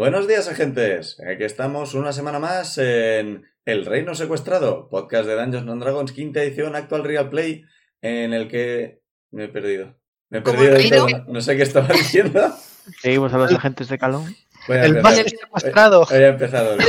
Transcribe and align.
Buenos 0.00 0.26
días, 0.26 0.48
agentes. 0.48 1.18
Aquí 1.30 1.44
estamos 1.44 1.92
una 1.92 2.14
semana 2.14 2.38
más 2.38 2.78
en 2.78 3.44
El 3.66 3.84
Reino 3.84 4.14
Secuestrado, 4.14 4.88
podcast 4.88 5.26
de 5.28 5.34
Dungeons 5.34 5.68
and 5.68 5.82
Dragons, 5.82 6.12
quinta 6.12 6.42
edición, 6.42 6.74
actual 6.74 7.04
Real 7.04 7.28
Play, 7.28 7.66
en 8.00 8.32
el 8.32 8.48
que 8.48 9.02
me 9.30 9.44
he 9.44 9.48
perdido. 9.48 10.00
Me 10.30 10.38
he 10.38 10.42
¿Cómo 10.42 10.56
perdido 10.56 10.76
el 10.78 10.82
del 10.84 10.90
reino? 10.90 11.06
todo. 11.06 11.24
No 11.34 11.42
sé 11.42 11.54
qué 11.54 11.64
estaba 11.64 11.88
diciendo. 11.92 12.50
Seguimos 13.02 13.34
a 13.34 13.36
los 13.36 13.52
agentes 13.52 13.88
de 13.88 13.98
Calón. 13.98 14.34
Voy 14.66 14.78
a 14.78 14.86
El 14.86 15.02
más 15.02 15.16
secuestrado. 15.16 16.06
Hoy 16.10 16.22
ha 16.22 16.28
empezado 16.28 16.72
el, 16.72 16.80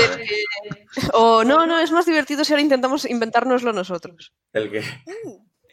O 1.11 1.43
no, 1.43 1.67
no, 1.67 1.79
es 1.79 1.91
más 1.91 2.05
divertido 2.05 2.45
si 2.45 2.53
ahora 2.53 2.61
intentamos 2.61 3.03
inventárnoslo 3.03 3.73
nosotros. 3.73 4.31
el 4.53 4.71
que. 4.71 4.85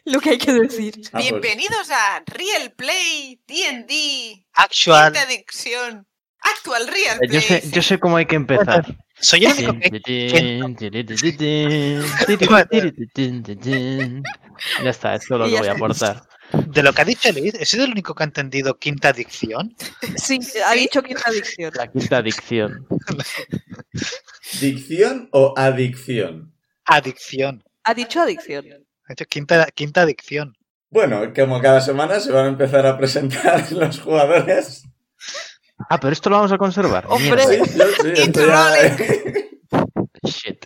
Lo 0.03 0.19
que 0.19 0.31
hay 0.31 0.37
que 0.39 0.51
decir. 0.51 0.95
Ah, 1.05 1.09
pues, 1.13 1.29
Bienvenidos 1.29 1.89
a 1.89 2.21
Real 2.25 2.73
Play 2.75 3.41
D&D 3.47 4.45
Actual. 4.55 5.13
Quinta 5.13 5.25
Adicción 5.25 6.08
Actual 6.41 6.87
Real 6.87 7.17
Play 7.19 7.31
Yo 7.31 7.41
sé, 7.41 7.63
yo 7.71 7.81
sé 7.81 7.99
cómo 7.99 8.17
hay 8.17 8.25
que 8.25 8.35
empezar. 8.35 8.85
Soy 9.19 9.45
el 9.45 9.53
único 9.53 9.79
que. 9.79 10.01
Ya 14.83 14.89
está, 14.89 15.15
es 15.15 15.27
todo 15.27 15.39
lo 15.39 15.45
que 15.45 15.57
voy 15.57 15.67
a 15.67 15.71
aportar. 15.73 16.23
De 16.51 16.81
lo 16.81 16.93
que 16.93 17.01
ha 17.01 17.05
dicho 17.05 17.31
Liz, 17.31 17.53
he 17.53 17.65
sido 17.65 17.85
el 17.85 17.91
único 17.91 18.15
que 18.15 18.23
ha 18.23 18.25
entendido 18.25 18.77
quinta 18.77 19.09
adicción. 19.09 19.75
Sí, 20.15 20.39
ha 20.65 20.73
dicho 20.73 21.03
quinta 21.03 21.23
adicción. 21.27 21.71
La 21.75 21.91
quinta 21.91 22.17
adicción. 22.17 22.87
¿Dicción 24.59 25.29
o 25.31 25.53
adicción? 25.55 26.53
Adicción. 26.85 27.63
Ha 27.83 27.93
dicho 27.93 28.21
adicción. 28.21 28.65
Ha 29.05 29.13
dicho 29.13 29.25
quinta, 29.25 29.67
quinta 29.67 30.01
adicción. 30.01 30.55
Bueno, 30.89 31.33
como 31.35 31.61
cada 31.61 31.81
semana 31.81 32.19
se 32.19 32.31
van 32.31 32.45
a 32.45 32.49
empezar 32.49 32.85
a 32.87 32.97
presentar 32.97 33.71
los 33.71 33.99
jugadores. 33.99 34.83
Ah, 35.89 35.99
pero 35.99 36.11
esto 36.13 36.29
lo 36.29 36.35
vamos 36.37 36.51
a 36.51 36.57
conservar. 36.57 37.05
Hombre. 37.07 37.43
Yo- 37.75 38.23
Shit. 40.23 40.65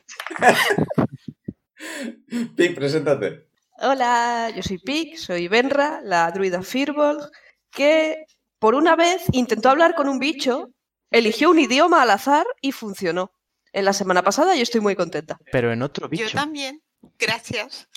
Pic, 2.55 2.75
preséntate. 2.75 3.47
Hola, 3.79 4.51
yo 4.55 4.63
soy 4.63 4.77
Pic, 4.77 5.17
soy 5.17 5.47
Benra, 5.47 6.01
la 6.03 6.31
druida 6.31 6.61
Firbolg, 6.63 7.29
que 7.71 8.25
por 8.59 8.75
una 8.75 8.95
vez 8.95 9.23
intentó 9.31 9.69
hablar 9.69 9.93
con 9.95 10.07
un 10.07 10.19
bicho, 10.19 10.71
eligió 11.11 11.49
un 11.49 11.59
idioma 11.59 12.01
al 12.01 12.11
azar 12.11 12.45
y 12.61 12.71
funcionó. 12.71 13.31
En 13.73 13.85
la 13.85 13.93
semana 13.93 14.21
pasada 14.23 14.55
yo 14.55 14.61
estoy 14.63 14.81
muy 14.81 14.95
contenta. 14.95 15.37
Pero 15.51 15.71
en 15.73 15.81
otro 15.81 16.05
Yo 16.05 16.09
bicho. 16.25 16.37
también. 16.37 16.81
Gracias. 17.19 17.87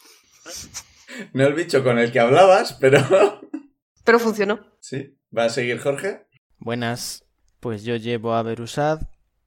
No 1.32 1.46
el 1.46 1.54
bicho 1.54 1.84
con 1.84 1.98
el 1.98 2.10
que 2.12 2.20
hablabas, 2.20 2.74
pero. 2.74 2.98
Pero 4.04 4.20
funcionó. 4.20 4.60
Sí. 4.78 5.16
¿Va 5.36 5.44
a 5.46 5.48
seguir 5.48 5.80
Jorge? 5.80 6.25
Buenas. 6.66 7.24
Pues 7.60 7.84
yo 7.84 7.94
llevo 7.94 8.34
a 8.34 8.42
Berusad, 8.42 9.02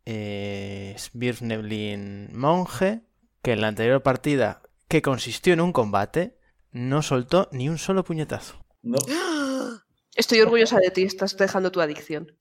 eh, 0.05 0.95
Svirfneblin 0.97 2.29
monje, 2.31 3.01
que 3.41 3.51
en 3.51 3.59
la 3.59 3.67
anterior 3.67 4.01
partida, 4.01 4.61
que 4.87 5.01
consistió 5.01 5.51
en 5.51 5.59
un 5.59 5.73
combate, 5.73 6.39
no 6.71 7.01
soltó 7.01 7.49
ni 7.51 7.67
un 7.67 7.77
solo 7.77 8.05
puñetazo. 8.05 8.65
No. 8.83 8.99
Estoy 10.15 10.39
orgullosa 10.39 10.77
de 10.77 10.91
ti, 10.91 11.03
estás 11.03 11.35
dejando 11.35 11.73
tu 11.73 11.81
adicción 11.81 12.39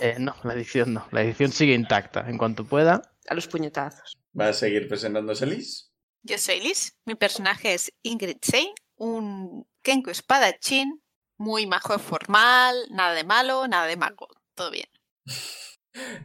Eh, 0.00 0.16
no, 0.18 0.34
la 0.42 0.54
edición 0.54 0.94
no. 0.94 1.06
La 1.12 1.20
edición 1.20 1.52
sigue 1.52 1.74
intacta. 1.74 2.30
En 2.30 2.38
cuanto 2.38 2.64
pueda. 2.64 3.02
a 3.28 3.34
los 3.34 3.46
puñetazos. 3.46 4.16
¿Va 4.32 4.48
a 4.48 4.52
seguir 4.54 4.88
presentándose 4.88 5.44
Liz? 5.44 5.92
Yo 6.22 6.38
soy 6.38 6.60
Liz. 6.60 6.96
Mi 7.04 7.14
personaje 7.14 7.74
es 7.74 7.92
Ingrid 8.02 8.38
Sein, 8.40 8.72
un 8.96 9.66
Kenku 9.82 10.08
espadachín, 10.08 11.02
muy 11.38 11.66
majo 11.66 11.98
formal, 11.98 12.76
nada 12.90 13.14
de 13.14 13.24
malo, 13.24 13.66
nada 13.68 13.86
de 13.86 13.96
mago. 13.96 14.28
Todo 14.54 14.70
bien. 14.70 14.88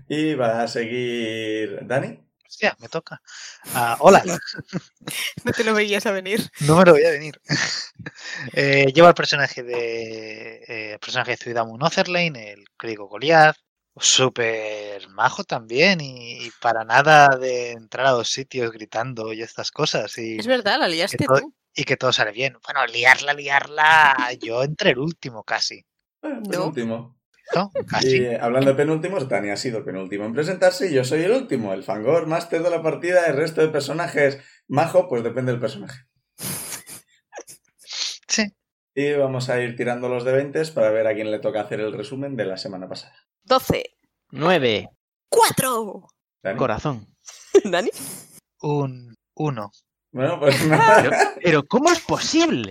Y 0.07 0.35
va 0.35 0.61
a 0.61 0.67
seguir 0.67 1.79
Dani. 1.87 2.19
Hostia, 2.47 2.75
me 2.79 2.89
toca. 2.89 3.19
Ah, 3.73 3.97
hola, 4.01 4.21
No 5.43 5.51
te 5.51 5.63
lo 5.63 5.73
veías 5.73 6.05
a 6.05 6.11
venir. 6.11 6.47
no 6.61 6.77
me 6.77 6.85
lo 6.85 6.91
voy 6.91 7.03
a 7.05 7.11
venir. 7.11 7.39
Eh, 8.53 8.91
llevo 8.93 9.07
al 9.07 9.13
personaje 9.15 9.63
de. 9.63 10.55
eh, 10.67 10.93
el 10.93 10.99
personaje 10.99 11.31
de 11.31 11.37
Ciudad 11.37 11.65
Otherlane, 11.67 12.51
el 12.51 12.65
clérigo 12.77 13.07
Goliath. 13.07 13.55
Súper 13.95 15.07
majo 15.09 15.43
también 15.43 16.01
y, 16.01 16.45
y 16.45 16.51
para 16.61 16.83
nada 16.83 17.29
de 17.37 17.71
entrar 17.71 18.07
a 18.07 18.11
los 18.11 18.29
sitios 18.29 18.71
gritando 18.71 19.31
y 19.33 19.41
estas 19.41 19.71
cosas. 19.71 20.17
Y, 20.17 20.37
Es 20.37 20.47
verdad, 20.47 20.79
la 20.79 20.87
liaste 20.87 21.17
que 21.17 21.25
todo- 21.25 21.39
tú. 21.39 21.53
Y 21.75 21.83
que 21.85 21.97
todo 21.97 22.11
sale 22.13 22.31
bien. 22.31 22.57
Bueno, 22.65 22.85
liarla, 22.87 23.33
liarla. 23.33 24.31
Yo 24.41 24.63
entre 24.63 24.91
el 24.91 24.99
último 24.99 25.43
casi. 25.43 25.83
Bueno, 26.21 26.41
No. 26.41 26.49
penúltimo. 26.49 27.19
¿No? 27.53 27.71
Y 27.75 27.85
Casi. 27.85 28.15
eh, 28.23 28.39
hablando 28.41 28.69
de 28.71 28.75
penúltimos, 28.77 29.27
Dani 29.27 29.49
ha 29.49 29.57
sido 29.57 29.83
penúltimo 29.83 30.23
en 30.25 30.33
presentarse 30.33 30.89
y 30.89 30.93
yo 30.93 31.03
soy 31.03 31.23
el 31.23 31.31
último, 31.31 31.73
el 31.73 31.83
Fangor, 31.83 32.25
máster 32.25 32.63
de 32.63 32.69
la 32.69 32.81
partida. 32.81 33.25
El 33.27 33.35
resto 33.35 33.59
de 33.61 33.67
personajes 33.67 34.39
majo, 34.67 35.09
pues 35.09 35.23
depende 35.23 35.51
del 35.51 35.59
personaje. 35.61 36.05
Sí. 38.27 38.51
Y 38.95 39.13
vamos 39.13 39.49
a 39.49 39.59
ir 39.61 39.75
tirando 39.75 40.07
los 40.09 40.23
de 40.23 40.31
20 40.31 40.65
para 40.73 40.89
ver 40.91 41.05
a 41.07 41.13
quién 41.13 41.31
le 41.31 41.39
toca 41.39 41.61
hacer 41.61 41.79
el 41.79 41.93
resumen 41.93 42.35
de 42.35 42.45
la 42.45 42.57
semana 42.57 42.87
pasada. 42.87 43.15
12. 43.43 43.83
9. 44.31 44.89
¡Cuatro! 45.29 46.07
Dani. 46.41 46.57
Corazón. 46.57 47.07
¿Dani? 47.65 47.89
Un 48.61 49.15
uno. 49.35 49.71
Bueno, 50.13 50.39
pues. 50.39 50.55
Pero, 51.01 51.11
pero 51.43 51.63
¿cómo 51.65 51.91
es 51.91 51.99
posible? 51.99 52.69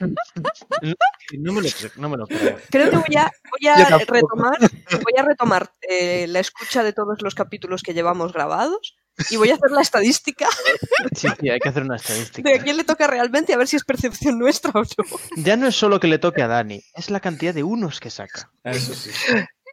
No, 0.00 0.94
no 1.38 1.52
me 1.52 1.62
lo, 1.62 1.68
creo- 1.70 1.90
no 1.96 2.08
me 2.08 2.16
lo 2.16 2.26
creo. 2.26 2.58
Creo 2.70 2.90
que 2.90 2.96
voy 2.96 3.16
a, 3.16 3.30
voy 3.50 4.04
retomar, 4.06 4.58
voy 4.58 5.14
a 5.16 5.22
retomar 5.22 5.72
eh, 5.88 6.26
la 6.28 6.40
escucha 6.40 6.82
de 6.82 6.92
todos 6.92 7.22
los 7.22 7.34
capítulos 7.34 7.82
que 7.82 7.94
llevamos 7.94 8.32
grabados 8.32 8.96
y 9.30 9.36
voy 9.36 9.50
a 9.50 9.54
hacer 9.54 9.70
la 9.70 9.82
estadística 9.82 10.48
Sí, 11.14 11.28
sí, 11.40 11.48
hay 11.50 11.60
que 11.60 11.68
hacer 11.68 11.82
una 11.84 11.96
estadística. 11.96 12.48
de 12.48 12.56
a 12.56 12.62
quién 12.62 12.76
le 12.76 12.84
toca 12.84 13.06
realmente 13.06 13.52
a 13.54 13.56
ver 13.56 13.68
si 13.68 13.76
es 13.76 13.84
percepción 13.84 14.38
nuestra 14.38 14.72
o 14.74 14.82
no. 14.82 15.18
Ya 15.36 15.56
no 15.56 15.66
es 15.68 15.76
solo 15.76 16.00
que 16.00 16.08
le 16.08 16.18
toque 16.18 16.42
a 16.42 16.48
Dani, 16.48 16.82
es 16.94 17.10
la 17.10 17.20
cantidad 17.20 17.54
de 17.54 17.62
unos 17.62 18.00
que 18.00 18.10
saca. 18.10 18.50
Eso 18.64 18.94
sí. 18.94 19.10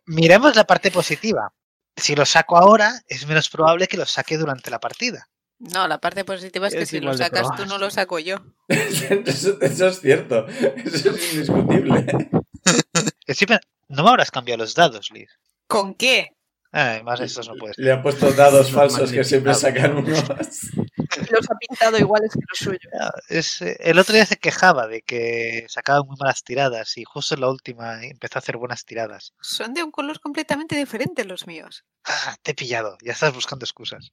Miremos 0.06 0.56
la 0.56 0.66
parte 0.66 0.92
positiva. 0.92 1.52
Si 1.96 2.16
lo 2.16 2.26
saco 2.26 2.58
ahora, 2.58 3.02
es 3.08 3.26
menos 3.26 3.50
probable 3.50 3.88
que 3.88 3.98
lo 3.98 4.06
saque 4.06 4.38
durante 4.38 4.70
la 4.70 4.80
partida. 4.80 5.28
No, 5.59 5.88
la 5.88 6.00
parte 6.00 6.23
positiva 6.23 6.68
es 6.68 6.73
que 6.75 6.84
Es 6.84 6.90
si 6.90 7.00
lo 7.00 7.16
sacas 7.16 7.47
tú, 7.56 7.66
no 7.66 7.78
lo 7.78 7.90
saco 7.90 8.19
yo. 8.19 8.38
Eso, 8.68 9.57
eso 9.62 9.88
es 9.88 10.01
cierto. 10.01 10.47
Eso 10.47 11.12
es 11.12 11.34
indiscutible. 11.34 12.06
No 13.90 14.03
me 14.03 14.09
habrás 14.09 14.31
cambiado 14.31 14.63
los 14.63 14.75
dados, 14.75 15.12
Liz. 15.12 15.29
¿Con 15.68 15.94
qué? 15.95 16.31
Ah, 16.73 17.00
más 17.03 17.22
estos 17.22 17.47
no 17.47 17.56
puedes. 17.56 17.78
Le 17.78 17.91
ha 17.91 18.01
puesto 18.01 18.31
dados 18.34 18.72
falsos 18.73 19.12
que 19.12 19.23
siempre 19.23 19.53
sacan 19.53 19.97
unos. 19.97 20.23
Los 20.28 21.50
ha 21.50 21.56
pintado 21.56 21.97
iguales 21.97 22.31
que 22.34 22.41
los 22.50 22.57
suyos. 22.59 22.94
Ah, 23.00 23.13
Es, 23.29 23.62
eh, 23.62 23.78
el 23.79 23.97
otro 24.00 24.13
día 24.13 24.25
se 24.25 24.35
quejaba 24.35 24.88
de 24.88 25.01
que 25.01 25.66
sacaba 25.69 26.03
muy 26.03 26.18
malas 26.19 26.44
tiradas 26.44 26.97
y 26.97 27.06
justo 27.06 27.35
en 27.35 27.41
la 27.41 27.50
última 27.50 28.03
empezó 28.03 28.38
a 28.38 28.39
hacer 28.39 28.57
buenas 28.57 28.83
tiradas. 28.83 29.33
Son 29.39 29.74
de 29.74 29.83
un 29.83 29.92
color 29.92 30.19
completamente 30.19 30.75
diferente 30.75 31.24
los 31.24 31.48
míos. 31.48 31.86
Ah, 32.03 32.36
te 32.44 32.51
he 32.51 32.56
pillado, 32.56 32.98
ya 33.01 33.13
estás 33.13 33.33
buscando 33.33 33.63
excusas. 33.63 34.12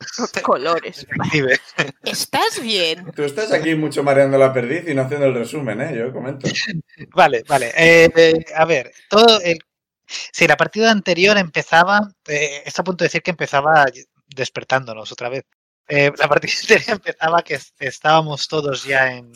Colores. 0.42 1.06
¿Estás 2.04 2.60
bien? 2.60 3.10
Tú 3.14 3.22
estás 3.24 3.52
aquí 3.52 3.74
mucho 3.74 4.02
mareando 4.02 4.38
la 4.38 4.52
perdiz 4.52 4.88
y 4.88 4.94
no 4.94 5.02
haciendo 5.02 5.26
el 5.26 5.34
resumen, 5.34 5.80
¿eh? 5.80 5.96
Yo 5.96 6.12
comento. 6.12 6.48
Vale, 7.14 7.42
vale. 7.48 7.72
eh, 7.76 8.10
eh, 8.14 8.44
a 8.54 8.64
ver, 8.64 8.92
todo 9.08 9.40
el. 9.40 9.58
Si 10.06 10.46
la 10.46 10.56
partida 10.56 10.90
anterior 10.90 11.36
empezaba. 11.36 12.00
eh, 12.28 12.62
está 12.64 12.82
a 12.82 12.84
punto 12.84 13.02
de 13.04 13.06
decir 13.06 13.22
que 13.22 13.32
empezaba 13.32 13.86
despertándonos 14.26 15.10
otra 15.12 15.28
vez. 15.28 15.44
Eh, 15.88 16.12
la 16.16 16.28
partida 16.28 16.52
anterior 16.62 16.90
empezaba 16.90 17.42
que 17.42 17.54
es- 17.54 17.72
estábamos 17.78 18.48
todos 18.48 18.84
ya 18.84 19.12
en 19.14 19.32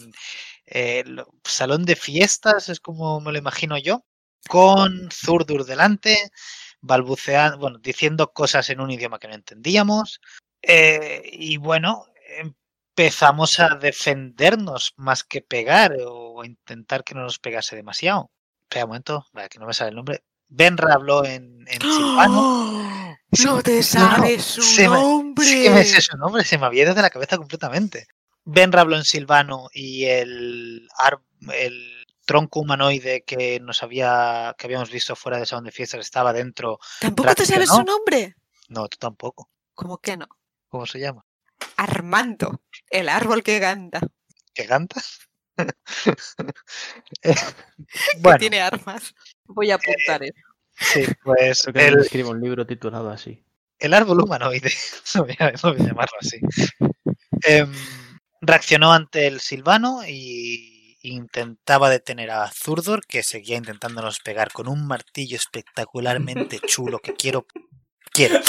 eh, 0.66 1.02
el 1.06 1.24
salón 1.44 1.84
de 1.84 1.96
fiestas, 1.96 2.68
es 2.68 2.80
como 2.80 3.20
me 3.20 3.32
lo 3.32 3.38
imagino 3.38 3.76
yo, 3.78 4.04
con 4.48 5.10
Zurdur 5.10 5.64
delante, 5.64 6.16
balbuceando, 6.80 7.58
bueno, 7.58 7.78
diciendo 7.78 8.32
cosas 8.32 8.68
en 8.70 8.80
un 8.80 8.90
idioma 8.90 9.18
que 9.18 9.28
no 9.28 9.34
entendíamos. 9.34 10.20
eh, 10.62 11.22
y 11.32 11.56
bueno, 11.56 12.04
empezamos 12.96 13.58
a 13.60 13.76
defendernos 13.76 14.92
más 14.96 15.24
que 15.24 15.40
pegar 15.42 15.94
o 16.06 16.44
intentar 16.44 17.02
que 17.04 17.14
no 17.14 17.22
nos 17.22 17.38
pegase 17.38 17.76
demasiado. 17.76 18.30
Espera 18.64 18.84
un 18.84 18.90
momento, 18.90 19.26
que 19.50 19.58
no 19.58 19.66
me 19.66 19.72
sale 19.74 19.90
el 19.90 19.96
nombre. 19.96 20.22
Benra 20.48 20.94
habló 20.94 21.24
en, 21.24 21.64
en 21.68 21.80
silvano. 21.80 23.16
No 23.44 23.62
te 23.62 23.82
sabes 23.82 24.44
su 24.44 24.82
me- 24.82 24.88
nombre. 24.88 25.44
Sí 25.46 25.62
que 25.62 25.70
me 25.70 25.84
sé 25.84 26.00
su 26.00 26.16
nombre, 26.16 26.44
se 26.44 26.58
me 26.58 26.66
había 26.66 26.82
ido 26.84 26.94
de 26.94 27.02
la 27.02 27.10
cabeza 27.10 27.36
completamente. 27.38 28.06
Benra 28.44 28.80
habló 28.82 28.96
en 28.96 29.04
silvano 29.04 29.68
y 29.72 30.04
el 30.06 30.88
tronco 32.30 32.60
humanoide 32.60 33.24
que 33.26 33.58
nos 33.58 33.82
había 33.82 34.54
que 34.56 34.68
habíamos 34.68 34.88
visto 34.88 35.16
fuera 35.16 35.36
del 35.36 35.48
salón 35.48 35.64
de 35.64 35.72
fiestas 35.72 35.98
estaba 35.98 36.32
dentro. 36.32 36.78
¿Tampoco 37.00 37.34
te 37.34 37.44
sabes 37.44 37.68
su 37.68 37.82
nombre? 37.82 38.36
No, 38.68 38.86
tú 38.86 38.98
tampoco. 38.98 39.50
¿Cómo 39.74 39.98
que 39.98 40.16
no? 40.16 40.28
¿Cómo 40.68 40.86
se 40.86 41.00
llama? 41.00 41.24
Armando, 41.76 42.62
el 42.88 43.08
árbol 43.08 43.42
que 43.42 43.58
canta, 43.58 44.00
¿Que 44.54 44.64
canta? 44.64 45.00
Eh, 45.56 45.66
bueno, 48.20 48.36
que 48.36 48.38
tiene 48.38 48.60
armas. 48.60 49.12
Voy 49.46 49.72
a 49.72 49.74
apuntar 49.74 50.22
eso. 50.22 50.34
sí, 50.76 51.04
pues 51.24 51.62
Creo 51.64 52.04
que 52.08 52.20
el, 52.20 52.26
un 52.26 52.40
libro 52.40 52.64
titulado 52.64 53.10
así. 53.10 53.44
el 53.80 53.92
árbol 53.92 54.20
humanoide, 54.20 54.72
no 55.16 55.24
voy 55.24 55.36
a, 55.40 55.50
no 55.50 55.74
voy 55.74 55.80
a 55.80 55.84
llamarlo 55.84 56.16
así, 56.20 56.38
em, 57.42 57.72
reaccionó 58.40 58.92
ante 58.92 59.26
el 59.26 59.40
silvano 59.40 60.02
y 60.06 60.79
intentaba 61.02 61.90
detener 61.90 62.30
a 62.30 62.48
Zurdor, 62.50 63.04
que 63.06 63.22
seguía 63.22 63.56
intentándonos 63.56 64.20
pegar 64.20 64.52
con 64.52 64.68
un 64.68 64.86
martillo 64.86 65.36
espectacularmente 65.36 66.58
chulo 66.66 66.98
que 67.00 67.14
quiero. 67.14 67.46
Quiero. 68.12 68.40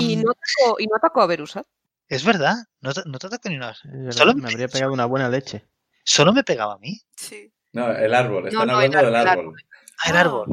Y, 0.00 0.16
no 0.16 0.30
atacó, 0.30 0.76
y 0.78 0.86
no 0.86 0.96
atacó 0.96 1.22
a 1.22 1.26
Verusa. 1.26 1.64
Es 2.08 2.24
verdad, 2.24 2.54
no, 2.80 2.92
te- 2.92 3.02
no 3.06 3.18
te 3.18 3.26
ataco 3.26 3.48
ni 3.48 3.58
verdad, 3.58 3.74
Solo 4.10 4.34
me 4.34 4.42
me- 4.42 4.50
habría 4.50 4.68
pegado 4.68 4.92
una 4.92 5.06
buena 5.06 5.28
leche. 5.28 5.66
Solo 6.04 6.32
me 6.32 6.44
pegaba 6.44 6.74
a 6.74 6.78
mí. 6.78 7.00
Sí. 7.16 7.52
No, 7.72 7.90
el 7.90 8.14
árbol, 8.14 8.48
están 8.48 8.66
no, 8.68 8.74
hablando 8.74 8.98
el 8.98 9.04
del 9.06 9.14
árbol, 9.16 9.24
el 9.24 9.38
árbol. 9.38 9.64
Ah, 10.04 10.10
el 10.10 10.16
Ah. 10.16 10.20
árbol. 10.20 10.46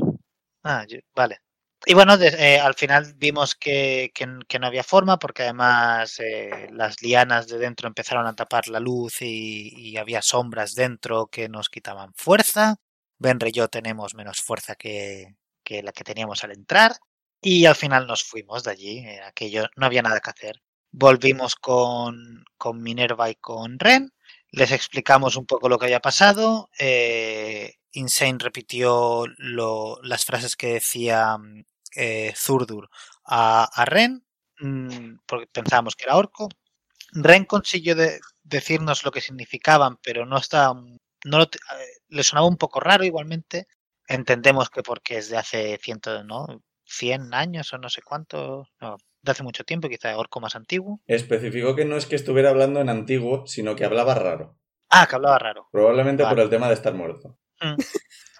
Ah, 0.63 0.85
yo- 0.87 0.99
vale. 1.15 1.39
Y 1.85 1.93
bueno, 1.93 2.15
eh, 2.15 2.59
al 2.59 2.73
final 2.75 3.13
vimos 3.17 3.55
que, 3.55 4.11
que 4.13 4.59
no 4.59 4.67
había 4.67 4.83
forma 4.83 5.17
porque 5.17 5.43
además 5.43 6.19
eh, 6.19 6.67
las 6.71 7.01
lianas 7.01 7.47
de 7.47 7.57
dentro 7.57 7.87
empezaron 7.87 8.27
a 8.27 8.35
tapar 8.35 8.67
la 8.67 8.79
luz 8.79 9.21
y, 9.21 9.95
había 9.97 10.21
sombras 10.21 10.75
dentro 10.75 11.27
que 11.27 11.49
nos 11.49 11.69
quitaban 11.69 12.13
fuerza. 12.15 12.75
Benre 13.17 13.49
y 13.49 13.53
yo 13.53 13.67
tenemos 13.69 14.13
menos 14.15 14.41
fuerza 14.41 14.75
que, 14.75 15.35
que 15.63 15.81
la 15.83 15.91
que 15.91 16.03
teníamos 16.03 16.43
al 16.43 16.51
entrar. 16.51 16.95
Y 17.41 17.65
al 17.65 17.75
final 17.75 18.07
nos 18.07 18.23
fuimos 18.23 18.63
de 18.63 18.71
allí. 18.71 18.99
eh, 18.99 19.21
aquello 19.23 19.67
no 19.77 19.85
había 19.85 20.01
nada 20.01 20.19
que 20.19 20.29
hacer. 20.31 20.61
Volvimos 20.91 21.55
con, 21.55 22.43
con 22.57 22.81
Minerva 22.81 23.29
y 23.29 23.35
con 23.35 23.79
Ren. 23.79 24.11
Les 24.51 24.71
explicamos 24.71 25.35
un 25.37 25.45
poco 25.45 25.69
lo 25.69 25.77
que 25.77 25.85
había 25.85 26.01
pasado. 26.01 26.69
Insane 27.93 28.37
repitió 28.39 29.25
lo- 29.37 29.99
las 30.03 30.25
frases 30.25 30.55
que 30.55 30.73
decía 30.73 31.37
eh, 31.95 32.33
Zurdur 32.35 32.89
a, 33.25 33.63
a 33.73 33.85
Ren, 33.85 34.23
mm, 34.59 35.19
porque 35.25 35.47
pensábamos 35.47 35.95
que 35.95 36.03
era 36.05 36.15
orco. 36.17 36.49
Ren 37.13 37.45
consiguió 37.45 37.95
de- 37.95 38.19
decirnos 38.43 39.03
lo 39.03 39.11
que 39.11 39.21
significaban, 39.21 39.97
pero 40.03 40.25
no 40.25 40.37
estaba, 40.37 40.79
no 41.25 41.37
lo 41.39 41.45
le 42.09 42.23
sonaba 42.23 42.47
un 42.47 42.57
poco 42.57 42.79
raro 42.79 43.03
igualmente. 43.03 43.67
Entendemos 44.07 44.69
que 44.69 44.81
porque 44.83 45.17
es 45.17 45.29
de 45.29 45.37
hace 45.37 45.77
ciento, 45.81 46.23
¿no? 46.23 46.47
100 46.85 47.33
años 47.33 47.71
o 47.73 47.77
no 47.77 47.89
sé 47.89 48.01
cuánto, 48.01 48.67
no, 48.81 48.97
de 49.21 49.31
hace 49.31 49.43
mucho 49.43 49.63
tiempo, 49.63 49.89
quizá 49.89 50.17
orco 50.17 50.39
más 50.39 50.55
antiguo. 50.55 51.01
Especificó 51.05 51.75
que 51.75 51.85
no 51.85 51.95
es 51.97 52.05
que 52.07 52.15
estuviera 52.15 52.49
hablando 52.49 52.79
en 52.81 52.89
antiguo, 52.89 53.45
sino 53.45 53.75
que 53.75 53.85
hablaba 53.85 54.15
raro. 54.15 54.57
Ah, 54.89 55.05
que 55.07 55.15
hablaba 55.15 55.37
raro. 55.37 55.67
Probablemente 55.71 56.23
por 56.25 56.39
el 56.39 56.49
tema 56.49 56.67
de 56.67 56.73
estar 56.73 56.93
muerto. 56.95 57.37
Mm. 57.61 57.75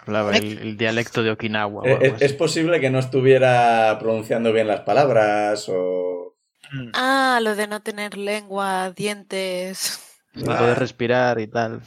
Hablaba 0.06 0.36
el, 0.36 0.58
el 0.58 0.76
dialecto 0.76 1.22
de 1.22 1.30
Okinawa. 1.30 1.82
Eh, 1.86 1.92
algo 2.04 2.16
Es, 2.20 2.32
posible 2.32 2.80
que 2.80 2.90
no 2.90 2.98
estuviera 2.98 3.96
pronunciando 4.00 4.52
bien 4.52 4.66
las 4.66 4.80
palabras 4.80 5.66
o... 5.68 6.36
Mm. 6.72 6.90
Ah, 6.94 7.40
lo 7.42 7.54
de 7.54 7.66
no 7.66 7.82
tener 7.82 8.16
lengua, 8.16 8.90
dientes. 8.92 10.00
Sin 10.34 10.44
poder 10.46 10.78
respirar 10.78 11.38
y 11.40 11.48
tal. 11.48 11.82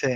Sí. 0.00 0.08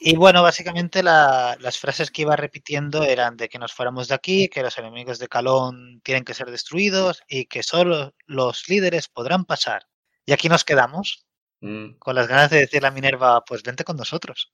Y 0.00 0.16
bueno, 0.16 0.42
básicamente 0.42 1.02
la- 1.04 1.56
las 1.60 1.78
frases 1.78 2.10
que 2.10 2.22
iba 2.22 2.34
repitiendo 2.34 3.04
eran 3.04 3.36
de 3.36 3.48
que 3.48 3.58
nos 3.60 3.72
fuéramos 3.72 4.08
de 4.08 4.14
aquí, 4.16 4.48
que 4.48 4.62
los 4.62 4.76
enemigos 4.78 5.18
de 5.20 5.28
Calón 5.28 6.00
tienen 6.02 6.24
que 6.24 6.34
ser 6.34 6.50
destruidos 6.50 7.22
y 7.28 7.44
que 7.44 7.62
solo 7.62 8.12
los 8.26 8.68
líderes 8.68 9.06
podrán 9.08 9.44
pasar. 9.44 9.86
Y 10.26 10.32
aquí 10.32 10.48
nos 10.48 10.64
quedamos 10.64 11.26
Mm. 11.60 11.98
con 12.00 12.16
las 12.16 12.26
ganas 12.26 12.50
de 12.50 12.58
decirle 12.58 12.88
a 12.88 12.90
Minerva, 12.90 13.44
pues 13.44 13.62
vente 13.62 13.84
con 13.84 13.96
nosotros. 13.96 14.50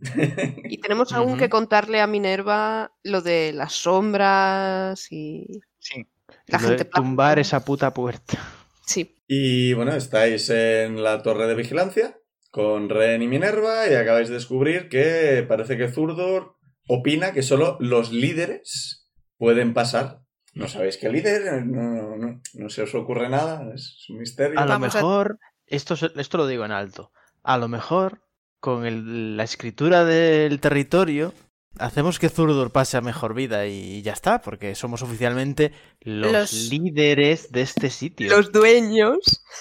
Y 0.70 0.78
tenemos 0.78 1.12
aún 1.12 1.36
que 1.38 1.48
contarle 1.48 2.00
a 2.00 2.06
Minerva 2.06 2.92
lo 3.02 3.20
de 3.22 3.52
las 3.52 3.72
sombras 3.72 5.10
y 5.12 5.60
Sí. 5.78 6.06
la 6.46 6.58
gente 6.58 6.84
tumbar 6.84 7.38
esa 7.38 7.64
puta 7.64 7.92
puerta. 7.94 8.38
Sí. 8.86 9.16
Y 9.26 9.72
bueno, 9.74 9.94
estáis 9.94 10.48
en 10.50 11.02
la 11.02 11.22
torre 11.22 11.46
de 11.46 11.54
vigilancia 11.54 12.18
con 12.50 12.88
Ren 12.88 13.22
y 13.22 13.28
Minerva 13.28 13.86
y 13.88 13.94
acabáis 13.94 14.28
de 14.28 14.34
descubrir 14.34 14.88
que 14.88 15.44
parece 15.48 15.76
que 15.76 15.88
Zurdor 15.88 16.54
opina 16.88 17.32
que 17.32 17.42
solo 17.42 17.76
los 17.80 18.10
líderes 18.12 19.08
pueden 19.36 19.74
pasar. 19.74 20.20
No 20.54 20.66
sabéis 20.66 20.96
qué 20.96 21.10
líder, 21.10 21.66
no, 21.66 22.16
no- 22.16 22.40
no 22.54 22.70
se 22.70 22.82
os 22.82 22.94
ocurre 22.94 23.28
nada, 23.28 23.70
es 23.74 24.06
un 24.08 24.18
misterio. 24.18 24.58
A 24.58 24.64
lo 24.64 24.70
Vamos 24.70 24.94
a- 24.94 24.98
mejor, 24.98 25.38
esto, 25.66 25.94
esto 26.16 26.38
lo 26.38 26.46
digo 26.46 26.64
en 26.64 26.72
alto, 26.72 27.12
a 27.42 27.58
lo 27.58 27.68
mejor 27.68 28.22
con 28.60 28.86
el- 28.86 29.36
la 29.36 29.44
escritura 29.44 30.04
del 30.04 30.60
territorio 30.60 31.32
hacemos 31.78 32.18
que 32.18 32.28
Zurdur 32.28 32.72
pase 32.72 32.96
a 32.96 33.00
mejor 33.00 33.34
vida 33.34 33.66
y 33.66 34.02
ya 34.02 34.12
está, 34.12 34.40
porque 34.42 34.74
somos 34.74 35.02
oficialmente 35.02 35.72
los, 36.00 36.32
Los- 36.32 36.52
líderes 36.70 37.52
de 37.52 37.62
este 37.62 37.90
sitio. 37.90 38.28
Los 38.30 38.50
dueños. 38.52 39.18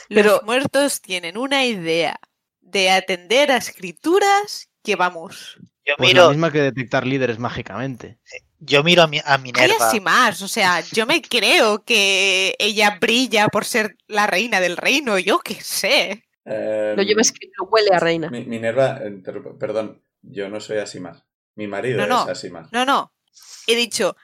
Los 0.10 0.24
Pero- 0.24 0.42
muertos 0.46 1.02
tienen 1.02 1.38
una 1.38 1.66
idea 1.66 2.20
de 2.62 2.90
atender 2.90 3.52
a 3.52 3.58
escrituras 3.58 4.70
que 4.84 4.96
vamos. 4.96 5.58
Yo 5.86 5.94
Pues 5.98 6.10
miro, 6.10 6.24
la 6.24 6.30
misma 6.30 6.52
que 6.52 6.62
detectar 6.62 7.06
líderes 7.06 7.40
mágicamente. 7.40 8.18
yo 8.60 8.84
miro 8.84 9.04
a, 9.04 9.08
mi- 9.08 9.22
a 9.24 9.38
Minerva. 9.38 9.76
así 9.88 10.00
más, 10.02 10.42
o 10.42 10.48
sea, 10.48 10.82
yo 10.92 11.06
me 11.06 11.22
creo 11.22 11.84
que 11.84 12.56
ella 12.60 12.98
brilla 13.00 13.48
por 13.50 13.64
ser 13.64 13.96
la 14.08 14.26
reina 14.28 14.60
del 14.60 14.76
reino, 14.76 15.18
yo 15.20 15.40
qué 15.40 15.56
sé. 15.62 16.24
Eh, 16.50 16.94
Lo 16.96 17.04
lleva 17.04 17.22
escrito, 17.22 17.64
huele 17.66 17.94
a 17.94 18.00
reina. 18.00 18.30
Mi- 18.30 18.46
Minerva, 18.46 19.00
eh, 19.04 19.22
perdón, 19.60 20.02
yo 20.22 20.48
no 20.50 20.60
soy 20.62 20.78
Asimar. 20.78 21.26
Mi 21.56 21.68
marido 21.68 21.98
No, 22.00 22.08
no. 22.08 22.24
es 22.24 22.30
Asimar. 22.30 22.68
No, 22.72 22.86
no. 22.86 23.14
He 23.68 23.76
dicho, 23.76 24.16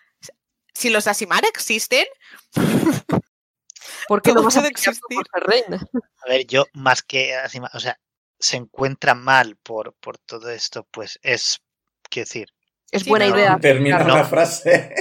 si 0.74 0.90
los 0.90 1.08
Asimar 1.08 1.44
existen, 1.46 2.06
¿Por 4.08 4.22
qué 4.22 4.30
no 4.32 4.36
¿Cómo 4.38 4.46
vas 4.46 4.58
a 4.58 4.68
existir? 4.68 5.20
por 5.32 5.48
reina? 5.48 5.86
A 6.26 6.30
ver, 6.30 6.46
yo 6.46 6.66
más 6.74 7.02
que 7.04 7.36
así, 7.36 7.60
ma- 7.60 7.72
o 7.74 7.80
sea, 7.80 8.00
se 8.40 8.58
encuentra 8.58 9.16
mal 9.16 9.56
por, 9.58 9.94
por 9.96 10.18
todo 10.18 10.50
esto, 10.50 10.88
pues 10.92 11.20
es, 11.24 11.62
quiero 12.10 12.26
decir, 12.26 12.50
Es 12.92 13.06
buena 13.06 13.28
no. 13.28 13.36
idea. 13.36 13.58
Termina 13.60 14.04
una 14.04 14.26
frase. 14.26 14.94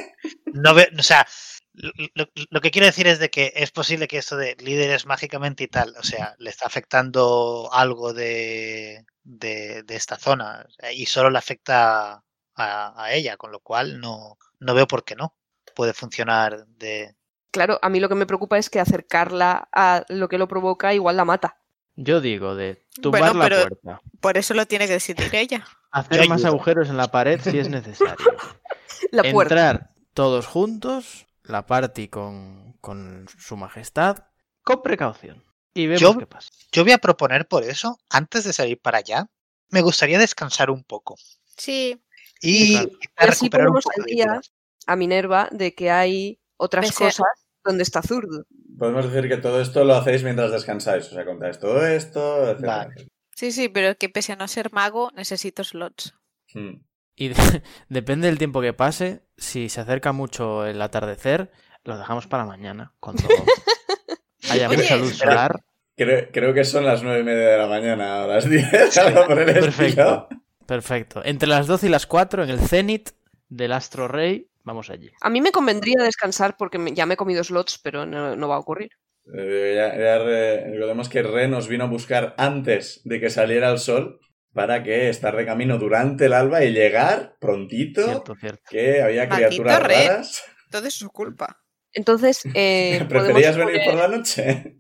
no 0.47 0.75
veo, 0.75 0.87
o 0.99 1.03
sea, 1.03 1.27
lo, 1.75 2.61
que 2.61 2.71
quiero 2.71 2.87
decir 2.87 3.07
es 3.07 3.19
de 3.19 3.31
que 3.31 3.53
es 3.57 3.71
posible 3.71 4.09
que 4.09 4.19
esto 4.19 4.37
de 4.37 4.57
líderes 4.57 5.07
mágicamente 5.07 5.65
y 5.65 5.69
tal, 5.69 5.95
o 5.99 6.03
sea, 6.03 6.35
le 6.39 6.51
está 6.51 6.67
afectando 6.67 7.71
algo 7.73 8.13
de, 8.13 9.05
de, 9.25 9.83
de 9.83 9.97
esta 9.97 10.17
zona 10.19 10.67
y 10.95 11.07
solo 11.07 11.31
le 11.31 11.39
afecta 11.39 12.23
a, 12.57 13.03
a 13.05 13.13
ella, 13.15 13.37
con 13.37 13.53
lo 13.53 13.61
cual 13.61 14.01
no, 14.01 14.37
no 14.61 14.75
veo 14.75 14.87
por 14.87 15.05
qué 15.05 15.17
no. 15.17 15.35
Puede 15.75 15.95
funcionar 15.95 16.67
de... 16.67 17.15
Claro, 17.51 17.79
a 17.83 17.89
mí 17.89 18.01
lo 18.01 18.09
que 18.09 18.15
me 18.15 18.27
preocupa 18.27 18.59
es 18.59 18.69
que 18.71 18.81
acercarla 18.81 19.69
a 19.73 20.05
lo 20.09 20.29
que 20.29 20.39
lo 20.39 20.49
provoca 20.49 20.93
igual 20.95 21.17
la 21.17 21.25
mata. 21.25 21.57
Yo 21.97 22.21
digo 22.21 22.55
de 22.55 22.85
tumbar 23.01 23.21
Bueno, 23.21 23.39
la 23.39 23.45
pero- 23.45 23.69
puerta, 23.69 24.01
por 24.21 24.37
eso 24.39 24.55
lo 24.55 24.67
tiene 24.67 24.87
que 24.87 24.95
decidir 24.95 25.29
ella. 25.35 25.65
hacer 25.91 26.23
Yo 26.23 26.29
más 26.29 26.41
ayudo. 26.41 26.49
agujeros 26.49 26.89
en 26.89 26.97
la 26.97 27.11
pared 27.11 27.41
si 27.43 27.59
es 27.59 27.69
necesario. 27.69 28.17
La 29.11 29.23
puerta. 29.31 29.55
Entrar 29.55 29.91
todos 30.15 30.47
juntos, 30.47 31.27
la 31.53 31.67
party 31.67 32.09
con, 32.09 32.73
con 32.81 33.27
su 33.39 33.57
majestad, 33.57 34.25
con 34.63 34.83
precaución. 34.83 35.45
Y 35.75 35.87
vemos 35.87 36.01
Yo- 36.01 36.19
qué 36.19 36.27
pasa. 36.27 36.51
Yo 36.73 36.83
voy 36.83 36.93
a 36.93 36.99
proponer 36.99 37.47
por 37.47 37.63
eso, 37.65 37.99
antes 38.11 38.45
de 38.45 38.53
salir 38.53 38.81
para 38.81 38.99
allá, 38.99 39.27
me 39.71 39.81
gustaría 39.83 40.19
descansar 40.19 40.71
un 40.71 40.83
poco 40.85 41.15
Sí. 41.57 42.03
y, 42.41 42.73
Claro. 42.75 42.89
quizá 42.89 43.11
Y 43.25 43.29
así 43.29 43.45
recuperar 43.45 43.67
un 43.69 43.73
ponemos 43.75 43.85
al 43.97 44.05
día 44.05 44.41
a 44.87 44.97
Minerva 44.97 45.49
de 45.53 45.75
que 45.75 45.91
hay 45.91 46.41
otras 46.57 46.87
Pese 46.87 47.05
a- 47.05 47.07
cosas 47.09 47.27
donde 47.65 47.83
está 47.85 48.03
zurdo. 48.03 48.45
Podemos 48.79 49.11
decir 49.13 49.29
que 49.31 49.37
todo 49.37 49.61
esto 49.61 49.85
lo 49.85 49.95
hacéis 49.95 50.25
mientras 50.25 50.51
descansáis. 50.51 51.07
O 51.07 51.11
sea, 51.15 51.25
contáis 51.25 51.59
todo 51.59 51.87
esto, 51.87 52.51
etc. 52.51 52.61
Vale. 52.67 53.09
Sí, 53.37 53.53
sí, 53.53 53.69
pero 53.69 53.97
que 53.97 54.09
pese 54.09 54.33
a 54.33 54.37
no 54.37 54.49
ser 54.49 54.73
mago, 54.73 55.11
necesito 55.15 55.63
slots. 55.65 56.15
Hmm. 56.53 56.83
Y 57.15 57.29
de- 57.29 57.35
depende 57.89 58.29
del 58.29 58.39
tiempo 58.39 58.61
que 58.61 58.73
pase, 58.73 59.23
si 59.37 59.69
se 59.69 59.81
acerca 59.81 60.13
mucho 60.13 60.67
el 60.67 60.81
atardecer, 60.81 61.51
lo 61.85 61.99
dejamos 61.99 62.27
para 62.27 62.45
mañana, 62.47 62.93
cuando 63.01 63.23
haya 64.51 64.69
Oye, 64.69 64.77
mucha 64.79 64.97
luz 64.97 65.17
solar. 65.17 65.61
Creo, 65.97 66.29
creo 66.33 66.55
que 66.55 66.65
son 66.65 66.85
las 66.85 67.03
nueve 67.03 67.21
y 67.21 67.25
media 67.25 67.49
de 67.51 67.59
la 67.59 67.67
mañana 67.67 68.25
o 68.25 68.29
las 68.29 68.49
diez, 68.49 68.97
algo 68.99 69.27
por 69.27 69.39
el 69.39 69.53
Perfecto. 69.53 70.29
Perfecto. 70.67 71.23
Entre 71.25 71.49
las 71.49 71.67
12 71.67 71.87
y 71.87 71.91
las 71.91 72.07
4, 72.07 72.45
en 72.45 72.51
el 72.51 72.61
cenit 72.61 73.11
del 73.49 73.73
Astro 73.73 74.09
Rey, 74.09 74.49
vamos 74.65 74.89
allí. 74.91 75.11
A 75.21 75.29
mí 75.29 75.41
me 75.43 75.53
convendría 75.53 76.03
descansar 76.03 76.57
porque 76.57 76.79
me- 76.79 76.95
ya 76.95 77.05
me 77.05 77.15
he 77.15 77.17
comido 77.19 77.45
slots, 77.45 77.79
pero 77.79 78.07
no, 78.07 78.37
no 78.37 78.49
va 78.49 78.57
a 78.57 78.61
ocurrir. 78.61 78.91
Eh, 79.37 79.75
ya- 79.77 79.95
ya 79.97 80.19
re- 80.19 80.71
recordemos 80.73 81.09
que 81.09 81.23
Re 81.23 81.47
nos 81.47 81.69
vino 81.69 81.85
a 81.85 81.89
buscar 81.89 82.35
antes 82.39 83.03
de 83.05 83.21
que 83.21 83.29
saliera 83.31 83.71
el 83.71 83.79
sol 83.79 84.19
para 84.53 84.83
que 84.83 85.09
estar 85.09 85.37
de 85.37 85.47
camino 85.47 85.79
durante 85.79 86.27
el 86.27 86.33
alba 86.33 86.63
y 86.65 86.73
llegar 86.73 87.37
prontito, 87.41 88.05
Cierto, 88.05 88.35
cierto. 88.39 88.63
que 88.71 89.03
había 89.03 89.27
Maldito 89.27 89.49
criaturas 89.49 89.83
Re. 89.83 90.09
raras. 90.09 90.43
Todo 90.71 90.87
es 90.87 90.95
su 90.95 91.11
culpa. 91.11 91.59
Entonces, 91.93 92.43
eh, 92.55 93.05
¿Preferías 93.09 93.57
venir 93.57 93.77
poner- 93.81 93.85
por 93.91 93.95
la 93.95 94.09
noche? 94.09 94.77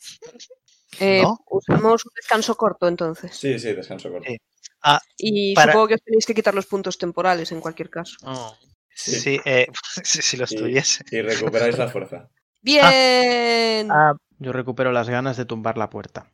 eh, 1.00 1.22
¿No? 1.22 1.38
Usamos 1.46 2.04
un 2.04 2.12
descanso 2.16 2.54
corto 2.56 2.88
entonces. 2.88 3.36
Sí, 3.36 3.58
sí, 3.58 3.72
descanso 3.72 4.10
corto. 4.10 4.28
Sí. 4.28 4.36
Y 5.18 5.54
Para- 5.54 5.72
supongo 5.72 5.88
que 5.88 5.94
os 5.94 6.02
tenéis 6.02 6.26
que 6.26 6.34
quitar 6.34 6.54
los 6.54 6.66
puntos 6.66 6.96
temporales 6.98 7.52
en 7.52 7.60
cualquier 7.60 7.90
caso. 7.90 8.16
Oh, 8.24 8.56
Sí. 8.92 9.12
Sí, 9.18 9.40
eh, 9.46 9.66
si, 10.04 10.20
si 10.20 10.36
los 10.36 10.52
Y- 10.52 10.56
tuviese. 10.56 11.04
Y 11.10 11.22
recuperáis 11.22 11.78
la 11.78 11.88
fuerza. 11.88 12.28
Bien. 12.60 13.90
Ah, 13.90 14.12
Yo 14.38 14.52
recupero 14.52 14.92
las 14.92 15.08
ganas 15.08 15.36
de 15.38 15.46
tumbar 15.46 15.78
la 15.78 15.88
puerta. 15.88 16.30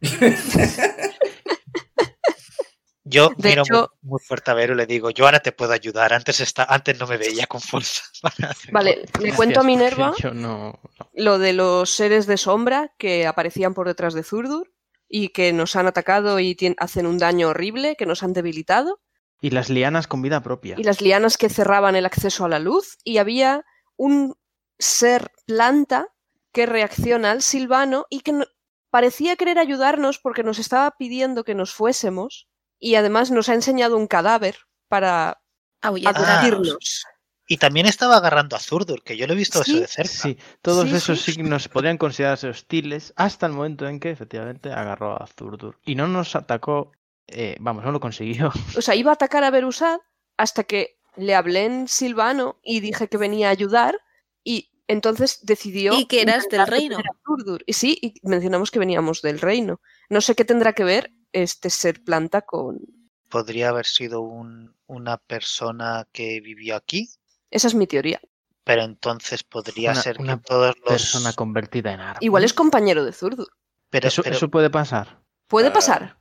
Yo 3.08 3.30
De 3.36 3.50
miro 3.50 3.62
hecho- 3.62 3.90
muy, 4.02 4.10
muy 4.12 4.20
fuerte 4.20 4.50
a 4.50 4.54
Vero 4.54 4.74
y 4.74 4.76
le 4.76 4.86
digo, 4.86 5.10
Joana, 5.16 5.40
te 5.40 5.52
puedo 5.52 5.72
ayudar. 5.72 6.12
Antes, 6.12 6.40
está, 6.40 6.64
antes 6.64 6.98
no 6.98 7.06
me 7.06 7.16
veía 7.16 7.46
con 7.46 7.60
fuerza. 7.60 8.02
para 8.22 8.50
hacerlo". 8.50 8.72
Vale, 8.74 9.04
le 9.20 9.32
cuento 9.34 9.60
a 9.60 9.62
Minerva 9.62 10.12
Yo 10.18 10.34
no, 10.34 10.78
no. 10.98 11.10
lo 11.14 11.38
de 11.38 11.52
los 11.52 11.90
seres 11.90 12.26
de 12.26 12.36
sombra 12.36 12.92
que 12.98 13.26
aparecían 13.26 13.74
por 13.74 13.86
detrás 13.86 14.12
de 14.14 14.22
Zurdur 14.22 14.72
y 15.08 15.28
que 15.28 15.52
nos 15.52 15.76
han 15.76 15.86
atacado 15.86 16.40
y 16.40 16.56
hacen 16.78 17.06
un 17.06 17.18
daño 17.18 17.48
horrible, 17.50 17.94
que 17.96 18.06
nos 18.06 18.22
han 18.24 18.32
debilitado, 18.32 19.00
Y 19.40 19.50
las 19.50 19.70
lianas 19.70 20.08
con 20.08 20.20
vida 20.20 20.42
propia. 20.42 20.74
y 20.76 20.82
las 20.82 21.00
lianas 21.00 21.36
que 21.38 21.48
cerraban 21.48 21.94
el 21.94 22.06
acceso 22.06 22.44
a 22.44 22.48
la 22.48 22.58
luz, 22.58 22.98
y 23.04 23.18
había 23.18 23.64
un 23.96 24.34
ser 24.80 25.30
planta 25.46 26.08
que 26.52 26.66
reacciona 26.66 27.30
al 27.30 27.42
silvano 27.42 28.06
y 28.10 28.20
que 28.20 28.32
no- 28.32 28.46
parecía 28.90 29.36
querer 29.36 29.58
ayudarnos 29.58 30.18
porque 30.18 30.42
nos 30.42 30.58
estaba 30.58 30.90
pidiendo 30.98 31.44
que 31.44 31.54
nos 31.54 31.72
fuésemos 31.72 32.48
y 32.78 32.94
además 32.96 33.30
nos 33.30 33.48
ha 33.48 33.54
enseñado 33.54 33.96
un 33.96 34.06
cadáver 34.06 34.56
para 34.88 35.40
Ahuyentarnos. 35.82 36.28
advertirnos. 36.28 37.04
Y 37.48 37.58
también 37.58 37.86
estaba 37.86 38.16
agarrando 38.16 38.56
a 38.56 38.58
Zurdur, 38.60 39.02
que 39.04 39.16
yo 39.16 39.26
lo 39.28 39.34
he 39.34 39.36
visto 39.36 39.62
Sí, 39.62 39.72
eso 39.72 39.80
de 39.80 39.86
cerca. 39.86 40.10
Sí, 40.10 40.36
todos 40.62 40.88
Sí, 40.88 40.96
esos 40.96 41.20
sí. 41.20 41.32
signos 41.32 41.68
podrían 41.68 41.96
considerarse 41.96 42.48
hostiles 42.48 43.12
hasta 43.16 43.46
el 43.46 43.52
momento 43.52 43.86
en 43.86 44.00
que 44.00 44.10
efectivamente 44.10 44.72
agarró 44.72 45.20
a 45.22 45.26
Zurdur. 45.28 45.78
Y 45.84 45.94
no 45.94 46.08
nos 46.08 46.34
atacó, 46.34 46.90
eh, 47.28 47.56
vamos, 47.60 47.84
no 47.84 47.92
lo 47.92 48.00
consiguió. 48.00 48.50
O 48.76 48.82
sea, 48.82 48.96
iba 48.96 49.12
a 49.12 49.14
atacar 49.14 49.44
a 49.44 49.50
Berusad 49.50 49.98
hasta 50.36 50.64
que 50.64 50.98
le 51.16 51.34
hablé 51.36 51.64
en 51.66 51.86
silvano 51.88 52.58
y 52.64 52.80
dije 52.80 53.08
que 53.08 53.16
venía 53.16 53.48
a 53.48 53.52
ayudar 53.52 53.96
y 54.42 54.72
entonces 54.88 55.38
decidió... 55.44 55.94
Y 55.94 56.06
que 56.06 56.22
eras 56.22 56.48
del 56.48 56.66
reino. 56.66 56.96
detener 56.96 57.10
a 57.12 57.22
Zurdur. 57.24 57.62
Y 57.66 57.72
sí, 57.74 57.96
y 58.02 58.14
mencionamos 58.28 58.70
que 58.72 58.78
veníamos 58.80 59.22
del 59.22 59.40
reino. 59.40 59.80
No 60.08 60.20
sé 60.20 60.34
qué 60.34 60.44
tendrá 60.44 60.72
que 60.72 60.84
ver 60.84 61.12
este 61.32 61.70
ser 61.70 62.02
planta 62.04 62.42
con... 62.42 62.80
Podría 63.28 63.70
haber 63.70 63.86
sido 63.86 64.20
un- 64.20 64.74
una 64.86 65.16
persona 65.18 66.06
que 66.12 66.40
vivió 66.40 66.76
aquí, 66.76 67.08
Esa 67.50 67.68
es 67.68 67.74
mi 67.74 67.86
teoría. 67.86 68.20
pero 68.64 68.82
entonces 68.82 69.42
podría 69.44 69.92
Una- 69.92 70.02
ser 70.02 70.20
una 70.20 70.36
que 70.38 70.42
todos 70.44 70.74
los... 70.78 70.88
Persona 70.88 71.32
convertida 71.32 71.92
en 71.92 72.00
árbol. 72.00 72.18
Igual 72.24 72.44
es 72.44 72.52
compañero 72.52 73.04
de 73.04 73.12
Zurdur. 73.12 73.48
Pero, 73.90 74.08
eso, 74.08 74.22
pero- 74.22 74.36
eso 74.36 74.48
puede 74.48 74.70
pasar. 74.70 75.22
Puede 75.48 75.68
Ah. 75.68 75.72
pasar. 75.72 76.18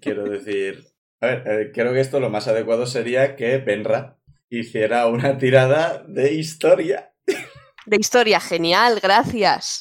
Quiero 0.00 0.24
decir. 0.24 0.84
A 1.20 1.26
ver, 1.26 1.48
eh, 1.48 1.72
creo 1.74 1.92
que 1.92 2.00
esto 2.00 2.20
lo 2.20 2.30
más 2.30 2.46
adecuado 2.48 2.86
sería 2.86 3.34
que 3.36 3.58
Benra 3.58 4.18
hiciera 4.50 5.06
una 5.08 5.36
tirada 5.38 6.04
de 6.06 6.34
historia. 6.34 7.12
De 7.86 7.96
historia, 7.98 8.38
genial, 8.40 9.00
gracias. 9.02 9.80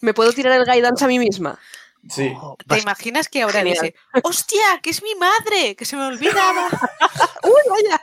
¿Me 0.00 0.14
puedo 0.14 0.32
tirar 0.32 0.58
el 0.58 0.64
guidance 0.66 1.04
a 1.04 1.08
mí 1.08 1.18
misma? 1.18 1.58
Sí. 2.08 2.32
Oh, 2.40 2.56
¿Te 2.66 2.78
imaginas 2.80 3.28
que 3.28 3.42
ahora 3.42 3.58
Genial. 3.60 3.74
dice, 3.82 3.94
hostia, 4.24 4.80
que 4.82 4.90
es 4.90 5.02
mi 5.02 5.14
madre, 5.16 5.76
que 5.76 5.84
se 5.84 5.96
me 5.96 6.04
olvidaba? 6.06 6.68
¡Uy, 7.44 7.60
vaya! 7.68 8.00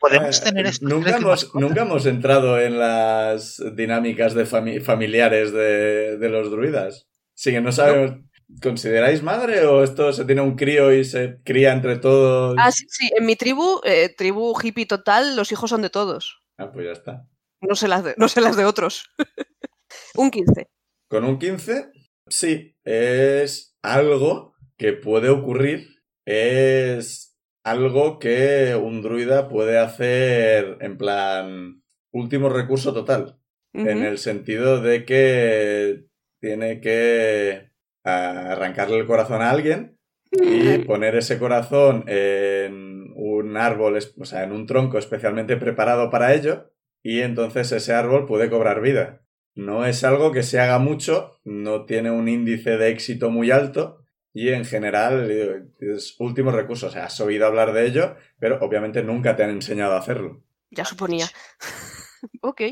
podemos 0.00 0.38
Eh, 0.40 0.44
tener 0.44 0.66
esto. 0.66 0.86
nunca, 0.86 1.16
hemos, 1.16 1.52
nunca 1.54 1.82
hemos 1.82 2.06
entrado 2.06 2.60
en 2.60 2.78
las 2.78 3.60
dinámicas 3.74 4.34
de 4.34 4.46
fami- 4.46 4.80
familiares 4.80 5.52
de, 5.52 6.16
de 6.18 6.28
los 6.28 6.50
druidas. 6.50 7.06
Sí 7.34 7.50
que 7.50 7.60
no 7.60 7.72
sabemos. 7.72 8.20
¿Consideráis 8.62 9.24
madre 9.24 9.66
o 9.66 9.82
esto 9.82 10.12
se 10.12 10.24
tiene 10.24 10.40
un 10.40 10.54
crío 10.54 10.92
y 10.92 11.04
se 11.04 11.38
cría 11.42 11.72
entre 11.72 11.96
todos? 11.98 12.54
Ah, 12.60 12.70
sí, 12.70 12.86
sí, 12.88 13.10
en 13.18 13.26
mi 13.26 13.34
tribu, 13.34 13.80
eh, 13.82 14.14
tribu 14.16 14.54
hippie 14.62 14.86
total, 14.86 15.34
los 15.34 15.50
hijos 15.50 15.68
son 15.70 15.82
de 15.82 15.90
todos. 15.90 16.40
Ah, 16.56 16.70
pues 16.70 16.86
ya 16.86 16.92
está. 16.92 17.26
No 17.60 17.74
sé 17.74 17.88
las 17.88 18.04
de, 18.04 18.14
no 18.16 18.28
sé 18.28 18.40
las 18.40 18.56
de 18.56 18.64
otros. 18.64 19.10
un 20.14 20.30
15. 20.30 20.68
Con 21.08 21.24
un 21.24 21.38
15, 21.40 21.90
sí, 22.28 22.76
es 22.84 23.76
algo 23.82 24.54
que 24.76 24.92
puede 24.92 25.28
ocurrir. 25.28 25.88
Es 26.24 27.38
algo 27.64 28.18
que 28.18 28.76
un 28.80 29.02
druida 29.02 29.48
puede 29.48 29.78
hacer 29.78 30.78
en 30.80 30.96
plan 30.96 31.82
último 32.12 32.48
recurso 32.48 32.92
total. 32.92 33.38
En 33.72 34.04
el 34.04 34.16
sentido 34.16 34.80
de 34.80 35.04
que 35.04 36.06
tiene 36.40 36.80
que 36.80 37.72
arrancarle 38.02 38.96
el 38.96 39.06
corazón 39.06 39.42
a 39.42 39.50
alguien 39.50 39.98
y 40.30 40.78
poner 40.86 41.14
ese 41.14 41.38
corazón 41.38 42.04
en 42.06 43.12
un 43.14 43.56
árbol, 43.58 43.98
o 44.18 44.24
sea, 44.24 44.44
en 44.44 44.52
un 44.52 44.66
tronco 44.66 44.96
especialmente 44.96 45.58
preparado 45.58 46.08
para 46.08 46.32
ello, 46.32 46.72
y 47.02 47.20
entonces 47.20 47.70
ese 47.72 47.92
árbol 47.92 48.24
puede 48.24 48.48
cobrar 48.48 48.80
vida. 48.80 49.25
No 49.56 49.84
es 49.84 50.04
algo 50.04 50.30
que 50.32 50.42
se 50.44 50.60
haga 50.60 50.78
mucho, 50.78 51.40
no 51.44 51.84
tiene 51.86 52.10
un 52.12 52.28
índice 52.28 52.76
de 52.76 52.90
éxito 52.90 53.30
muy 53.30 53.50
alto, 53.50 54.04
y 54.32 54.50
en 54.50 54.64
general 54.64 55.28
eh, 55.30 55.64
es 55.80 56.14
último 56.20 56.52
recurso. 56.52 56.86
O 56.86 56.90
sea, 56.90 57.06
has 57.06 57.18
oído 57.20 57.46
hablar 57.46 57.72
de 57.72 57.86
ello, 57.86 58.16
pero 58.38 58.58
obviamente 58.60 59.02
nunca 59.02 59.34
te 59.34 59.42
han 59.44 59.50
enseñado 59.50 59.94
a 59.94 59.98
hacerlo. 59.98 60.42
Ya 60.70 60.84
suponía. 60.84 61.26
ok. 62.42 62.62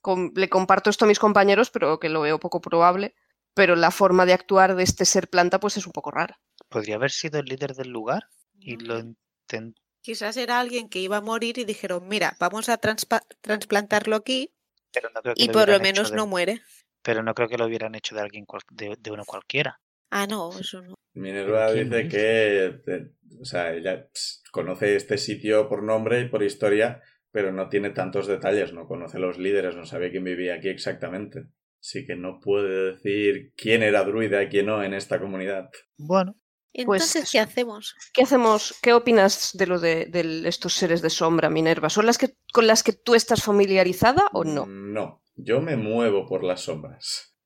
Com- 0.00 0.32
le 0.34 0.48
comparto 0.48 0.88
esto 0.90 1.04
a 1.04 1.08
mis 1.08 1.18
compañeros, 1.18 1.70
pero 1.70 2.00
que 2.00 2.08
lo 2.08 2.22
veo 2.22 2.40
poco 2.40 2.60
probable. 2.60 3.14
Pero 3.52 3.76
la 3.76 3.90
forma 3.90 4.24
de 4.26 4.32
actuar 4.32 4.76
de 4.76 4.82
este 4.82 5.04
ser 5.04 5.28
planta, 5.28 5.60
pues 5.60 5.76
es 5.76 5.84
un 5.86 5.92
poco 5.92 6.10
rara. 6.10 6.40
Podría 6.68 6.94
haber 6.94 7.10
sido 7.10 7.38
el 7.40 7.46
líder 7.46 7.74
del 7.74 7.90
lugar 7.90 8.28
y 8.58 8.76
lo 8.76 8.98
intent- 8.98 9.74
Quizás 10.02 10.38
era 10.38 10.58
alguien 10.60 10.88
que 10.88 11.00
iba 11.00 11.18
a 11.18 11.20
morir 11.20 11.58
y 11.58 11.64
dijeron, 11.64 12.08
mira, 12.08 12.34
vamos 12.40 12.70
a 12.70 12.78
trasplantarlo 12.78 14.16
aquí 14.16 14.54
pero 14.92 15.10
no 15.14 15.22
creo 15.22 15.34
que 15.34 15.42
y 15.42 15.46
lo 15.46 15.52
por 15.52 15.68
lo 15.68 15.78
menos 15.80 16.10
de- 16.10 16.16
no 16.16 16.26
muere. 16.26 16.60
Pero 17.02 17.22
no 17.22 17.34
creo 17.34 17.48
que 17.48 17.56
lo 17.58 17.66
hubieran 17.66 17.94
hecho 17.94 18.14
de 18.14 18.20
alguien 18.20 18.44
cual- 18.44 18.62
de, 18.70 18.96
de 18.98 19.10
uno 19.10 19.24
cualquiera. 19.24 19.80
Ah, 20.10 20.26
no, 20.26 20.58
eso 20.58 20.82
no. 20.82 20.94
Minerva 21.14 21.72
¿Quién 21.72 21.90
dice 21.90 22.00
es? 22.02 22.08
que, 22.08 22.64
eh, 22.92 23.10
o 23.40 23.44
sea, 23.44 23.72
ella 23.72 24.08
conoce 24.52 24.96
este 24.96 25.18
sitio 25.18 25.68
por 25.68 25.82
nombre 25.82 26.20
y 26.20 26.28
por 26.28 26.42
historia, 26.42 27.00
pero 27.32 27.52
no 27.52 27.68
tiene 27.68 27.90
tantos 27.90 28.26
detalles, 28.26 28.72
no 28.72 28.86
conoce 28.86 29.18
los 29.18 29.38
líderes, 29.38 29.76
no 29.76 29.86
sabe 29.86 30.10
quién 30.10 30.24
vivía 30.24 30.54
aquí 30.56 30.68
exactamente. 30.68 31.44
Así 31.80 32.04
que 32.06 32.14
no 32.14 32.40
puede 32.40 32.92
decir 32.92 33.52
quién 33.56 33.82
era 33.82 34.04
druida 34.04 34.42
y 34.42 34.48
quién 34.48 34.66
no 34.66 34.82
en 34.84 34.92
esta 34.94 35.18
comunidad. 35.18 35.70
Bueno, 35.96 36.34
Entonces, 36.72 37.16
eso. 37.16 37.28
¿qué 37.32 37.40
hacemos? 37.40 37.94
¿Qué 38.12 38.22
hacemos? 38.22 38.74
¿Qué 38.80 38.92
opinas 38.92 39.50
de 39.54 39.66
lo 39.66 39.80
de, 39.80 40.06
de 40.06 40.48
estos 40.48 40.74
seres 40.74 41.02
de 41.02 41.10
sombra, 41.10 41.50
Minerva? 41.50 41.90
¿Son 41.90 42.06
las 42.06 42.18
que 42.18 42.36
con 42.52 42.66
las 42.66 42.82
que 42.82 42.92
tú 42.92 43.14
estás 43.14 43.42
familiarizada 43.42 44.30
o 44.32 44.44
no? 44.44 44.66
No, 44.66 45.22
yo 45.34 45.60
me 45.60 45.76
muevo 45.76 46.26
por 46.26 46.44
las 46.44 46.62
sombras. 46.62 47.36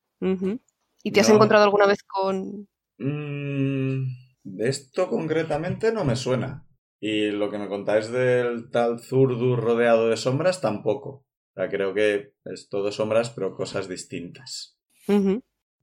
¿Y 1.02 1.10
te 1.10 1.20
has 1.20 1.28
encontrado 1.28 1.64
alguna 1.64 1.86
vez 1.86 2.02
con...? 2.02 2.68
Mm, 2.98 4.04
de 4.44 4.68
esto 4.68 5.08
concretamente 5.08 5.92
no 5.92 6.04
me 6.04 6.16
suena. 6.16 6.66
Y 7.00 7.30
lo 7.30 7.50
que 7.50 7.58
me 7.58 7.68
contáis 7.68 8.10
del 8.10 8.70
tal 8.70 9.00
Zurdur 9.00 9.60
rodeado 9.60 10.08
de 10.08 10.16
sombras 10.16 10.60
tampoco. 10.60 11.10
O 11.10 11.54
sea, 11.54 11.68
creo 11.68 11.92
que 11.92 12.32
es 12.44 12.68
todo 12.68 12.90
sombras, 12.90 13.30
pero 13.30 13.54
cosas 13.54 13.88
distintas. 13.88 14.78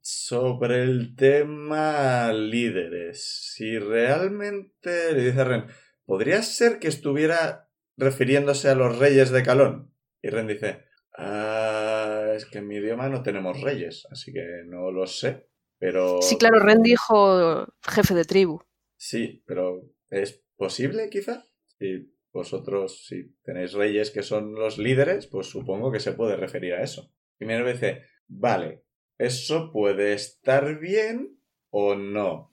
Sobre 0.04 0.82
el 0.82 1.14
tema 1.14 2.32
líderes, 2.32 3.52
si 3.54 3.78
realmente 3.78 5.12
le 5.12 5.26
dice 5.26 5.44
Ren, 5.44 5.66
¿podría 6.04 6.42
ser 6.42 6.80
que 6.80 6.88
estuviera 6.88 7.70
refiriéndose 7.96 8.68
a 8.68 8.74
los 8.74 8.98
reyes 8.98 9.30
de 9.30 9.44
Calón? 9.44 9.94
Y 10.20 10.30
Ren 10.30 10.48
dice, 10.48 10.86
"Ah, 11.16 12.32
es 12.34 12.46
que 12.46 12.58
en 12.58 12.66
mi 12.66 12.78
idioma 12.78 13.08
no 13.08 13.22
tenemos 13.22 13.60
reyes, 13.60 14.08
así 14.10 14.32
que 14.32 14.64
no 14.66 14.90
lo 14.90 15.06
sé, 15.06 15.48
pero... 15.78 16.20
Sí, 16.20 16.36
claro, 16.36 16.58
Ren 16.58 16.82
dijo 16.82 17.68
jefe 17.82 18.14
de 18.14 18.24
tribu. 18.24 18.60
Sí, 18.96 19.44
pero 19.46 19.88
¿es 20.10 20.42
posible 20.56 21.10
quizá? 21.10 21.44
Si 21.78 22.12
vosotros, 22.32 23.04
si 23.06 23.36
tenéis 23.44 23.72
reyes 23.72 24.10
que 24.10 24.24
son 24.24 24.56
los 24.56 24.78
líderes, 24.78 25.28
pues 25.28 25.46
supongo 25.46 25.92
que 25.92 26.00
se 26.00 26.12
puede 26.12 26.34
referir 26.34 26.74
a 26.74 26.82
eso. 26.82 27.14
Y 27.38 27.44
Minerva 27.44 27.72
dice, 27.72 28.02
vale, 28.26 28.82
eso 29.18 29.70
puede 29.72 30.12
estar 30.12 30.78
bien 30.78 31.38
o 31.70 31.94
no. 31.94 32.50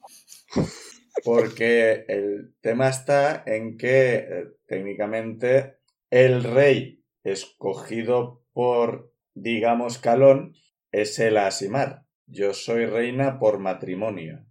Porque 1.24 2.04
el 2.08 2.54
tema 2.60 2.88
está 2.88 3.42
en 3.46 3.76
que 3.76 4.14
eh, 4.14 4.44
técnicamente 4.66 5.78
el 6.10 6.44
rey 6.44 7.04
escogido 7.22 8.44
por, 8.52 9.12
digamos, 9.34 9.98
Calón 9.98 10.54
es 10.92 11.18
el 11.18 11.36
Asimar. 11.36 12.04
Yo 12.26 12.54
soy 12.54 12.86
reina 12.86 13.38
por 13.38 13.58
matrimonio. 13.58 14.46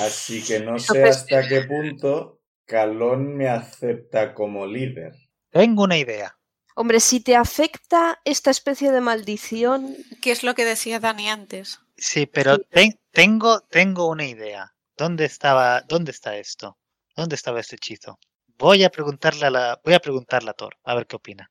Así 0.00 0.44
que 0.44 0.60
no 0.60 0.78
sé 0.78 1.04
hasta 1.04 1.48
qué 1.48 1.62
punto 1.62 2.40
Calón 2.66 3.36
me 3.36 3.48
acepta 3.48 4.34
como 4.34 4.66
líder. 4.66 5.12
Tengo 5.50 5.84
una 5.84 5.96
idea. 5.96 6.35
Hombre, 6.78 7.00
si 7.00 7.20
te 7.20 7.34
afecta 7.36 8.20
esta 8.26 8.50
especie 8.50 8.92
de 8.92 9.00
maldición, 9.00 9.96
¿Qué 10.20 10.30
es 10.30 10.42
lo 10.42 10.54
que 10.54 10.66
decía 10.66 11.00
Dani 11.00 11.30
antes? 11.30 11.80
Sí, 11.96 12.26
pero 12.26 12.58
ten- 12.58 13.00
tengo, 13.12 13.60
tengo 13.60 14.08
una 14.08 14.26
idea. 14.26 14.74
¿Dónde 14.96 15.24
estaba, 15.24 15.80
dónde 15.82 16.10
está 16.10 16.36
esto? 16.36 16.76
¿Dónde 17.16 17.34
estaba 17.34 17.60
este 17.60 17.76
hechizo? 17.76 18.18
Voy 18.58 18.84
a 18.84 18.90
preguntarle 18.90 19.46
a 19.46 19.50
la, 19.50 19.80
voy 19.84 19.94
a 19.94 20.00
preguntarle 20.00 20.50
a 20.50 20.52
Thor, 20.52 20.76
a 20.84 20.94
ver 20.94 21.06
qué 21.06 21.16
opina. 21.16 21.50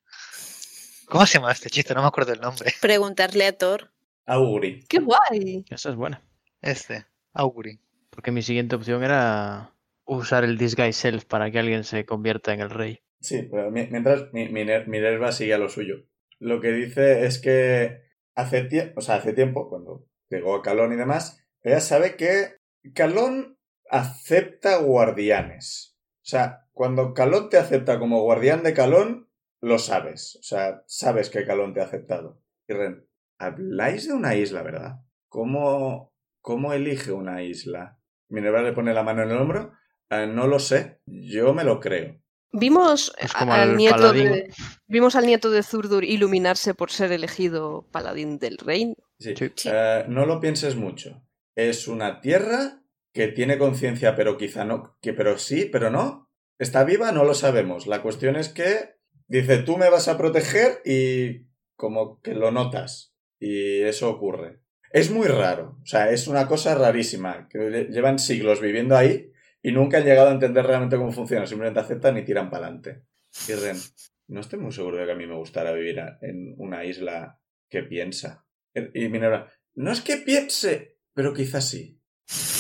¿Cómo 1.08 1.25
se 1.25 1.39
llama 1.39 1.51
este 1.51 1.70
hechizo? 1.70 1.96
No 1.96 2.01
me 2.01 2.08
acuerdo 2.08 2.34
el 2.34 2.41
nombre. 2.41 2.74
Preguntarle 2.82 3.48
a 3.48 3.58
Thor. 3.58 3.91
Auguri. 4.27 4.84
¡qué 4.88 5.00
guay! 5.00 5.65
Esa 5.70 5.89
es 5.89 5.96
buena. 5.96 6.22
Este, 6.62 7.05
Auguri. 7.34 7.79
Porque 8.12 8.32
mi 8.32 8.41
siguiente 8.44 8.75
opción 8.75 9.03
era 9.03 9.74
usar 10.05 10.44
el 10.44 10.58
Disguise 10.58 10.94
Self 10.94 11.25
para 11.25 11.50
que 11.51 11.60
alguien 11.60 11.84
se 11.84 12.05
convierta 12.05 12.53
en 12.53 12.62
el 12.62 12.70
rey. 12.70 13.01
Sí, 13.25 13.48
pero 13.51 13.72
mi- 13.72 13.88
mientras 13.88 14.32
mi- 14.34 14.50
Miner- 14.50 14.88
Minerva 14.88 15.32
sigue 15.32 15.53
a 15.55 15.58
lo 15.58 15.67
suyo. 15.70 15.96
Lo 16.39 16.62
que 16.62 16.72
dice 16.72 17.25
es 17.25 17.39
que 17.39 18.01
hace, 18.36 18.94
o 18.96 19.01
sea, 19.01 19.15
hace 19.15 19.34
tiempo, 19.34 19.67
cuando 19.70 20.05
llegó 20.29 20.55
a 20.55 20.62
Calón 20.62 20.94
y 20.94 20.96
demás, 20.96 21.44
ella 21.63 21.79
sabe 21.79 22.15
que 22.17 22.58
Calón 22.94 23.58
acepta 23.89 24.77
guardianes. 24.77 25.98
O 26.17 26.27
sea, 26.27 26.67
cuando 26.72 27.13
Calón 27.15 27.50
te 27.50 27.58
acepta 27.58 27.98
como 28.00 28.22
guardián 28.22 28.62
de 28.63 28.74
Calón, 28.74 29.29
lo 29.62 29.79
sabes. 29.79 30.36
O 30.39 30.44
sea, 30.44 30.84
sabes 30.86 31.29
que 31.32 31.46
Calón 31.46 31.74
te 31.74 31.82
ha 31.82 31.86
aceptado. 31.86 32.41
Y 32.67 32.74
Ren, 32.74 33.08
habláis 33.39 34.08
de 34.08 34.13
una 34.13 34.36
isla, 34.36 34.62
¿verdad? 34.62 35.00
¿Cómo, 35.29 36.13
cómo 36.41 36.74
elige 36.74 37.12
una 37.12 37.41
isla? 37.41 38.00
Minerva 38.29 38.62
le 38.62 38.74
pone 38.74 38.94
la 38.94 39.03
mano 39.03 39.24
en 39.24 39.32
el 39.32 39.38
hombro. 39.38 39.74
"Ah, 40.10 40.25
no 40.27 40.46
lo 40.48 40.60
sé. 40.60 41.00
Yo 41.08 41.53
me 41.55 41.63
lo 41.63 41.79
creo. 41.79 42.20
Vimos 42.60 43.14
al 43.62 43.76
nieto 43.78 43.96
de 44.14 44.54
vimos 44.88 45.16
al 45.16 45.26
nieto 45.26 45.50
de 45.52 45.64
Zurdur 45.64 46.04
iluminarse 46.04 46.74
por 46.74 46.92
ser 46.92 47.12
elegido 47.12 47.88
paladín 47.92 48.40
del 48.40 48.58
reino. 48.58 48.96
Sí. 49.20 49.36
Sí. 49.36 49.52
Sí. 49.56 49.70
Eh, 49.72 50.06
no 50.08 50.26
lo 50.26 50.40
pienses 50.40 50.76
mucho. 50.76 51.22
Es 51.56 51.88
una 51.88 52.22
tierra 52.22 52.82
que 53.14 53.28
tiene 53.30 53.58
conciencia, 53.58 54.16
pero 54.16 54.38
quizá 54.38 54.66
no. 54.66 54.98
Que, 55.02 55.14
pero 55.14 55.38
sí, 55.38 55.66
pero 55.72 55.90
no. 55.90 56.30
¿Está 56.60 56.84
viva? 56.84 57.12
No 57.12 57.24
lo 57.24 57.34
sabemos. 57.34 57.88
La 57.88 58.02
cuestión 58.02 58.36
es 58.36 58.50
que 58.50 58.96
dice, 59.28 59.60
tú 59.60 59.78
me 59.78 59.90
vas 59.90 60.08
a 60.08 60.18
proteger 60.18 60.82
y 60.86 61.48
como 61.78 62.22
que 62.22 62.34
lo 62.34 62.52
notas. 62.52 63.14
Y 63.40 63.82
eso 63.82 64.10
ocurre. 64.10 64.62
Es 64.92 65.12
muy 65.12 65.28
raro. 65.28 65.78
O 65.82 65.86
sea, 65.86 66.10
es 66.12 66.28
una 66.28 66.48
cosa 66.48 66.76
rarísima. 66.76 67.48
Que 67.50 67.60
lle- 67.60 67.90
llevan 67.90 68.20
siglos 68.20 68.62
viviendo 68.62 68.96
ahí 68.96 69.32
y 69.67 69.72
nunca 69.72 69.98
han 69.98 70.03
llegado 70.05 70.29
a 70.29 70.34
entender 70.34 70.65
realmente 70.65 70.98
cómo 70.98 71.12
funciona. 71.12 71.48
Simplemente 71.48 71.79
aceptan 71.79 72.17
y 72.17 72.24
tiran 72.25 72.50
para 72.50 72.67
adelante. 72.67 73.03
Y 73.48 73.53
Ren, 73.53 73.77
no 74.27 74.39
estoy 74.41 74.60
muy 74.60 74.72
seguro 74.72 74.98
de 74.98 75.05
que 75.05 75.12
a 75.12 75.15
mí 75.15 75.25
me 75.27 75.36
gustara 75.36 75.72
vivir 75.72 76.00
en 76.22 76.53
una 76.57 76.86
isla 76.86 77.39
que 77.69 77.84
piensa. 77.84 78.45
Y 78.93 79.10
Minerva, 79.10 79.50
no 79.75 79.91
es 79.91 80.01
que 80.01 80.17
piense, 80.17 80.98
pero 81.13 81.34
quizás 81.34 81.67
sí. 81.69 82.00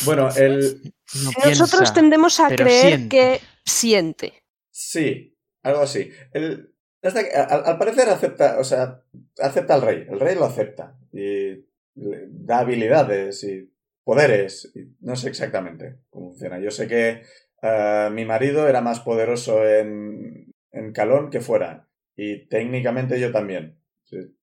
Bueno, 0.05 0.29
el... 0.35 0.81
No 1.23 1.31
Nosotros 1.45 1.79
piensa. 1.81 1.93
tendemos 1.93 2.39
a 2.39 2.47
creer 2.55 2.87
siente. 2.97 3.09
que 3.09 3.39
siente. 3.65 4.43
Sí, 4.71 5.37
algo 5.63 5.81
así. 5.81 6.09
El, 6.31 6.73
hasta 7.03 7.23
que- 7.23 7.35
al, 7.35 7.65
al 7.65 7.77
parecer 7.77 8.09
acepta, 8.09 8.59
o 8.59 8.63
sea, 8.63 9.03
acepta 9.39 9.75
al 9.75 9.81
rey. 9.81 10.05
El 10.09 10.19
rey 10.19 10.35
lo 10.35 10.45
acepta. 10.45 10.97
Y 11.11 11.65
le 11.95 12.27
da 12.29 12.59
habilidades 12.59 13.43
y 13.43 13.71
poderes. 14.05 14.71
no 15.01 15.17
sé 15.17 15.27
exactamente 15.27 15.97
cómo 16.09 16.29
funciona. 16.29 16.59
Yo 16.59 16.71
sé 16.71 16.87
que 16.87 17.23
eh, 17.61 18.09
mi 18.13 18.23
marido 18.23 18.69
era 18.69 18.79
más 18.79 19.01
poderoso 19.01 19.67
en, 19.67 20.53
en 20.71 20.93
Calón 20.93 21.29
que 21.29 21.41
fuera. 21.41 21.89
Y 22.15 22.47
técnicamente 22.47 23.19
yo 23.19 23.33
también. 23.33 23.77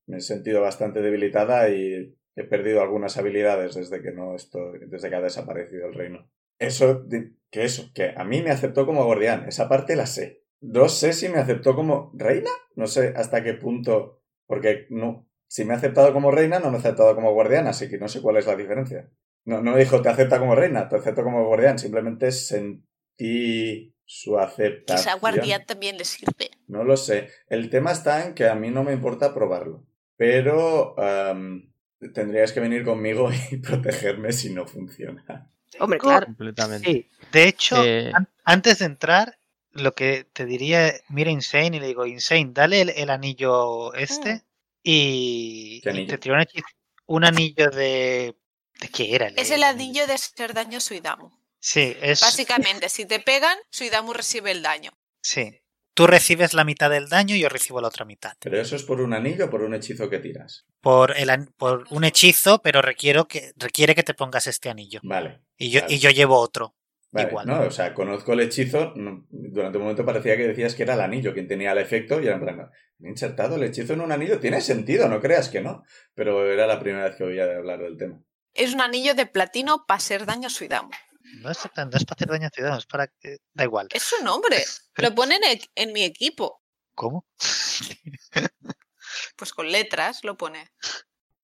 Me 0.06 0.18
he 0.18 0.20
sentido 0.20 0.60
bastante 0.60 1.00
debilitada 1.00 1.70
y 1.70 2.14
he 2.34 2.44
perdido 2.44 2.82
algunas 2.82 3.16
habilidades 3.16 3.74
desde 3.76 4.02
que 4.02 4.12
no 4.12 4.34
estoy, 4.34 4.80
desde 4.88 5.08
que 5.08 5.14
ha 5.14 5.22
desaparecido 5.22 5.86
el 5.86 5.94
reino. 5.94 6.28
Eso, 6.58 7.06
que 7.50 7.64
eso, 7.64 7.90
que 7.94 8.12
a 8.14 8.24
mí 8.24 8.42
me 8.42 8.50
aceptó 8.50 8.84
como 8.84 9.04
guardián. 9.04 9.46
Esa 9.48 9.68
parte 9.68 9.96
la 9.96 10.06
sé. 10.06 10.42
No 10.60 10.88
sé 10.88 11.12
si 11.12 11.28
me 11.28 11.38
aceptó 11.38 11.74
como 11.74 12.12
reina. 12.14 12.50
No 12.74 12.86
sé 12.86 13.14
hasta 13.16 13.42
qué 13.42 13.54
punto. 13.54 14.20
Porque 14.46 14.86
no. 14.90 15.28
Si 15.46 15.64
me 15.64 15.74
ha 15.74 15.76
aceptado 15.76 16.12
como 16.12 16.30
reina, 16.30 16.58
no 16.58 16.70
me 16.70 16.76
ha 16.76 16.80
aceptado 16.80 17.14
como 17.14 17.32
guardián, 17.32 17.66
así 17.66 17.88
que 17.88 17.98
no 17.98 18.08
sé 18.08 18.20
cuál 18.22 18.38
es 18.38 18.46
la 18.46 18.56
diferencia. 18.56 19.10
No, 19.44 19.60
no 19.60 19.72
me 19.72 19.78
dijo 19.80 20.00
te 20.02 20.08
acepta 20.08 20.38
como 20.38 20.54
reina, 20.54 20.88
te 20.88 20.96
acepto 20.96 21.22
como 21.24 21.44
guardián. 21.46 21.78
Simplemente 21.78 22.30
sentí 22.32 23.94
su 24.04 24.38
aceptación. 24.38 24.98
Quizá 25.04 25.14
guardián 25.18 25.64
también 25.66 25.96
le 25.98 26.04
sirve. 26.04 26.50
No 26.68 26.84
lo 26.84 26.96
sé. 26.96 27.28
El 27.48 27.70
tema 27.70 27.92
está 27.92 28.24
en 28.26 28.34
que 28.34 28.46
a 28.48 28.54
mí 28.54 28.70
no 28.70 28.84
me 28.84 28.92
importa 28.92 29.34
probarlo. 29.34 29.84
Pero 30.16 30.94
tendrías 32.14 32.52
que 32.52 32.60
venir 32.60 32.84
conmigo 32.84 33.30
y 33.50 33.56
protegerme 33.58 34.32
si 34.32 34.50
no 34.52 34.66
funciona. 34.66 35.50
Hombre, 35.80 35.98
claro. 35.98 36.26
Completamente. 36.26 36.90
Sí, 36.90 37.08
de 37.32 37.48
hecho, 37.48 37.82
Eh, 37.84 38.10
an- 38.14 38.28
antes 38.44 38.80
de 38.80 38.84
entrar, 38.86 39.38
lo 39.72 39.92
que 39.92 40.26
te 40.32 40.44
diría, 40.44 40.92
mira 41.08 41.30
Insane 41.30 41.78
y 41.78 41.80
le 41.80 41.86
digo, 41.86 42.06
Insane, 42.06 42.50
dale 42.52 42.82
el, 42.82 42.90
el 42.90 43.08
anillo 43.10 43.94
este 43.94 44.34
Mm. 44.34 44.40
y, 44.84 45.80
¿Qué 45.82 45.88
y 45.88 45.92
anillo? 45.92 46.08
te 46.08 46.18
tiro 46.18 46.36
un 47.06 47.24
anillo 47.24 47.70
de... 47.70 48.36
¿De 48.82 48.88
qué 48.88 49.14
era? 49.14 49.28
Es 49.28 49.52
el 49.52 49.62
anillo 49.62 50.08
de 50.08 50.14
hacer 50.14 50.54
daño 50.54 50.78
a 50.78 50.80
Suidamu. 50.80 51.30
Sí, 51.60 51.96
es... 52.02 52.20
Básicamente, 52.20 52.88
si 52.88 53.06
te 53.06 53.20
pegan, 53.20 53.56
Suidamu 53.70 54.12
recibe 54.12 54.50
el 54.50 54.62
daño. 54.62 54.90
Sí. 55.22 55.60
Tú 55.94 56.06
recibes 56.08 56.52
la 56.52 56.64
mitad 56.64 56.90
del 56.90 57.08
daño 57.08 57.36
y 57.36 57.40
yo 57.40 57.48
recibo 57.48 57.80
la 57.80 57.88
otra 57.88 58.04
mitad. 58.04 58.32
Pero 58.40 58.60
eso 58.60 58.74
es 58.74 58.82
por 58.82 59.00
un 59.00 59.12
anillo 59.12 59.44
o 59.44 59.50
por 59.50 59.62
un 59.62 59.74
hechizo 59.74 60.10
que 60.10 60.18
tiras. 60.18 60.66
Por, 60.80 61.16
el, 61.16 61.30
por 61.56 61.84
un 61.90 62.02
hechizo, 62.02 62.60
pero 62.60 62.82
requiero 62.82 63.28
que, 63.28 63.52
requiere 63.56 63.94
que 63.94 64.02
te 64.02 64.14
pongas 64.14 64.48
este 64.48 64.68
anillo. 64.68 65.00
Vale. 65.04 65.42
Y 65.56 65.70
yo, 65.70 65.82
Vale. 65.82 65.94
y 65.94 65.98
yo 65.98 66.10
llevo 66.10 66.38
otro. 66.38 66.74
Vale, 67.12 67.28
Igual. 67.28 67.46
no, 67.46 67.60
o 67.60 67.70
sea, 67.70 67.94
conozco 67.94 68.32
el 68.32 68.40
hechizo. 68.40 68.94
durante 68.96 69.76
un 69.76 69.84
momento 69.84 70.04
parecía 70.04 70.36
que 70.36 70.48
decías 70.48 70.74
que 70.74 70.82
era 70.82 70.94
el 70.94 71.00
anillo 71.02 71.34
quien 71.34 71.46
tenía 71.46 71.72
el 71.72 71.78
efecto 71.78 72.20
y 72.20 72.26
era 72.26 72.36
en 72.36 72.40
plan, 72.40 72.70
¿me 72.98 73.08
he 73.08 73.10
insertado 73.10 73.56
el 73.56 73.64
hechizo 73.64 73.92
en 73.92 74.00
un 74.00 74.10
anillo? 74.10 74.40
Tiene 74.40 74.62
sentido, 74.62 75.08
no 75.08 75.20
creas 75.20 75.50
que 75.50 75.60
no. 75.60 75.84
Pero 76.14 76.50
era 76.50 76.66
la 76.66 76.80
primera 76.80 77.04
vez 77.04 77.16
que 77.16 77.24
oía 77.24 77.44
hablar 77.44 77.80
del 77.80 77.98
tema. 77.98 78.18
Es 78.54 78.74
un 78.74 78.80
anillo 78.80 79.14
de 79.14 79.26
platino 79.26 79.84
para 79.86 79.98
hacer 79.98 80.26
daño 80.26 80.46
a 80.48 80.50
Suidamu. 80.50 80.90
No 81.40 81.50
es, 81.50 81.58
tan- 81.74 81.88
no 81.90 81.96
es 81.96 82.04
para 82.04 82.16
hacer 82.16 82.28
daño 82.28 82.46
a 82.46 82.50
ciudadanos, 82.50 82.84
es 82.84 82.86
para 82.86 83.06
que... 83.06 83.38
Da 83.54 83.64
igual. 83.64 83.88
Es 83.92 84.02
su 84.02 84.22
nombre. 84.22 84.62
Lo 84.96 85.14
ponen 85.14 85.42
en, 85.44 85.60
en 85.74 85.92
mi 85.92 86.02
equipo. 86.04 86.62
¿Cómo? 86.94 87.26
Pues 89.36 89.52
con 89.52 89.70
letras 89.70 90.24
lo 90.24 90.36
pone. 90.36 90.70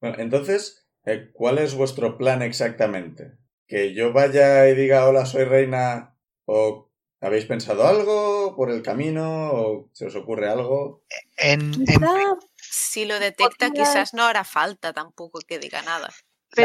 Bueno, 0.00 0.16
entonces, 0.20 0.86
eh, 1.04 1.30
¿cuál 1.34 1.58
es 1.58 1.74
vuestro 1.74 2.16
plan 2.16 2.40
exactamente? 2.42 3.36
¿Que 3.66 3.92
yo 3.94 4.12
vaya 4.12 4.68
y 4.68 4.74
diga 4.74 5.06
hola, 5.06 5.26
soy 5.26 5.44
reina? 5.44 6.16
¿O 6.46 6.90
habéis 7.20 7.44
pensado 7.44 7.86
algo 7.86 8.54
por 8.56 8.70
el 8.70 8.82
camino? 8.82 9.50
¿O 9.52 9.90
se 9.92 10.06
os 10.06 10.14
ocurre 10.16 10.48
algo? 10.48 11.04
En, 11.36 11.74
Si 12.58 13.04
lo 13.04 13.18
detecta, 13.18 13.70
quizás 13.70 14.14
no 14.14 14.24
hará 14.24 14.44
falta 14.44 14.92
tampoco 14.92 15.40
que 15.40 15.58
diga 15.58 15.82
nada. 15.82 16.08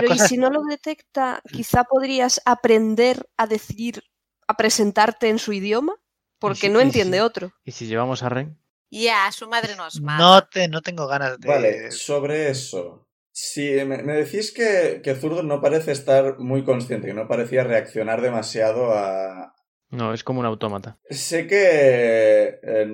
Pero 0.02 0.14
y 0.14 0.20
si 0.20 0.38
no 0.38 0.50
lo 0.50 0.64
detecta, 0.64 1.42
quizá 1.52 1.84
podrías 1.84 2.42
aprender 2.46 3.28
a 3.38 3.48
decir, 3.48 4.04
a 4.48 4.56
presentarte 4.58 5.30
en 5.30 5.40
su 5.40 5.54
idioma, 5.54 5.96
porque 6.40 6.70
no 6.70 6.80
y 6.80 6.84
entiende 6.84 7.22
otro. 7.22 7.54
¿Y 7.64 7.72
si 7.72 7.88
llevamos 7.88 8.24
a 8.24 8.30
Ren? 8.30 8.58
Ya, 8.92 9.32
su 9.32 9.48
madre 9.48 9.76
nos 9.76 10.00
mata. 10.02 10.18
no, 10.24 10.48
te, 10.48 10.68
no 10.68 10.82
tengo 10.82 11.08
ganas 11.08 11.40
de... 11.40 11.48
Vale, 11.48 11.92
sobre 11.92 12.50
eso. 12.50 13.08
Si 13.32 13.62
me, 13.86 14.04
me 14.04 14.14
decís 14.14 14.52
que, 14.52 15.02
que 15.04 15.16
Zurdo 15.16 15.42
no 15.42 15.60
parece 15.62 15.92
estar 15.92 16.38
muy 16.38 16.64
consciente, 16.64 17.08
que 17.08 17.14
no 17.16 17.28
parecía 17.28 17.64
reaccionar 17.64 18.22
demasiado 18.22 18.92
a... 18.94 19.56
No, 19.90 20.14
es 20.14 20.24
como 20.24 20.40
un 20.40 20.46
autómata. 20.46 20.98
Sé 21.10 21.48
que 21.48 22.60
eh, 22.62 22.88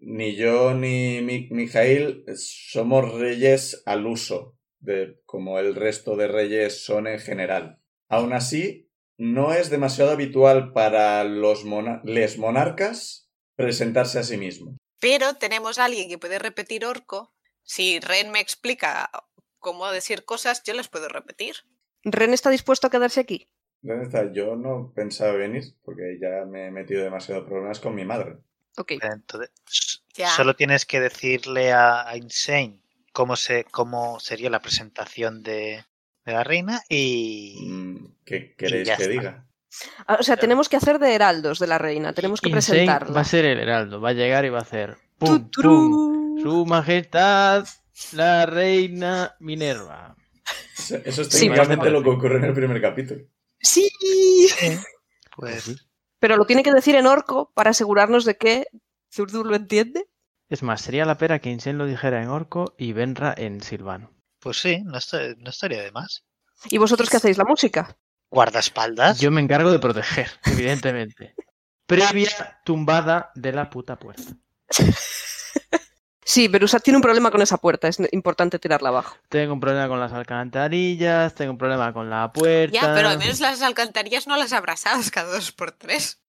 ni 0.00 0.36
yo 0.36 0.74
ni 0.74 1.20
Mi- 1.22 1.48
Mijail 1.50 2.24
somos 2.36 3.12
reyes 3.14 3.82
al 3.86 4.06
uso, 4.06 4.55
de, 4.86 5.20
como 5.26 5.58
el 5.58 5.74
resto 5.74 6.16
de 6.16 6.28
reyes 6.28 6.84
son 6.84 7.06
en 7.06 7.18
general. 7.18 7.82
Aún 8.08 8.32
así, 8.32 8.90
no 9.18 9.52
es 9.52 9.68
demasiado 9.70 10.10
habitual 10.12 10.72
para 10.72 11.24
los 11.24 11.64
mona- 11.64 12.00
les 12.04 12.38
monarcas 12.38 13.28
presentarse 13.56 14.18
a 14.18 14.22
sí 14.22 14.36
mismos. 14.36 14.76
Pero 15.00 15.34
tenemos 15.34 15.78
a 15.78 15.84
alguien 15.84 16.08
que 16.08 16.18
puede 16.18 16.38
repetir 16.38 16.84
orco. 16.86 17.34
Si 17.62 17.98
Ren 18.00 18.30
me 18.30 18.40
explica 18.40 19.10
cómo 19.58 19.90
decir 19.90 20.24
cosas, 20.24 20.62
yo 20.64 20.72
las 20.74 20.88
puedo 20.88 21.08
repetir. 21.08 21.56
¿Ren 22.04 22.32
está 22.32 22.50
dispuesto 22.50 22.86
a 22.86 22.90
quedarse 22.90 23.20
aquí? 23.20 23.48
¿Dónde 23.82 24.04
está? 24.06 24.32
Yo 24.32 24.56
no 24.56 24.92
pensaba 24.94 25.32
venir 25.32 25.64
porque 25.82 26.18
ya 26.20 26.44
me 26.46 26.66
he 26.66 26.70
metido 26.70 27.02
demasiados 27.02 27.44
problemas 27.46 27.80
con 27.80 27.94
mi 27.94 28.04
madre. 28.04 28.38
Ok. 28.78 28.92
Entonces, 29.02 29.50
Ya. 30.14 30.28
solo 30.30 30.54
tienes 30.54 30.86
que 30.86 31.00
decirle 31.00 31.72
a, 31.72 32.08
a 32.08 32.16
Insane 32.16 32.80
cómo, 33.16 33.34
se, 33.36 33.64
cómo 33.64 34.20
sería 34.20 34.50
la 34.50 34.60
presentación 34.60 35.42
de, 35.42 35.86
de 36.26 36.32
la 36.32 36.44
reina 36.44 36.82
y... 36.90 37.56
Mm, 37.66 38.06
¿Qué 38.26 38.54
queréis 38.56 38.88
que 38.88 38.92
está. 38.92 39.08
diga? 39.08 39.46
Ah, 40.06 40.18
O 40.20 40.22
sea, 40.22 40.36
tenemos 40.36 40.68
que 40.68 40.76
hacer 40.76 40.98
de 40.98 41.14
heraldos 41.14 41.58
de 41.58 41.66
la 41.66 41.78
reina, 41.78 42.12
tenemos 42.12 42.42
que 42.42 42.50
Insane 42.50 42.80
presentarla. 42.80 43.14
va 43.14 43.20
a 43.22 43.24
ser 43.24 43.46
el 43.46 43.58
heraldo, 43.58 44.02
va 44.02 44.10
a 44.10 44.12
llegar 44.12 44.44
y 44.44 44.50
va 44.50 44.58
a 44.58 44.62
hacer 44.62 44.98
¡Pum! 45.16 45.48
Su 46.42 46.66
majestad, 46.66 47.66
la 48.12 48.44
reina 48.44 49.34
Minerva. 49.40 50.14
Eso 50.74 50.96
eso 51.02 51.22
es 51.22 51.28
técnicamente 51.30 51.76
pues- 51.78 51.92
lo 51.92 52.02
que 52.02 52.10
ocurre 52.10 52.36
en 52.36 52.44
el 52.44 52.52
primer 52.52 52.80
capítulo. 52.82 53.22
Sí. 53.60 53.88
Pues 55.34 55.62
Sí. 55.64 55.76
Pero 56.18 56.36
lo 56.36 56.44
tiene 56.46 56.62
que 56.62 56.72
decir 56.72 56.94
en 56.96 57.06
orco 57.06 57.50
para 57.54 57.70
asegurarnos 57.70 58.24
de 58.26 58.36
que 58.36 58.66
Zurdur 59.10 59.46
lo 59.46 59.56
entiende. 59.56 60.06
Es 60.48 60.62
más, 60.62 60.80
sería 60.80 61.04
la 61.04 61.18
pera 61.18 61.40
que 61.40 61.50
Insane 61.50 61.76
lo 61.78 61.86
dijera 61.86 62.22
en 62.22 62.28
orco 62.28 62.74
y 62.78 62.92
Benra 62.92 63.34
en 63.36 63.60
silvano. 63.60 64.12
Pues 64.38 64.58
sí, 64.58 64.80
no, 64.84 64.98
está- 64.98 65.34
no 65.38 65.50
estaría 65.50 65.82
de 65.82 65.90
más. 65.92 66.24
¿Y 66.70 66.78
vosotros 66.78 67.10
qué 67.10 67.16
hacéis? 67.16 67.36
¿La 67.38 67.44
música? 67.44 67.96
Guardaespaldas. 68.30 69.18
Yo 69.20 69.30
me 69.30 69.40
encargo 69.40 69.70
de 69.72 69.78
proteger, 69.78 70.30
evidentemente. 70.44 71.34
Previa 71.86 72.60
tumbada 72.64 73.30
de 73.34 73.52
la 73.52 73.70
puta 73.70 73.98
puerta. 73.98 74.32
Sí, 76.24 76.48
pero 76.48 76.64
Usat 76.64 76.82
tiene 76.82 76.96
un 76.96 77.02
problema 77.02 77.30
con 77.30 77.40
esa 77.40 77.56
puerta, 77.56 77.86
es 77.86 77.98
importante 78.10 78.58
tirarla 78.58 78.88
abajo. 78.88 79.16
Tengo 79.28 79.52
un 79.52 79.60
problema 79.60 79.86
con 79.86 80.00
las 80.00 80.12
alcantarillas, 80.12 81.34
tengo 81.36 81.52
un 81.52 81.58
problema 81.58 81.92
con 81.92 82.10
la 82.10 82.32
puerta. 82.32 82.74
Ya, 82.74 82.92
pero 82.94 83.08
al 83.08 83.18
menos 83.18 83.38
las 83.38 83.62
alcantarillas 83.62 84.26
no 84.26 84.36
las 84.36 84.52
abrasadas 84.52 85.10
cada 85.12 85.32
dos 85.32 85.52
por 85.52 85.70
tres. 85.70 86.20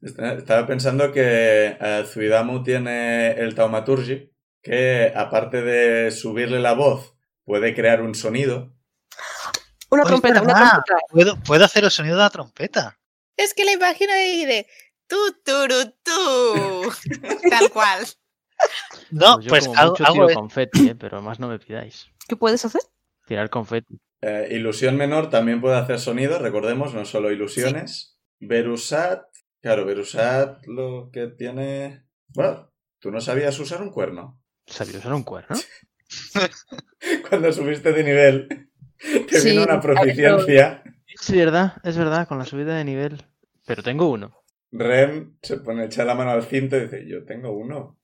Estaba 0.00 0.66
pensando 0.66 1.12
que 1.12 1.76
eh, 1.80 2.04
Zuidamu 2.06 2.62
tiene 2.62 3.32
el 3.32 3.54
Taumaturgi, 3.54 4.30
que 4.62 5.12
aparte 5.14 5.62
de 5.62 6.10
subirle 6.10 6.60
la 6.60 6.72
voz, 6.74 7.14
puede 7.44 7.74
crear 7.74 8.02
un 8.02 8.14
sonido. 8.14 8.74
Una 9.90 10.04
trompeta, 10.04 10.42
una 10.42 10.54
trompeta. 10.54 10.98
¿Puedo, 11.10 11.36
puedo 11.42 11.64
hacer 11.64 11.84
el 11.84 11.90
sonido 11.90 12.16
de 12.16 12.22
la 12.22 12.30
trompeta. 12.30 12.98
Es 13.36 13.54
que 13.54 13.64
la 13.64 13.72
imagino 13.72 14.12
ahí 14.12 14.44
de 14.44 14.66
tú, 15.06 15.16
turu, 15.44 15.94
tú. 16.02 16.92
Tal 17.50 17.70
cual. 17.70 18.04
No, 19.10 19.34
Pues 19.34 19.44
yo 19.44 19.48
pues, 19.50 19.66
como 19.66 19.78
hago, 19.78 19.90
mucho 19.92 20.04
hago 20.04 20.12
tiro 20.14 20.28
es- 20.28 20.34
confeti, 20.36 20.88
eh, 20.88 20.94
pero 20.94 21.22
más 21.22 21.38
no 21.38 21.48
me 21.48 21.58
pidáis. 21.58 22.08
¿Qué 22.26 22.36
puedes 22.36 22.64
hacer? 22.64 22.82
Tirar 23.26 23.48
confeti. 23.48 23.98
Eh, 24.20 24.48
ilusión 24.50 24.96
menor 24.96 25.30
también 25.30 25.60
puede 25.60 25.76
hacer 25.76 26.00
sonido, 26.00 26.38
recordemos, 26.40 26.92
no 26.92 27.04
solo 27.04 27.30
ilusiones. 27.30 28.18
Berusat, 28.40 29.27
claro, 29.60 29.84
Berusat 29.84 30.66
lo 30.66 31.10
que 31.12 31.28
tiene... 31.28 32.04
Bueno, 32.28 32.72
¿tú 32.98 33.10
no 33.10 33.20
sabías 33.20 33.58
usar 33.58 33.82
un 33.82 33.90
cuerno? 33.90 34.40
¿Sabía 34.66 34.98
usar 34.98 35.14
un 35.14 35.24
cuerno? 35.24 35.56
Cuando 37.28 37.52
subiste 37.52 37.92
de 37.92 38.04
nivel, 38.04 38.70
te 38.98 39.40
Sí, 39.40 39.50
vino 39.50 39.62
una 39.62 39.74
a 39.74 39.80
proficiencia. 39.80 40.82
Es 41.06 41.30
verdad, 41.30 41.74
es 41.84 41.96
verdad, 41.96 42.28
con 42.28 42.38
la 42.38 42.44
subida 42.44 42.76
de 42.76 42.84
nivel. 42.84 43.24
Pero 43.66 43.82
tengo 43.82 44.08
uno. 44.10 44.34
Ren 44.70 45.38
se 45.42 45.58
pone 45.58 45.86
echa 45.86 46.04
la 46.04 46.14
mano 46.14 46.30
al 46.30 46.44
cinto 46.44 46.76
y 46.76 46.80
dice, 46.80 47.06
yo 47.06 47.24
tengo 47.24 47.52
uno. 47.52 47.98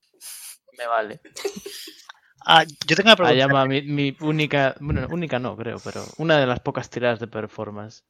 Me 0.79 0.87
vale. 0.87 1.21
Ah, 2.47 2.65
yo 2.87 2.97
tengo 2.97 3.09
una 3.09 3.17
pregunta. 3.17 3.65
Mi 3.67 4.17
única, 4.21 4.75
bueno, 4.81 5.07
única 5.11 5.39
no 5.39 5.57
creo, 5.57 5.79
pero 5.83 6.05
una 6.19 6.39
de 6.39 6.47
las 6.47 6.61
pocas 6.61 6.91
tiradas 6.91 7.19
de 7.21 7.27
performance. 7.27 8.05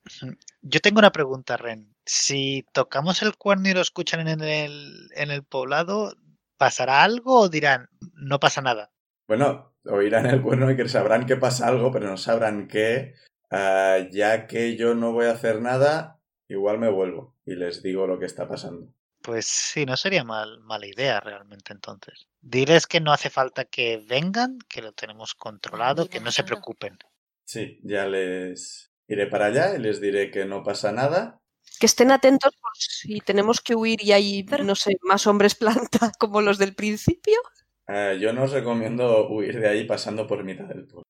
Yo 0.62 0.81
tengo 0.81 0.99
una 0.99 1.12
pregunta, 1.12 1.57
Ren. 1.57 1.94
Si 2.05 2.64
tocamos 2.73 3.23
el 3.23 3.37
cuerno 3.37 3.68
y 3.68 3.75
lo 3.75 3.81
escuchan 3.81 4.27
en 4.27 4.40
el, 4.42 5.09
en 5.14 5.31
el 5.31 5.44
poblado, 5.44 6.16
¿pasará 6.57 7.05
algo 7.05 7.40
o 7.40 7.49
dirán, 7.49 7.88
no 8.14 8.40
pasa 8.40 8.61
nada? 8.61 8.90
Bueno, 9.29 9.73
oirán 9.85 10.27
el 10.27 10.42
cuerno 10.42 10.70
y 10.70 10.77
que 10.77 10.88
sabrán 10.88 11.27
que 11.27 11.37
pasa 11.37 11.68
algo, 11.68 11.92
pero 11.92 12.09
no 12.09 12.16
sabrán 12.16 12.66
qué. 12.66 13.14
Ah, 13.51 13.99
ya 14.11 14.47
que 14.47 14.77
yo 14.77 14.94
no 14.94 15.12
voy 15.12 15.27
a 15.27 15.33
hacer 15.33 15.61
nada, 15.61 16.20
igual 16.49 16.79
me 16.79 16.90
vuelvo 16.90 17.37
y 17.47 17.55
les 17.55 17.83
digo 17.83 18.07
lo 18.07 18.18
que 18.18 18.27
está 18.27 18.49
pasando. 18.49 18.88
Pues 19.24 19.46
sí, 19.46 19.87
no 19.87 19.96
sería 19.96 20.22
mal, 20.22 20.60
mala 20.60 20.87
idea 20.87 21.18
realmente 21.18 21.72
entonces. 21.72 22.26
Diles 22.42 22.87
que 22.87 23.00
no 23.00 23.10
hace 23.10 23.30
falta 23.30 23.64
que 23.64 24.04
vengan, 24.06 24.58
que 24.68 24.82
lo 24.82 24.92
tenemos 24.92 25.34
controlado, 25.34 26.10
que 26.10 26.20
no 26.20 26.30
se 26.30 26.44
preocupen. 26.44 26.98
Sí, 27.42 27.80
ya 27.82 28.06
les 28.06 28.92
iré 29.08 29.26
para 29.26 29.46
allá 29.46 29.74
y 29.74 29.78
les 29.78 30.02
diré 30.02 30.30
que 30.30 30.44
no 30.44 30.62
pasa 30.62 30.92
nada. 30.92 31.40
Que 31.80 31.87
estén 31.87 32.10
atentos 32.10 32.54
por 32.54 32.72
si 32.76 33.20
tenemos 33.20 33.62
que 33.62 33.74
huir 33.74 34.02
y 34.02 34.12
hay, 34.12 34.44
no 34.62 34.74
sé, 34.74 34.98
más 35.00 35.26
hombres 35.26 35.54
planta 35.98 36.12
como 36.18 36.42
los 36.42 36.58
del 36.58 36.74
principio. 36.74 37.38
Ah, 37.87 38.12
yo 38.12 38.34
no 38.34 38.42
os 38.42 38.52
recomiendo 38.52 39.26
huir 39.30 39.58
de 39.58 39.68
ahí 39.68 39.84
pasando 39.84 40.26
por 40.26 40.44
mitad 40.44 40.66
del 40.66 40.87
pueblo. 40.87 41.08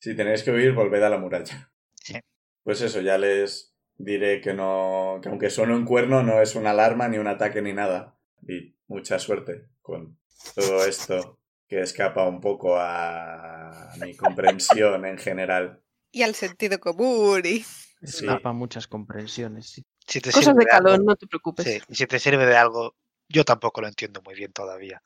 Si 0.00 0.16
tenéis 0.16 0.42
que 0.42 0.50
huir, 0.50 0.72
volved 0.72 1.04
a 1.04 1.10
la 1.10 1.18
muralla. 1.18 1.72
Sí. 1.94 2.18
Pues 2.64 2.80
eso, 2.80 3.00
ya 3.00 3.16
les 3.16 3.71
diré 4.02 4.40
que 4.40 4.52
no, 4.52 5.20
que 5.22 5.28
aunque 5.28 5.48
suene 5.50 5.74
un 5.74 5.84
cuerno, 5.84 6.22
no 6.22 6.40
es 6.42 6.54
una 6.56 6.70
alarma, 6.70 7.08
ni 7.08 7.18
un 7.18 7.28
ataque, 7.28 7.62
ni 7.62 7.72
nada. 7.72 8.18
Y 8.46 8.76
mucha 8.88 9.18
suerte 9.18 9.68
con 9.80 10.18
todo 10.54 10.84
esto 10.84 11.38
que 11.68 11.80
escapa 11.80 12.26
un 12.28 12.40
poco 12.40 12.76
a 12.78 13.92
mi 14.00 14.16
comprensión 14.16 15.04
en 15.06 15.18
general. 15.18 15.82
Y 16.10 16.22
al 16.22 16.34
sentido 16.34 16.78
común. 16.80 17.40
Y... 17.44 17.60
Sí. 18.04 18.26
Escapa 18.26 18.52
muchas 18.52 18.88
comprensiones. 18.88 19.70
sí. 19.70 19.84
Si 20.04 20.20
te 20.20 20.32
Cosas 20.32 20.46
sirve 20.46 20.64
de 20.64 20.70
calor, 20.70 20.92
algo- 20.94 21.04
no 21.04 21.14
te 21.16 21.28
preocupes. 21.28 21.64
sí, 21.64 21.80
y 21.88 21.94
si 21.94 22.06
te 22.08 22.18
sirve 22.18 22.44
de 22.44 22.56
algo, 22.56 22.96
yo 23.28 23.44
tampoco 23.44 23.80
lo 23.80 23.86
entiendo 23.86 24.20
muy 24.22 24.34
bien 24.34 24.52
todavía. 24.52 25.00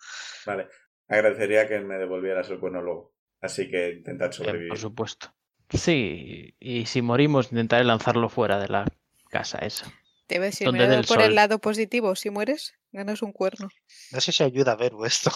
Vale. 0.46 0.68
Agradecería 1.06 1.68
que 1.68 1.78
me 1.80 1.96
devolvieras 1.98 2.48
el 2.48 2.58
cuerno 2.58 2.80
luego. 2.80 3.14
Así 3.42 3.70
que 3.70 3.90
intentad 3.90 4.32
sobrevivir. 4.32 4.70
por 4.70 4.78
supuesto. 4.78 5.35
Sí, 5.70 6.54
y 6.60 6.86
si 6.86 7.02
morimos 7.02 7.46
intentaré 7.52 7.84
lanzarlo 7.84 8.28
fuera 8.28 8.58
de 8.58 8.68
la 8.68 8.86
casa 9.30 9.58
esa. 9.58 9.92
Debes 10.28 10.60
ir 10.60 10.66
Donde 10.66 10.78
mirando 10.78 10.94
dé 10.96 11.00
el 11.02 11.06
por 11.06 11.18
sol. 11.18 11.26
el 11.26 11.34
lado 11.34 11.58
positivo. 11.60 12.14
Si 12.16 12.30
mueres, 12.30 12.74
ganas 12.92 13.22
un 13.22 13.32
cuerno. 13.32 13.68
No 14.12 14.20
sé 14.20 14.32
si 14.32 14.42
ayuda 14.42 14.72
a 14.72 14.76
ver 14.76 14.92
esto. 15.04 15.30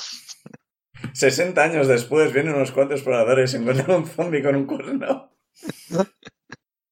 60 1.15 1.63
años 1.63 1.87
después 1.89 2.33
vienen 2.33 2.55
unos 2.55 2.73
cuantos 2.73 2.97
exploradores 2.99 3.55
y 3.55 3.57
encuentran 3.59 3.91
un 3.93 4.07
zombie 4.07 4.43
con 4.43 4.55
un 4.57 4.67
cuerno. 4.67 5.33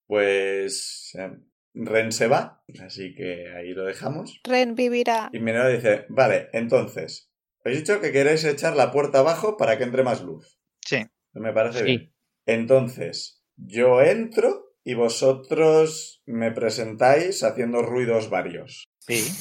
Pues 0.07 1.13
eh, 1.19 1.31
Ren 1.75 2.13
se 2.13 2.29
va, 2.29 2.63
así 2.85 3.15
que 3.15 3.53
ahí 3.55 3.73
lo 3.75 3.85
dejamos. 3.85 4.41
Ren 4.45 4.75
vivirá. 4.75 5.29
Y 5.33 5.39
Minerva 5.41 5.69
dice, 5.69 6.07
vale, 6.09 6.49
entonces, 6.53 7.31
habéis 7.65 7.81
dicho 7.81 8.01
que 8.01 8.13
queréis 8.13 8.45
echar 8.45 8.75
la 8.77 8.91
puerta 8.91 9.19
abajo 9.19 9.57
para 9.57 9.77
que 9.77 9.85
entre 9.85 10.03
más 10.03 10.23
luz. 10.23 10.59
Sí. 10.85 11.07
Me 11.35 11.53
parece 11.53 11.81
Sí. 11.81 11.85
bien. 11.85 12.15
Entonces, 12.49 13.45
yo 13.57 14.01
entro 14.01 14.73
y 14.83 14.95
vosotros 14.95 16.23
me 16.25 16.51
presentáis 16.51 17.43
haciendo 17.43 17.83
ruidos 17.83 18.31
varios. 18.31 18.89
Sí. 18.99 19.23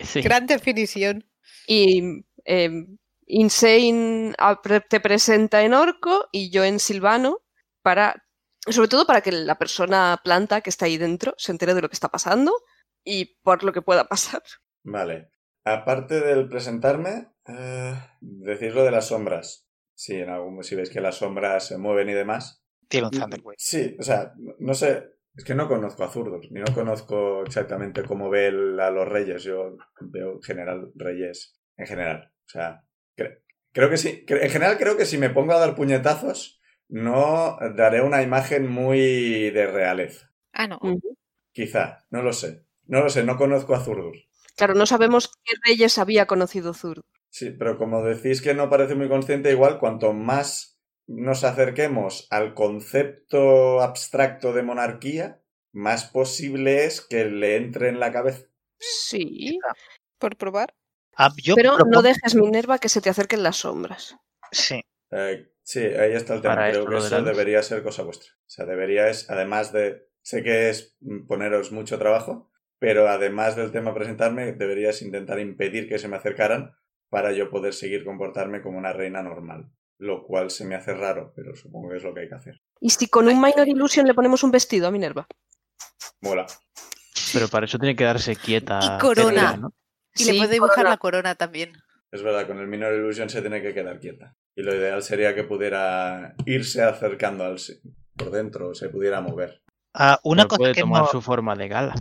Sí. 0.00 0.20
Gran 0.20 0.46
definición. 0.46 1.24
Y 1.66 2.26
eh, 2.44 2.84
Insane 3.26 4.34
te 4.90 5.00
presenta 5.00 5.62
en 5.62 5.72
orco 5.72 6.28
y 6.30 6.50
yo 6.50 6.62
en 6.64 6.78
silvano 6.78 7.38
para, 7.80 8.26
sobre 8.68 8.88
todo 8.88 9.06
para 9.06 9.22
que 9.22 9.32
la 9.32 9.56
persona 9.56 10.20
planta 10.22 10.60
que 10.60 10.68
está 10.68 10.84
ahí 10.84 10.98
dentro 10.98 11.32
se 11.38 11.52
entere 11.52 11.72
de 11.72 11.80
lo 11.80 11.88
que 11.88 11.94
está 11.94 12.08
pasando 12.08 12.52
y 13.02 13.36
por 13.42 13.64
lo 13.64 13.72
que 13.72 13.80
pueda 13.80 14.08
pasar. 14.08 14.42
Vale. 14.82 15.30
Aparte 15.64 16.20
del 16.20 16.48
presentarme, 16.50 17.28
eh, 17.46 17.94
decís 18.20 18.74
lo 18.74 18.84
de 18.84 18.90
las 18.90 19.06
sombras. 19.06 19.71
Sí, 20.04 20.16
en 20.16 20.30
algún, 20.30 20.64
si 20.64 20.74
veis 20.74 20.90
que 20.90 21.00
las 21.00 21.18
sombras 21.18 21.68
se 21.68 21.78
mueven 21.78 22.08
y 22.08 22.12
demás. 22.12 22.64
Tiene 22.88 23.06
un 23.06 23.12
Thunderwave. 23.12 23.54
Sí, 23.56 23.94
o 24.00 24.02
sea, 24.02 24.32
no- 24.58 24.74
sé, 24.74 25.04
es 25.36 25.44
que 25.44 25.54
no 25.54 25.68
conozco 25.68 26.02
a 26.02 26.08
Zurdos, 26.10 26.48
ni 26.50 26.58
no 26.58 26.74
conozco 26.74 27.44
exactamente 27.46 28.02
cómo 28.02 28.28
ve 28.28 28.48
el- 28.48 28.80
a 28.80 28.90
los 28.90 29.06
reyes. 29.08 29.44
Yo 29.44 29.76
veo 30.00 30.32
en 30.32 30.42
general 30.42 30.90
reyes, 30.96 31.56
en 31.76 31.86
general. 31.86 32.32
O 32.46 32.48
sea, 32.48 32.82
cre- 33.16 33.42
creo 33.70 33.90
que 33.90 33.96
sí, 33.96 34.24
cre- 34.26 34.42
en 34.42 34.50
general 34.50 34.76
creo 34.76 34.96
que 34.96 35.04
si 35.04 35.18
me 35.18 35.30
pongo 35.30 35.52
a 35.52 35.60
dar 35.60 35.76
puñetazos, 35.76 36.60
no 36.88 37.56
daré 37.76 38.02
una 38.02 38.22
imagen 38.24 38.66
muy 38.68 39.50
de 39.50 39.66
realeza. 39.68 40.32
Ah, 40.52 40.66
no. 40.66 40.80
Quizá, 41.52 42.04
no 42.10 42.22
lo 42.22 42.32
sé. 42.32 42.66
No 42.86 43.02
lo 43.04 43.08
sé, 43.08 43.22
no 43.22 43.36
conozco 43.36 43.76
a 43.76 43.84
Zurdos. 43.84 44.16
Claro, 44.56 44.74
no 44.74 44.84
sabemos 44.86 45.30
qué 45.44 45.54
reyes 45.64 45.96
había 45.98 46.26
conocido 46.26 46.74
Zurd. 46.74 47.04
Sí, 47.32 47.50
pero 47.50 47.78
como 47.78 48.04
decís 48.04 48.42
que 48.42 48.54
no 48.54 48.68
parece 48.68 48.94
muy 48.94 49.08
consciente, 49.08 49.50
igual 49.50 49.78
cuanto 49.78 50.12
más 50.12 50.80
nos 51.06 51.44
acerquemos 51.44 52.28
al 52.30 52.54
concepto 52.54 53.80
abstracto 53.80 54.52
de 54.52 54.62
monarquía, 54.62 55.42
más 55.72 56.04
posible 56.04 56.84
es 56.84 57.00
que 57.00 57.24
le 57.24 57.56
entre 57.56 57.88
en 57.88 58.00
la 58.00 58.12
cabeza. 58.12 58.46
Sí, 58.78 59.58
Por 60.18 60.36
probar. 60.36 60.74
Ah, 61.16 61.30
yo 61.42 61.54
pero 61.54 61.78
no 61.78 62.02
dejes 62.02 62.34
Minerva 62.34 62.78
que 62.78 62.88
se 62.88 63.00
te 63.00 63.10
acerquen 63.10 63.42
las 63.42 63.56
sombras. 63.56 64.16
Sí. 64.50 64.82
Eh, 65.10 65.52
sí, 65.62 65.80
ahí 65.80 66.12
está 66.12 66.34
el 66.34 66.42
tema. 66.42 66.54
Para 66.56 66.70
Creo 66.70 66.82
esto 66.82 66.90
que 66.90 66.96
eso 66.98 67.22
debería 67.22 67.62
ser 67.62 67.82
cosa 67.82 68.02
vuestra. 68.02 68.30
O 68.32 68.50
sea, 68.50 68.66
debería 68.66 69.08
es, 69.08 69.28
además 69.30 69.72
de 69.72 70.12
Sé 70.22 70.42
que 70.42 70.70
es 70.70 70.96
mm, 71.00 71.26
poneros 71.26 71.72
mucho 71.72 71.98
trabajo, 71.98 72.50
pero 72.78 73.08
además 73.08 73.56
del 73.56 73.72
tema 73.72 73.94
presentarme, 73.94 74.52
deberías 74.52 75.02
intentar 75.02 75.38
impedir 75.40 75.88
que 75.88 75.98
se 75.98 76.08
me 76.08 76.16
acercaran 76.16 76.74
para 77.12 77.32
yo 77.32 77.50
poder 77.50 77.74
seguir 77.74 78.06
comportarme 78.06 78.62
como 78.62 78.78
una 78.78 78.94
reina 78.94 79.22
normal. 79.22 79.70
Lo 79.98 80.24
cual 80.24 80.50
se 80.50 80.64
me 80.64 80.74
hace 80.74 80.94
raro, 80.94 81.34
pero 81.36 81.54
supongo 81.54 81.90
que 81.90 81.98
es 81.98 82.02
lo 82.02 82.14
que 82.14 82.20
hay 82.20 82.28
que 82.30 82.34
hacer. 82.36 82.62
¿Y 82.80 82.88
si 82.88 83.06
con 83.06 83.28
un 83.28 83.34
Minor 83.38 83.68
Illusion 83.68 84.06
le 84.06 84.14
ponemos 84.14 84.42
un 84.42 84.50
vestido 84.50 84.88
a 84.88 84.90
Minerva? 84.90 85.26
Mola. 86.22 86.46
Pero 87.34 87.48
para 87.48 87.66
eso 87.66 87.78
tiene 87.78 87.94
que 87.94 88.04
darse 88.04 88.34
quieta. 88.34 88.80
Y 88.82 88.98
corona. 88.98 89.60
Y 90.14 90.24
Sí, 90.24 90.32
le 90.32 90.38
puede 90.38 90.54
dibujar 90.54 90.74
corona. 90.76 90.90
la 90.90 90.96
corona 90.96 91.34
también. 91.34 91.72
Es 92.10 92.22
verdad, 92.22 92.46
con 92.46 92.58
el 92.60 92.66
Minor 92.66 92.94
Illusion 92.94 93.28
se 93.28 93.42
tiene 93.42 93.60
que 93.60 93.74
quedar 93.74 94.00
quieta. 94.00 94.34
Y 94.56 94.62
lo 94.62 94.74
ideal 94.74 95.02
sería 95.02 95.34
que 95.34 95.44
pudiera 95.44 96.34
irse 96.46 96.82
acercando 96.82 97.44
al 97.44 97.56
por 98.16 98.30
dentro, 98.30 98.74
se 98.74 98.88
pudiera 98.88 99.20
mover. 99.20 99.62
Ah, 99.92 100.18
una 100.24 100.44
Pero 100.44 100.48
cosa 100.48 100.58
puede 100.58 100.72
que 100.74 100.80
tomar 100.80 101.02
no- 101.02 101.08
su 101.08 101.20
forma 101.20 101.54
de 101.56 101.68
gala. 101.68 101.94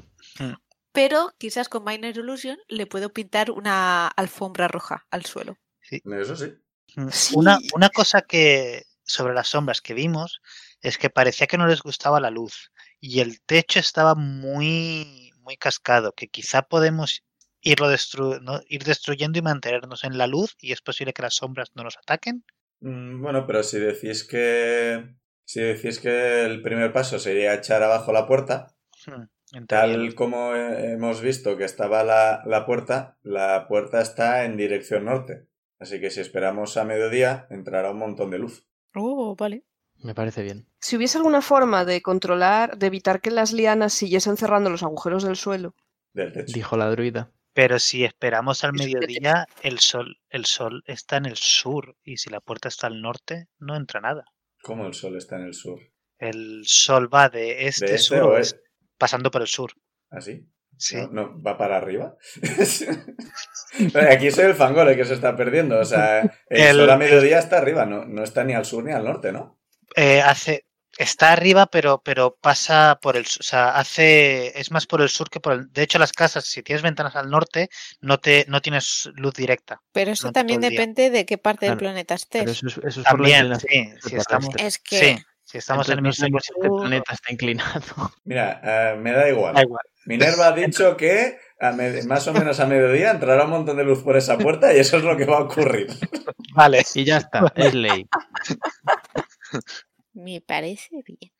Pero 0.91 1.31
quizás 1.37 1.69
con 1.69 1.83
Minor 1.83 2.17
Illusion 2.17 2.57
le 2.67 2.85
puedo 2.85 3.11
pintar 3.13 3.51
una 3.51 4.07
alfombra 4.07 4.67
roja 4.67 5.05
al 5.11 5.25
suelo. 5.25 5.57
Eso 5.89 6.35
sí. 6.35 6.53
Mm, 6.95 7.09
Sí. 7.09 7.35
Una, 7.37 7.57
una 7.73 7.89
cosa 7.89 8.21
que 8.21 8.83
sobre 9.03 9.33
las 9.33 9.47
sombras 9.49 9.81
que 9.81 9.93
vimos 9.93 10.41
es 10.81 10.97
que 10.97 11.09
parecía 11.09 11.47
que 11.47 11.57
no 11.57 11.67
les 11.67 11.81
gustaba 11.81 12.19
la 12.19 12.29
luz 12.29 12.71
y 12.99 13.19
el 13.19 13.41
techo 13.41 13.79
estaba 13.79 14.15
muy, 14.15 15.31
muy 15.39 15.57
cascado, 15.57 16.13
que 16.13 16.27
quizá 16.27 16.63
podemos 16.63 17.23
irlo 17.61 17.91
destru- 17.91 18.41
¿no? 18.41 18.59
ir 18.67 18.83
destruyendo 18.83 19.37
y 19.39 19.41
mantenernos 19.41 20.03
en 20.03 20.17
la 20.17 20.27
luz 20.27 20.55
y 20.59 20.71
es 20.71 20.81
posible 20.81 21.13
que 21.13 21.21
las 21.21 21.35
sombras 21.35 21.69
no 21.75 21.83
nos 21.83 21.97
ataquen. 21.97 22.43
Mm, 22.81 23.21
Bueno, 23.21 23.45
pero 23.45 23.63
si 23.63 23.79
decís 23.79 24.23
que. 24.23 25.15
Si 25.45 25.59
decís 25.59 25.99
que 25.99 26.43
el 26.45 26.61
primer 26.61 26.93
paso 26.93 27.19
sería 27.19 27.53
echar 27.53 27.83
abajo 27.83 28.11
la 28.13 28.25
puerta, 28.27 28.73
Hmm, 29.05 29.23
tal 29.67 30.15
como 30.15 30.55
hemos 30.55 31.21
visto 31.21 31.57
que 31.57 31.65
estaba 31.65 32.03
la, 32.03 32.41
la 32.45 32.65
puerta, 32.65 33.17
la 33.23 33.67
puerta 33.67 34.01
está 34.01 34.45
en 34.45 34.57
dirección 34.57 35.05
norte. 35.05 35.47
Así 35.79 35.99
que 35.99 36.09
si 36.09 36.21
esperamos 36.21 36.77
a 36.77 36.85
mediodía, 36.85 37.47
entrará 37.49 37.91
un 37.91 37.97
montón 37.97 38.29
de 38.29 38.39
luz. 38.39 38.67
Oh, 38.93 39.35
vale. 39.35 39.65
Me 40.03 40.15
parece 40.15 40.43
bien. 40.43 40.67
Si 40.79 40.95
hubiese 40.97 41.17
alguna 41.17 41.41
forma 41.41 41.85
de 41.85 42.01
controlar, 42.01 42.77
de 42.77 42.87
evitar 42.87 43.21
que 43.21 43.31
las 43.31 43.53
lianas 43.53 43.93
siguiesen 43.93 44.37
cerrando 44.37 44.69
los 44.69 44.83
agujeros 44.83 45.23
del 45.23 45.35
suelo. 45.35 45.75
Del 46.13 46.31
techo. 46.31 46.53
Dijo 46.53 46.77
la 46.77 46.89
druida. 46.89 47.31
Pero 47.53 47.79
si 47.79 48.05
esperamos 48.05 48.63
al 48.63 48.73
mediodía, 48.73 49.45
el 49.61 49.79
sol, 49.79 50.19
el 50.29 50.45
sol 50.45 50.83
está 50.85 51.17
en 51.17 51.25
el 51.25 51.35
sur 51.35 51.97
y 52.03 52.17
si 52.17 52.29
la 52.29 52.39
puerta 52.39 52.69
está 52.69 52.87
al 52.87 53.01
norte, 53.01 53.49
no 53.59 53.75
entra 53.75 53.99
nada. 53.99 54.25
¿Cómo 54.61 54.85
el 54.85 54.93
sol 54.93 55.17
está 55.17 55.35
en 55.35 55.43
el 55.43 55.53
sur? 55.53 55.79
El 56.17 56.61
sol 56.65 57.13
va 57.13 57.29
de 57.29 57.67
este, 57.67 57.87
¿De 57.87 57.95
este 57.95 58.15
sur, 58.15 58.21
oeste, 58.21 58.57
es 58.57 58.70
pasando 59.01 59.31
por 59.31 59.41
el 59.41 59.47
sur. 59.47 59.71
así? 60.11 60.45
Sí. 60.77 60.95
¿No, 60.95 61.09
no, 61.11 61.41
va 61.43 61.57
para 61.57 61.77
arriba? 61.77 62.15
Aquí 64.11 64.31
soy 64.31 64.45
el 64.45 64.55
fangole 64.55 64.95
que 64.95 65.05
se 65.05 65.15
está 65.15 65.35
perdiendo. 65.35 65.79
O 65.79 65.85
sea, 65.85 66.21
el, 66.21 66.29
El- 66.49 66.77
sol 66.77 66.89
a 66.89 66.97
mediodía 66.97 67.39
está 67.39 67.57
arriba, 67.57 67.85
no, 67.85 68.05
no 68.05 68.23
está 68.23 68.43
ni 68.43 68.53
al 68.53 68.65
sur 68.65 68.83
ni 68.83 68.91
al 68.91 69.03
norte, 69.03 69.31
¿no? 69.31 69.59
Eh, 69.95 70.21
hace, 70.21 70.65
está 70.97 71.31
arriba, 71.31 71.65
pero, 71.67 72.01
pero 72.03 72.37
pasa 72.39 72.99
por 73.01 73.17
el, 73.17 73.23
o 73.23 73.43
sea, 73.43 73.71
hace, 73.71 74.59
es 74.59 74.71
más 74.71 74.85
por 74.85 75.01
el 75.01 75.09
sur 75.09 75.29
que 75.29 75.39
por 75.39 75.53
el. 75.53 75.71
De 75.71 75.83
hecho, 75.83 75.99
las 75.99 76.13
casas, 76.13 76.45
si 76.45 76.63
tienes 76.63 76.83
ventanas 76.83 77.15
al 77.15 77.29
norte, 77.29 77.69
no 77.99 78.19
te, 78.19 78.45
no 78.47 78.61
tienes 78.61 79.09
luz 79.15 79.33
directa. 79.33 79.81
Pero 79.91 80.11
eso 80.11 80.31
también 80.31 80.63
el 80.63 80.71
depende 80.71 81.09
de 81.09 81.25
qué 81.25 81.37
parte 81.37 81.67
del 81.67 81.77
planeta 81.77 82.15
estés. 82.15 82.41
Pero 82.41 82.51
eso 82.51 82.67
es, 82.67 82.77
eso 82.77 83.01
es 83.01 83.07
por 83.07 83.19
la 83.19 83.39
También, 83.39 83.59
sí, 84.01 84.09
si 84.09 84.15
estamos. 84.15 84.55
Es 84.57 84.79
que 84.79 84.99
sí, 84.99 85.23
si 85.51 85.57
estamos 85.57 85.87
en 85.89 85.97
el 85.97 86.03
no 86.03 86.09
mismo 86.09 86.39
si 86.39 86.51
este 86.53 86.67
sur, 86.67 86.81
planeta 86.81 87.13
está 87.13 87.33
inclinado. 87.33 87.81
Mira, 88.23 88.61
eh, 88.63 88.97
me 88.97 89.11
da 89.11 89.29
igual. 89.29 89.55
da 89.55 89.61
igual. 89.61 89.83
Minerva 90.05 90.47
ha 90.47 90.51
dicho 90.53 90.97
que 90.97 91.37
a 91.59 91.71
más 92.07 92.27
o 92.27 92.33
menos 92.33 92.59
a 92.59 92.65
mediodía 92.65 93.11
entrará 93.11 93.43
un 93.45 93.51
montón 93.51 93.77
de 93.77 93.83
luz 93.83 94.01
por 94.01 94.17
esa 94.17 94.37
puerta 94.37 94.73
y 94.73 94.79
eso 94.79 94.97
es 94.97 95.03
lo 95.03 95.15
que 95.15 95.25
va 95.25 95.37
a 95.37 95.41
ocurrir. 95.43 95.87
Vale. 96.55 96.83
Y 96.95 97.03
ya 97.05 97.17
está, 97.17 97.51
es 97.55 97.73
ley. 97.73 98.07
me 100.13 100.41
parece 100.41 101.03
bien. 101.05 101.31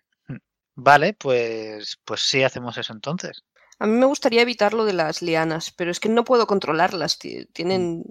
Vale, 0.76 1.14
pues, 1.14 2.00
pues 2.06 2.22
sí, 2.22 2.44
hacemos 2.44 2.78
eso 2.78 2.94
entonces. 2.94 3.44
A 3.80 3.88
mí 3.88 3.94
me 3.98 4.06
gustaría 4.06 4.42
evitar 4.44 4.74
lo 4.74 4.86
de 4.86 4.94
las 4.94 5.22
lianas, 5.22 5.72
pero 5.72 5.92
es 5.92 6.00
que 6.00 6.10
no 6.10 6.24
puedo 6.24 6.46
controlarlas. 6.48 7.18
ti- 7.18 7.46
Tienen. 7.48 8.04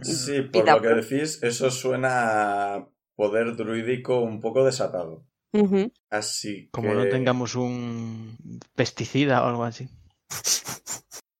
Sí, 0.00 0.40
por 0.42 0.66
lo 0.68 0.80
que 0.80 0.88
decís, 0.88 1.42
eso 1.42 1.70
suena 1.70 2.74
a 2.76 2.88
poder 3.14 3.56
druídico 3.56 4.20
un 4.20 4.40
poco 4.40 4.64
desatado. 4.64 5.24
Ujú. 5.52 5.92
Así 6.10 6.64
que... 6.66 6.70
Como 6.70 6.94
no 6.94 7.08
tengamos 7.08 7.54
un 7.54 8.36
pesticida 8.74 9.42
o 9.42 9.48
algo 9.48 9.64
así. 9.64 9.88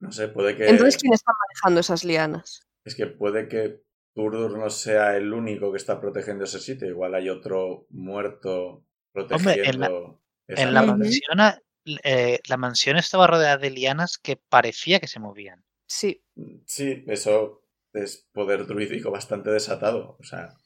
No 0.01 0.11
sé, 0.13 0.29
puede 0.29 0.57
que... 0.57 0.69
Entonces, 0.69 0.97
¿quién 1.01 1.13
está 1.13 1.33
manejando 1.49 1.81
esas 1.81 2.05
lianas? 2.05 2.67
Es 2.85 2.95
que 2.95 3.07
puede 3.07 3.49
que 3.49 3.83
Turdur 4.15 4.59
no 4.59 4.69
sea 4.69 5.17
el 5.17 5.33
único 5.33 5.71
que 5.71 5.79
está 5.79 6.01
protegiendo 6.01 6.45
ese 6.45 6.59
sitio. 6.61 6.89
Igual 6.89 7.15
hay 7.15 7.29
otro 7.29 7.87
muerto 7.91 8.85
protegiendo 9.13 9.63
en 9.73 9.81
la- 9.81 10.17
esa 10.49 10.63
En 10.63 10.75
la 10.75 10.83
mansión, 10.83 11.39
eh, 12.05 12.41
la 12.49 12.57
mansión 12.57 12.97
estaba 12.97 13.27
rodeada 13.27 13.57
de 13.59 13.71
lianas 13.71 14.19
que 14.19 14.37
parecía 14.37 14.99
que 15.01 15.07
se 15.09 15.21
movían. 15.21 15.65
Sí. 15.87 16.23
Sí, 16.67 17.05
eso 17.07 17.63
es 17.93 18.27
poder 18.33 18.67
druídico 18.67 19.11
bastante 19.11 19.51
desatado. 19.51 20.17
O 20.19 20.25
sea, 20.25 20.49
Mm. 20.49 20.62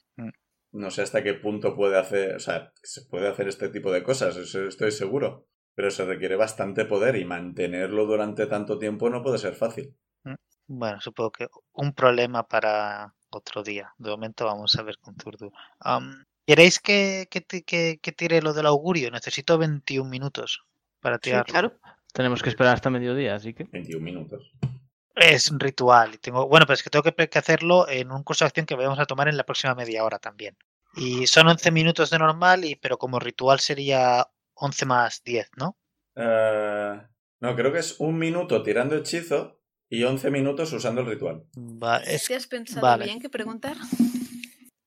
No 0.77 0.91
sé 0.91 1.01
hasta 1.01 1.23
qué 1.23 1.33
punto 1.33 1.75
puede 1.75 1.97
hacer, 1.97 2.35
o 2.35 2.39
sea, 2.39 2.71
se 2.83 3.01
puede 3.05 3.27
hacer 3.27 3.47
este 3.47 3.69
tipo 3.69 3.91
de 3.91 4.03
cosas, 4.03 4.35
eso 4.37 4.65
estoy 4.67 4.91
seguro. 4.91 5.47
Pero 5.75 5.91
se 5.91 6.05
requiere 6.05 6.35
bastante 6.35 6.85
poder 6.85 7.17
y 7.17 7.25
mantenerlo 7.25 8.05
durante 8.07 8.47
tanto 8.47 8.79
tiempo 8.79 9.11
no 9.11 9.21
puede 9.21 9.37
ser 9.37 9.53
fácil. 9.53 9.95
Bueno, 10.65 10.99
supongo 10.99 11.31
que 11.31 11.47
un 11.73 11.93
problema 11.93 12.47
para 12.47 13.13
otro 13.29 13.61
día. 13.61 13.93
De 13.99 14.09
momento 14.09 14.45
vamos 14.45 14.73
a 14.75 14.81
ver 14.81 14.97
con 14.99 15.15
Zurdu. 15.19 15.51
¿Queréis 16.47 16.79
que, 16.79 17.27
que, 17.29 17.41
ti- 17.41 17.61
que- 17.61 17.99
que 18.01 18.11
tire 18.11 18.41
lo 18.41 18.53
del 18.53 18.65
augurio? 18.65 19.11
Necesito 19.11 19.57
21 19.57 20.09
minutos 20.09 20.63
para 20.99 21.17
Sí, 21.17 21.21
tirarlo. 21.29 21.45
claro. 21.45 21.73
Tenemos 22.13 22.41
que 22.41 22.49
esperar 22.49 22.73
hasta 22.73 22.89
mediodía, 22.89 23.35
así 23.35 23.53
que. 23.53 23.65
21 23.65 24.03
minutos. 24.03 24.51
Es 25.15 25.51
un 25.51 25.59
ritual. 25.59 26.15
Y 26.15 26.17
tengo, 26.17 26.47
bueno, 26.47 26.65
pero 26.65 26.73
es 26.75 26.83
que 26.83 26.89
tengo 26.89 27.03
que, 27.03 27.13
que 27.29 27.37
hacerlo 27.39 27.87
en 27.89 28.11
un 28.11 28.23
curso 28.23 28.45
de 28.45 28.47
acción 28.47 28.65
que 28.65 28.75
vamos 28.75 28.97
a 28.99 29.05
tomar 29.05 29.27
en 29.27 29.37
la 29.37 29.43
próxima 29.45 29.75
media 29.75 30.03
hora 30.03 30.19
también. 30.19 30.55
Y 30.97 31.27
son 31.27 31.47
11 31.47 31.71
minutos 31.71 32.09
de 32.09 32.19
normal, 32.19 32.65
y, 32.65 32.75
pero 32.75 32.97
como 32.97 33.19
ritual 33.19 33.59
sería 33.59 34.27
11 34.55 34.85
más 34.85 35.23
10, 35.23 35.49
¿no? 35.57 35.77
Eh, 36.15 37.01
no, 37.39 37.55
creo 37.55 37.71
que 37.71 37.79
es 37.79 37.99
un 37.99 38.17
minuto 38.17 38.63
tirando 38.63 38.95
hechizo 38.95 39.59
y 39.89 40.03
11 40.03 40.31
minutos 40.31 40.73
usando 40.73 41.01
el 41.01 41.07
ritual. 41.07 41.43
Va- 41.55 41.97
es- 41.97 42.23
¿Sí 42.23 42.33
has 42.33 42.47
pensado 42.47 42.81
vale. 42.81 43.05
bien 43.05 43.19
que 43.21 43.29
preguntar? 43.29 43.77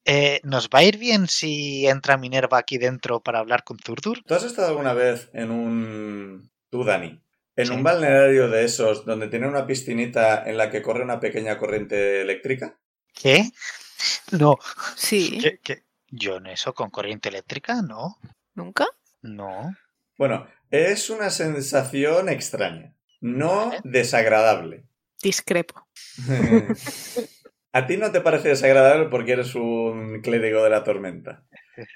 eh, 0.05 0.41
¿Nos 0.43 0.69
va 0.69 0.81
a 0.81 0.85
ir 0.85 0.99
bien 0.99 1.29
si 1.29 1.87
entra 1.87 2.17
Minerva 2.17 2.59
aquí 2.59 2.79
dentro 2.79 3.21
para 3.23 3.39
hablar 3.39 3.63
con 3.63 3.79
Zurdur? 3.79 4.23
¿Tú 4.25 4.35
has 4.35 4.43
estado 4.43 4.69
alguna 4.69 4.93
vez 4.95 5.31
en 5.33 5.51
un... 5.53 6.51
tú, 6.71 6.83
Dani? 6.85 7.21
En 7.57 7.67
Sí. 7.67 7.73
un 7.73 7.83
balneario 7.83 8.49
de 8.49 8.65
esos 8.65 9.05
donde 9.05 9.29
tiene 9.29 9.47
una 9.47 9.67
piscinita 9.67 10.43
en 10.49 10.57
la 10.57 10.71
que 10.71 10.83
corre 10.83 11.05
una 11.05 11.21
pequeña 11.21 11.59
corriente 11.59 12.23
eléctrica? 12.23 12.79
¿Qué? 13.13 13.51
No. 14.33 14.57
Sí. 14.97 15.39
¿Qué- 15.41 15.61
qué? 15.63 15.85
Yo 16.11 16.37
en 16.37 16.47
eso 16.47 16.75
con 16.75 16.91
corriente 16.91 17.29
eléctrica, 17.29 17.83
no. 17.83 18.19
¿Nunca? 18.55 18.87
No. 19.23 19.75
Bueno, 20.19 20.47
es 20.71 21.09
una 21.11 21.31
sensación 21.31 22.29
extraña, 22.29 22.95
no 23.21 23.69
Vale. 23.69 23.81
desagradable. 23.85 24.85
Discrepo. 25.23 25.87
A 27.73 27.87
ti 27.87 27.97
no 27.97 28.11
te 28.11 28.21
parece 28.21 28.49
desagradable 28.49 29.09
porque 29.11 29.33
eres 29.33 29.55
un 29.55 30.21
clérigo 30.23 30.65
de 30.65 30.71
la 30.71 30.83
tormenta. 30.83 31.45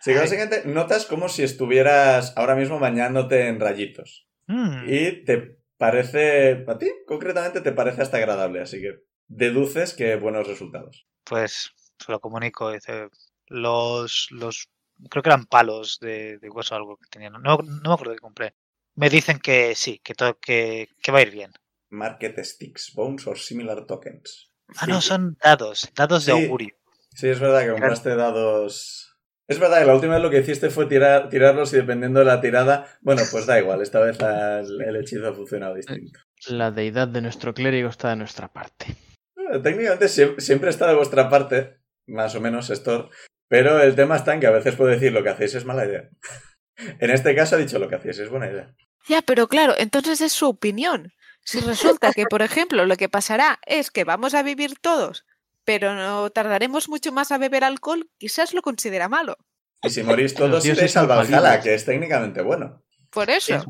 Sí, 0.02 0.12
que 0.12 0.18
básicamente 0.20 0.62
notas 0.66 1.04
como 1.04 1.28
si 1.28 1.42
estuvieras 1.42 2.32
ahora 2.36 2.54
mismo 2.54 2.78
bañándote 2.78 3.48
en 3.48 3.58
rayitos. 3.58 4.28
mm, 4.46 4.84
Y 4.88 5.24
te 5.24 5.58
parece, 5.76 6.64
a 6.68 6.78
ti 6.78 6.90
concretamente 7.08 7.60
te 7.60 7.72
parece 7.72 8.02
hasta 8.02 8.18
agradable, 8.18 8.60
así 8.60 8.80
que 8.80 9.00
deduces 9.26 9.94
que 9.94 10.14
buenos 10.14 10.46
resultados. 10.46 11.08
Pues 11.24 11.72
se 11.98 12.12
lo 12.12 12.20
comunico. 12.20 12.70
Dice, 12.70 13.08
los, 13.48 14.28
los, 14.30 14.68
creo 15.10 15.22
que 15.22 15.28
eran 15.28 15.46
palos 15.46 15.98
de, 16.00 16.38
de 16.38 16.50
hueso 16.50 16.74
o 16.74 16.78
algo 16.78 16.96
que 16.96 17.06
tenían. 17.10 17.32
No, 17.32 17.40
no 17.58 17.88
me 17.88 17.92
acuerdo 17.94 18.14
que 18.14 18.18
compré. 18.20 18.54
Me 18.96 19.10
dicen 19.10 19.38
que 19.38 19.74
sí, 19.74 20.00
que, 20.04 20.14
todo, 20.14 20.38
que, 20.38 20.88
que 21.02 21.12
va 21.12 21.18
a 21.18 21.22
ir 21.22 21.30
bien. 21.30 21.52
Market 21.90 22.38
sticks, 22.44 22.92
bones 22.94 23.26
or 23.26 23.38
similar 23.38 23.86
tokens. 23.86 24.50
Ah, 24.78 24.86
no, 24.86 25.00
son 25.00 25.36
dados, 25.42 25.90
dados 25.94 26.24
de 26.26 26.32
augurio. 26.32 26.74
Sí, 27.14 27.28
es 27.28 27.38
verdad 27.38 27.62
que 27.64 27.70
compraste 27.72 28.16
dados. 28.16 29.16
Es 29.46 29.58
verdad 29.60 29.80
que 29.80 29.84
la 29.84 29.94
última 29.94 30.14
vez 30.14 30.22
lo 30.22 30.30
que 30.30 30.40
hiciste 30.40 30.70
fue 30.70 30.86
tirar, 30.86 31.28
tirarlos 31.28 31.72
y 31.72 31.76
dependiendo 31.76 32.20
de 32.20 32.24
la 32.24 32.40
tirada, 32.40 32.98
bueno, 33.02 33.22
pues 33.30 33.44
da 33.46 33.58
igual, 33.58 33.82
esta 33.82 34.00
vez 34.00 34.18
el, 34.20 34.80
el 34.80 34.96
hechizo 34.96 35.28
ha 35.28 35.34
funcionado 35.34 35.74
distinto. 35.74 36.18
La 36.48 36.70
deidad 36.70 37.08
de 37.08 37.20
nuestro 37.20 37.52
clérigo 37.52 37.90
está 37.90 38.08
de 38.10 38.16
nuestra 38.16 38.48
parte. 38.52 38.96
Bueno, 39.36 39.60
técnicamente 39.60 40.06
siem- 40.06 40.38
siempre 40.40 40.70
está 40.70 40.86
de 40.88 40.94
vuestra 40.94 41.28
parte, 41.28 41.78
más 42.06 42.34
o 42.34 42.40
menos, 42.40 42.70
Stor, 42.70 43.10
pero 43.48 43.80
el 43.82 43.94
tema 43.94 44.16
está 44.16 44.34
en 44.34 44.40
que 44.40 44.46
a 44.46 44.50
veces 44.52 44.74
puede 44.76 44.94
decir 44.94 45.12
lo 45.12 45.22
que 45.22 45.30
hacéis 45.30 45.54
es 45.54 45.64
mala 45.64 45.84
idea. 45.86 46.08
En 46.98 47.10
este 47.10 47.36
caso 47.36 47.54
ha 47.54 47.58
dicho 47.58 47.78
lo 47.78 47.88
que 47.88 47.94
hacéis 47.94 48.18
es 48.18 48.28
buena 48.28 48.50
idea. 48.50 48.74
Ya, 49.06 49.22
pero 49.22 49.46
claro, 49.46 49.74
entonces 49.78 50.20
es 50.20 50.32
su 50.32 50.48
opinión. 50.48 51.12
Si 51.44 51.60
resulta 51.60 52.12
que, 52.12 52.24
por 52.24 52.42
ejemplo, 52.42 52.84
lo 52.84 52.96
que 52.96 53.08
pasará 53.08 53.60
es 53.64 53.92
que 53.92 54.02
vamos 54.02 54.34
a 54.34 54.42
vivir 54.42 54.74
todos, 54.80 55.24
pero 55.64 55.94
no 55.94 56.30
tardaremos 56.30 56.88
mucho 56.88 57.12
más 57.12 57.30
a 57.30 57.38
beber 57.38 57.62
alcohol, 57.62 58.10
quizás 58.18 58.54
lo 58.54 58.62
considera 58.62 59.08
malo. 59.08 59.36
Y 59.82 59.90
si 59.90 60.02
morís 60.02 60.34
todos, 60.34 60.66
iréis 60.66 60.96
al 60.96 61.06
Valhalla, 61.06 61.60
que 61.60 61.74
es 61.74 61.84
técnicamente 61.84 62.42
bueno. 62.42 62.82
Por 63.10 63.30
eso. 63.30 63.54
Es- 63.54 63.64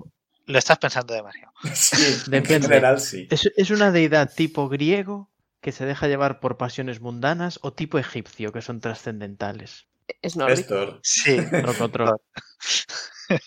Lo 0.46 0.58
estás 0.58 0.78
pensando 0.78 1.12
demasiado. 1.12 1.52
Sí, 1.74 2.22
en 2.24 2.30
Depende. 2.30 2.68
general 2.68 3.00
sí. 3.00 3.28
¿Es, 3.30 3.50
es 3.54 3.70
una 3.70 3.90
deidad 3.90 4.32
tipo 4.34 4.70
griego 4.70 5.30
que 5.64 5.72
se 5.72 5.86
deja 5.86 6.08
llevar 6.08 6.40
por 6.40 6.58
pasiones 6.58 7.00
mundanas 7.00 7.58
o 7.62 7.72
tipo 7.72 7.98
egipcio 7.98 8.52
que 8.52 8.60
son 8.60 8.80
trascendentales? 8.82 9.88
Es 10.20 10.36
nórdico. 10.36 10.60
Estor. 10.60 11.00
Sí. 11.02 11.40
Rocotro. 11.40 12.20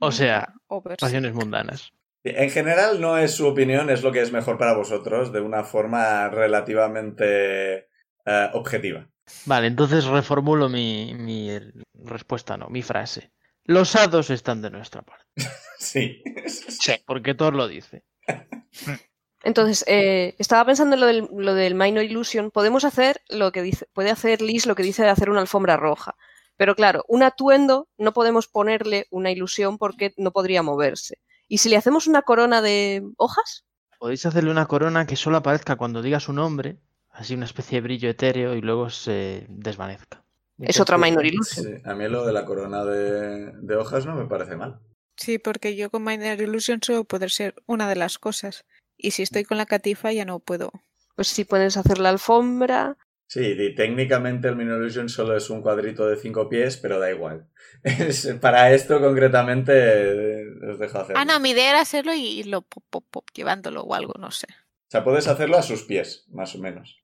O 0.00 0.12
sea, 0.12 0.54
pasiones 1.00 1.34
mundanas. 1.34 1.92
En 2.22 2.50
general 2.50 3.00
no 3.00 3.18
es 3.18 3.34
su 3.34 3.48
opinión, 3.48 3.90
es 3.90 4.04
lo 4.04 4.12
que 4.12 4.20
es 4.20 4.30
mejor 4.30 4.56
para 4.56 4.76
vosotros, 4.76 5.32
de 5.32 5.40
una 5.40 5.64
forma 5.64 6.28
relativamente 6.28 7.88
eh, 8.24 8.50
objetiva. 8.52 9.08
Vale, 9.46 9.66
entonces 9.66 10.04
reformulo 10.04 10.68
mi, 10.68 11.14
mi 11.14 11.50
respuesta, 11.94 12.56
no, 12.56 12.68
mi 12.68 12.82
frase. 12.82 13.32
Los 13.64 13.96
hados 13.96 14.30
están 14.30 14.62
de 14.62 14.70
nuestra 14.70 15.02
parte, 15.02 15.24
Sí. 15.80 16.22
Sí. 16.46 16.92
porque 17.04 17.34
Thor 17.34 17.56
lo 17.56 17.66
dice. 17.66 18.04
Entonces, 19.44 19.84
eh, 19.86 20.34
estaba 20.38 20.64
pensando 20.64 20.94
en 20.94 21.00
lo 21.00 21.06
del, 21.06 21.28
lo 21.32 21.54
del 21.54 21.74
Minor 21.74 22.04
Illusion. 22.04 22.50
Podemos 22.50 22.84
hacer 22.84 23.22
lo 23.28 23.52
que 23.52 23.62
dice, 23.62 23.86
puede 23.92 24.10
hacer 24.10 24.42
Liz 24.42 24.66
lo 24.66 24.74
que 24.74 24.82
dice 24.82 25.02
de 25.02 25.10
hacer 25.10 25.30
una 25.30 25.40
alfombra 25.40 25.76
roja. 25.76 26.16
Pero 26.56 26.74
claro, 26.74 27.04
un 27.06 27.22
atuendo 27.22 27.88
no 27.98 28.12
podemos 28.12 28.48
ponerle 28.48 29.06
una 29.10 29.30
ilusión 29.30 29.78
porque 29.78 30.12
no 30.16 30.32
podría 30.32 30.62
moverse. 30.62 31.18
¿Y 31.46 31.58
si 31.58 31.68
le 31.68 31.76
hacemos 31.76 32.08
una 32.08 32.22
corona 32.22 32.60
de 32.60 33.02
hojas? 33.16 33.64
Podéis 33.98 34.26
hacerle 34.26 34.50
una 34.50 34.66
corona 34.66 35.06
que 35.06 35.16
solo 35.16 35.38
aparezca 35.38 35.76
cuando 35.76 36.02
diga 36.02 36.18
su 36.18 36.32
nombre, 36.32 36.78
así 37.10 37.34
una 37.34 37.46
especie 37.46 37.76
de 37.76 37.82
brillo 37.82 38.10
etéreo 38.10 38.54
y 38.54 38.60
luego 38.60 38.90
se 38.90 39.46
desvanezca. 39.48 40.24
Es 40.58 40.80
otra 40.80 40.98
Minor 40.98 41.24
Illusion. 41.24 41.64
Sí, 41.64 41.82
A 41.84 41.94
mí 41.94 42.08
lo 42.08 42.26
de 42.26 42.32
la 42.32 42.44
corona 42.44 42.84
de, 42.84 43.52
de 43.52 43.76
hojas 43.76 44.06
no 44.06 44.16
me 44.16 44.26
parece 44.26 44.56
mal. 44.56 44.80
Sí, 45.16 45.38
porque 45.38 45.76
yo 45.76 45.90
con 45.90 46.02
Minor 46.02 46.40
Illusion 46.40 46.80
solo 46.82 47.04
poder 47.04 47.30
ser 47.30 47.54
una 47.66 47.88
de 47.88 47.96
las 47.96 48.18
cosas. 48.18 48.64
Y 48.98 49.12
si 49.12 49.22
estoy 49.22 49.44
con 49.44 49.56
la 49.56 49.64
catifa 49.66 50.12
ya 50.12 50.24
no 50.26 50.40
puedo. 50.40 50.70
Pues 51.16 51.28
si 51.28 51.44
puedes 51.44 51.76
hacer 51.76 51.98
la 51.98 52.10
alfombra. 52.10 52.96
Sí, 53.28 53.40
y 53.58 53.74
técnicamente 53.74 54.48
el 54.48 54.56
Minor 54.56 54.80
Illusion 54.80 55.08
solo 55.08 55.36
es 55.36 55.50
un 55.50 55.60
cuadrito 55.62 56.06
de 56.06 56.16
cinco 56.16 56.48
pies, 56.48 56.76
pero 56.78 56.98
da 56.98 57.10
igual. 57.10 57.46
Es- 57.84 58.26
para 58.40 58.72
esto 58.72 59.00
concretamente 59.00 59.72
eh, 59.74 60.44
os 60.70 60.78
dejo 60.78 60.98
hacerlo. 60.98 61.20
Ah, 61.20 61.24
no, 61.24 61.38
mi 61.40 61.50
idea 61.50 61.70
era 61.70 61.80
hacerlo 61.80 62.12
y 62.14 62.40
irlo 62.40 62.62
pop, 62.62 62.84
pop, 62.90 63.04
pop, 63.10 63.24
llevándolo 63.34 63.82
o 63.82 63.94
algo, 63.94 64.14
no 64.18 64.30
sé. 64.30 64.46
O 64.50 64.90
sea, 64.90 65.04
puedes 65.04 65.28
hacerlo 65.28 65.58
a 65.58 65.62
sus 65.62 65.82
pies, 65.84 66.24
más 66.30 66.54
o 66.54 66.58
menos. 66.58 67.02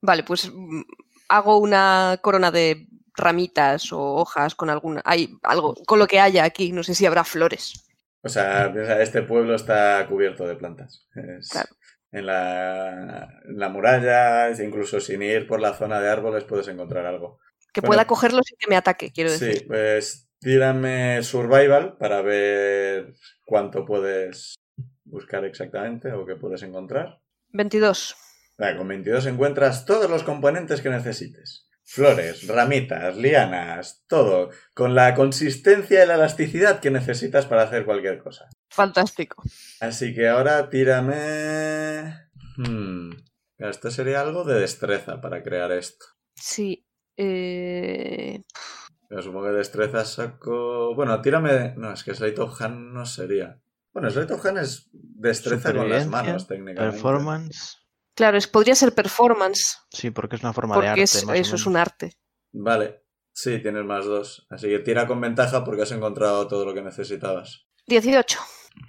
Vale, 0.00 0.22
pues 0.22 0.50
mm, 0.52 0.82
hago 1.30 1.58
una 1.58 2.20
corona 2.22 2.50
de 2.52 2.86
ramitas 3.14 3.92
o 3.92 4.14
hojas 4.16 4.54
con 4.54 4.70
alguna. 4.70 5.00
Hay 5.04 5.36
algo, 5.42 5.74
con 5.86 5.98
lo 5.98 6.06
que 6.06 6.20
haya 6.20 6.44
aquí. 6.44 6.70
No 6.72 6.82
sé 6.84 6.94
si 6.94 7.04
habrá 7.06 7.24
flores. 7.24 7.87
O 8.22 8.28
sea, 8.28 8.72
este 9.00 9.22
pueblo 9.22 9.54
está 9.54 10.04
cubierto 10.08 10.46
de 10.46 10.56
plantas. 10.56 11.06
Es- 11.14 11.48
Claro. 11.50 11.68
En 12.10 12.24
la, 12.24 13.28
en 13.46 13.58
la 13.58 13.68
muralla, 13.68 14.50
incluso 14.62 14.98
sin 14.98 15.20
ir 15.20 15.46
por 15.46 15.60
la 15.60 15.74
zona 15.74 16.00
de 16.00 16.08
árboles, 16.08 16.44
puedes 16.44 16.66
encontrar 16.68 17.04
algo. 17.04 17.38
Que 17.72 17.82
Bueno. 17.82 17.88
pueda 17.90 18.06
cogerlo 18.06 18.40
sin 18.42 18.56
que 18.58 18.66
me 18.66 18.76
ataque, 18.76 19.12
quiero 19.12 19.30
decir. 19.30 19.58
Sí, 19.58 19.64
pues 19.66 20.26
tírame 20.40 21.22
survival 21.22 21.98
para 21.98 22.22
ver 22.22 23.12
cuánto 23.44 23.84
puedes 23.84 24.54
buscar 25.04 25.44
exactamente 25.44 26.10
o 26.12 26.24
qué 26.24 26.34
puedes 26.36 26.62
encontrar. 26.62 27.20
22. 27.50 28.16
Vale, 28.56 28.78
con 28.78 28.88
22 28.88 29.26
encuentras 29.26 29.84
todos 29.84 30.08
los 30.10 30.22
componentes 30.24 30.80
que 30.80 30.88
necesites. 30.88 31.67
Flores, 31.90 32.46
ramitas, 32.46 33.16
lianas, 33.16 34.04
todo, 34.06 34.50
con 34.74 34.94
la 34.94 35.14
consistencia 35.14 36.04
y 36.04 36.06
la 36.06 36.16
elasticidad 36.16 36.80
que 36.80 36.90
necesitas 36.90 37.46
para 37.46 37.62
hacer 37.62 37.86
cualquier 37.86 38.18
cosa. 38.18 38.50
Fantástico. 38.68 39.42
Así 39.80 40.14
que 40.14 40.28
ahora 40.28 40.68
tírame... 40.68 42.28
Hmm, 42.58 43.12
Esto 43.56 43.90
sería 43.90 44.20
algo 44.20 44.44
de 44.44 44.60
destreza 44.60 45.22
para 45.22 45.42
crear 45.42 45.72
esto. 45.72 46.04
Sí. 46.34 46.86
eh, 47.16 48.42
supongo 49.08 49.44
que 49.46 49.52
destreza 49.52 50.04
saco... 50.04 50.94
Bueno, 50.94 51.22
tírame... 51.22 51.72
No, 51.78 51.90
es 51.94 52.04
que 52.04 52.14
Slate 52.14 52.42
of 52.42 52.60
Hand 52.60 52.92
no 52.92 53.06
sería. 53.06 53.62
Bueno, 53.94 54.10
Slate 54.10 54.34
of 54.34 54.44
Hand 54.44 54.58
es 54.58 54.90
destreza 54.92 55.72
con 55.72 55.88
las 55.88 56.06
manos, 56.06 56.46
técnicamente. 56.46 56.92
Performance. 56.92 57.78
Claro, 58.18 58.36
es, 58.36 58.48
podría 58.48 58.74
ser 58.74 58.92
performance, 58.96 59.78
Sí, 59.92 60.10
porque 60.10 60.34
es 60.34 60.42
una 60.42 60.52
forma 60.52 60.76
de 60.80 60.88
arte. 60.88 61.02
es- 61.02 61.24
más 61.24 61.38
eso 61.38 61.54
es 61.54 61.66
un 61.66 61.76
arte. 61.76 62.14
Vale. 62.50 63.04
Sí, 63.32 63.60
tienes 63.62 63.84
más 63.84 64.04
dos. 64.06 64.44
Así 64.50 64.66
que 64.68 64.80
tira 64.80 65.06
con 65.06 65.20
ventaja 65.20 65.62
porque 65.62 65.82
has 65.82 65.92
encontrado 65.92 66.48
todo 66.48 66.64
lo 66.64 66.74
que 66.74 66.82
necesitabas. 66.82 67.68
18. 67.86 68.40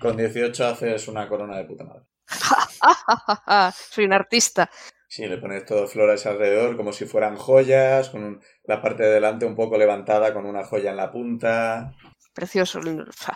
Con 0.01 0.17
18 0.17 0.65
haces 0.65 1.07
una 1.07 1.29
corona 1.29 1.57
de 1.57 1.65
puta 1.65 1.83
madre. 1.83 2.05
Soy 3.91 4.05
un 4.05 4.13
artista. 4.13 4.67
Sí, 5.07 5.27
le 5.27 5.37
pones 5.37 5.63
todo 5.65 5.87
flores 5.87 6.25
alrededor 6.25 6.75
como 6.75 6.91
si 6.91 7.05
fueran 7.05 7.35
joyas, 7.35 8.09
con 8.09 8.23
un- 8.23 8.41
la 8.63 8.81
parte 8.81 9.03
de 9.03 9.09
delante 9.11 9.45
un 9.45 9.55
poco 9.55 9.77
levantada 9.77 10.33
con 10.33 10.47
una 10.47 10.63
joya 10.65 10.89
en 10.89 10.97
la 10.97 11.11
punta. 11.11 11.93
Precioso. 12.33 12.79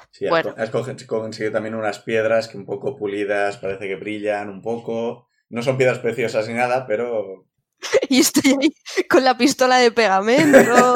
Sí, 0.09 0.25
has 0.25 0.29
bueno, 0.31 0.55
has 0.57 0.71
coge- 0.71 1.05
conseguido 1.05 1.51
también 1.51 1.75
unas 1.75 1.99
piedras 1.99 2.47
que 2.47 2.57
un 2.57 2.65
poco 2.65 2.95
pulidas, 2.95 3.57
parece 3.57 3.87
que 3.87 3.95
brillan 3.95 4.49
un 4.49 4.61
poco. 4.63 5.29
No 5.53 5.61
son 5.61 5.77
piedras 5.77 5.99
preciosas 5.99 6.47
ni 6.47 6.55
nada, 6.55 6.87
pero 6.87 7.45
y 8.09 8.19
estoy 8.21 8.57
ahí 8.59 9.05
con 9.07 9.23
la 9.23 9.37
pistola 9.37 9.77
de 9.77 9.91
pegamento. 9.91 10.95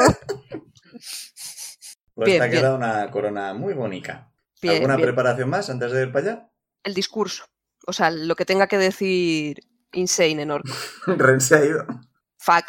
pues 2.14 2.26
Bien, 2.26 2.38
te 2.38 2.44
ha 2.44 2.46
bien. 2.48 2.50
quedado 2.60 2.76
una 2.76 3.10
corona 3.10 3.54
muy 3.54 3.74
bonita. 3.74 4.32
Bien, 4.60 4.74
¿Alguna 4.76 4.96
bien. 4.96 5.06
preparación 5.06 5.48
más 5.48 5.70
antes 5.70 5.92
de 5.92 6.02
ir 6.02 6.12
para 6.12 6.30
allá? 6.32 6.48
El 6.82 6.94
discurso. 6.94 7.44
O 7.86 7.92
sea, 7.92 8.10
lo 8.10 8.34
que 8.34 8.44
tenga 8.44 8.66
que 8.66 8.78
decir 8.78 9.60
Insane 9.92 10.42
en 10.42 10.50
orco. 10.50 10.68
Ren 11.06 11.40
se 11.40 11.54
ha 11.56 11.64
ido. 11.64 11.86
Fuck. 12.38 12.64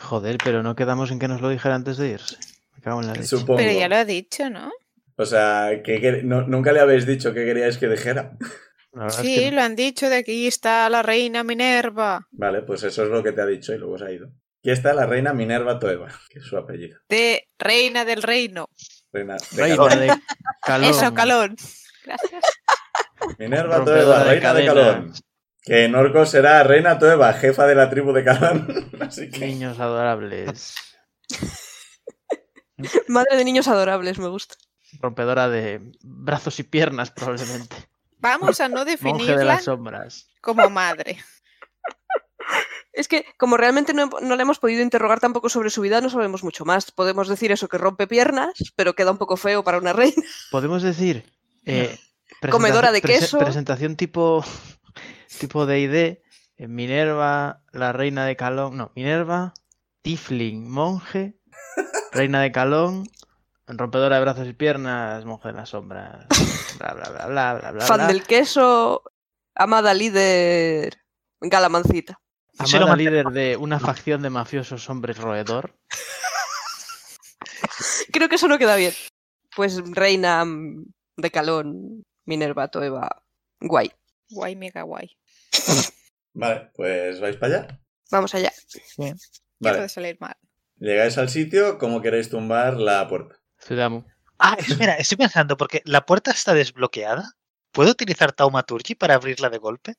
Joder, 0.00 0.38
pero 0.42 0.62
no 0.62 0.74
quedamos 0.74 1.10
en 1.10 1.18
que 1.18 1.28
nos 1.28 1.40
lo 1.40 1.48
dijera 1.50 1.74
antes 1.74 1.96
de 1.98 2.08
irse. 2.08 2.36
Me 2.74 2.80
cago 2.82 3.00
en 3.00 3.06
la 3.08 3.12
leche. 3.14 3.26
Supongo. 3.26 3.58
Pero 3.58 3.72
ya 3.78 3.88
lo 3.88 3.96
ha 3.96 4.04
dicho, 4.04 4.48
¿no? 4.50 4.72
O 5.16 5.24
sea, 5.26 5.82
que, 5.84 6.00
que- 6.00 6.22
no- 6.24 6.42
nunca 6.46 6.72
le 6.72 6.80
habéis 6.80 7.06
dicho 7.06 7.32
qué 7.34 7.44
queríais 7.44 7.78
que 7.78 7.88
dijera. 7.88 8.36
Es 9.06 9.14
Sí, 9.16 9.34
que 9.36 9.50
no. 9.50 9.56
lo 9.56 9.62
han 9.62 9.76
dicho 9.76 10.08
de 10.08 10.16
aquí 10.16 10.46
está 10.46 10.88
la 10.88 11.02
reina 11.02 11.42
Minerva. 11.44 12.26
Vale, 12.32 12.62
pues 12.62 12.82
eso 12.84 13.04
es 13.04 13.10
lo 13.10 13.22
que 13.22 13.32
te 13.32 13.40
ha 13.42 13.46
dicho 13.46 13.72
y 13.74 13.78
luego 13.78 13.98
se 13.98 14.04
ha 14.06 14.10
ido. 14.12 14.28
Aquí 14.60 14.70
está 14.70 14.94
la 14.94 15.06
reina 15.06 15.32
Minerva 15.32 15.78
Toeva, 15.78 16.08
que 16.30 16.38
es 16.38 16.44
su 16.44 16.56
apellido. 16.56 16.98
De 17.08 17.48
reina 17.58 18.04
del 18.04 18.22
reino. 18.22 18.68
Reina, 19.12 19.36
de 19.52 19.56
Reina 19.62 19.76
Calón. 19.76 19.98
de 20.00 20.14
calón. 20.64 20.90
Eso, 20.90 21.14
calón. 21.14 21.56
Gracias. 22.04 22.44
Minerva 23.38 23.76
Rompedora 23.78 24.04
Toeva, 24.04 24.18
de 24.24 24.30
reina 24.30 24.54
de. 24.54 24.66
Calón. 24.66 25.12
Que 25.62 25.84
en 25.84 25.94
orco 25.94 26.26
será 26.26 26.62
reina 26.62 26.98
Toeva, 26.98 27.32
jefa 27.32 27.66
de 27.66 27.74
la 27.74 27.88
tribu 27.90 28.12
de 28.12 28.22
Calón. 28.24 28.90
Así 29.00 29.30
que... 29.30 29.46
Niños 29.46 29.80
adorables. 29.80 30.74
Madre 33.08 33.36
de 33.36 33.44
niños 33.44 33.68
adorables, 33.68 34.18
me 34.18 34.28
gusta. 34.28 34.56
Rompedora 35.00 35.48
de 35.48 35.92
brazos 36.02 36.58
y 36.60 36.64
piernas, 36.64 37.10
probablemente. 37.10 37.76
Vamos 38.24 38.58
a 38.60 38.68
no 38.68 38.84
de 38.84 38.92
definirla 38.92 39.44
las 39.44 39.64
sombras. 39.64 40.26
como 40.40 40.68
madre. 40.70 41.18
Es 42.92 43.08
que, 43.08 43.26
como 43.38 43.56
realmente 43.56 43.92
no, 43.92 44.06
no 44.22 44.36
le 44.36 44.42
hemos 44.42 44.60
podido 44.60 44.80
interrogar 44.80 45.18
tampoco 45.18 45.48
sobre 45.48 45.68
su 45.70 45.80
vida, 45.80 46.00
no 46.00 46.10
sabemos 46.10 46.44
mucho 46.44 46.64
más. 46.64 46.92
Podemos 46.92 47.26
decir 47.26 47.50
eso, 47.50 47.66
que 47.66 47.76
rompe 47.76 48.06
piernas, 48.06 48.52
pero 48.76 48.94
queda 48.94 49.10
un 49.10 49.18
poco 49.18 49.36
feo 49.36 49.64
para 49.64 49.78
una 49.78 49.92
reina. 49.92 50.22
Podemos 50.52 50.80
decir. 50.82 51.24
eh, 51.66 51.98
Comedora 52.52 52.92
de 52.92 53.02
prese- 53.02 53.20
queso. 53.20 53.38
presentación 53.38 53.96
tipo. 53.96 54.44
Tipo 55.40 55.66
de 55.66 55.80
ID. 55.80 56.68
Minerva, 56.68 57.62
la 57.72 57.92
reina 57.92 58.24
de 58.26 58.36
Calón. 58.36 58.76
No, 58.76 58.92
Minerva, 58.94 59.52
Tifling, 60.02 60.70
monje, 60.70 61.34
reina 62.12 62.40
de 62.40 62.52
Calón, 62.52 63.08
rompedora 63.66 64.16
de 64.16 64.22
brazos 64.22 64.48
y 64.48 64.52
piernas, 64.52 65.24
monje 65.24 65.48
de 65.48 65.54
las 65.54 65.68
sombras. 65.70 66.26
Bla, 66.78 66.92
bla, 66.92 67.08
bla, 67.10 67.26
bla, 67.26 67.54
bla, 67.54 67.70
bla. 67.70 67.86
Fan 67.86 67.98
bla. 67.98 68.06
del 68.08 68.24
queso, 68.24 69.02
amada 69.54 69.94
líder, 69.94 70.96
galamancita. 71.40 72.20
Amada 72.58 72.96
líder 72.96 73.26
de 73.26 73.56
una 73.56 73.78
facción 73.78 74.22
de 74.22 74.30
mafiosos 74.30 74.88
hombres 74.90 75.18
roedor. 75.18 75.76
Creo 78.12 78.28
que 78.28 78.36
eso 78.36 78.48
no 78.48 78.58
queda 78.58 78.76
bien. 78.76 78.92
Pues 79.54 79.80
reina 79.92 80.44
de 81.16 81.30
Calón, 81.30 82.04
Minerva, 82.24 82.68
Toeva, 82.68 83.22
guay. 83.60 83.92
Guay, 84.30 84.56
mega 84.56 84.82
guay. 84.82 85.16
Vale, 86.32 86.70
pues 86.74 87.20
vais 87.20 87.36
para 87.36 87.58
allá. 87.58 87.80
Vamos 88.10 88.34
allá. 88.34 88.52
Ya 88.98 89.14
Vale, 89.60 89.76
puede 89.78 89.88
salir 89.88 90.16
mal. 90.20 90.36
llegáis 90.76 91.16
al 91.18 91.28
sitio, 91.28 91.78
¿cómo 91.78 92.02
queréis 92.02 92.30
tumbar 92.30 92.76
la 92.76 93.06
puerta? 93.08 93.40
Ciudadamo. 93.64 94.04
Ah, 94.38 94.56
espera, 94.58 94.94
estoy 94.94 95.16
pensando, 95.18 95.56
porque 95.56 95.82
la 95.84 96.04
puerta 96.06 96.30
está 96.30 96.54
desbloqueada. 96.54 97.32
¿Puedo 97.72 97.90
utilizar 97.90 98.32
Taumaturgy 98.32 98.94
para 98.94 99.14
abrirla 99.14 99.48
de 99.50 99.58
golpe? 99.58 99.94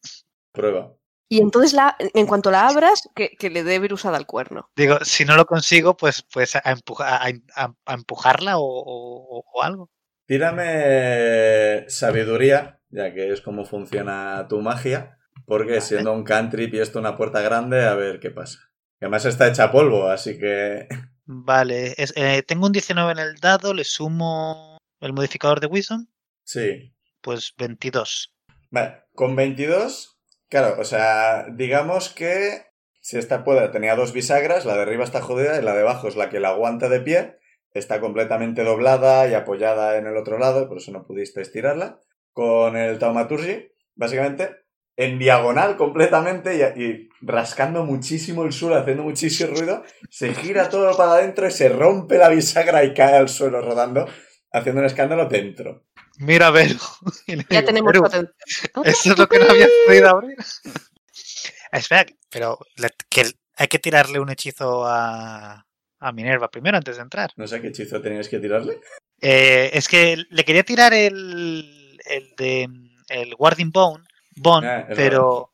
Prueba. 0.52 0.94
Y 1.28 1.42
entonces, 1.42 1.74
la, 1.74 1.96
en 2.00 2.28
cuanto 2.28 2.52
la 2.52 2.68
abras, 2.68 3.10
que, 3.16 3.32
que 3.38 3.50
le 3.50 3.64
dé 3.64 3.80
virusada 3.80 4.16
al 4.18 4.28
cuerno. 4.28 4.70
Digo, 4.76 5.00
si 5.02 5.26
no 5.26 5.36
lo 5.36 5.46
consigo, 5.46 5.98
pues, 5.98 6.24
pues 6.32 6.56
a, 6.56 6.62
empuja- 6.62 7.18
a- 7.18 7.32
a- 7.56 7.74
a 7.86 7.94
empujarla 7.96 8.58
o, 8.60 8.64
o- 8.64 9.44
o 9.52 9.64
algo. 9.64 9.90
Tírame 10.28 11.90
sabiduría, 11.90 12.80
ya 12.90 13.14
que 13.14 13.32
es 13.32 13.42
como 13.42 13.66
funciona 13.66 14.46
tu 14.48 14.62
magia, 14.62 15.18
porque 15.46 15.72
Vale. 15.74 15.82
siendo 15.82 16.14
un 16.14 16.24
country 16.24 16.70
y 16.72 16.80
esto 16.80 17.00
una 17.00 17.16
puerta 17.18 17.42
grande, 17.42 17.86
a 17.86 17.96
ver 17.96 18.20
qué 18.20 18.32
pasa. 18.32 18.60
Y 19.02 19.06
además 19.06 19.26
está 19.26 19.48
hecha 19.48 19.72
polvo, 19.72 20.08
así 20.08 20.38
que 20.38 20.88
Vale, 21.26 21.96
es- 21.98 22.14
eh, 22.16 22.44
tengo 22.44 22.68
un 22.68 22.72
19 22.72 23.12
en 23.12 23.20
el 23.20 23.36
dado, 23.36 23.74
le 23.74 23.84
sumo 23.84 24.78
el 25.00 25.14
modificador 25.14 25.60
de 25.60 25.68
Wisdom, 25.68 26.06
sí. 26.44 26.94
pues 27.22 27.54
22. 27.58 28.34
Vale, 28.70 29.04
con 29.14 29.36
22, 29.36 30.18
claro, 30.50 30.80
o 30.80 30.84
sea, 30.84 31.48
digamos 31.52 32.10
que 32.10 32.66
si 33.02 33.18
esta 33.18 33.44
puerta 33.44 33.72
tenía 33.72 33.96
dos 33.96 34.14
bisagras, 34.14 34.66
la 34.66 34.76
de 34.76 34.82
arriba 34.84 35.04
está 35.04 35.22
jodida 35.22 35.60
y 35.60 35.64
la 35.64 35.74
de 35.74 35.82
abajo 35.82 36.08
es 36.08 36.16
la 36.16 36.30
que 36.30 36.40
la 36.40 36.50
aguanta 36.50 36.90
de 36.90 37.00
pie, 37.02 37.38
está 37.74 38.00
completamente 38.00 38.64
doblada 38.64 39.28
y 39.28 39.34
apoyada 39.34 39.98
en 39.98 40.08
el 40.08 40.18
otro 40.18 40.38
lado, 40.40 40.68
por 40.68 40.78
eso 40.78 40.92
no 40.92 41.06
pudiste 41.06 41.42
estirarla. 41.42 42.00
Con 42.32 42.76
el 42.78 43.00
Taumaturgy, 43.00 43.72
básicamente, 43.96 44.65
en 44.98 45.20
diagonal 45.20 45.76
completamente 45.78 46.56
y, 46.76 46.82
y 46.84 47.10
rascando 47.22 47.84
muchísimo 47.84 48.44
el 48.46 48.54
suelo, 48.54 48.78
haciendo 48.78 49.04
muchísimo 49.04 49.52
ruido, 49.56 49.84
se 50.10 50.34
gira 50.34 50.70
todo 50.70 50.96
para 50.96 51.14
adentro 51.14 51.48
y 51.48 51.52
se 51.52 51.70
rompe 51.70 52.18
la 52.18 52.30
bisagra 52.30 52.84
y 52.84 52.94
cae 52.94 53.16
al 53.18 53.28
suelo 53.30 53.62
rodando, 53.62 54.08
haciendo 54.52 54.82
un 54.82 54.88
escándalo 54.88 55.26
dentro. 55.28 55.86
Mira, 56.18 56.50
Vero. 56.50 56.76
Ya 57.50 57.66
tenemos 57.66 57.92
"Vero, 57.92 58.02
tu 58.02 58.06
atención. 58.08 58.34
Eso 58.86 59.12
es 59.12 59.18
lo 59.20 59.28
que 59.28 59.40
no 59.40 59.46
había 59.50 59.68
podido 59.86 60.10
abrir. 60.10 60.38
Espera, 61.72 62.06
pero 62.30 62.58
le- 62.78 62.90
que 63.10 63.24
hay 63.58 63.68
que 63.68 63.80
tirarle 63.80 64.20
un 64.20 64.30
hechizo 64.30 64.86
a, 64.86 65.66
a 66.00 66.12
Minerva 66.14 66.50
primero 66.50 66.78
antes 66.78 66.96
de 66.98 67.02
entrar. 67.04 67.32
No 67.36 67.48
sé 67.48 67.62
qué 67.62 67.68
hechizo 67.68 68.02
tenías 68.02 68.30
que 68.30 68.40
tirarle. 68.40 68.80
Eh, 69.22 69.72
es 69.74 69.88
que 69.88 70.18
le 70.30 70.44
quería 70.46 70.64
tirar 70.64 70.94
el, 70.94 71.98
el 72.06 72.34
de 72.38 72.70
el 73.10 73.36
Guarding 73.36 73.72
Bone, 73.72 74.04
Bone 74.36 74.68
Ah, 74.68 74.88
pero, 74.96 75.54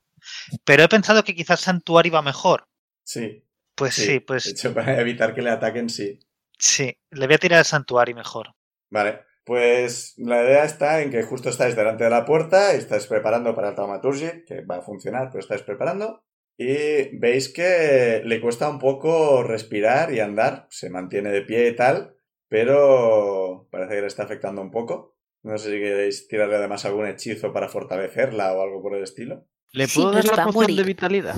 pero 0.63 0.83
he 0.83 0.87
pensado 0.89 1.23
que 1.23 1.35
quizás 1.35 1.61
Santuario 1.61 2.09
iba 2.11 2.21
mejor. 2.21 2.67
Sí. 3.03 3.43
Pues 3.75 3.95
sí, 3.95 4.13
De 4.13 4.21
pues 4.21 4.47
hecho, 4.47 4.73
para 4.73 4.99
evitar 4.99 5.33
que 5.33 5.41
le 5.41 5.49
ataquen, 5.51 5.89
sí. 5.89 6.19
sí, 6.57 6.97
le 7.11 7.25
voy 7.27 7.35
a 7.35 7.39
tirar 7.39 7.59
el 7.59 7.65
Santuario 7.65 8.15
mejor. 8.15 8.53
Vale. 8.89 9.21
Pues 9.43 10.13
la 10.17 10.43
idea 10.43 10.63
está 10.65 11.01
en 11.01 11.09
que 11.09 11.23
justo 11.23 11.49
estáis 11.49 11.75
delante 11.75 12.03
de 12.03 12.09
la 12.11 12.25
puerta 12.25 12.73
y 12.73 12.77
estáis 12.77 13.07
preparando 13.07 13.55
para 13.55 13.69
el 13.69 13.75
Taumaturgy, 13.75 14.45
que 14.45 14.61
va 14.61 14.77
a 14.77 14.81
funcionar, 14.83 15.29
pero 15.29 15.39
estáis 15.39 15.63
preparando. 15.63 16.23
Y 16.57 17.17
veis 17.17 17.49
que 17.49 18.21
le 18.23 18.39
cuesta 18.39 18.69
un 18.69 18.77
poco 18.77 19.41
respirar 19.41 20.13
y 20.13 20.19
andar. 20.19 20.67
Se 20.69 20.91
mantiene 20.91 21.31
de 21.31 21.41
pie 21.41 21.69
y 21.69 21.75
tal, 21.75 22.15
pero 22.47 23.67
parece 23.71 23.95
que 23.95 24.01
le 24.01 24.07
está 24.07 24.23
afectando 24.23 24.61
un 24.61 24.69
poco. 24.69 25.15
No 25.43 25.57
sé 25.57 25.71
si 25.71 25.79
queréis 25.79 26.27
tirarle 26.27 26.55
además 26.57 26.85
algún 26.85 27.07
hechizo 27.07 27.51
para 27.51 27.67
fortalecerla 27.69 28.53
o 28.53 28.61
algo 28.61 28.81
por 28.81 28.95
el 28.95 29.03
estilo. 29.03 29.47
¿Le 29.73 29.87
Sí, 29.87 29.99
puedo 29.99 30.11
no 30.13 30.21
dar 30.21 30.37
la 30.37 30.45
poción 30.45 30.75
de 30.75 30.83
vitalidad? 30.83 31.35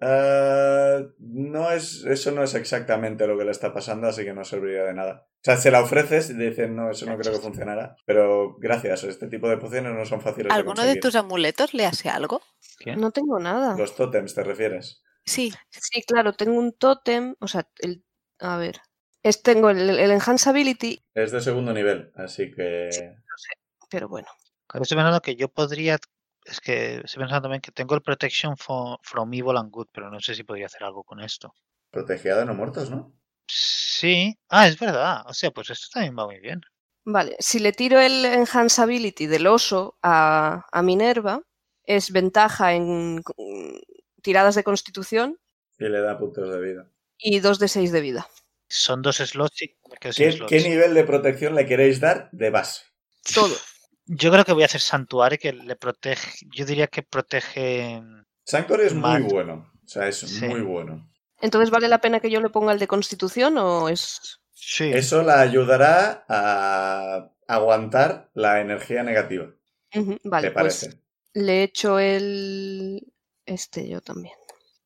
Eh, 0.00 1.06
no 1.18 1.70
es, 1.70 2.04
eso 2.04 2.30
no 2.32 2.42
es 2.42 2.54
exactamente 2.54 3.26
lo 3.26 3.38
que 3.38 3.44
le 3.44 3.52
está 3.52 3.72
pasando, 3.72 4.08
así 4.08 4.24
que 4.24 4.34
no 4.34 4.44
serviría 4.44 4.84
de 4.84 4.94
nada. 4.94 5.26
O 5.28 5.44
sea, 5.44 5.56
se 5.56 5.70
la 5.70 5.82
ofreces 5.82 6.30
y 6.30 6.34
dicen, 6.34 6.74
no, 6.74 6.90
eso 6.90 7.06
no 7.06 7.16
creo 7.16 7.32
que 7.32 7.38
funcionará. 7.38 7.96
Pero 8.06 8.56
gracias, 8.58 9.04
este 9.04 9.28
tipo 9.28 9.48
de 9.48 9.58
pociones 9.58 9.92
no 9.92 10.04
son 10.04 10.20
fáciles 10.20 10.48
de 10.48 10.54
¿Alguno 10.54 10.82
de 10.82 10.96
tus 10.96 11.14
amuletos 11.14 11.74
le 11.74 11.86
hace 11.86 12.08
algo? 12.08 12.42
¿Qué? 12.78 12.96
No 12.96 13.12
tengo 13.12 13.38
nada. 13.38 13.76
Los 13.76 13.94
tótems, 13.94 14.34
¿te 14.34 14.42
refieres? 14.42 15.02
Sí. 15.24 15.52
Sí, 15.70 16.02
claro, 16.02 16.32
tengo 16.32 16.58
un 16.58 16.72
tótem. 16.72 17.34
O 17.40 17.46
sea, 17.48 17.68
el, 17.78 18.04
a 18.40 18.56
ver. 18.56 18.80
Es, 19.22 19.42
tengo 19.42 19.70
el, 19.70 19.88
el 19.88 20.10
Enhance 20.10 20.50
Ability, 20.50 21.02
Es 21.14 21.32
de 21.32 21.40
segundo 21.40 21.72
nivel, 21.72 22.12
así 22.14 22.50
que... 22.50 22.90
pero 23.94 24.08
bueno. 24.08 24.28
Claro, 24.66 24.82
estoy 24.82 24.96
pensando 24.96 25.20
que 25.20 25.36
yo 25.36 25.48
podría. 25.48 25.98
Es 26.44 26.60
que 26.60 26.96
estoy 27.04 27.20
pensando 27.20 27.42
también 27.42 27.62
que 27.62 27.72
tengo 27.72 27.94
el 27.94 28.02
Protection 28.02 28.56
from 28.56 29.32
Evil 29.32 29.56
and 29.56 29.70
Good, 29.70 29.88
pero 29.92 30.10
no 30.10 30.20
sé 30.20 30.34
si 30.34 30.44
podría 30.44 30.66
hacer 30.66 30.84
algo 30.84 31.02
con 31.04 31.20
esto. 31.20 31.54
Protegida 31.90 32.38
de 32.38 32.44
no 32.46 32.54
muertos, 32.54 32.90
¿no? 32.90 33.12
Sí. 33.46 34.36
Ah, 34.48 34.68
es 34.68 34.78
verdad. 34.78 35.22
O 35.26 35.32
sea, 35.34 35.50
pues 35.50 35.70
esto 35.70 35.86
también 35.92 36.16
va 36.18 36.26
muy 36.26 36.40
bien. 36.40 36.60
Vale, 37.06 37.36
si 37.38 37.58
le 37.58 37.72
tiro 37.72 38.00
el 38.00 38.24
Enhance 38.24 38.80
Ability 38.80 39.26
del 39.26 39.46
oso 39.46 39.98
a, 40.02 40.66
a 40.72 40.82
Minerva, 40.82 41.42
es 41.84 42.10
ventaja 42.12 42.74
en 42.74 43.16
mm, 43.18 43.76
tiradas 44.22 44.54
de 44.54 44.64
constitución 44.64 45.38
Y 45.78 45.84
le 45.88 46.00
da 46.00 46.18
puntos 46.18 46.50
de 46.50 46.60
vida. 46.60 46.90
y 47.18 47.40
2 47.40 47.58
de 47.58 47.68
6 47.68 47.92
de 47.92 48.00
vida. 48.00 48.26
Son 48.68 49.02
dos 49.02 49.16
slots 49.18 49.62
y 49.62 49.76
¿Qué, 50.00 50.12
slots. 50.12 50.48
qué 50.48 50.60
nivel 50.60 50.94
de 50.94 51.04
protección 51.04 51.54
le 51.54 51.66
queréis 51.66 52.00
dar 52.00 52.28
de 52.32 52.50
base? 52.50 52.82
Todo. 53.34 53.54
Yo 54.06 54.30
creo 54.30 54.44
que 54.44 54.52
voy 54.52 54.62
a 54.62 54.66
hacer 54.66 54.80
Santuario 54.80 55.38
que 55.40 55.52
le 55.52 55.76
protege. 55.76 56.46
Yo 56.54 56.64
diría 56.64 56.86
que 56.88 57.02
protege. 57.02 58.02
Sanctuary 58.44 58.84
es 58.84 58.94
muy 58.94 59.22
bueno. 59.22 59.70
O 59.84 59.88
sea, 59.88 60.08
es 60.08 60.18
Sí. 60.18 60.46
muy 60.46 60.60
bueno. 60.62 61.10
Entonces, 61.40 61.70
¿vale 61.70 61.88
la 61.88 62.00
pena 62.00 62.20
que 62.20 62.30
yo 62.30 62.40
le 62.40 62.48
ponga 62.50 62.72
el 62.72 62.78
de 62.78 62.86
constitución 62.86 63.58
o 63.58 63.88
es...? 63.88 64.40
Sí. 64.52 64.90
Eso 64.92 65.22
la 65.22 65.40
ayudará 65.40 66.24
a 66.28 67.30
aguantar 67.46 68.30
la 68.34 68.60
energía 68.60 69.02
negativa, 69.02 69.50
Vale, 70.24 70.48
¿te 70.48 70.54
parece? 70.54 70.86
pues 70.86 70.98
le 71.34 71.62
echo 71.64 71.98
el... 71.98 73.12
Este 73.44 73.86
yo 73.88 74.00
también. 74.00 74.34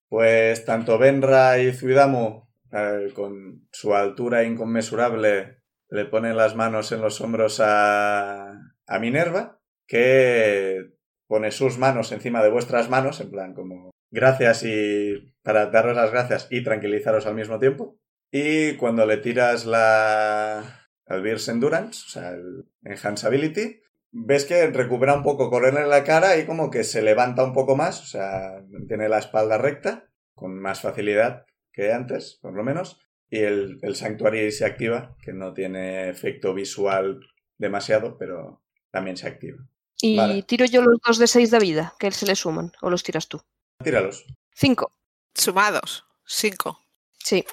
Pues 0.09 0.65
tanto 0.65 0.99
Benra 0.99 1.59
y 1.61 1.73
Zuidamu, 1.73 2.49
eh, 2.73 3.13
con 3.15 3.69
su 3.71 3.95
altura 3.95 4.43
inconmensurable, 4.43 5.63
le 5.91 6.05
ponen 6.07 6.37
las 6.37 6.57
manos 6.57 6.91
en 6.91 7.01
los 7.03 7.21
hombros 7.21 7.61
a, 7.61 8.53
a 8.89 8.99
Minerva, 8.99 9.61
que 9.87 10.91
pone 11.29 11.51
sus 11.51 11.79
manos 11.79 12.11
encima 12.11 12.43
de 12.43 12.51
vuestras 12.51 12.89
manos, 12.89 13.21
en 13.21 13.31
plan 13.31 13.55
como 13.55 13.91
gracias 14.11 14.65
y 14.65 15.35
para 15.43 15.67
daros 15.67 15.95
las 15.95 16.11
gracias 16.11 16.49
y 16.51 16.65
tranquilizaros 16.65 17.27
al 17.27 17.35
mismo 17.35 17.59
tiempo. 17.59 17.99
Y 18.31 18.77
cuando 18.77 19.07
le 19.07 19.19
tiras 19.19 19.67
la 19.67 20.89
Beers 21.07 21.49
Endurance, 21.49 22.05
o 22.07 22.11
sea, 22.11 22.31
el 22.31 22.67
Enhance 22.83 23.27
Ability, 23.27 23.81
ves 24.11 24.45
que 24.45 24.67
recupera 24.69 25.15
un 25.15 25.23
poco 25.23 25.51
color 25.51 25.79
en 25.79 25.89
la 25.89 26.05
cara 26.05 26.37
y 26.37 26.47
como 26.47 26.71
que 26.71 26.85
se 26.85 27.03
levanta 27.03 27.45
un 27.45 27.53
poco 27.53 27.77
más, 27.77 28.03
o 28.03 28.07
sea, 28.07 28.63
tiene 28.87 29.09
la 29.09 29.19
espalda 29.19 29.59
recta, 29.59 30.11
con 30.35 30.59
más 30.59 30.81
facilidad 30.81 31.45
que 31.73 31.93
antes, 31.93 32.39
por 32.41 32.55
lo 32.55 32.65
menos, 32.65 33.01
y 33.31 33.41
el, 33.41 33.79
el 33.83 33.97
Sanctuary 33.97 34.51
se 34.53 34.65
activa, 34.65 35.17
que 35.23 35.33
no 35.33 35.53
tiene 35.53 36.09
efecto 36.09 36.55
visual 36.55 37.21
demasiado, 37.59 38.17
pero 38.19 38.63
también 38.99 39.17
se 39.17 39.27
activa. 39.29 39.59
Y 40.01 40.17
Vale. 40.17 40.43
tiro 40.43 40.65
yo 40.67 40.83
los 40.83 40.99
2 41.07 41.19
de 41.19 41.27
6 41.27 41.51
de 41.51 41.59
vida, 41.59 41.95
que 41.99 42.11
se 42.11 42.27
le 42.27 42.35
suman, 42.37 42.73
o 42.83 42.91
los 42.91 43.03
tiras 43.03 43.29
tú. 43.29 43.41
Tíralos. 43.83 44.25
5. 44.55 44.93
Sumados. 45.35 46.05
Cinco. 46.27 46.81
Sí. 47.19 47.45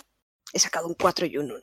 He 0.53 0.59
sacado 0.59 0.87
un 0.87 0.93
4 0.95 1.25
y 1.25 1.37
un 1.37 1.51
1. 1.51 1.61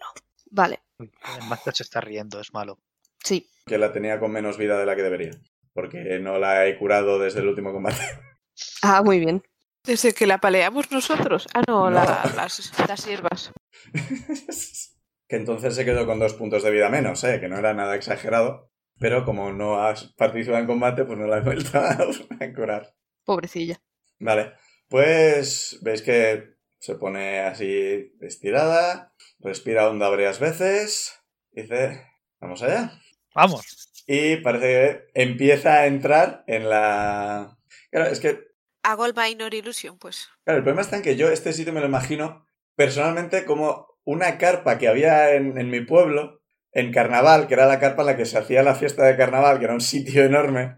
Vale, 0.50 0.80
El 0.98 1.10
Master 1.48 1.74
se 1.74 1.82
está 1.82 2.00
riendo, 2.00 2.40
es 2.40 2.52
malo. 2.52 2.78
sí. 3.22 3.48
Que 3.64 3.78
la 3.78 3.92
tenía 3.92 4.18
con 4.18 4.32
menos 4.32 4.56
vida 4.58 4.76
de 4.76 4.86
la 4.86 4.96
que 4.96 5.02
debería, 5.02 5.30
porque 5.72 6.18
no 6.18 6.38
la 6.40 6.66
he 6.66 6.76
curado 6.78 7.20
desde 7.20 7.40
el 7.40 7.48
último 7.48 7.72
combate. 7.72 7.98
Ah, 8.82 9.02
muy 9.02 9.18
bien. 9.18 9.42
Desde 9.84 10.12
que 10.12 10.26
la 10.26 10.38
paleamos 10.38 10.90
nosotros. 10.92 11.46
Ah, 11.54 11.62
no, 11.66 11.88
No. 11.88 11.90
la- 11.90 12.30
las, 12.36 12.72
las 12.86 13.06
hierbas. 13.06 13.50
que 15.28 15.36
entonces 15.36 15.74
se 15.74 15.84
quedó 15.84 16.06
con 16.06 16.18
dos 16.18 16.34
puntos 16.34 16.62
de 16.62 16.70
vida 16.70 16.88
menos, 16.88 17.22
¿eh? 17.24 17.40
que 17.40 17.48
no 17.48 17.58
era 17.58 17.72
nada 17.74 17.94
exagerado. 17.96 18.70
Pero 19.03 19.24
como 19.24 19.53
no 19.53 19.82
has 19.82 20.05
participado 20.14 20.61
en 20.61 20.66
combate, 20.66 21.05
pues 21.05 21.18
no 21.18 21.26
la 21.26 21.38
he 21.38 21.40
vuelto 21.42 21.76
a 21.76 21.90
a 22.40 22.55
curar. 22.55 22.94
Pobrecilla. 23.24 23.82
Vale, 24.20 24.55
pues 24.88 25.78
veis 25.82 26.03
que 26.03 26.55
se 26.78 26.94
pone 26.94 27.40
así 27.40 28.14
estirada, 28.20 29.12
respira 29.40 29.88
honda 29.88 30.09
varias 30.09 30.38
veces, 30.38 31.20
dice, 31.50 32.07
vamos 32.40 32.62
allá. 32.62 32.98
Vamos. 33.34 34.05
Y 34.07 34.36
parece 34.36 34.66
que 34.66 35.22
empieza 35.22 35.74
a 35.74 35.86
entrar 35.86 36.44
en 36.46 36.68
la... 36.68 37.59
Claro, 37.90 38.07
es 38.07 38.20
que 38.20 38.53
Hago 38.84 39.07
el 39.07 39.14
Minor 39.14 39.55
Illusion, 39.55 39.98
pues. 39.98 40.28
Claro, 40.44 40.59
el 40.59 40.64
problema 40.64 40.82
está 40.82 40.96
en 40.96 41.03
que 41.03 41.16
yo 41.16 41.28
este 41.28 41.53
sitio 41.53 41.72
me 41.72 41.80
lo 41.80 41.86
imagino 41.86 42.46
personalmente 42.74 43.44
como 43.44 43.86
una 44.05 44.38
carpa 44.38 44.78
que 44.78 44.88
había 44.88 45.34
en, 45.34 45.57
en 45.57 45.70
mi 45.70 45.80
pueblo, 45.80 46.41
en 46.72 46.92
carnaval, 46.92 47.46
que 47.48 47.54
era 47.54 47.66
la 47.66 47.78
carpa 47.78 48.02
en 48.02 48.06
la 48.06 48.16
que 48.16 48.26
se 48.26 48.38
hacía 48.38 48.62
la 48.62 48.74
fiesta 48.74 49.04
de 49.04 49.16
carnaval, 49.16 49.58
que 49.58 49.64
era 49.66 49.74
un 49.74 49.80
sitio 49.80 50.24
enorme. 50.24 50.76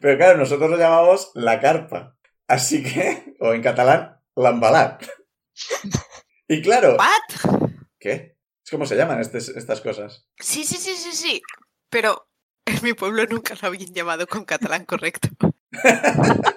Pero 0.00 0.16
claro, 0.16 0.38
nosotros 0.38 0.70
lo 0.70 0.76
llamamos 0.78 1.30
la 1.34 1.60
carpa. 1.60 2.16
Así 2.46 2.82
que, 2.82 3.34
o 3.40 3.52
en 3.54 3.62
catalán, 3.62 4.20
l'embalat. 4.36 5.02
Y 6.48 6.62
claro... 6.62 6.96
¿What? 6.96 7.70
¿Qué? 7.98 8.36
Es 8.64 8.70
como 8.70 8.86
se 8.86 8.96
llaman 8.96 9.20
estes- 9.20 9.54
estas 9.56 9.80
cosas. 9.80 10.28
Sí, 10.38 10.64
sí, 10.64 10.76
sí, 10.76 10.94
sí, 10.96 11.12
sí. 11.12 11.42
Pero 11.90 12.28
en 12.66 12.82
mi 12.82 12.92
pueblo 12.94 13.24
nunca 13.26 13.54
lo 13.60 13.68
habían 13.68 13.92
llamado 13.92 14.26
con 14.26 14.44
catalán 14.44 14.84
correcto. 14.84 15.28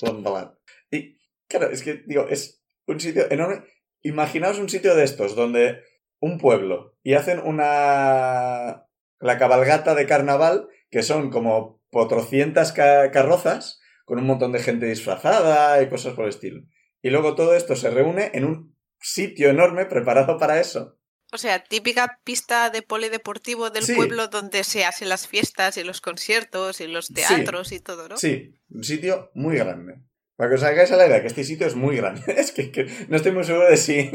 Bondalat. 0.00 0.54
Y 0.90 1.18
claro, 1.48 1.70
es 1.70 1.82
que, 1.82 2.02
digo, 2.06 2.26
es 2.28 2.62
un 2.86 3.00
sitio 3.00 3.30
enorme. 3.30 3.62
Imaginaos 4.02 4.58
un 4.58 4.68
sitio 4.68 4.94
de 4.94 5.04
estos 5.04 5.36
donde 5.36 5.82
un 6.22 6.38
pueblo 6.38 6.94
y 7.02 7.12
hacen 7.14 7.38
una. 7.40 8.86
la 9.20 9.38
cabalgata 9.38 9.94
de 9.94 10.06
carnaval, 10.06 10.68
que 10.90 11.02
son 11.02 11.30
como 11.30 11.80
potrocientas 11.90 12.72
ca- 12.72 13.10
carrozas 13.10 13.80
con 14.04 14.18
un 14.18 14.26
montón 14.26 14.52
de 14.52 14.58
gente 14.60 14.86
disfrazada 14.86 15.80
y 15.82 15.88
cosas 15.88 16.14
por 16.14 16.24
el 16.24 16.30
estilo. 16.30 16.62
Y 17.02 17.10
luego 17.10 17.34
todo 17.34 17.54
esto 17.54 17.76
se 17.76 17.90
reúne 17.90 18.30
en 18.34 18.44
un 18.44 18.76
sitio 19.00 19.50
enorme 19.50 19.84
preparado 19.86 20.38
para 20.38 20.60
eso. 20.60 20.98
O 21.32 21.38
sea, 21.38 21.64
típica 21.64 22.20
pista 22.24 22.68
de 22.70 22.82
polideportivo 22.82 23.70
del 23.70 23.84
Sí. 23.84 23.94
pueblo 23.94 24.28
donde 24.28 24.64
se 24.64 24.84
hacen 24.84 25.08
las 25.08 25.26
fiestas 25.26 25.76
y 25.76 25.82
los 25.84 26.00
conciertos 26.00 26.80
y 26.80 26.86
los 26.88 27.08
teatros 27.08 27.72
y 27.72 27.80
todo, 27.80 28.08
¿no? 28.08 28.16
Sí, 28.16 28.54
un 28.70 28.84
sitio 28.84 29.30
muy 29.34 29.56
grande. 29.56 29.94
Para 30.36 30.50
que 30.50 30.56
os 30.56 30.62
hagáis 30.62 30.90
a 30.92 30.96
la 30.96 31.06
idea 31.06 31.20
que 31.20 31.28
este 31.28 31.44
sitio 31.44 31.66
es 31.66 31.74
muy 31.74 31.96
grande. 31.96 32.22
Es 32.36 32.52
que, 32.52 32.70
que 32.70 32.84
no 33.08 33.16
estoy 33.16 33.32
muy 33.32 33.44
seguro 33.44 33.68
de 33.70 33.76
si 33.76 34.10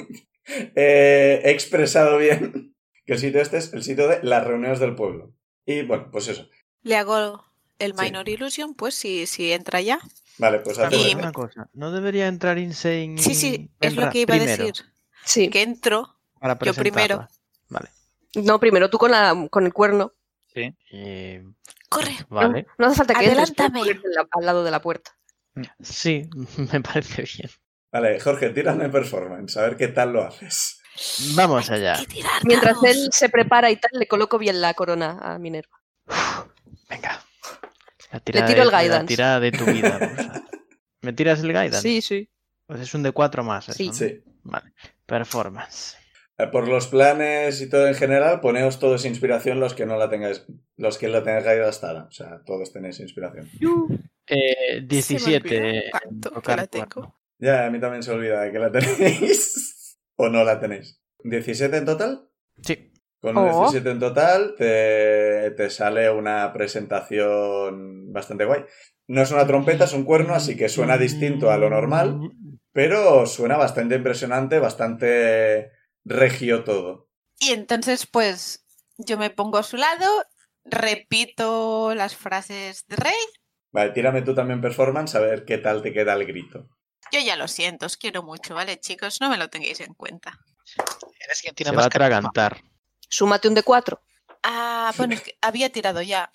eh, 0.76 1.42
he 1.44 1.52
expresado 1.52 2.18
bien 2.18 2.76
que 3.06 3.14
el 3.14 3.20
sitio 3.20 3.42
este 3.42 3.58
es 3.58 3.74
el 3.74 3.84
sitio 3.84 4.08
de 4.08 4.20
las 4.24 4.46
reuniones 4.46 4.80
del 4.80 4.96
pueblo. 4.96 5.34
Y 5.66 5.84
bueno, 5.84 6.10
pues 6.12 6.28
eso. 6.28 6.48
Le 6.84 6.96
hago 6.96 7.44
el 7.80 7.94
Sí. 7.96 8.02
Minor 8.02 8.28
Illusion, 8.30 8.74
pues 8.74 8.96
si, 8.96 9.28
si 9.28 9.52
entra 9.52 9.82
ya. 9.82 10.00
Vale, 10.40 10.60
pues 10.60 10.78
Una 10.78 10.90
Y 10.96 11.16
una 11.16 11.32
cosa, 11.32 11.70
¿No 11.74 11.92
debería 11.92 12.28
entrar 12.28 12.58
Insane 12.60 13.16
Sí, 13.18 13.34
sí, 13.36 13.72
es 13.80 13.96
lo 13.96 14.10
que 14.10 14.20
iba 14.22 14.36
a 14.36 14.40
decir. 14.40 14.74
Sí. 15.26 15.50
Que 15.50 15.62
entro. 15.64 16.16
para 16.40 16.58
yo 16.64 16.74
primero. 16.74 17.28
Vale. 17.70 17.90
No, 18.36 18.60
primero 18.60 18.90
tú 18.90 18.98
con, 18.98 19.12
la, 19.12 19.36
con 19.50 19.66
el 19.66 19.74
cuerno. 19.74 20.14
Eh, 20.56 21.44
¡Corre! 21.90 22.14
No, 22.30 22.36
vale. 22.36 22.66
no 22.78 22.88
hace 22.88 22.96
falta 22.96 23.14
que 23.14 23.26
entres, 23.26 23.52
Adelántame. 23.52 23.80
ponerte 23.80 24.08
en 24.08 24.14
la- 24.14 24.28
al 24.32 24.46
lado 24.46 24.64
de 24.64 24.72
la 24.72 24.82
puerta. 24.82 25.12
Sí, 25.82 26.30
me 26.72 26.82
parece 26.82 27.24
bien. 27.24 27.50
Vale, 28.00 28.20
Jorge, 28.20 28.52
tírame 28.52 28.90
performance, 28.90 29.58
a 29.58 29.64
ver 29.64 29.76
qué 29.76 29.88
tal 29.88 30.14
lo 30.14 30.22
haces. 30.24 30.80
Vamos 31.36 31.72
allá. 31.72 31.96
Tirar 32.08 32.32
Mientras 32.46 32.78
él 32.84 33.08
se 33.12 33.28
prepara 33.30 33.72
y 33.72 33.78
tal, 33.78 33.90
le 33.94 34.08
coloco 34.08 34.38
bien 34.38 34.62
la 34.62 34.76
corona 34.76 35.18
a 35.20 35.40
Minerva. 35.40 35.82
Venga. 36.88 37.24
La 38.12 38.20
tirada 38.20 38.46
tiro 38.46 38.60
de- 38.60 38.66
el 38.68 38.72
La 38.72 38.84
guidance. 38.84 39.08
tirada 39.08 39.40
de 39.40 39.52
tu 39.52 39.66
vida. 39.66 40.00
¿Me 41.02 41.12
tiras 41.14 41.40
el 41.42 41.48
guidance? 41.50 41.82
Sí, 41.82 42.02
sí. 42.04 42.30
Pues 42.68 42.82
es 42.82 42.94
un 42.94 43.02
de 43.02 43.12
4 43.12 43.44
más. 43.44 43.68
Eso, 43.70 43.78
Sí. 43.78 43.88
¿no? 43.88 43.94
Sí. 43.94 44.24
Vale. 44.44 44.74
Performance. 45.08 45.98
Eh, 46.38 46.46
Por 46.46 46.68
los 46.68 46.86
planes 46.88 47.62
y 47.62 47.70
todo 47.70 47.88
en 47.88 47.96
general, 47.96 48.42
poneos 48.42 48.78
todos 48.78 49.06
inspiración 49.06 49.60
los 49.60 49.74
que 49.74 49.88
no 49.88 49.98
la 49.98 50.08
tengáis, 50.08 50.46
los 50.76 51.00
que 51.00 51.08
la 51.08 51.24
tengáis 51.24 51.46
gastada. 51.48 52.04
O 52.04 52.12
sea, 52.12 52.42
todos 52.46 52.72
tenéis 52.72 53.00
inspiración. 53.00 53.50
Eh, 54.28 54.76
Se 54.76 54.82
me 54.82 54.88
17. 54.88 55.48
olvidó 55.58 55.66
en 55.68 55.82
cuánto 55.92 56.30
que 56.30 56.36
tocar 56.36 56.58
la 56.58 56.68
tengo. 56.68 57.17
Ya, 57.40 57.66
a 57.66 57.70
mí 57.70 57.80
también 57.80 58.04
se 58.04 58.12
olvida 58.12 58.52
que 58.52 58.60
la 58.60 58.72
tenéis. 58.72 59.98
o 60.16 60.30
no 60.30 60.44
la 60.44 60.60
tenéis. 60.60 61.02
¿17 61.24 61.78
en 61.78 61.86
total? 61.86 62.30
Sí. 62.62 62.92
Con 63.20 63.38
Oh. 63.38 63.62
17 63.70 63.90
en 63.90 64.00
total 64.00 64.56
te, 64.58 65.52
te 65.52 65.70
sale 65.70 66.10
una 66.12 66.54
presentación 66.54 68.12
bastante 68.14 68.46
guay. 68.46 68.64
No 69.08 69.22
es 69.22 69.32
una 69.32 69.48
trompeta, 69.48 69.86
es 69.86 69.94
un 69.94 70.04
cuerno, 70.04 70.34
así 70.36 70.56
que 70.58 70.70
suena 70.70 70.98
distinto 70.98 71.50
a 71.50 71.58
lo 71.58 71.70
normal, 71.70 72.20
pero 72.74 73.26
suena 73.26 73.58
bastante 73.58 73.96
impresionante, 73.96 74.60
bastante 74.60 75.72
regio 76.04 76.64
todo. 76.64 77.10
Y 77.40 77.52
entonces, 77.52 78.06
pues, 78.06 78.66
yo 78.98 79.18
me 79.18 79.30
pongo 79.30 79.58
a 79.58 79.64
su 79.64 79.78
lado, 79.78 80.06
repito 80.66 81.94
las 81.96 82.16
frases 82.16 82.86
de 82.88 82.98
Rey. 82.98 83.14
Vale, 83.72 83.92
tírame 83.92 84.22
tú 84.24 84.36
también 84.36 84.62
performance 84.62 85.16
a 85.16 85.20
ver 85.22 85.46
qué 85.46 85.58
tal 85.58 85.82
te 85.82 85.94
queda 85.94 86.14
el 86.14 86.26
grito. 86.26 86.68
Yo 87.12 87.20
ya 87.20 87.36
lo 87.36 87.48
siento, 87.48 87.86
os 87.86 87.98
quiero 87.98 88.24
mucho, 88.24 88.56
¿vale, 88.56 88.80
chicos? 88.80 89.20
No 89.22 89.30
me 89.30 89.38
lo 89.38 89.50
tengáis 89.50 89.80
en 89.82 89.94
cuenta. 89.94 90.38
Eres 91.20 91.42
quien 91.42 91.52
Se 91.52 91.56
tiene 91.56 91.72
va 91.72 91.78
más 91.78 91.86
a 91.86 91.90
carisma. 91.90 92.06
atragantar. 92.06 92.62
Súmate 93.10 93.48
un 93.48 93.54
de 93.54 93.64
4. 93.64 94.02
Ah, 94.44 94.94
bueno, 94.98 95.14
es 95.14 95.22
que 95.22 95.38
había 95.42 95.70
tirado 95.72 96.02
ya. 96.02 96.30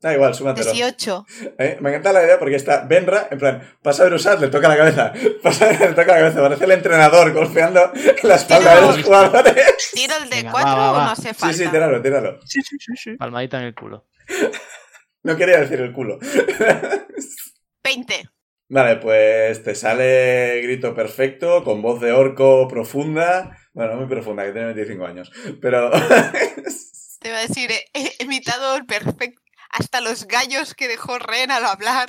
Da 0.00 0.12
igual, 0.12 0.34
súmatelo. 0.34 0.70
18. 0.70 1.26
Eh, 1.58 1.78
Me 1.80 1.88
encanta 1.90 2.12
la 2.12 2.22
idea 2.24 2.38
porque 2.38 2.56
está 2.56 2.84
Benra, 2.84 3.28
en 3.30 3.38
plan, 3.38 3.76
pasa 3.82 4.02
a 4.02 4.06
Brusat, 4.06 4.38
le 4.40 4.48
toca 4.48 4.68
la 4.68 4.76
cabeza. 4.76 5.12
Pasa 5.42 5.68
a 5.68 5.72
le 5.72 5.88
toca 5.88 6.06
la 6.12 6.18
cabeza. 6.18 6.40
Parece 6.42 6.64
el 6.66 6.72
entrenador 6.72 7.32
golpeando 7.32 7.90
la 8.22 8.34
espalda 8.34 8.74
de 8.76 8.80
los 8.82 9.02
jugadores. 9.02 9.90
¿Tiro 9.94 10.14
el 10.22 10.28
de 10.30 10.36
Venga, 10.36 10.50
4 10.52 10.70
va, 10.70 10.76
va, 10.76 10.90
o 10.90 10.94
va. 10.94 11.04
no 11.06 11.10
hace 11.12 11.28
Sí, 11.28 11.34
falta? 11.34 11.56
sí, 11.56 11.68
tíralo, 11.68 12.02
tíralo. 12.02 12.40
Sí, 12.46 12.60
sí, 12.62 12.76
sí, 12.78 12.92
sí. 12.96 13.16
Palmadita 13.16 13.58
en 13.58 13.64
el 13.64 13.74
culo. 13.74 14.06
No 15.24 15.36
quería 15.36 15.60
decir 15.60 15.78
el 15.80 15.92
culo. 15.92 16.18
20. 17.84 18.28
Vale, 18.72 18.96
pues 18.96 19.62
te 19.62 19.74
sale 19.74 20.62
grito 20.62 20.94
perfecto, 20.94 21.62
con 21.62 21.82
voz 21.82 22.00
de 22.00 22.10
orco 22.12 22.66
profunda. 22.68 23.58
Bueno, 23.74 23.96
muy 23.96 24.06
profunda, 24.06 24.46
que 24.46 24.52
tiene 24.52 24.68
25 24.68 25.04
años. 25.04 25.30
Pero. 25.60 25.90
Te 27.20 27.28
iba 27.28 27.36
a 27.36 27.46
decir, 27.46 27.70
he, 27.92 28.24
imitado 28.24 28.74
el 28.76 28.86
perfecto. 28.86 29.42
Hasta 29.72 30.00
los 30.00 30.26
gallos 30.26 30.74
que 30.74 30.88
dejó 30.88 31.18
Ren 31.18 31.50
al 31.50 31.66
hablar. 31.66 32.08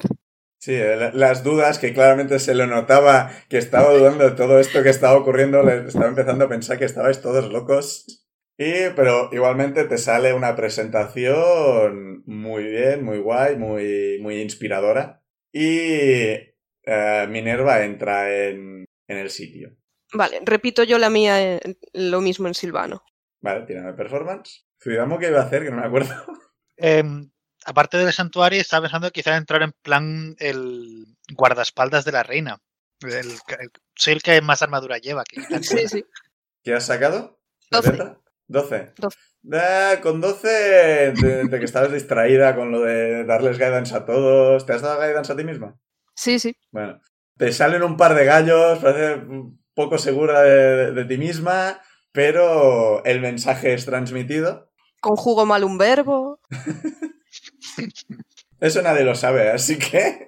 Sí, 0.57 0.77
la- 0.77 1.11
las 1.11 1.43
dudas 1.43 1.79
que 1.79 1.91
claramente 1.91 2.39
se 2.39 2.55
le 2.55 2.65
notaba 2.65 3.29
que 3.49 3.57
estaba 3.57 3.93
dudando 3.93 4.23
de 4.23 4.35
todo 4.37 4.57
esto 4.57 4.83
que 4.83 4.89
estaba 4.89 5.17
ocurriendo, 5.17 5.63
le 5.63 5.85
estaba 5.87 6.07
empezando 6.07 6.45
a 6.45 6.49
pensar 6.49 6.79
que 6.79 6.85
estabais 6.85 7.21
todos 7.21 7.51
locos. 7.51 8.25
Y, 8.57 8.89
pero 8.95 9.27
igualmente 9.33 9.83
te 9.83 9.97
sale 9.97 10.31
una 10.33 10.55
presentación 10.55 12.23
muy 12.25 12.63
bien, 12.63 13.03
muy 13.03 13.17
guay, 13.17 13.57
muy, 13.57 14.19
muy 14.21 14.39
inspiradora. 14.41 15.21
Y 15.51 16.52
eh, 16.85 17.25
Minerva 17.29 17.83
entra 17.83 18.31
en, 18.33 18.85
en 19.07 19.17
el 19.17 19.29
sitio. 19.29 19.75
Vale, 20.13 20.41
repito 20.45 20.83
yo 20.83 20.97
la 20.99 21.09
mía, 21.09 21.41
eh, 21.55 21.59
lo 21.93 22.21
mismo 22.21 22.47
en 22.47 22.53
Silvano. 22.53 23.03
Vale, 23.41 23.65
tírame 23.65 23.93
performance. 23.93 24.65
Cuidamos 24.81 25.19
que 25.19 25.27
iba 25.29 25.39
a 25.39 25.43
hacer, 25.43 25.63
que 25.63 25.71
no 25.71 25.77
me 25.77 25.85
acuerdo. 25.87 26.13
Em, 26.77 27.29
aparte 27.65 27.97
del 27.97 28.11
santuario, 28.11 28.59
estaba 28.59 28.83
pensando 28.83 29.11
quizá 29.11 29.37
entrar 29.37 29.61
en 29.61 29.73
plan 29.83 30.35
el 30.39 31.05
guardaespaldas 31.33 32.03
de 32.03 32.11
la 32.11 32.23
reina. 32.23 32.57
El- 33.01 33.13
el- 33.59 33.71
soy 33.95 34.13
el 34.13 34.21
que 34.23 34.41
más 34.41 34.61
armadura 34.63 34.97
lleva. 34.97 35.23
que 35.23 35.39
Sí, 35.63 35.87
sí. 35.87 36.05
¿Qué 36.63 36.73
has 36.73 36.85
sacado? 36.87 37.39
Doce. 37.69 37.91
¿Setenta? 37.91 38.19
12. 38.47 38.93
Doce. 38.97 39.17
Da, 39.41 40.01
con 40.01 40.19
12, 40.21 40.47
de, 40.47 41.43
de 41.49 41.59
que 41.59 41.65
estabas 41.65 41.91
distraída 41.91 42.55
con 42.55 42.71
lo 42.71 42.81
de 42.81 43.23
darles 43.25 43.57
guidance 43.57 43.95
a 43.95 44.05
todos. 44.05 44.65
¿Te 44.65 44.73
has 44.73 44.81
dado 44.81 44.99
guidance 45.01 45.31
a 45.31 45.35
ti 45.35 45.43
misma? 45.43 45.77
Sí, 46.15 46.39
sí. 46.39 46.55
Bueno, 46.71 46.99
te 47.37 47.51
salen 47.51 47.83
un 47.83 47.97
par 47.97 48.15
de 48.15 48.25
gallos, 48.25 48.79
parece 48.79 49.15
un 49.25 49.63
poco 49.73 49.97
segura 49.97 50.41
de, 50.41 50.91
de 50.91 51.05
ti 51.05 51.17
misma, 51.17 51.81
pero 52.11 53.03
el 53.05 53.19
mensaje 53.19 53.73
es 53.73 53.85
transmitido. 53.85 54.71
Conjugo 55.01 55.45
mal 55.45 55.63
un 55.63 55.77
verbo. 55.77 56.39
Eso 58.59 58.81
nadie 58.81 59.03
lo 59.03 59.15
sabe, 59.15 59.49
así 59.49 59.77
que... 59.77 60.27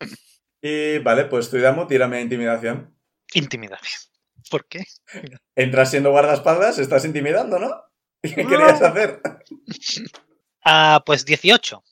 Y 0.62 0.98
vale, 0.98 1.24
pues 1.24 1.48
tu 1.48 1.56
Idamu, 1.56 1.86
tírame 1.86 2.18
a 2.18 2.20
intimidación. 2.20 2.94
Intimidación. 3.32 4.02
¿Por 4.50 4.66
qué? 4.66 4.84
Entras 5.54 5.90
siendo 5.90 6.10
guardaespaldas, 6.10 6.78
estás 6.78 7.06
intimidando, 7.06 7.58
¿no? 7.58 7.70
¿Qué 8.22 8.34
querías 8.34 8.82
hacer? 8.82 9.22
Ah, 10.62 11.02
pues 11.06 11.24
18. 11.24 11.82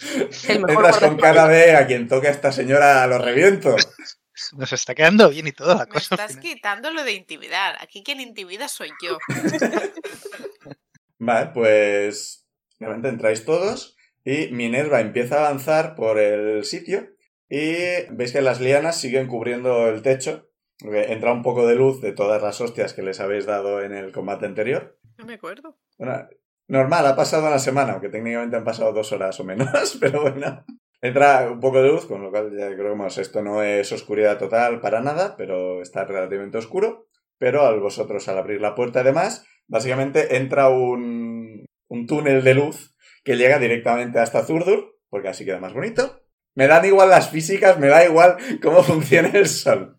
El 0.48 0.60
mejor 0.60 0.86
Entras 0.86 0.98
con 0.98 1.16
cara 1.18 1.48
de 1.48 1.76
a 1.76 1.86
quien 1.86 2.08
toque 2.08 2.28
a 2.28 2.30
esta 2.30 2.52
señora 2.52 3.06
lo 3.06 3.18
reviento. 3.18 3.76
Nos 4.56 4.72
está 4.72 4.94
quedando 4.96 5.28
bien 5.30 5.46
y 5.46 5.52
todo 5.52 5.74
la 5.74 5.84
Me 5.86 5.92
cosa. 5.92 6.16
estás 6.16 6.36
quitando 6.38 6.90
lo 6.90 7.04
de 7.04 7.12
intimidar. 7.12 7.76
Aquí 7.80 8.02
quien 8.02 8.20
intimida 8.20 8.68
soy 8.68 8.90
yo. 9.02 9.18
Vale, 11.18 11.50
pues. 11.54 12.46
De 12.80 12.86
repente 12.86 13.08
entráis 13.08 13.44
todos 13.44 13.96
y 14.24 14.48
Minerva 14.48 15.00
empieza 15.00 15.36
a 15.36 15.46
avanzar 15.46 15.94
por 15.94 16.18
el 16.18 16.64
sitio 16.64 17.10
y 17.48 17.76
veis 18.10 18.32
que 18.32 18.42
las 18.42 18.60
lianas 18.60 19.00
siguen 19.00 19.28
cubriendo 19.28 19.88
el 19.88 20.02
techo. 20.02 20.50
Entra 20.80 21.32
un 21.32 21.42
poco 21.42 21.66
de 21.68 21.76
luz 21.76 22.00
de 22.00 22.12
todas 22.12 22.42
las 22.42 22.60
hostias 22.60 22.92
que 22.92 23.02
les 23.02 23.20
habéis 23.20 23.46
dado 23.46 23.82
en 23.82 23.92
el 23.94 24.10
combate 24.10 24.46
anterior. 24.46 24.98
No 25.16 25.24
me 25.24 25.34
acuerdo. 25.34 25.78
Bueno, 25.96 26.28
normal, 26.68 27.06
ha 27.06 27.16
pasado 27.16 27.46
una 27.46 27.58
semana, 27.58 27.92
aunque 27.92 28.08
técnicamente 28.08 28.56
han 28.56 28.64
pasado 28.64 28.92
dos 28.92 29.12
horas 29.12 29.38
o 29.40 29.44
menos, 29.44 29.96
pero 30.00 30.22
bueno. 30.22 30.64
Entra 31.00 31.50
un 31.50 31.60
poco 31.60 31.82
de 31.82 31.88
luz, 31.88 32.06
con 32.06 32.22
lo 32.22 32.30
cual 32.30 32.50
ya 32.56 32.74
creo 32.74 32.96
que 32.96 33.20
esto 33.20 33.42
no 33.42 33.62
es 33.62 33.92
oscuridad 33.92 34.38
total 34.38 34.80
para 34.80 35.02
nada, 35.02 35.36
pero 35.36 35.82
está 35.82 36.04
relativamente 36.06 36.56
oscuro. 36.56 37.08
Pero 37.36 37.66
al 37.66 37.78
vosotros, 37.80 38.26
al 38.28 38.38
abrir 38.38 38.62
la 38.62 38.74
puerta 38.74 39.00
además, 39.00 39.44
básicamente 39.66 40.36
entra 40.36 40.70
un, 40.70 41.66
un 41.88 42.06
túnel 42.06 42.42
de 42.42 42.54
luz 42.54 42.96
que 43.22 43.36
llega 43.36 43.58
directamente 43.58 44.18
hasta 44.18 44.44
Zurdur, 44.44 44.96
porque 45.10 45.28
así 45.28 45.44
queda 45.44 45.60
más 45.60 45.74
bonito. 45.74 46.22
Me 46.54 46.68
dan 46.68 46.84
igual 46.84 47.10
las 47.10 47.28
físicas, 47.28 47.78
me 47.78 47.88
da 47.88 48.04
igual 48.04 48.36
cómo 48.62 48.82
funciona 48.84 49.28
el 49.28 49.46
sol. 49.46 49.98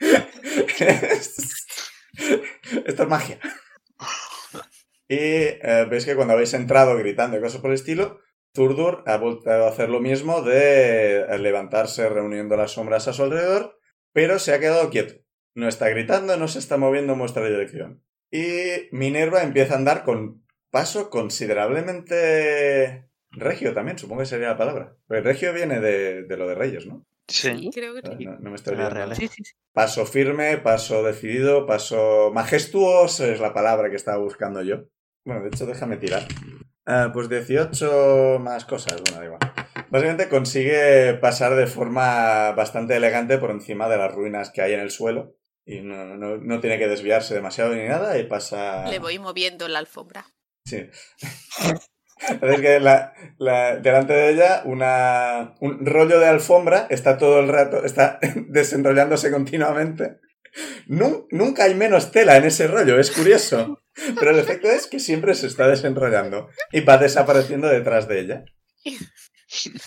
Esto 2.84 3.02
es 3.02 3.08
magia. 3.08 3.38
Y 5.08 5.16
eh, 5.18 5.86
veis 5.90 6.04
que 6.06 6.16
cuando 6.16 6.34
habéis 6.34 6.54
entrado 6.54 6.96
gritando 6.96 7.36
y 7.36 7.40
cosas 7.40 7.60
por 7.60 7.70
el 7.70 7.74
estilo, 7.74 8.20
Zurdur 8.56 9.02
ha 9.06 9.16
vuelto 9.18 9.50
a 9.50 9.68
hacer 9.68 9.90
lo 9.90 10.00
mismo 10.00 10.42
de 10.42 11.20
eh, 11.22 11.38
levantarse 11.38 12.08
reuniendo 12.08 12.56
las 12.56 12.72
sombras 12.72 13.08
a 13.08 13.12
su 13.12 13.22
alrededor, 13.24 13.78
pero 14.12 14.38
se 14.38 14.54
ha 14.54 14.60
quedado 14.60 14.90
quieto. 14.90 15.14
No 15.54 15.68
está 15.68 15.88
gritando, 15.88 16.36
no 16.36 16.48
se 16.48 16.58
está 16.58 16.76
moviendo 16.76 17.12
en 17.12 17.18
vuestra 17.18 17.44
dirección. 17.46 18.02
Y 18.30 18.88
Minerva 18.92 19.42
empieza 19.42 19.74
a 19.74 19.78
andar 19.78 20.04
con 20.04 20.44
paso 20.70 21.10
considerablemente 21.10 23.08
regio 23.30 23.74
también, 23.74 23.98
supongo 23.98 24.20
que 24.20 24.26
sería 24.26 24.48
la 24.48 24.56
palabra. 24.56 24.96
Porque 25.06 25.22
regio 25.22 25.52
viene 25.52 25.80
de, 25.80 26.22
de 26.24 26.36
lo 26.36 26.48
de 26.48 26.54
Reyes, 26.54 26.86
¿no? 26.86 27.04
Sí. 27.28 27.70
Creo 27.72 27.94
que 27.94 28.02
sí. 28.02 28.24
No, 28.24 28.38
no 28.38 28.50
me 28.50 28.56
estoy 28.56 28.74
La 28.76 28.86
olvidando. 28.88 28.94
realeza. 28.96 29.20
Sí, 29.20 29.28
sí, 29.28 29.44
sí. 29.44 29.52
Paso 29.72 30.06
firme, 30.06 30.58
paso 30.58 31.02
decidido, 31.02 31.66
paso 31.66 32.30
majestuoso 32.34 33.24
es 33.26 33.40
la 33.40 33.54
palabra 33.54 33.90
que 33.90 33.96
estaba 33.96 34.18
buscando 34.18 34.62
yo. 34.62 34.84
Bueno, 35.24 35.42
de 35.42 35.48
hecho, 35.48 35.66
déjame 35.66 35.96
tirar. 35.96 36.22
Ah, 36.86 37.10
pues 37.12 37.28
18 37.28 38.38
más 38.40 38.64
cosas, 38.66 39.00
bueno, 39.02 39.18
da 39.20 39.24
igual. 39.24 39.40
Básicamente 39.88 40.28
consigue 40.28 41.14
pasar 41.14 41.54
de 41.54 41.66
forma 41.66 42.52
bastante 42.52 42.96
elegante 42.96 43.38
por 43.38 43.50
encima 43.50 43.88
de 43.88 43.96
las 43.96 44.14
ruinas 44.14 44.50
que 44.50 44.60
hay 44.62 44.74
en 44.74 44.80
el 44.80 44.90
suelo. 44.90 45.34
Y 45.64 45.80
no, 45.80 46.04
no- 46.04 46.36
no 46.36 46.60
tiene 46.60 46.78
que 46.78 46.88
desviarse 46.88 47.32
demasiado 47.34 47.74
ni 47.74 47.84
nada 47.88 48.18
y 48.18 48.24
pasa... 48.24 48.86
Le 48.90 48.98
voy 48.98 49.18
moviendo 49.18 49.66
la 49.68 49.78
alfombra. 49.78 50.26
Sí. 50.66 50.88
Que 52.40 52.80
la- 52.80 53.12
la- 53.38 53.76
delante 53.76 54.12
de 54.12 54.30
ella 54.30 54.62
un 54.64 54.80
rollo 55.86 56.20
de 56.20 56.26
alfombra 56.26 56.86
está 56.90 57.16
todo 57.18 57.40
el 57.40 57.48
rato, 57.48 57.84
está 57.84 58.18
desenrollándose 58.48 59.30
continuamente. 59.30 60.18
Nun- 60.86 61.26
nunca 61.30 61.64
hay 61.64 61.74
menos 61.74 62.12
tela 62.12 62.36
en 62.36 62.44
ese 62.44 62.66
rollo, 62.66 62.98
es 63.00 63.10
curioso. 63.10 63.80
Pero 64.18 64.30
el 64.30 64.38
efecto 64.38 64.68
es 64.68 64.86
que 64.86 64.98
siempre 64.98 65.34
se 65.34 65.46
está 65.46 65.68
desenrollando 65.68 66.48
y 66.72 66.80
va 66.80 66.98
desapareciendo 66.98 67.68
detrás 67.68 68.08
de 68.08 68.20
ella. 68.20 68.44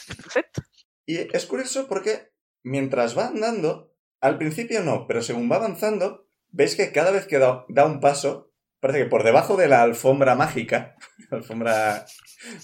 Perfecto. 0.07 0.61
Y 1.05 1.35
es 1.35 1.45
curioso 1.45 1.87
porque 1.87 2.31
mientras 2.63 3.17
va 3.17 3.27
andando, 3.27 3.93
al 4.21 4.37
principio 4.37 4.81
no, 4.83 5.07
pero 5.07 5.21
según 5.21 5.51
va 5.51 5.57
avanzando, 5.57 6.27
veis 6.49 6.75
que 6.75 6.91
cada 6.91 7.11
vez 7.11 7.27
que 7.27 7.39
da, 7.39 7.65
da 7.69 7.85
un 7.85 7.99
paso, 7.99 8.51
parece 8.79 8.99
que 9.03 9.09
por 9.09 9.23
debajo 9.23 9.55
de 9.55 9.67
la 9.67 9.81
alfombra 9.81 10.35
mágica, 10.35 10.95
la 11.29 11.37
alfombra 11.37 12.05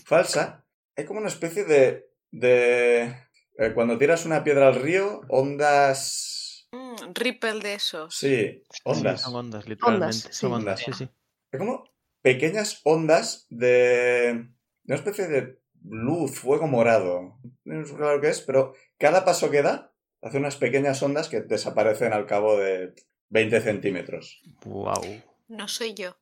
falsa, 0.05 0.65
hay 0.95 1.05
como 1.05 1.19
una 1.19 1.29
especie 1.29 1.63
de... 1.63 2.09
de 2.31 3.15
eh, 3.57 3.71
cuando 3.75 3.97
tiras 3.97 4.25
una 4.25 4.43
piedra 4.43 4.67
al 4.67 4.75
río, 4.75 5.21
ondas... 5.29 6.67
Mm, 6.71 7.13
ripple 7.13 7.59
de 7.59 7.75
esos. 7.75 8.15
Sí, 8.15 8.63
ondas. 8.83 9.19
Sí, 9.19 9.25
son 9.25 9.35
ondas, 9.35 9.67
literalmente. 9.67 10.13
sí. 10.13 10.27
Son 10.31 10.53
ondas, 10.53 10.81
Ondas. 10.81 10.97
sí, 10.97 11.05
sí. 11.05 11.11
Hay 11.53 11.59
como 11.59 11.83
pequeñas 12.23 12.81
ondas 12.83 13.45
de... 13.49 14.47
una 14.85 14.95
especie 14.95 15.27
de 15.27 15.59
luz, 15.83 16.39
fuego 16.39 16.65
morado. 16.67 17.39
No 17.63 17.85
sé 17.85 17.95
claro 17.95 18.19
qué 18.19 18.29
es, 18.29 18.41
pero 18.41 18.73
cada 18.97 19.23
paso 19.23 19.51
que 19.51 19.61
da 19.61 19.93
hace 20.23 20.39
unas 20.39 20.55
pequeñas 20.55 21.03
ondas 21.03 21.29
que 21.29 21.41
desaparecen 21.41 22.11
al 22.11 22.25
cabo 22.25 22.57
de 22.57 22.95
20 23.29 23.61
centímetros. 23.61 24.41
Wow. 24.65 25.21
No 25.47 25.67
soy 25.67 25.93
yo. 25.93 26.17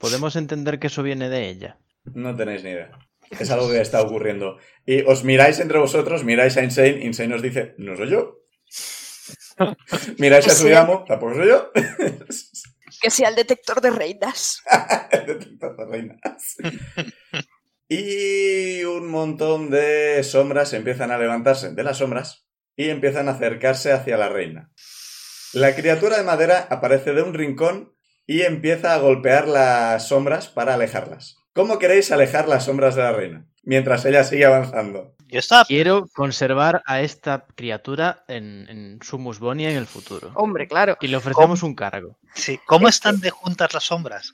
Podemos 0.00 0.36
entender 0.36 0.78
que 0.78 0.86
eso 0.86 1.02
viene 1.02 1.28
de 1.28 1.48
ella. 1.48 1.80
No 2.14 2.36
tenéis 2.36 2.62
ni 2.62 2.70
idea. 2.70 2.90
Es 3.30 3.50
algo 3.50 3.68
que 3.68 3.80
está 3.80 4.00
ocurriendo. 4.00 4.58
Y 4.86 5.02
os 5.02 5.24
miráis 5.24 5.58
entre 5.58 5.78
vosotros, 5.78 6.22
miráis 6.24 6.56
a 6.56 6.62
Insane, 6.62 7.04
Insane 7.04 7.34
os 7.34 7.42
dice, 7.42 7.74
no 7.78 7.96
soy 7.96 8.10
yo. 8.10 8.44
Miráis 10.18 10.46
a 10.46 10.50
Sí. 10.50 10.62
Suyamo, 10.62 11.04
tampoco 11.04 11.34
soy 11.34 11.48
yo. 11.48 11.72
Que 13.00 13.10
sea 13.10 13.28
el 13.28 13.36
detector 13.36 13.80
de 13.80 13.90
reinas. 13.90 14.62
El 15.10 15.26
detector 15.26 15.76
de 15.76 15.84
reinas. 15.86 16.56
Y 17.90 18.84
un 18.84 19.08
montón 19.10 19.70
de 19.70 20.22
sombras 20.22 20.74
empiezan 20.74 21.10
a 21.10 21.16
levantarse 21.16 21.72
de 21.72 21.82
las 21.82 21.96
sombras 21.96 22.46
y 22.76 22.90
empiezan 22.90 23.28
a 23.28 23.32
acercarse 23.32 23.92
hacia 23.92 24.18
la 24.18 24.28
reina. 24.28 24.70
La 25.54 25.74
criatura 25.74 26.18
de 26.18 26.22
madera 26.22 26.66
aparece 26.68 27.14
de 27.14 27.22
un 27.22 27.32
rincón 27.32 27.94
y 28.26 28.42
empieza 28.42 28.92
a 28.92 28.98
golpear 28.98 29.48
las 29.48 30.06
sombras 30.06 30.48
para 30.48 30.74
alejarlas. 30.74 31.38
¿Cómo 31.54 31.78
queréis 31.78 32.12
alejar 32.12 32.46
las 32.46 32.66
sombras 32.66 32.94
de 32.94 33.02
la 33.02 33.12
reina? 33.12 33.48
Mientras 33.62 34.04
ella 34.04 34.22
sigue 34.22 34.44
avanzando. 34.44 35.16
Yo 35.28 35.38
estaba. 35.38 35.64
Quiero 35.64 36.06
conservar 36.14 36.82
a 36.86 37.00
esta 37.02 37.46
criatura 37.54 38.24
en, 38.28 38.66
en 38.68 38.98
Sumus 39.02 39.38
Bonia 39.38 39.70
en 39.70 39.76
el 39.76 39.86
futuro. 39.86 40.32
Hombre, 40.34 40.66
claro. 40.66 40.96
Y 41.00 41.08
le 41.08 41.16
ofrecemos 41.16 41.62
un 41.62 41.74
cargo. 41.74 42.18
Sí. 42.34 42.58
¿Cómo 42.66 42.88
están 42.88 43.20
de 43.20 43.30
juntas 43.30 43.74
las 43.74 43.84
sombras? 43.84 44.32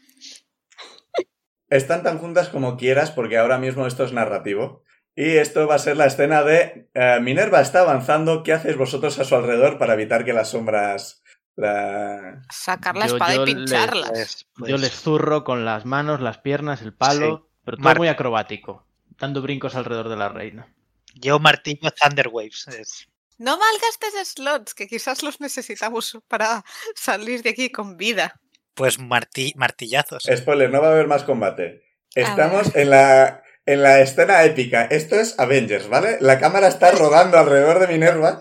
Están 1.69 2.03
tan 2.03 2.19
juntas 2.19 2.49
como 2.49 2.77
quieras 2.77 3.11
porque 3.11 3.39
ahora 3.39 3.59
mismo 3.59 3.87
esto 3.87 4.05
es 4.05 4.13
narrativo. 4.13 4.83
Y 5.17 5.37
esto 5.37 5.67
va 5.67 5.77
a 5.77 5.79
ser 5.79 5.97
la 5.97 6.07
escena 6.07 6.43
de 6.43 6.89
eh, 6.95 7.19
Minerva 7.21 7.61
está 7.61 7.81
avanzando, 7.81 8.43
¿qué 8.43 8.53
hacéis 8.53 8.77
vosotros 8.77 9.19
a 9.19 9.25
su 9.25 9.35
alrededor 9.37 9.79
para 9.79 9.95
evitar 9.95 10.25
que 10.25 10.33
las 10.33 10.51
sombras... 10.51 11.23
La... 11.57 12.43
Sacar 12.51 12.97
la 12.97 13.07
Yo- 13.07 13.15
espada 13.15 13.35
yo 13.37 13.43
y 13.47 13.55
pincharlas. 13.55 14.11
Pues- 14.11 14.47
pues- 14.57 14.71
Yo 14.71 14.77
les 14.77 14.93
zurro 14.93 15.45
con 15.45 15.65
las 15.65 15.85
manos, 15.85 16.21
las 16.21 16.39
piernas, 16.39 16.83
el 16.83 16.93
palo, 16.95 17.49
pero 17.65 17.77
todo 17.77 17.85
Mar- 17.85 17.99
muy 17.99 18.09
acrobático, 18.09 18.89
dando 19.19 19.41
brincos 19.41 19.77
alrededor 19.77 20.09
de 20.09 20.17
la 20.17 20.29
reina. 20.29 20.75
Yo 21.15 21.39
martillo 21.39 21.91
Thunder 21.91 22.29
Waves. 22.29 22.67
es- 22.69 23.07
No 23.39 23.59
malgastes 23.59 24.29
slots, 24.29 24.75
que 24.75 24.87
quizás 24.87 25.23
los 25.23 25.41
necesitamos 25.41 26.19
para 26.29 26.65
salir 26.95 27.43
de 27.43 27.51
aquí 27.51 27.71
con 27.71 27.97
vida. 27.97 28.41
Pues 28.75 28.99
marti- 28.99 29.55
martillazos. 29.57 30.25
Spoiler, 30.35 30.71
no 30.71 30.81
va 30.81 30.89
a 30.89 30.91
haber 30.93 31.07
más 31.07 31.25
combate. 31.25 31.83
Estamos 32.15 32.75
en 32.77 32.91
la, 32.91 33.43
en 33.67 33.83
la 33.83 34.01
escena 34.01 34.45
épica. 34.45 34.85
Esto 34.85 35.17
es 35.17 35.39
Avengers, 35.39 35.89
¿vale? 35.89 36.19
La 36.21 36.39
cámara 36.39 36.69
está 36.69 36.91
rodando 36.93 37.39
alrededor 37.39 37.79
de 37.81 37.89
Minerva. 37.89 38.39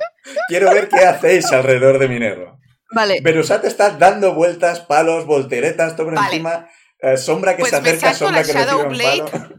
Quiero 0.47 0.71
ver 0.71 0.89
qué 0.89 1.05
hacéis 1.05 1.51
alrededor 1.51 1.99
de 1.99 2.07
Minerva. 2.07 2.57
Vale, 2.91 3.19
Berusat 3.21 3.65
está 3.65 3.89
dando 3.91 4.35
vueltas, 4.35 4.81
palos, 4.81 5.25
volteretas, 5.25 5.95
todo 5.95 6.05
por 6.07 6.15
Vale. 6.15 6.27
encima. 6.27 6.69
eh, 6.99 7.17
sombra 7.17 7.55
que 7.55 7.61
Pues 7.61 7.71
se 7.71 7.81
me 7.81 7.89
acerca, 7.89 8.13
saco 8.13 8.25
sombra 8.25 8.41
la 8.41 8.45
que 8.47 8.53
recibe 8.53 8.65
Shadow 8.71 8.81
un 8.83 8.89
Blade. 8.89 9.31
palo. 9.31 9.55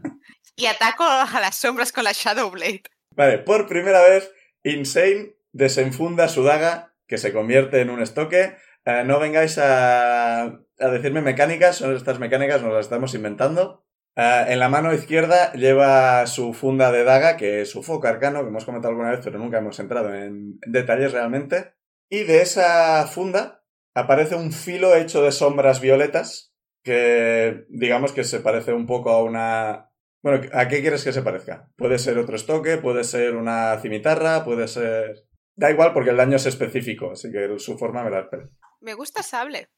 Y 0.55 0.65
ataco 0.67 1.03
a 1.03 1.39
las 1.41 1.55
sombras 1.57 1.91
con 1.91 2.05
la 2.05 2.13
Shadow 2.13 2.49
Blade. 2.49 2.83
Vale, 3.15 3.39
por 3.39 3.67
primera 3.67 4.01
vez, 4.01 4.31
Insane 4.63 5.35
desenfunda 5.51 6.27
su 6.27 6.43
daga, 6.43 6.93
que 7.07 7.17
se 7.17 7.31
convierte 7.31 7.81
en 7.81 7.89
un 7.89 8.01
estoque. 8.01 8.55
Eh, 8.85 9.03
no 9.05 9.19
vengáis 9.19 9.57
a, 9.57 10.41
a 10.43 10.89
decirme 10.91 11.21
mecánicas, 11.21 11.77
son 11.77 11.95
estas 11.95 12.19
mecánicas, 12.19 12.61
nos 12.61 12.73
las 12.73 12.85
estamos 12.85 13.13
inventando. 13.13 13.85
Eh, 14.15 14.45
en 14.49 14.59
la 14.59 14.69
mano 14.69 14.93
izquierda 14.93 15.51
lleva 15.53 16.25
su 16.27 16.53
funda 16.53 16.91
de 16.91 17.03
daga, 17.03 17.37
que 17.37 17.61
es 17.61 17.69
su 17.69 17.83
foco 17.83 18.07
arcano, 18.07 18.41
que 18.41 18.49
hemos 18.49 18.65
comentado 18.65 18.91
alguna 18.91 19.11
vez, 19.11 19.21
pero 19.23 19.39
nunca 19.39 19.59
hemos 19.59 19.79
entrado 19.79 20.13
en 20.13 20.59
detalles 20.65 21.11
realmente. 21.11 21.73
Y 22.09 22.23
de 22.23 22.41
esa 22.41 23.07
funda 23.07 23.63
aparece 23.93 24.35
un 24.35 24.51
filo 24.51 24.95
hecho 24.95 25.23
de 25.23 25.31
sombras 25.31 25.81
violetas, 25.81 26.53
que 26.83 27.65
digamos 27.69 28.11
que 28.11 28.23
se 28.23 28.39
parece 28.39 28.73
un 28.73 28.85
poco 28.85 29.09
a 29.09 29.23
una, 29.23 29.91
bueno, 30.25 30.49
¿a 30.53 30.67
qué 30.67 30.81
quieres 30.81 31.03
que 31.03 31.13
se 31.13 31.21
parezca? 31.21 31.69
Puede 31.75 31.99
ser 31.99 32.17
otro 32.17 32.35
estoque, 32.35 32.77
puede 32.77 33.03
ser 33.03 33.35
una 33.35 33.79
cimitarra, 33.79 34.43
puede 34.43 34.67
ser... 34.67 35.27
Da 35.55 35.69
igual 35.69 35.93
porque 35.93 36.09
el 36.09 36.17
daño 36.17 36.37
es 36.37 36.47
específico, 36.47 37.11
así 37.11 37.31
que 37.31 37.59
su 37.59 37.77
forma 37.77 38.03
me 38.03 38.09
la 38.09 38.21
espero. 38.21 38.49
Me 38.81 38.95
gusta 38.95 39.21
sable. 39.21 39.69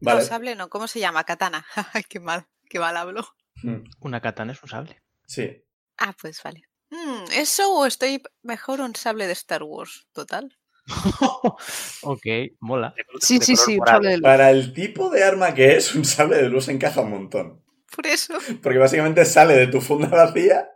Vale. 0.00 0.20
No, 0.20 0.24
sable 0.24 0.54
no. 0.54 0.70
¿Cómo 0.70 0.86
se 0.86 1.00
llama? 1.00 1.24
Katana. 1.24 1.66
Ay, 1.92 2.02
qué 2.08 2.18
mal. 2.18 2.46
Qué 2.66 2.78
mal 2.78 2.96
hablo. 2.96 3.26
Mm, 3.62 3.84
Una 4.00 4.22
katana 4.22 4.52
es 4.54 4.62
un 4.62 4.70
sable. 4.70 5.02
Sí. 5.26 5.62
Ah, 5.98 6.14
pues 6.18 6.42
vale. 6.42 6.62
Mm, 6.88 7.24
¿Eso 7.36 7.70
o 7.74 7.84
estoy 7.84 8.22
mejor 8.42 8.80
un 8.80 8.96
sable 8.96 9.26
de 9.26 9.34
Star 9.34 9.64
Wars? 9.64 10.08
Total. 10.14 10.56
ok, 12.02 12.26
mola. 12.60 12.94
sí, 13.20 13.38
sí, 13.38 13.54
sí, 13.54 13.72
un 13.72 13.78
morado. 13.80 13.96
sable 13.98 14.08
de 14.08 14.16
luz. 14.16 14.22
Para 14.22 14.50
el 14.50 14.72
tipo 14.72 15.10
de 15.10 15.24
arma 15.24 15.52
que 15.52 15.76
es, 15.76 15.94
un 15.94 16.06
sable 16.06 16.38
de 16.38 16.48
luz 16.48 16.68
encaja 16.68 17.02
un 17.02 17.10
montón. 17.10 17.63
Por 17.94 18.06
eso. 18.06 18.34
Porque 18.62 18.78
básicamente 18.78 19.24
sale 19.24 19.54
de 19.54 19.66
tu 19.68 19.80
funda 19.80 20.08
vacía, 20.08 20.68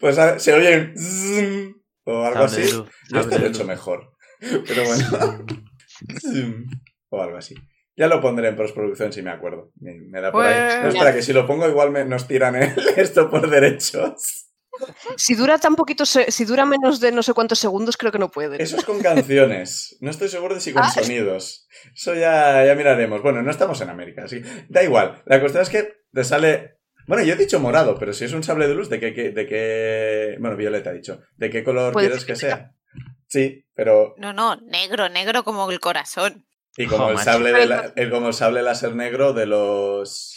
pues 0.00 0.16
se 0.38 0.52
oye 0.52 0.76
un 0.78 0.94
zzzm 0.96 1.74
o 2.04 2.24
algo 2.24 2.44
así. 2.44 2.62
Yo 3.10 3.20
este 3.20 3.38
lo 3.38 3.46
he 3.46 3.48
hecho 3.48 3.64
mejor. 3.64 4.12
Pero 4.40 4.84
bueno. 4.84 5.44
O 7.10 7.22
algo 7.22 7.36
así. 7.38 7.54
Ya 7.96 8.06
lo 8.06 8.20
pondré 8.20 8.48
en 8.48 8.56
postproducción 8.56 9.12
si 9.12 9.22
me 9.22 9.30
acuerdo. 9.30 9.72
Me, 9.80 9.92
me 10.08 10.20
da 10.20 10.30
por 10.30 10.44
ahí. 10.46 10.54
Pues- 10.54 10.82
No, 10.82 10.88
espera, 10.90 11.12
que 11.14 11.22
si 11.22 11.32
lo 11.32 11.46
pongo 11.46 11.68
igual 11.68 11.90
me, 11.90 12.04
nos 12.04 12.28
tiran 12.28 12.54
el- 12.56 12.72
esto 12.96 13.28
por 13.30 13.50
derechos. 13.50 14.44
Si 15.16 15.34
dura 15.34 15.58
tan 15.58 15.74
poquito, 15.74 16.06
si 16.06 16.44
dura 16.44 16.64
menos 16.64 17.00
de 17.00 17.10
no 17.10 17.24
sé 17.24 17.32
cuántos 17.32 17.58
segundos, 17.58 17.96
creo 17.96 18.12
que 18.12 18.20
no 18.20 18.30
puede. 18.30 18.62
Eso 18.62 18.76
es 18.76 18.84
con 18.84 19.00
canciones. 19.00 19.96
No 20.00 20.10
estoy 20.10 20.28
seguro 20.28 20.54
de 20.54 20.60
si 20.60 20.72
con 20.72 20.84
Ah. 20.84 20.90
sonidos. 20.90 21.66
Eso 21.92 22.14
ya, 22.14 22.64
ya 22.64 22.76
miraremos. 22.76 23.20
Bueno, 23.20 23.42
no 23.42 23.50
estamos 23.50 23.80
en 23.80 23.90
América, 23.90 24.22
así. 24.26 24.40
Da 24.68 24.84
igual. 24.84 25.20
La 25.26 25.40
cuestión 25.40 25.62
es 25.64 25.68
que 25.70 25.94
te 26.12 26.24
sale. 26.24 26.78
Bueno, 27.06 27.24
yo 27.24 27.34
he 27.34 27.36
dicho 27.36 27.58
morado, 27.60 27.98
pero 27.98 28.12
si 28.12 28.24
es 28.26 28.32
un 28.32 28.42
sable 28.42 28.68
de 28.68 28.74
luz, 28.74 28.88
¿de 28.90 29.00
qué, 29.00 29.14
qué- 29.14 29.30
de 29.30 29.46
qué... 29.46 30.36
Bueno, 30.40 30.56
violeta 30.56 30.90
he 30.90 30.94
dicho. 30.94 31.22
¿De 31.36 31.48
qué 31.48 31.64
color 31.64 31.94
quieres 31.94 32.24
que 32.26 32.36
sea? 32.36 32.74
Sí, 33.26 33.64
pero 33.74 34.14
No, 34.18 34.32
no, 34.32 34.56
negro, 34.56 35.08
negro 35.08 35.42
como 35.44 35.70
el 35.70 35.80
corazón. 35.80 36.46
Y 36.76 36.86
como, 36.86 37.04
Jo, 37.06 37.10
el 37.12 37.18
sable 37.18 37.52
de 37.52 37.66
la- 37.66 37.92
el, 37.96 38.10
como 38.10 38.28
el 38.28 38.34
sable 38.34 38.62
láser 38.62 38.94
negro 38.94 39.32
de 39.32 39.46
los... 39.46 40.36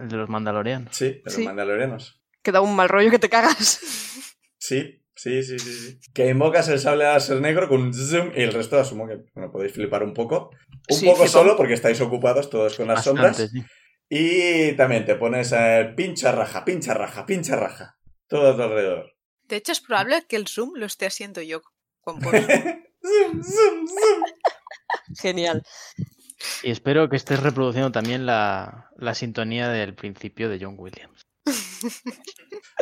El 0.00 0.08
de 0.08 0.16
los 0.16 0.28
mandalorianos. 0.28 0.96
Sí, 0.96 1.06
de 1.06 1.22
los 1.24 1.34
Sí. 1.34 1.44
mandalorianos. 1.44 2.20
Que 2.42 2.50
da 2.52 2.60
un 2.60 2.74
mal 2.74 2.88
rollo 2.88 3.10
que 3.10 3.18
te 3.18 3.28
cagas. 3.28 3.80
Sí, 4.58 5.02
sí, 5.14 5.42
sí, 5.42 5.58
sí, 5.58 5.72
sí. 5.72 6.00
Que 6.14 6.28
invocas 6.28 6.68
el 6.68 6.78
sable 6.78 7.04
láser 7.04 7.40
negro 7.40 7.68
con 7.68 7.82
un 7.82 7.94
zoom 7.94 8.32
y 8.34 8.42
el 8.42 8.52
resto 8.52 8.78
asumo 8.80 9.06
que 9.06 9.18
bueno, 9.34 9.52
podéis 9.52 9.72
flipar 9.74 10.02
un 10.02 10.12
poco. 10.14 10.50
Un 10.88 10.96
Sí, 10.96 11.06
poco 11.06 11.28
solo 11.28 11.56
porque 11.56 11.74
estáis 11.74 12.00
ocupados 12.00 12.48
todos 12.50 12.74
con 12.76 12.86
las 12.88 12.96
Bastante, 13.06 13.20
sombras. 13.34 13.50
sí. 13.52 13.62
Y 14.08 14.72
también 14.76 15.04
te 15.04 15.16
pones 15.16 15.52
a 15.52 15.94
pincha 15.96 16.32
raja, 16.32 16.64
pincha 16.64 16.94
raja, 16.94 17.26
pincha 17.26 17.56
raja. 17.56 17.98
Todo 18.28 18.50
a 18.50 18.56
tu 18.56 18.62
alrededor. 18.62 19.16
De 19.44 19.56
hecho, 19.56 19.72
es 19.72 19.80
probable 19.80 20.24
que 20.28 20.36
el 20.36 20.46
Zoom 20.48 20.72
lo 20.74 20.86
esté 20.86 21.06
haciendo 21.06 21.42
yo 21.42 21.62
con. 22.00 22.20
Zoom, 23.06 23.42
zoom, 23.42 23.86
zoom. 23.86 24.24
Genial. 25.20 25.62
Y 26.62 26.70
espero 26.70 27.08
que 27.08 27.16
estés 27.16 27.40
reproduciendo 27.40 27.92
también 27.92 28.26
la, 28.26 28.90
la 28.96 29.14
sintonía 29.14 29.68
del 29.68 29.94
principio 29.94 30.48
de 30.48 30.58
John 30.60 30.74
Williams. 30.76 31.26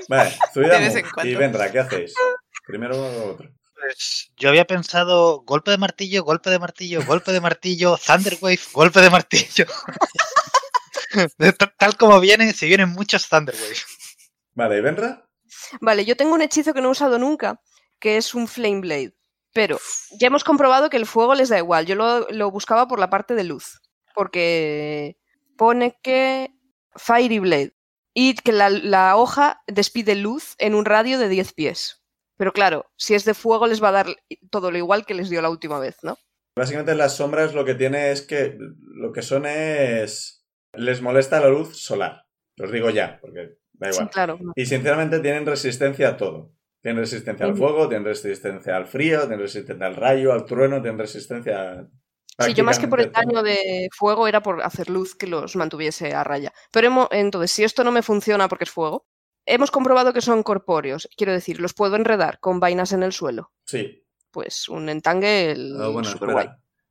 Vale, 0.09 0.33
cuando. 1.15 1.31
y 1.31 1.35
Vendra, 1.35 1.71
¿qué 1.71 1.81
hacéis? 1.81 2.15
Primero 2.67 2.97
o 2.97 3.33
otro. 3.33 3.51
Pues 3.75 4.33
yo 4.37 4.49
había 4.49 4.65
pensado 4.65 5.43
golpe 5.43 5.71
de 5.71 5.79
martillo, 5.79 6.25
golpe 6.25 6.49
de 6.49 6.59
martillo, 6.59 7.05
golpe 7.05 7.33
de 7.33 7.41
martillo, 7.41 7.99
Thunderwave, 7.99 8.61
golpe 8.73 9.01
de 9.01 9.11
martillo. 9.11 9.67
Tal 11.79 11.97
como 11.97 12.21
vienen, 12.21 12.53
se 12.55 12.67
vienen 12.67 12.91
muchos 12.91 13.29
Thunderwave. 13.29 13.77
Vale, 14.55 14.79
¿y 14.79 14.81
Vendra? 14.81 15.29
Vale, 15.81 16.05
yo 16.05 16.17
tengo 16.17 16.35
un 16.35 16.43
hechizo 16.43 16.75
que 16.75 16.81
no 16.81 16.89
he 16.89 16.93
usado 16.93 17.19
nunca, 17.19 17.61
que 17.99 18.17
es 18.17 18.35
un 18.35 18.49
Flame 18.49 18.81
Blade. 18.81 19.15
Pero 19.53 19.79
ya 20.19 20.27
hemos 20.27 20.45
comprobado 20.45 20.91
que 20.91 20.97
el 20.97 21.07
fuego 21.07 21.35
les 21.35 21.49
da 21.49 21.59
igual. 21.59 21.87
Yo 21.87 21.95
lo, 21.95 22.29
lo 22.31 22.51
buscaba 22.51 22.89
por 22.89 22.99
la 22.99 23.11
parte 23.11 23.35
de 23.35 23.45
luz. 23.45 23.81
Porque 24.15 25.17
pone 25.57 25.97
que 26.03 26.51
Fiery 26.97 27.39
Blade. 27.39 27.75
Y 28.13 28.35
que 28.35 28.53
la, 28.53 28.71
la 28.71 29.17
hoja 29.17 29.63
despide 29.67 30.15
luz 30.15 30.55
en 30.59 30.75
un 30.75 30.85
radio 30.85 31.19
de 31.19 31.29
10 31.29 31.53
pies. 31.53 32.05
Pero 32.37 32.53
claro, 32.53 32.87
si 32.97 33.15
es 33.15 33.25
de 33.25 33.35
fuego 33.35 33.67
les 33.67 33.83
va 33.83 33.89
a 33.89 33.93
dar 33.93 34.07
todo 34.51 34.71
lo 34.71 34.79
igual 34.79 35.07
que 35.07 35.15
les 35.15 35.31
dio 35.31 35.41
la 35.41 35.51
última 35.51 35.79
vez, 35.79 35.97
¿no? 36.03 36.19
Básicamente 36.57 36.95
las 36.95 37.17
sombras 37.17 37.55
lo 37.55 37.65
que 37.65 37.75
tiene 37.75 38.13
es 38.13 38.23
que 38.23 38.57
lo 38.59 39.13
que 39.13 39.23
son 39.23 39.47
es... 39.47 40.44
Les 40.77 41.01
molesta 41.03 41.41
la 41.41 41.49
luz 41.49 41.77
solar. 41.77 42.25
Os 42.63 42.71
digo 42.71 42.91
ya, 42.91 43.19
porque 43.21 43.59
da 43.73 43.91
Sí, 43.93 43.97
igual. 43.99 44.11
claro. 44.11 44.39
Y 44.55 44.67
sinceramente 44.67 45.21
tienen 45.21 45.47
resistencia 45.47 46.09
a 46.11 46.17
todo. 46.17 46.53
Tienen 46.81 47.01
resistencia 47.01 47.47
al 47.47 47.57
fuego, 47.57 47.89
tienen 47.89 48.05
resistencia 48.05 48.77
al 48.77 48.87
frío, 48.87 49.21
tienen 49.21 49.41
resistencia 49.41 49.87
al 49.87 49.97
rayo, 49.97 50.33
al 50.33 50.45
trueno, 50.45 50.83
tienen 50.83 50.99
resistencia 50.99 51.73
a... 51.73 51.87
Sí, 52.47 52.53
yo 52.53 52.63
más 52.65 52.79
que 52.79 52.89
por 52.89 53.01
el 53.01 53.11
daño 53.13 53.43
de 53.43 53.89
fuego 53.97 54.27
era 54.29 54.43
por 54.43 54.61
hacer 54.63 54.91
luz 54.91 55.15
que 55.15 55.27
los 55.29 55.57
mantuviese 55.57 56.13
a 56.15 56.25
raya. 56.25 56.53
Pero 56.73 56.89
hemo- 56.91 57.09
entonces, 57.11 57.53
si 57.53 57.65
esto 57.65 57.85
no 57.85 57.93
me 57.93 58.03
funciona 58.03 58.49
porque 58.49 58.65
es 58.65 58.71
fuego, 58.71 59.07
hemos 59.47 59.71
comprobado 59.71 60.13
que 60.13 60.21
son 60.21 60.43
corpóreos. 60.43 61.09
Quiero 61.17 61.33
decir, 61.33 61.61
los 61.61 61.75
puedo 61.75 61.97
enredar 61.97 62.39
con 62.41 62.61
vainas 62.61 62.93
en 62.93 63.03
el 63.03 63.13
suelo. 63.13 63.53
Sí. 63.65 64.05
Pues 64.31 64.69
un 64.69 64.89
entangue, 64.89 65.53
el 65.53 65.77
Oh, 65.81 65.93
bueno. 65.93 66.11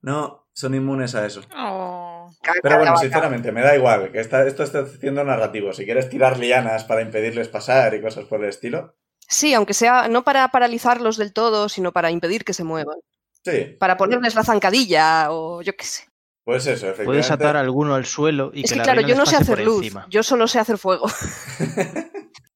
No, 0.01 0.47
son 0.53 0.73
inmunes 0.75 1.13
a 1.13 1.25
eso. 1.25 1.41
Oh. 1.55 2.12
Pero 2.61 2.77
bueno, 2.77 2.97
sinceramente, 2.97 3.51
me 3.51 3.61
da 3.61 3.75
igual. 3.75 4.11
Que 4.11 4.19
esta- 4.19 4.45
esto 4.47 4.63
está 4.63 4.79
haciendo 4.79 5.23
narrativo. 5.23 5.73
Si 5.73 5.85
quieres 5.85 6.09
tirar 6.09 6.37
lianas 6.39 6.83
para 6.83 7.01
impedirles 7.01 7.47
pasar 7.47 7.93
y 7.93 8.01
cosas 8.01 8.25
por 8.25 8.43
el 8.43 8.49
estilo. 8.49 8.95
Sí, 9.27 9.53
aunque 9.53 9.73
sea 9.73 10.07
no 10.09 10.23
para 10.23 10.47
paralizarlos 10.49 11.17
del 11.17 11.33
todo, 11.33 11.69
sino 11.69 11.91
para 11.91 12.11
impedir 12.11 12.43
que 12.43 12.53
se 12.53 12.63
muevan. 12.63 12.97
Sí, 13.45 13.75
Para 13.79 13.97
ponerles 13.97 14.35
la 14.35 14.43
zancadilla 14.43 15.27
o 15.31 15.61
yo 15.61 15.73
qué 15.75 15.83
sé. 15.85 16.03
pues 16.45 16.63
eso, 16.65 16.71
efectivamente. 16.87 17.05
Puedes 17.05 17.31
atar 17.31 17.55
a 17.57 17.59
alguno 17.61 17.95
al 17.95 18.05
suelo 18.05 18.51
y 18.53 18.63
es 18.63 18.69
que 18.69 18.73
que 18.73 18.77
la 18.79 18.83
claro, 18.83 19.01
yo 19.01 19.15
no 19.15 19.25
sé 19.25 19.35
hacer 19.37 19.59
luz, 19.61 19.83
encima. 19.83 20.05
yo 20.09 20.23
solo 20.23 20.47
sé 20.47 20.59
hacer 20.59 20.77
fuego. 20.77 21.07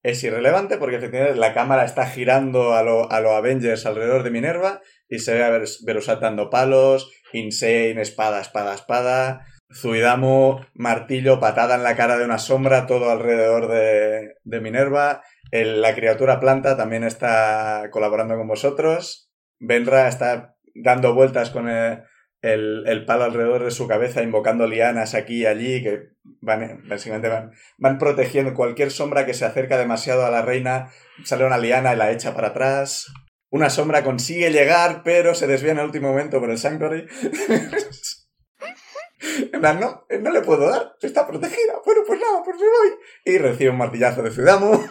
Es 0.03 0.23
irrelevante 0.23 0.77
porque 0.77 0.97
efectivamente 0.97 1.37
la 1.37 1.53
cámara 1.53 1.83
está 1.83 2.05
girando 2.07 2.73
a 2.73 2.83
lo, 2.83 3.11
a 3.11 3.19
lo 3.19 3.31
Avengers 3.35 3.85
alrededor 3.85 4.23
de 4.23 4.29
Minerva 4.29 4.79
y 5.09 5.19
se 5.19 5.33
ve 5.33 5.43
a 5.43 5.49
Ver- 5.49 5.67
Verusat 5.83 6.21
dando 6.21 6.49
palos, 6.49 7.11
Insane, 7.33 7.99
espada, 8.01 8.39
espada, 8.39 8.73
espada, 8.73 9.45
Zuidamu, 9.73 10.61
martillo, 10.75 11.39
patada 11.39 11.75
en 11.75 11.83
la 11.83 11.95
cara 11.95 12.17
de 12.17 12.25
una 12.25 12.37
sombra, 12.37 12.85
todo 12.87 13.11
alrededor 13.11 13.67
de, 13.69 14.61
Minerva. 14.61 15.23
El- 15.51 15.81
la 15.81 15.93
criatura 15.93 16.39
planta 16.39 16.77
también 16.77 17.03
está 17.03 17.89
colaborando 17.91 18.37
con 18.37 18.47
vosotros. 18.47 19.29
Benra 19.59 20.07
está 20.07 20.55
dando 20.73 21.13
vueltas 21.13 21.49
con 21.49 21.67
el, 21.69 22.03
el- 22.41 23.05
palo 23.05 23.25
alrededor 23.25 23.63
de 23.65 23.71
su 23.71 23.87
cabeza, 23.87 24.23
invocando 24.23 24.67
lianas 24.67 25.15
aquí 25.15 25.41
y 25.41 25.45
allí, 25.45 25.83
que 25.83 26.09
van, 26.41 26.83
básicamente 26.87 27.27
van, 27.27 27.51
van 27.77 27.97
protegiendo 27.97 28.53
cualquier 28.53 28.91
sombra 28.91 29.25
que 29.25 29.33
se 29.33 29.45
acerca 29.45 29.77
demasiado 29.77 30.25
a 30.25 30.31
la 30.31 30.41
reina. 30.41 30.91
Sale 31.25 31.45
una 31.45 31.57
liana 31.57 31.93
y 31.93 31.97
la 31.97 32.11
echa 32.11 32.33
para 32.33 32.49
atrás. 32.49 33.11
Una 33.49 33.69
sombra 33.69 34.03
consigue 34.03 34.51
llegar, 34.51 35.01
pero 35.03 35.33
se 35.33 35.47
desvía 35.47 35.71
en 35.73 35.79
el 35.79 35.85
último 35.85 36.09
momento 36.09 36.39
por 36.39 36.51
el 36.51 36.57
Sanctuary. 36.57 37.05
En 39.37 39.61
no, 39.61 40.05
no 40.19 40.31
le 40.31 40.41
puedo 40.41 40.69
dar, 40.69 40.95
está 41.01 41.27
protegida. 41.27 41.79
Bueno, 41.85 42.01
pues 42.05 42.19
nada, 42.19 42.41
pues 42.43 42.57
me 42.57 42.65
voy. 42.65 42.97
Y 43.25 43.37
recibe 43.37 43.69
un 43.69 43.77
martillazo 43.77 44.23
de 44.23 44.31
Zuidamu. 44.31 44.71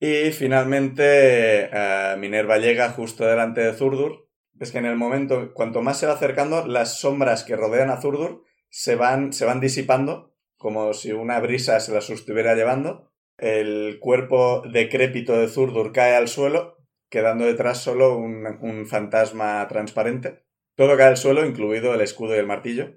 y 0.00 0.32
finalmente 0.32 1.70
eh, 1.72 2.16
Minerva 2.18 2.58
llega 2.58 2.90
justo 2.90 3.24
delante 3.24 3.60
de 3.60 3.74
Zurdur. 3.74 4.28
Es 4.60 4.72
que 4.72 4.78
en 4.78 4.86
el 4.86 4.96
momento, 4.96 5.52
cuanto 5.52 5.82
más 5.82 5.98
se 5.98 6.06
va 6.06 6.14
acercando, 6.14 6.66
las 6.66 6.98
sombras 6.98 7.44
que 7.44 7.56
rodean 7.56 7.90
a 7.90 8.00
Zurdur 8.00 8.44
se 8.70 8.96
van, 8.96 9.32
se 9.32 9.44
van 9.44 9.60
disipando, 9.60 10.34
como 10.56 10.94
si 10.94 11.12
una 11.12 11.40
brisa 11.40 11.78
se 11.80 11.92
las 11.92 12.08
estuviera 12.10 12.54
llevando. 12.54 13.12
El 13.36 13.98
cuerpo 14.00 14.62
decrépito 14.70 15.36
de 15.36 15.48
Zurdur 15.48 15.92
cae 15.92 16.14
al 16.14 16.28
suelo, 16.28 16.78
quedando 17.10 17.44
detrás 17.44 17.78
solo 17.78 18.16
un 18.16 18.86
fantasma 18.86 19.66
transparente. 19.68 20.44
Todo 20.76 20.96
cae 20.96 21.08
al 21.08 21.16
suelo, 21.16 21.44
incluido 21.46 21.94
el 21.94 22.00
escudo 22.00 22.34
y 22.34 22.38
el 22.38 22.46
martillo. 22.46 22.90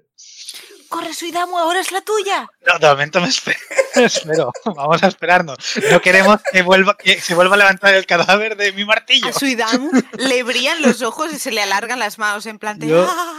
¡Corre, 0.88 1.12
Suidamu! 1.12 1.58
¡Ahora 1.58 1.80
es 1.80 1.92
la 1.92 2.00
tuya! 2.00 2.48
No, 2.66 2.78
de 2.78 2.86
momento 2.88 3.20
me 3.20 3.28
espero. 3.28 3.58
me 3.96 4.04
espero. 4.06 4.50
Vamos 4.64 5.02
a 5.02 5.08
esperarnos. 5.08 5.56
No 5.90 6.00
queremos 6.00 6.40
que, 6.50 6.62
vuelva, 6.62 6.96
que 6.96 7.20
se 7.20 7.34
vuelva 7.34 7.54
a 7.54 7.58
levantar 7.58 7.94
el 7.94 8.06
cadáver 8.06 8.56
de 8.56 8.72
mi 8.72 8.84
martillo. 8.84 9.28
A 9.28 9.32
Suidamu 9.32 9.90
le 10.18 10.42
brillan 10.42 10.80
los 10.82 11.02
ojos 11.02 11.32
y 11.32 11.38
se 11.38 11.50
le 11.50 11.60
alargan 11.60 11.98
las 11.98 12.18
manos 12.18 12.46
en 12.46 12.58
plan 12.58 12.78
de... 12.78 12.88
Yo- 12.88 13.06
"Ah". 13.08 13.34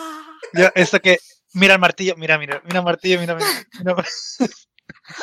Yo, 0.53 0.67
esto 0.75 0.99
que. 0.99 1.17
Mira 1.53 1.73
el 1.73 1.79
martillo, 1.79 2.13
mira, 2.15 2.37
mira, 2.37 2.61
mira 2.63 2.79
el 2.79 2.85
martillo, 2.85 3.19
mira, 3.19 3.35
mira. 3.35 3.47
mira. 3.83 4.05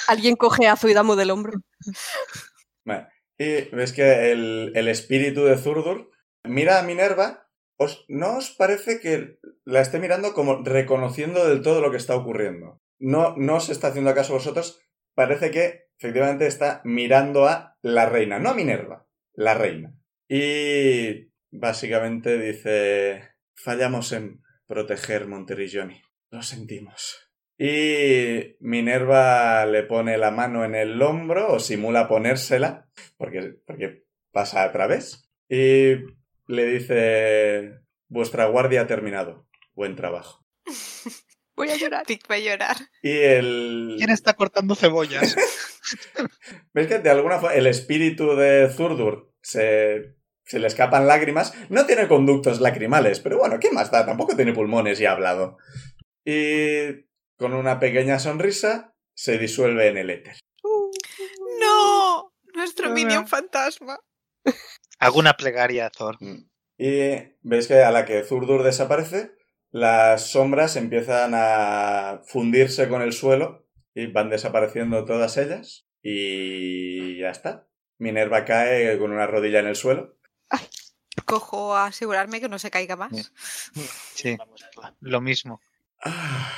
Alguien 0.09 0.35
coge 0.37 0.67
a 0.67 0.77
Zuidamu 0.77 1.15
del 1.15 1.31
hombro. 1.31 1.53
Vale. 2.85 3.09
Y 3.39 3.63
ves 3.75 3.93
que 3.93 4.33
el, 4.33 4.73
el 4.75 4.89
espíritu 4.89 5.45
de 5.45 5.57
Zurdur 5.57 6.11
mira 6.43 6.79
a 6.79 6.83
Minerva. 6.83 7.46
Os, 7.79 8.05
¿No 8.09 8.39
os 8.39 8.51
parece 8.51 9.01
que 9.01 9.39
la 9.65 9.81
esté 9.81 9.99
mirando 9.99 10.33
como 10.33 10.63
reconociendo 10.63 11.47
del 11.47 11.63
todo 11.63 11.81
lo 11.81 11.91
que 11.91 11.99
está 11.99 12.17
ocurriendo? 12.17 12.81
No, 12.99 13.37
no 13.37 13.57
os 13.57 13.69
está 13.69 13.89
haciendo 13.89 14.15
caso 14.15 14.33
a 14.33 14.37
vosotros. 14.37 14.81
Parece 15.15 15.51
que 15.51 15.89
efectivamente 15.99 16.47
está 16.47 16.81
mirando 16.85 17.47
a 17.47 17.77
la 17.83 18.07
reina, 18.07 18.39
no 18.39 18.51
a 18.51 18.55
Minerva, 18.55 19.07
la 19.35 19.55
reina. 19.55 19.95
Y 20.29 21.31
básicamente 21.51 22.39
dice, 22.39 23.31
fallamos 23.55 24.13
en 24.13 24.43
proteger 24.67 25.27
Monterilloni. 25.27 26.01
Lo 26.31 26.43
sentimos. 26.43 27.31
Y 27.59 28.57
Minerva 28.61 29.65
le 29.67 29.83
pone 29.85 30.19
la 30.19 30.31
mano 30.31 30.65
en 30.65 30.75
el 30.75 31.01
hombro 31.01 31.53
o 31.53 31.59
simula 31.59 32.09
ponérsela, 32.09 32.91
porque, 33.17 33.55
porque 33.67 34.05
pasa 34.33 34.63
a 34.63 34.73
través. 34.73 35.31
Y 35.49 35.95
le 36.47 36.67
dice, 36.67 37.81
vuestra 38.09 38.47
guardia 38.47 38.83
ha 38.83 38.87
terminado. 38.87 39.49
Buen 39.75 39.97
trabajo. 39.97 40.45
Voy 41.57 41.71
a 41.71 41.77
llorar. 41.77 42.05
Va 42.31 42.35
a 42.35 42.39
llorar. 42.39 42.77
Y 43.03 43.13
el... 43.19 43.95
¿Quién 43.97 44.11
está 44.11 44.35
cortando 44.35 44.75
cebollas? 44.75 45.35
¿Ves 46.75 46.87
que 46.87 46.99
de 46.99 47.11
alguna 47.11 47.39
forma 47.39 47.55
el 47.55 47.67
espíritu 47.67 48.37
de 48.37 48.69
Zurdur 48.71 49.33
se, 49.41 50.17
se 50.45 50.59
le 50.59 50.67
escapan 50.67 51.07
lágrimas? 51.07 51.55
No 51.71 51.87
tiene 51.87 52.09
conductos 52.09 52.61
lacrimales, 52.61 53.21
pero 53.21 53.39
bueno, 53.39 53.59
¿qué 53.59 53.71
más 53.71 53.91
da? 53.91 54.05
Tampoco 54.05 54.37
tiene 54.37 54.53
pulmones 54.53 55.01
y 55.01 55.07
ha 55.07 55.13
hablado. 55.13 55.57
Y 56.25 57.07
con 57.39 57.55
una 57.55 57.81
pequeña 57.81 58.19
sonrisa 58.19 58.95
se 59.15 59.39
disuelve 59.39 59.89
en 59.89 59.97
el 59.97 60.11
éter. 60.11 60.37
¡No! 61.61 62.35
Nuestro 62.55 62.91
minion 62.91 63.27
fantasma. 63.27 63.99
Alguna 64.99 65.35
plegaria, 65.35 65.91
Thor. 65.91 66.19
Y 66.79 67.11
veis 67.43 67.69
que 67.69 67.83
a 67.83 67.91
la 67.91 68.05
que 68.05 68.23
Zurdur 68.25 68.63
desaparece, 68.63 69.33
las 69.71 70.31
sombras 70.31 70.77
empiezan 70.77 71.33
a 71.35 72.21
fundirse 72.27 72.89
con 72.89 73.03
el 73.03 73.13
suelo 73.13 73.67
y 73.95 74.07
van 74.07 74.31
desapareciendo 74.31 75.05
todas 75.05 75.37
ellas. 75.37 75.87
Y 76.03 77.19
ya 77.19 77.31
está. 77.31 77.69
Minerva 77.99 78.45
cae 78.45 78.99
con 78.99 79.13
una 79.13 79.27
rodilla 79.27 79.61
en 79.61 79.67
el 79.67 79.77
suelo. 79.77 80.17
cojo 81.25 81.75
a 81.75 81.87
asegurarme 81.87 82.41
que 82.41 82.49
no 82.49 82.59
se 82.59 82.71
caiga 82.71 82.97
más. 82.97 83.33
Sí, 84.15 84.39
lo 85.01 85.21
mismo. 85.21 85.61
Ah, 86.03 86.51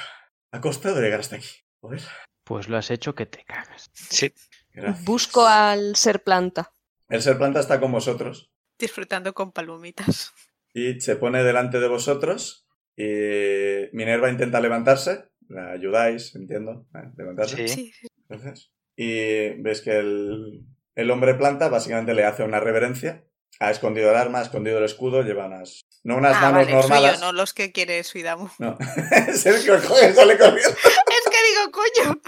ha 0.52 0.60
costado 0.60 1.00
llegar 1.00 1.18
hasta 1.20 1.36
aquí. 1.36 1.48
Joder. 1.80 2.02
Pues 2.44 2.68
lo 2.68 2.76
has 2.76 2.90
hecho 2.90 3.14
que 3.16 3.26
te 3.26 3.44
cagas. 3.44 3.90
Sí. 3.92 4.32
Gracias. 4.72 5.04
Busco 5.04 5.44
al 5.44 5.96
ser 5.96 6.22
planta. 6.22 6.72
El 7.08 7.22
ser 7.22 7.38
planta 7.38 7.60
está 7.60 7.80
con 7.80 7.92
vosotros 7.92 8.50
Disfrutando 8.78 9.32
con 9.34 9.52
palomitas. 9.52 10.32
y 10.74 11.00
se 11.00 11.16
pone 11.16 11.42
delante 11.42 11.80
de 11.80 11.88
vosotros 11.88 12.66
y 12.96 13.88
Minerva 13.92 14.30
intenta 14.30 14.60
levantarse. 14.60 15.24
La 15.48 15.70
ayudáis, 15.72 16.34
entiendo. 16.34 16.86
a 16.94 17.10
levantarse. 17.16 17.66
Sí. 17.68 17.92
Sí. 17.92 18.08
Gracias. 18.28 18.70
Y 18.96 19.50
ves 19.62 19.80
que 19.80 19.98
el, 19.98 20.64
el 20.94 21.10
hombre 21.10 21.34
planta 21.34 21.68
básicamente 21.68 22.12
le 22.14 22.24
hace 22.24 22.42
una 22.42 22.60
reverencia. 22.60 23.24
Ha 23.60 23.70
escondido 23.70 24.10
el 24.10 24.16
arma, 24.16 24.40
ha 24.40 24.42
escondido 24.42 24.78
el 24.78 24.84
escudo, 24.84 25.22
lleva 25.22 25.46
unas... 25.46 25.80
No 26.04 26.16
unas 26.16 26.36
Ah, 26.36 26.40
manos 26.52 26.66
vale, 26.66 26.72
normales. 26.74 27.20
no 27.20 27.32
los 27.32 27.54
que 27.54 27.72
quiere 27.72 28.04
Suidamu. 28.04 28.48
No. 28.58 28.76
Sergio 29.34 29.74
coge, 29.80 30.12
sale 30.12 30.36
corriendo. 30.38 30.70
es 30.76 31.30
que 31.30 31.38
digo, 31.48 31.72
coño. 31.72 32.20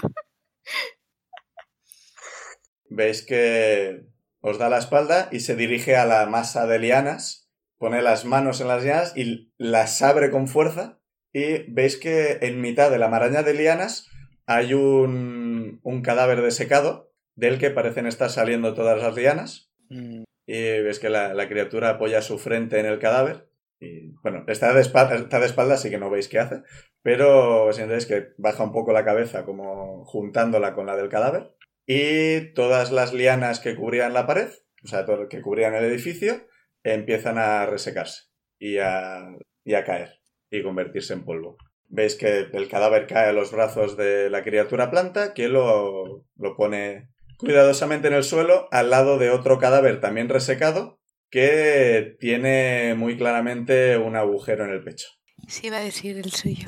Veis 2.89 3.21
que 3.25 4.03
os 4.41 4.57
da 4.57 4.69
la 4.69 4.79
espalda 4.79 5.29
y 5.31 5.39
se 5.39 5.55
dirige 5.55 5.95
a 5.95 6.05
la 6.05 6.25
masa 6.25 6.67
de 6.67 6.79
lianas, 6.79 7.49
pone 7.77 8.01
las 8.01 8.25
manos 8.25 8.59
en 8.61 8.67
las 8.67 8.83
lianas 8.83 9.13
y 9.15 9.51
las 9.57 10.01
abre 10.01 10.31
con 10.31 10.47
fuerza. 10.47 10.99
Y 11.33 11.71
veis 11.71 11.95
que 11.97 12.39
en 12.41 12.59
mitad 12.59 12.91
de 12.91 12.99
la 12.99 13.07
maraña 13.07 13.41
de 13.43 13.53
lianas 13.53 14.09
hay 14.45 14.73
un, 14.73 15.79
un 15.83 16.01
cadáver 16.01 16.41
desecado 16.41 17.13
del 17.35 17.57
que 17.57 17.71
parecen 17.71 18.05
estar 18.07 18.29
saliendo 18.29 18.73
todas 18.73 19.01
las 19.01 19.15
lianas. 19.15 19.71
Mm, 19.89 20.23
Y 20.45 20.81
ves 20.81 20.99
que 20.99 21.09
la, 21.09 21.33
la 21.33 21.47
criatura 21.47 21.91
apoya 21.91 22.21
su 22.21 22.37
frente 22.37 22.79
en 22.79 22.85
el 22.85 22.99
cadáver. 22.99 23.47
Y 23.79 24.09
bueno, 24.21 24.43
está 24.47 24.73
de, 24.73 24.81
espalda, 24.81 25.15
está 25.15 25.39
de 25.39 25.45
espalda, 25.45 25.75
así 25.75 25.89
que 25.89 25.97
no 25.97 26.09
veis 26.09 26.27
qué 26.27 26.39
hace. 26.39 26.61
Pero 27.01 27.71
sientáis 27.73 28.05
que 28.05 28.33
baja 28.37 28.63
un 28.63 28.71
poco 28.73 28.91
la 28.91 29.05
cabeza, 29.05 29.45
como 29.45 30.03
juntándola 30.05 30.75
con 30.75 30.85
la 30.85 30.95
del 30.97 31.09
cadáver. 31.09 31.55
Y 31.85 32.53
todas 32.53 32.91
las 32.91 33.13
lianas 33.13 33.59
que 33.59 33.75
cubrían 33.75 34.13
la 34.13 34.27
pared, 34.27 34.49
o 34.83 34.87
sea, 34.87 35.05
todo, 35.05 35.27
que 35.27 35.41
cubrían 35.41 35.75
el 35.75 35.83
edificio, 35.85 36.47
empiezan 36.83 37.37
a 37.37 37.65
resecarse 37.65 38.23
y 38.59 38.77
a, 38.77 39.35
y 39.63 39.73
a 39.73 39.83
caer 39.83 40.19
y 40.49 40.63
convertirse 40.63 41.13
en 41.13 41.25
polvo. 41.25 41.57
Veis 41.89 42.15
que 42.15 42.47
el 42.51 42.69
cadáver 42.69 43.07
cae 43.07 43.29
a 43.29 43.33
los 43.33 43.51
brazos 43.51 43.97
de 43.97 44.29
la 44.29 44.43
criatura 44.43 44.89
planta, 44.89 45.33
que 45.33 45.49
lo, 45.49 46.25
lo 46.37 46.55
pone 46.55 47.09
cuidadosamente 47.37 48.07
en 48.07 48.13
el 48.13 48.23
suelo 48.23 48.67
al 48.71 48.89
lado 48.89 49.17
de 49.17 49.31
otro 49.31 49.59
cadáver 49.59 49.99
también 49.99 50.29
resecado 50.29 50.99
que 51.31 52.17
tiene 52.19 52.93
muy 52.95 53.17
claramente 53.17 53.97
un 53.97 54.15
agujero 54.15 54.65
en 54.65 54.71
el 54.71 54.83
pecho. 54.83 55.07
Sí, 55.47 55.67
iba 55.67 55.77
a 55.77 55.83
decir 55.83 56.17
el 56.17 56.31
suyo. 56.31 56.67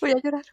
Voy 0.00 0.10
a 0.10 0.20
llorar. 0.22 0.44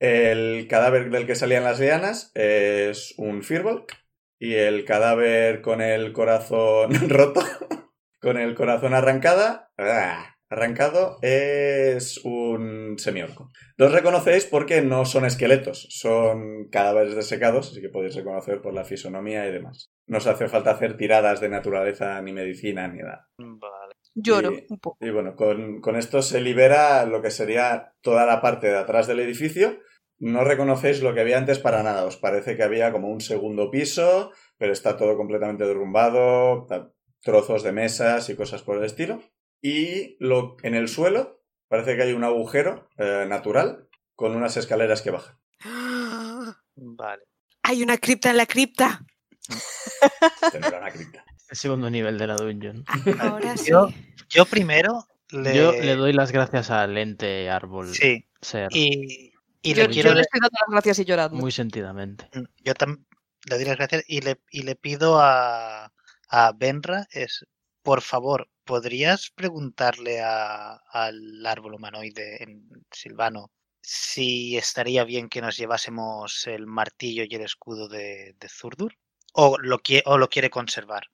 El 0.00 0.66
cadáver 0.68 1.10
del 1.10 1.26
que 1.26 1.34
salían 1.34 1.64
las 1.64 1.80
lianas 1.80 2.30
es 2.34 3.14
un 3.16 3.42
Firbolg 3.42 3.86
y 4.38 4.54
el 4.54 4.84
cadáver 4.84 5.62
con 5.62 5.80
el 5.80 6.12
corazón 6.12 6.90
roto, 7.08 7.42
con 8.20 8.36
el 8.36 8.54
corazón 8.54 8.94
arrancada, 8.94 9.72
¡ah! 9.78 10.34
arrancado, 10.50 11.18
es 11.22 12.18
un 12.24 12.98
semiorco. 12.98 13.50
Los 13.76 13.92
reconocéis 13.92 14.46
porque 14.46 14.82
no 14.82 15.04
son 15.04 15.24
esqueletos, 15.24 15.86
son 15.90 16.68
cadáveres 16.70 17.14
desecados, 17.14 17.70
así 17.70 17.80
que 17.80 17.88
podéis 17.88 18.14
reconocer 18.14 18.60
por 18.60 18.74
la 18.74 18.84
fisonomía 18.84 19.46
y 19.46 19.52
demás. 19.52 19.90
No 20.06 20.18
os 20.18 20.26
hace 20.26 20.48
falta 20.48 20.72
hacer 20.72 20.96
tiradas 20.96 21.40
de 21.40 21.48
naturaleza, 21.48 22.20
ni 22.22 22.32
medicina, 22.32 22.86
ni 22.88 22.98
nada. 22.98 23.28
Vale. 23.38 23.94
Lloro 24.14 24.52
Y- 24.52 24.66
un 24.68 24.78
poco. 24.78 24.96
Y 25.04 25.10
bueno, 25.10 25.34
con, 25.36 25.80
con 25.80 25.96
esto 25.96 26.22
se 26.22 26.40
libera 26.40 27.04
lo 27.06 27.20
que 27.22 27.30
sería 27.30 27.94
toda 28.00 28.26
la 28.26 28.40
parte 28.40 28.68
de 28.68 28.78
atrás 28.78 29.06
del 29.06 29.20
edificio. 29.20 29.80
No 30.18 30.44
reconocéis 30.44 31.02
lo 31.02 31.12
que 31.14 31.20
había 31.20 31.38
antes 31.38 31.58
para 31.58 31.82
nada. 31.82 32.04
Os 32.04 32.16
parece 32.16 32.56
que 32.56 32.62
había 32.62 32.92
como 32.92 33.08
un 33.08 33.20
segundo 33.20 33.70
piso, 33.70 34.30
pero 34.56 34.72
está 34.72 34.96
todo 34.96 35.16
completamente 35.16 35.66
derrumbado, 35.66 36.66
trozos 37.20 37.62
de 37.62 37.72
mesas 37.72 38.28
y 38.30 38.36
cosas 38.36 38.62
por 38.62 38.76
el 38.78 38.84
estilo. 38.84 39.20
Y 39.60 40.16
lo, 40.20 40.56
en 40.62 40.74
el 40.74 40.88
suelo 40.88 41.42
parece 41.68 41.96
que 41.96 42.02
hay 42.02 42.12
un 42.12 42.22
agujero 42.24 42.88
eh, 42.98 43.26
natural 43.28 43.88
con 44.14 44.36
unas 44.36 44.56
escaleras 44.56 45.02
que 45.02 45.10
bajan. 45.10 45.36
Vale. 46.76 47.24
Hay 47.62 47.82
una 47.82 47.98
cripta 47.98 48.30
en 48.30 48.36
la 48.36 48.46
cripta. 48.46 49.00
Tendrá 50.52 50.78
una 50.78 50.90
cripta. 50.90 51.24
El 51.54 51.58
segundo 51.58 51.88
nivel 51.88 52.18
de 52.18 52.26
la 52.26 52.34
dungeon. 52.34 52.84
Ahora 53.20 53.56
sí. 53.56 53.70
Yo- 53.70 53.88
Yo 54.28 54.44
primero 54.44 55.06
le... 55.30 55.54
Yo 55.54 55.70
le 55.70 55.94
doy 55.94 56.12
las 56.12 56.32
gracias 56.32 56.68
al 56.68 56.98
ente 56.98 57.48
árbol 57.48 57.94
Sí. 57.94 58.26
ser 58.40 58.70
Y, 58.72 59.32
y 59.62 59.72
yo, 59.74 59.84
le 59.84 59.88
quiero... 59.90 60.08
yo 60.08 60.14
le 60.16 60.22
estoy 60.22 60.40
dando 60.40 60.58
las 60.60 60.68
gracias 60.72 60.98
y 60.98 61.04
llorando. 61.04 61.36
muy 61.36 61.52
sentidamente. 61.52 62.28
Mm, 62.34 62.42
Yo 62.64 62.74
también 62.74 63.06
le 63.48 63.54
doy 63.54 63.64
las 63.66 63.76
gracias 63.76 64.02
y 64.08 64.20
le, 64.22 64.40
y 64.50 64.62
le 64.64 64.74
pido 64.74 65.20
a, 65.20 65.92
a 66.28 66.52
Benra, 66.56 67.06
es, 67.12 67.46
por 67.82 68.00
favor, 68.02 68.48
¿podrías 68.64 69.30
preguntarle 69.30 70.22
a- 70.22 70.80
al 70.90 71.46
árbol 71.46 71.74
humanoide 71.74 72.42
en 72.42 72.68
Silvano 72.90 73.52
si 73.80 74.56
estaría 74.56 75.04
bien 75.04 75.28
que 75.28 75.40
nos 75.40 75.56
llevásemos 75.56 76.48
el 76.48 76.66
martillo 76.66 77.22
y 77.22 77.32
el 77.32 77.42
escudo 77.42 77.86
de, 77.86 78.34
de 78.40 78.48
Zurdur? 78.48 78.96
¿O 79.34 79.56
lo, 79.56 79.80
¿O 80.06 80.18
lo 80.18 80.28
quiere 80.28 80.50
conservar? 80.50 81.04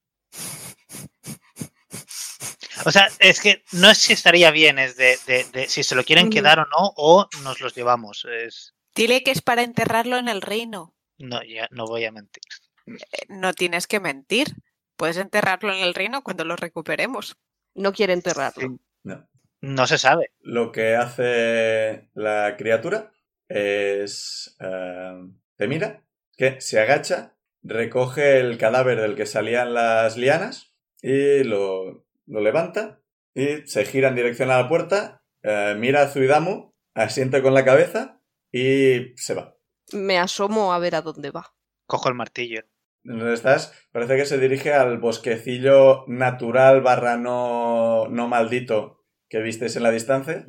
O 2.86 2.90
sea, 2.90 3.08
es 3.18 3.40
que 3.40 3.62
no 3.72 3.90
es 3.90 3.98
si 3.98 4.12
estaría 4.14 4.50
bien, 4.50 4.78
es 4.78 4.96
de, 4.96 5.18
de- 5.26 5.44
de 5.52 5.68
si 5.68 5.82
se 5.82 5.94
lo 5.94 6.04
quieren 6.04 6.28
Mm. 6.28 6.30
quedar 6.30 6.58
o 6.60 6.64
no, 6.66 6.92
o 6.96 7.28
nos 7.42 7.60
los 7.60 7.74
llevamos. 7.74 8.24
Es, 8.24 8.74
Dile 8.94 9.22
que 9.22 9.30
es 9.32 9.42
para 9.42 9.62
enterrarlo 9.62 10.16
en 10.16 10.28
el 10.28 10.40
reino. 10.42 10.94
no, 11.18 11.42
ya 11.42 11.68
no 11.70 11.84
voy 11.86 12.04
a 12.06 12.12
mentir. 12.12 12.42
Eh, 12.86 13.26
No 13.28 13.52
tienes 13.52 13.86
que 13.86 14.00
mentir. 14.00 14.54
Puedes 14.96 15.16
enterrarlo 15.18 15.72
en 15.74 15.80
el 15.82 15.94
reino 15.94 16.22
cuando 16.22 16.44
lo 16.44 16.56
recuperemos. 16.56 17.36
No 17.74 17.92
quiere 17.92 18.12
enterrarlo. 18.14 18.78
No. 19.02 19.28
No 19.62 19.86
se 19.86 19.98
sabe. 19.98 20.32
Lo 20.40 20.72
que 20.72 20.96
hace 20.96 22.08
la 22.14 22.56
criatura 22.56 23.12
es... 23.48 24.56
eh, 24.60 25.22
te 25.56 25.68
mira, 25.68 26.02
que 26.36 26.60
se 26.62 26.80
agacha, 26.80 27.34
recoge 27.62 28.40
el 28.40 28.58
cadáver 28.58 29.00
del 29.00 29.16
que 29.16 29.26
salían 29.26 29.74
las 29.74 30.16
lianas 30.16 30.74
y 31.02 31.44
lo, 31.44 32.06
lo 32.26 32.40
levanta 32.40 33.00
y 33.34 33.66
se 33.66 33.84
gira 33.84 34.08
en 34.08 34.16
dirección 34.16 34.50
a 34.50 34.58
la 34.58 34.68
puerta, 34.68 35.22
eh, 35.42 35.74
mira 35.78 36.02
a 36.02 36.08
Zuidamu, 36.08 36.74
asiente 36.94 37.42
con 37.42 37.54
la 37.54 37.64
cabeza 37.64 38.20
y 38.52 39.12
se 39.16 39.34
va. 39.34 39.56
Me 39.92 40.18
asomo 40.18 40.72
a 40.72 40.78
ver 40.78 40.94
a 40.94 41.02
dónde 41.02 41.30
va. 41.30 41.54
Cojo 41.86 42.08
el 42.08 42.14
martillo. 42.14 42.62
¿Dónde 43.02 43.32
estás? 43.32 43.72
Parece 43.92 44.16
que 44.16 44.26
se 44.26 44.38
dirige 44.38 44.74
al 44.74 44.98
bosquecillo 44.98 46.04
natural 46.06 46.82
barra 46.82 47.16
no, 47.16 48.08
no 48.08 48.28
maldito 48.28 49.00
que 49.28 49.40
visteis 49.40 49.76
en 49.76 49.84
la 49.84 49.90
distancia. 49.90 50.44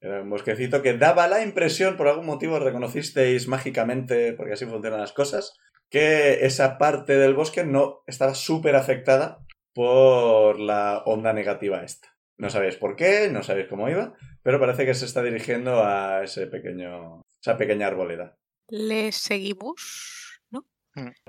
Era 0.00 0.22
un 0.22 0.30
bosquecito 0.30 0.82
que 0.82 0.96
daba 0.96 1.28
la 1.28 1.42
impresión, 1.42 1.96
por 1.96 2.08
algún 2.08 2.26
motivo 2.26 2.58
reconocisteis 2.58 3.46
mágicamente, 3.48 4.32
porque 4.32 4.54
así 4.54 4.66
funcionan 4.66 5.00
las 5.00 5.12
cosas, 5.12 5.56
que 5.94 6.44
esa 6.44 6.76
parte 6.76 7.16
del 7.16 7.34
bosque 7.34 7.64
no 7.64 8.02
estaba 8.08 8.34
súper 8.34 8.74
afectada 8.74 9.38
por 9.72 10.58
la 10.58 11.02
onda 11.06 11.32
negativa 11.32 11.84
esta. 11.84 12.08
No 12.36 12.50
sabéis 12.50 12.74
por 12.74 12.96
qué, 12.96 13.28
no 13.30 13.44
sabéis 13.44 13.68
cómo 13.68 13.88
iba, 13.88 14.12
pero 14.42 14.58
parece 14.58 14.84
que 14.86 14.94
se 14.94 15.04
está 15.04 15.22
dirigiendo 15.22 15.84
a 15.84 16.24
ese 16.24 16.48
pequeño, 16.48 17.22
esa 17.40 17.56
pequeña 17.56 17.86
arboleda. 17.86 18.36
¿Le 18.68 19.12
seguimos? 19.12 20.40
¿No? 20.50 20.66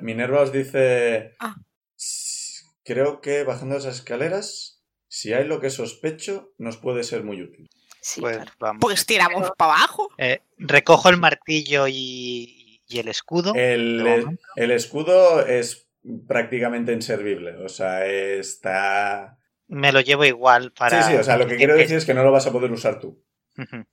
Minerva 0.02 0.42
os 0.42 0.52
dice... 0.52 1.36
Ah. 1.40 1.56
"S- 1.96 2.64
Creo 2.84 3.22
que 3.22 3.44
bajando 3.44 3.78
esas 3.78 3.96
escaleras, 3.98 4.84
si 5.08 5.34
hay 5.34 5.46
lo 5.46 5.60
que 5.60 5.70
sospecho, 5.70 6.54
nos 6.58 6.78
puede 6.78 7.04
ser 7.04 7.24
muy 7.24 7.42
útil. 7.42 7.68
Sí, 8.02 8.22
Pues 8.22 8.36
claro. 8.38 8.52
vamos. 8.60 8.80
Pues 8.82 9.06
tiramos 9.08 9.52
para 9.58 9.74
abajo. 9.74 10.10
Eh, 10.20 10.42
recojo 10.58 11.10
el 11.10 11.18
martillo 11.18 11.88
y, 11.88 12.55
y 12.88 13.00
el 13.00 13.08
escudo. 13.08 13.54
El, 13.56 14.38
el 14.56 14.72
escudo 14.72 15.46
es 15.46 15.90
prácticamente 16.28 16.94
inservible, 16.94 17.56
o 17.58 17.70
sea, 17.70 18.06
está... 18.06 19.38
Me 19.68 19.92
lo 19.92 20.00
llevo 20.02 20.26
igual 20.26 20.72
para. 20.74 21.02
Sí, 21.02 21.12
sí, 21.14 21.18
o 21.18 21.24
sea, 21.24 21.38
lo 21.38 21.48
que 21.48 21.56
quiero 21.56 21.74
decir 21.76 21.98
es 21.98 22.06
que 22.06 22.14
no 22.14 22.24
lo 22.24 22.32
vas 22.32 22.46
a 22.46 22.52
poder 22.52 22.72
usar 22.72 23.00
tú. 23.00 23.24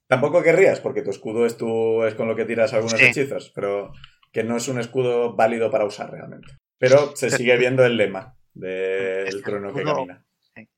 Tampoco 0.06 0.42
querrías, 0.42 0.80
porque 0.80 1.02
tu 1.02 1.10
escudo 1.10 1.46
es, 1.46 1.56
tu, 1.56 2.04
es 2.04 2.14
con 2.14 2.28
lo 2.28 2.36
que 2.36 2.44
tiras 2.44 2.74
algunos 2.74 2.98
Sí. 2.98 3.06
hechizos, 3.06 3.50
pero 3.54 3.92
que 4.32 4.44
no 4.44 4.56
es 4.56 4.68
un 4.68 4.78
escudo 4.78 5.34
válido 5.34 5.70
para 5.70 5.86
usar 5.86 6.10
realmente. 6.10 6.48
Pero 6.78 7.16
se 7.16 7.30
sigue 7.30 7.56
viendo 7.56 7.84
el 7.84 7.96
lema 7.96 8.36
del 8.52 9.42
trono 9.42 9.72
que 9.72 9.82
camina. 9.84 10.26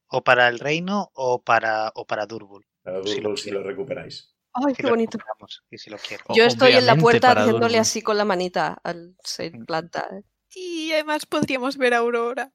O 0.07 0.23
para 0.23 0.49
el 0.49 0.61
reino 0.61 1.11
o 1.15 1.43
para, 1.43 1.91
o 1.95 2.07
para 2.07 2.27
Durbul. 2.27 2.65
Para 2.83 2.99
lo 2.99 3.37
si 3.37 3.51
lo 3.51 3.63
recuperáis. 3.63 4.34
Ay, 4.55 4.75
Si 4.75 4.83
qué 4.83 4.89
bonito. 4.91 5.19
recuperamos 5.19 5.63
Y 5.71 5.79
si 5.79 5.91
lo 5.91 5.99
quiero. 5.99 6.25
O- 6.29 6.35
Yo 6.37 6.45
estoy 6.45 6.73
en 6.73 6.87
la 6.87 6.97
puerta 6.97 7.33
haciéndole 7.33 7.79
así 7.79 8.03
con 8.03 8.17
la 8.17 8.25
manita 8.25 8.79
al 8.85 9.17
ser 9.23 9.57
Mm. 9.59 9.65
planta. 9.65 10.07
¿eh? 10.13 10.23
Y 10.55 10.93
además 10.93 11.27
podríamos 11.27 11.77
ver 11.77 11.95
a 11.95 11.99
Aurora. 11.99 12.53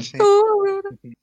Sí. 0.00 0.18
Oh, 0.22 0.44
Aurora. 0.52 0.90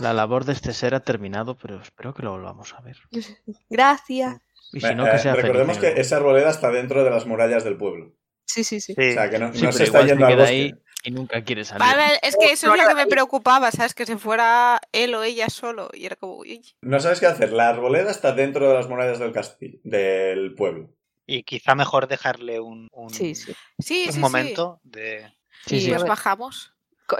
La 0.00 0.12
labor 0.14 0.44
de 0.44 0.52
este 0.54 0.72
ser 0.72 0.94
ha 0.94 1.00
terminado, 1.00 1.56
pero 1.58 1.80
espero 1.82 2.14
que 2.14 2.22
lo 2.22 2.30
volvamos 2.30 2.72
a 2.74 2.80
ver. 2.80 2.96
Gracias. 3.68 4.36
Y 4.72 4.80
si 4.80 4.86
Eh, 4.86 4.94
no, 4.94 5.04
que 5.04 5.16
eh, 5.16 5.18
sea 5.18 5.32
feliz 5.34 5.46
recordemos 5.46 5.78
que 5.78 6.00
esa 6.00 6.16
arboleda 6.16 6.50
está 6.50 6.70
dentro 6.70 7.04
de 7.04 7.10
las 7.10 7.26
murallas 7.26 7.62
del 7.64 7.76
pueblo. 7.76 8.12
Sí, 8.46 8.64
sí, 8.64 8.80
sí. 8.80 8.94
Sí. 8.94 9.10
O 9.10 9.12
sea, 9.12 9.28
que 9.30 9.38
no, 9.38 9.52
Sí, 9.52 9.62
no 9.62 9.68
pero 9.70 9.72
se 9.72 9.84
está 9.84 10.04
yendo 10.06 10.26
se 10.26 10.32
al 10.32 10.38
bosque. 10.38 10.52
ahí 10.54 10.74
y 11.06 11.10
nunca 11.12 11.42
quiere 11.44 11.64
salir. 11.64 11.80
Vale, 11.80 12.18
es 12.22 12.36
que 12.36 12.52
eso 12.52 12.74
es 12.74 12.82
lo 12.82 12.88
que 12.88 12.94
me 12.94 13.06
preocupaba, 13.06 13.70
¿sabes? 13.70 13.94
Que 13.94 14.04
se 14.06 14.18
fuera 14.18 14.80
él 14.92 15.14
o 15.14 15.22
ella 15.22 15.48
solo. 15.48 15.88
Y 15.94 16.04
era 16.06 16.16
como, 16.16 16.34
uy, 16.36 16.62
No 16.82 17.00
sabes 17.00 17.20
qué 17.20 17.26
hacer. 17.26 17.52
La 17.52 17.68
arboleda 17.70 18.10
está 18.10 18.32
dentro 18.32 18.68
de 18.68 18.74
las 18.74 18.88
murallas 18.88 19.18
del 19.18 19.32
castillo, 19.32 19.78
del 19.84 20.54
pueblo. 20.54 20.90
Y 21.26 21.42
quizá 21.44 21.74
mejor 21.74 22.06
dejarle 22.08 22.60
un, 22.60 22.88
un, 22.92 23.10
Sí, 23.10 23.34
sí. 23.34 23.52
sí, 23.78 24.04
un 24.08 24.12
sí, 24.14 24.18
momento 24.20 24.80
de... 24.84 25.32
Sí. 25.66 25.88
Nos 25.90 26.02
ver, 26.02 26.10
bajamos. 26.10 26.74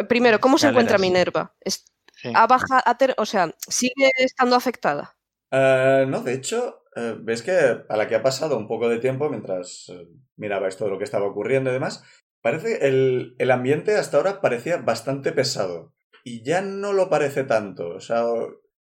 Primero, 0.09 0.41
¿cómo 0.41 0.59
se 0.59 0.69
encuentra. 0.69 0.99
Minerva? 0.99 1.55
Es- 1.61 1.85
sí. 2.15 2.31
ha 2.35 2.47
baja- 2.47 2.83
ha 2.85 2.99
ter- 2.99 3.15
o 3.19 3.27
sea, 3.27 3.53
¿sigue 3.69 4.11
estando 4.19 4.55
afectada? 4.57 5.17
Eh, 5.51 6.05
no, 6.09 6.21
de 6.23 6.35
hecho, 6.35 6.85
eh, 6.95 7.17
ves 7.21 7.43
que 7.43 7.53
a 7.89 7.97
la 7.97 8.07
que 8.09 8.15
ha 8.17 8.23
pasado 8.23 8.57
un 8.57 8.67
poco 8.69 8.89
de 8.89 8.99
tiempo 8.99 9.29
mientras 9.29 9.89
eh, 9.89 10.07
mirabais 10.37 10.77
todo 10.77 10.89
lo 10.89 10.99
que 10.99 11.05
estaba 11.05 11.27
ocurriendo 11.27 11.71
y 11.71 11.73
demás, 11.73 12.05
parece 12.47 12.87
el, 12.87 13.35
el 13.39 13.51
ambiente 13.51 13.97
hasta 13.97 14.19
ahora 14.19 14.41
parecía 14.41 14.77
bastante 14.77 15.33
pesado. 15.33 15.93
Y 16.23 16.45
ya 16.45 16.61
no 16.61 16.93
lo 16.93 17.11
parece 17.11 17.43
tanto. 17.43 17.89
O 17.89 18.01
sea, 18.01 18.23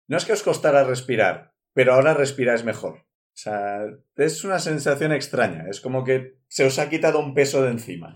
no 0.08 0.18
es 0.18 0.26
que 0.26 0.34
os 0.34 0.42
costara 0.42 0.84
respirar, 0.84 1.54
pero 1.76 1.94
ahora 1.94 2.16
respiráis 2.16 2.64
mejor. 2.64 2.94
O 2.96 3.36
sea, 3.36 3.86
es 4.16 4.44
una 4.44 4.58
sensación 4.58 5.12
extraña. 5.12 5.66
Es 5.70 5.80
como 5.80 6.04
que 6.04 6.40
se 6.48 6.66
os 6.66 6.80
ha 6.80 6.90
quitado 6.90 7.20
un 7.20 7.36
peso 7.36 7.62
de 7.62 7.70
encima. 7.70 8.14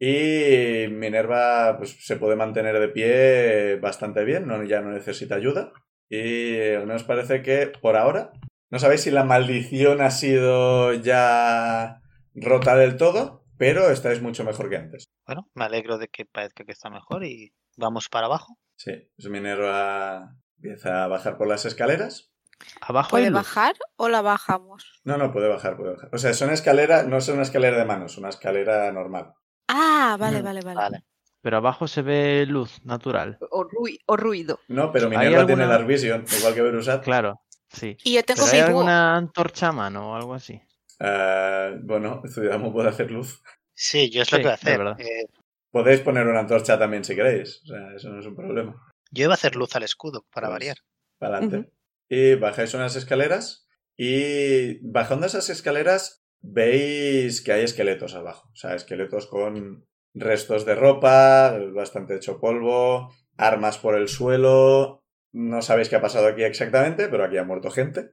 Y 0.00 0.88
Minerva 0.90 1.76
pues, 1.78 2.04
se 2.04 2.16
puede 2.16 2.34
mantener 2.34 2.80
de 2.80 2.88
pie 2.88 3.76
bastante 3.76 4.24
bien, 4.24 4.48
no, 4.48 4.64
ya 4.64 4.80
no 4.80 4.90
necesita 4.90 5.36
ayuda. 5.36 5.72
Y 6.08 6.72
al 6.72 6.88
menos 6.88 7.04
parece 7.04 7.42
que 7.42 7.70
por 7.80 7.96
ahora 7.96 8.32
no 8.70 8.80
sabéis 8.80 9.02
si 9.02 9.12
la 9.12 9.22
maldición 9.22 10.00
ha 10.00 10.10
sido 10.10 10.94
ya 10.94 12.00
rota 12.34 12.74
del 12.74 12.96
todo, 12.96 13.39
pero 13.60 13.90
estáis 13.90 14.22
mucho 14.22 14.42
mejor 14.42 14.70
que 14.70 14.76
antes. 14.78 15.04
Bueno, 15.26 15.48
me 15.54 15.64
alegro 15.66 15.98
de 15.98 16.08
que 16.08 16.24
parezca 16.24 16.64
que 16.64 16.72
está 16.72 16.88
mejor 16.88 17.24
y 17.24 17.52
vamos 17.76 18.08
para 18.08 18.24
abajo. 18.26 18.56
Sí, 18.76 18.92
pues 19.16 19.28
Minerva 19.28 20.34
empieza 20.56 21.04
a 21.04 21.08
bajar 21.08 21.36
por 21.36 21.46
las 21.46 21.66
escaleras. 21.66 22.32
Abajo 22.80 23.16
hay 23.16 23.24
¿Puede 23.24 23.34
bajar 23.34 23.74
o 23.96 24.08
la 24.08 24.22
bajamos? 24.22 25.00
No, 25.04 25.16
no, 25.18 25.30
puede 25.32 25.48
bajar, 25.48 25.76
puede 25.76 25.92
bajar. 25.94 26.08
O 26.12 26.18
sea, 26.18 26.30
es 26.30 26.40
una 26.40 26.54
escalera, 26.54 27.02
no 27.04 27.18
es 27.18 27.28
una 27.28 27.42
escalera 27.42 27.76
de 27.78 27.84
manos, 27.84 28.16
una 28.18 28.30
escalera 28.30 28.90
normal. 28.92 29.34
Ah, 29.68 30.16
vale, 30.18 30.40
Mm, 30.40 30.44
vale, 30.44 30.60
vale. 30.62 30.76
Vale. 30.76 31.04
Pero 31.42 31.56
abajo 31.58 31.86
se 31.88 32.02
ve 32.02 32.44
luz 32.46 32.84
natural. 32.84 33.38
O, 33.50 33.64
rui- 33.64 33.98
o 34.06 34.16
ruido. 34.16 34.60
No, 34.68 34.90
pero 34.92 35.06
¿Hay 35.06 35.10
Minerva 35.18 35.46
tiene 35.46 35.62
alguna- 35.62 35.68
Dark 35.78 35.86
Vision, 35.86 36.24
igual 36.38 36.54
que 36.54 36.62
Berusat. 36.62 37.02
Claro, 37.04 37.40
sí. 37.68 37.96
Y 38.04 38.14
yo 38.14 38.22
tengo 38.24 38.42
¿Pero 38.44 38.52
mi 38.52 38.58
hay 38.58 38.62
búho. 38.62 38.80
alguna 38.80 39.16
antorcha 39.16 39.68
a 39.68 39.72
mano 39.72 40.12
o 40.12 40.16
algo 40.16 40.34
así? 40.34 40.60
Eh, 41.00 41.78
bueno, 41.82 42.22
Zuidamo 42.28 42.72
puede 42.72 42.90
hacer 42.90 43.10
luz. 43.10 43.42
Sí, 43.74 44.10
yo 44.10 44.22
es 44.22 44.30
lo 44.32 44.36
Sí, 44.36 44.42
que 44.42 44.46
voy 44.48 44.50
a 44.52 44.54
hacer. 44.54 44.78
verdad. 44.78 45.00
Eh, 45.00 45.26
Podéis 45.70 46.00
poner 46.00 46.26
una 46.26 46.40
antorcha 46.40 46.78
también 46.78 47.04
si 47.04 47.14
queréis. 47.14 47.62
O 47.64 47.66
sea, 47.68 47.94
eso 47.96 48.10
no 48.10 48.20
es 48.20 48.26
un 48.26 48.34
problema. 48.36 48.74
yo 49.12 49.24
iba 49.24 49.32
a 49.32 49.34
hacer 49.34 49.56
luz 49.56 49.74
al 49.76 49.82
escudo, 49.84 50.26
para 50.32 50.48
Pues, 50.48 50.54
variar. 50.54 50.76
Para 51.18 51.36
adelante. 51.38 51.72
Y 52.08 52.34
bajáis 52.34 52.74
unas 52.74 52.96
escaleras 52.96 53.68
y 53.96 54.78
bajando 54.88 55.26
esas 55.26 55.48
escaleras 55.48 56.24
veis 56.40 57.40
que 57.42 57.52
hay 57.52 57.62
esqueletos 57.64 58.14
abajo. 58.14 58.48
O 58.52 58.56
sea, 58.56 58.74
esqueletos 58.74 59.26
con 59.26 59.86
restos 60.14 60.64
de 60.66 60.74
ropa, 60.74 61.56
bastante 61.74 62.16
hecho 62.16 62.40
polvo, 62.40 63.12
armas 63.36 63.78
por 63.78 63.94
el 63.96 64.08
suelo. 64.08 65.04
No 65.32 65.62
sabéis 65.62 65.88
qué 65.88 65.96
ha 65.96 66.00
pasado 66.00 66.26
aquí 66.26 66.42
exactamente, 66.42 67.08
pero 67.08 67.24
aquí 67.24 67.36
ha 67.38 67.44
muerto 67.44 67.70
gente. 67.70 68.10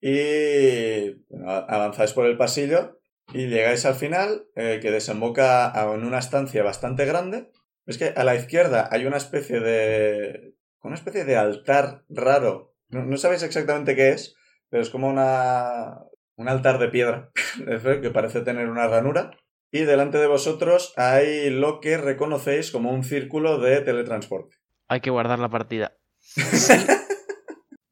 Y 0.00 1.10
bueno, 1.28 1.50
avanzáis 1.50 2.12
por 2.12 2.26
el 2.26 2.36
pasillo 2.36 2.98
y 3.32 3.46
llegáis 3.48 3.84
al 3.86 3.94
final, 3.94 4.46
eh, 4.54 4.78
que 4.80 4.90
desemboca 4.90 5.70
a- 5.70 5.94
en 5.94 6.04
una 6.04 6.18
estancia 6.18 6.62
bastante 6.62 7.04
grande. 7.06 7.50
Es 7.86 7.98
que 7.98 8.12
a 8.16 8.24
la 8.24 8.34
izquierda 8.34 8.88
hay 8.90 9.06
una 9.06 9.16
especie 9.16 9.60
de. 9.60 10.54
una 10.82 10.94
especie 10.94 11.24
de 11.24 11.36
altar 11.36 12.04
raro. 12.08 12.74
No, 12.88 13.04
no 13.04 13.16
sabéis 13.16 13.42
exactamente 13.42 13.96
qué 13.96 14.10
es, 14.10 14.36
pero 14.70 14.82
es 14.82 14.90
como 14.90 15.08
una. 15.08 15.98
un 16.36 16.48
altar 16.48 16.78
de 16.78 16.88
piedra 16.88 17.30
que 18.02 18.10
parece 18.10 18.42
tener 18.42 18.68
una 18.68 18.86
ranura. 18.88 19.30
Y 19.72 19.80
delante 19.84 20.18
de 20.18 20.28
vosotros 20.28 20.92
hay 20.96 21.50
lo 21.50 21.80
que 21.80 21.96
reconocéis 21.98 22.70
como 22.70 22.92
un 22.92 23.02
círculo 23.02 23.58
de 23.58 23.80
teletransporte. 23.80 24.56
Hay 24.88 25.00
que 25.00 25.10
guardar 25.10 25.38
la 25.40 25.48
partida. 25.48 25.96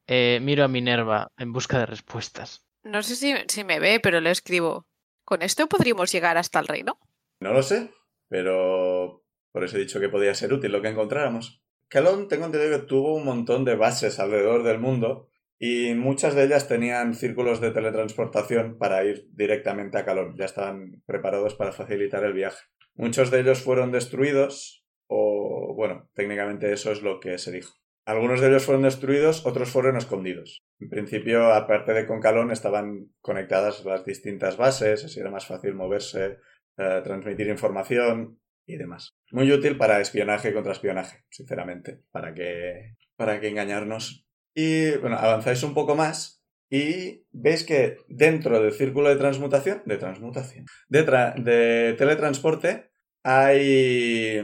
Eh, 0.07 0.39
miro 0.43 0.65
a 0.65 0.69
Minerva 0.69 1.33
en 1.39 1.53
busca 1.53 1.79
de 1.79 1.87
respuestas. 1.87 2.67
No 2.83 3.03
sé 3.03 3.17
si, 3.17 3.35
si 3.49 3.65
me 3.65 3.81
ve, 3.81 4.01
pero 4.01 4.21
le 4.21 4.31
escribo. 4.31 4.87
¿Con 5.25 5.43
esto 5.43 5.67
podríamos 5.69 6.13
llegar 6.13 6.37
hasta 6.37 6.61
el 6.61 6.67
reino? 6.67 6.99
No 7.41 7.53
lo 7.53 7.63
sé, 7.63 7.91
pero 8.29 9.25
por 9.53 9.65
eso 9.65 9.77
he 9.77 9.81
dicho 9.81 10.01
que 10.01 10.09
podía 10.09 10.35
ser 10.35 10.53
útil 10.53 10.73
lo 10.73 10.83
que 10.83 10.89
encontráramos. 10.89 11.63
Calón, 11.89 12.29
tengo 12.29 12.47
entendido 12.47 12.79
que 12.79 12.87
tuvo 12.87 13.15
un 13.15 13.25
montón 13.25 13.65
de 13.65 13.77
bases 13.77 14.19
alrededor 14.19 14.65
del 14.65 14.81
mundo 14.81 15.29
y 15.59 15.95
muchas 15.95 16.35
de 16.35 16.45
ellas 16.45 16.69
tenían 16.69 17.15
círculos 17.15 17.61
de 17.61 17.71
teletransportación 17.71 18.77
para 18.79 19.05
ir 19.05 19.29
directamente 19.31 19.97
a 19.97 20.05
Calón. 20.05 20.35
Ya 20.37 20.45
estaban 20.45 21.03
preparados 21.07 21.55
para 21.55 21.73
facilitar 21.73 22.25
el 22.25 22.33
viaje. 22.33 22.59
Muchos 22.95 23.31
de 23.31 23.41
ellos 23.41 23.63
fueron 23.63 23.93
destruidos 23.93 24.85
o, 25.07 25.75
bueno, 25.77 26.11
técnicamente 26.15 26.73
eso 26.73 26.93
es 26.93 27.03
lo 27.03 27.21
que 27.21 27.39
se 27.39 27.53
dijo. 27.53 27.75
Algunos 28.07 28.41
de 28.41 28.49
ellos 28.49 28.65
fueron 28.65 28.83
destruidos, 28.83 29.47
otros 29.47 29.71
fueron 29.71 29.97
escondidos. 29.97 30.63
En 30.79 30.91
principio, 30.91 31.53
aparte 31.55 31.95
de 31.95 32.07
con 32.07 32.21
Calón, 32.21 32.51
estaban 32.51 33.09
conectadas 33.23 33.85
las 33.85 34.05
distintas 34.05 34.59
bases, 34.59 35.05
así 35.05 35.21
era 35.21 35.31
más 35.31 35.47
fácil 35.47 35.75
moverse, 35.75 36.39
eh, 36.77 37.01
transmitir 37.03 37.49
información 37.49 38.39
y 38.67 38.77
demás. 38.77 39.15
Muy 39.31 39.51
útil 39.51 39.79
para 39.79 40.01
espionaje 40.01 40.51
y 40.51 40.53
contraespionaje, 40.53 41.25
sinceramente, 41.31 42.03
para 42.11 42.35
que, 42.35 42.97
para 43.17 43.41
que 43.41 43.49
engañarnos. 43.49 44.27
Y 44.55 44.97
bueno, 44.99 45.17
avanzáis 45.17 45.63
un 45.63 45.73
poco 45.73 45.95
más 45.95 46.43
y 46.71 47.25
veis 47.33 47.65
que 47.65 47.99
dentro 48.09 48.61
del 48.61 48.73
círculo 48.73 49.09
de 49.09 49.17
transmutación, 49.17 49.83
de 49.87 49.97
transmutación, 49.97 50.67
de, 50.89 51.03
de 51.39 51.95
teletransporte, 51.97 52.91
hay, 53.23 54.43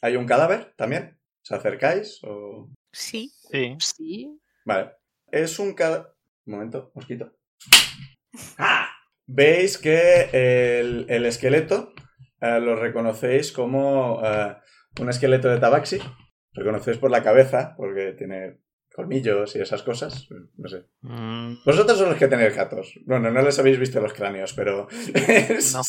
hay 0.00 0.16
un 0.16 0.26
cadáver 0.26 0.72
también. 0.76 1.18
¿Os 1.42 1.52
acercáis? 1.52 2.20
O... 2.24 2.70
Sí. 2.92 3.32
Sí. 3.50 3.76
Sí. 3.80 4.40
Vale. 4.64 4.92
Es 5.30 5.58
un 5.58 5.74
cadáver... 5.74 6.08
Un 6.44 6.54
momento, 6.54 6.90
mosquito. 6.94 7.32
¡Ah! 8.58 8.88
Veis 9.26 9.78
que 9.78 10.28
el, 10.32 11.06
el 11.08 11.26
esqueleto 11.26 11.92
eh, 12.40 12.58
lo 12.60 12.74
reconocéis 12.76 13.52
como 13.52 14.20
eh, 14.24 14.56
un 15.00 15.08
esqueleto 15.08 15.48
de 15.48 15.58
tabaxi. 15.60 15.98
Reconocéis 16.52 16.98
por 16.98 17.10
la 17.10 17.22
cabeza, 17.22 17.74
porque 17.76 18.12
tiene 18.18 18.58
colmillos 18.94 19.54
y 19.56 19.60
esas 19.60 19.82
cosas. 19.82 20.26
No 20.58 20.68
sé. 20.68 20.84
Mm, 21.00 21.54
Vosotros 21.64 21.96
son 21.96 22.10
los 22.10 22.18
que 22.18 22.28
tenéis 22.28 22.54
gatos. 22.54 22.92
Bueno, 23.06 23.30
no 23.30 23.40
les 23.40 23.58
habéis 23.58 23.78
visto 23.78 24.00
los 24.00 24.12
cráneos, 24.12 24.52
pero... 24.52 24.88
es- 25.14 25.72
No. 25.72 25.80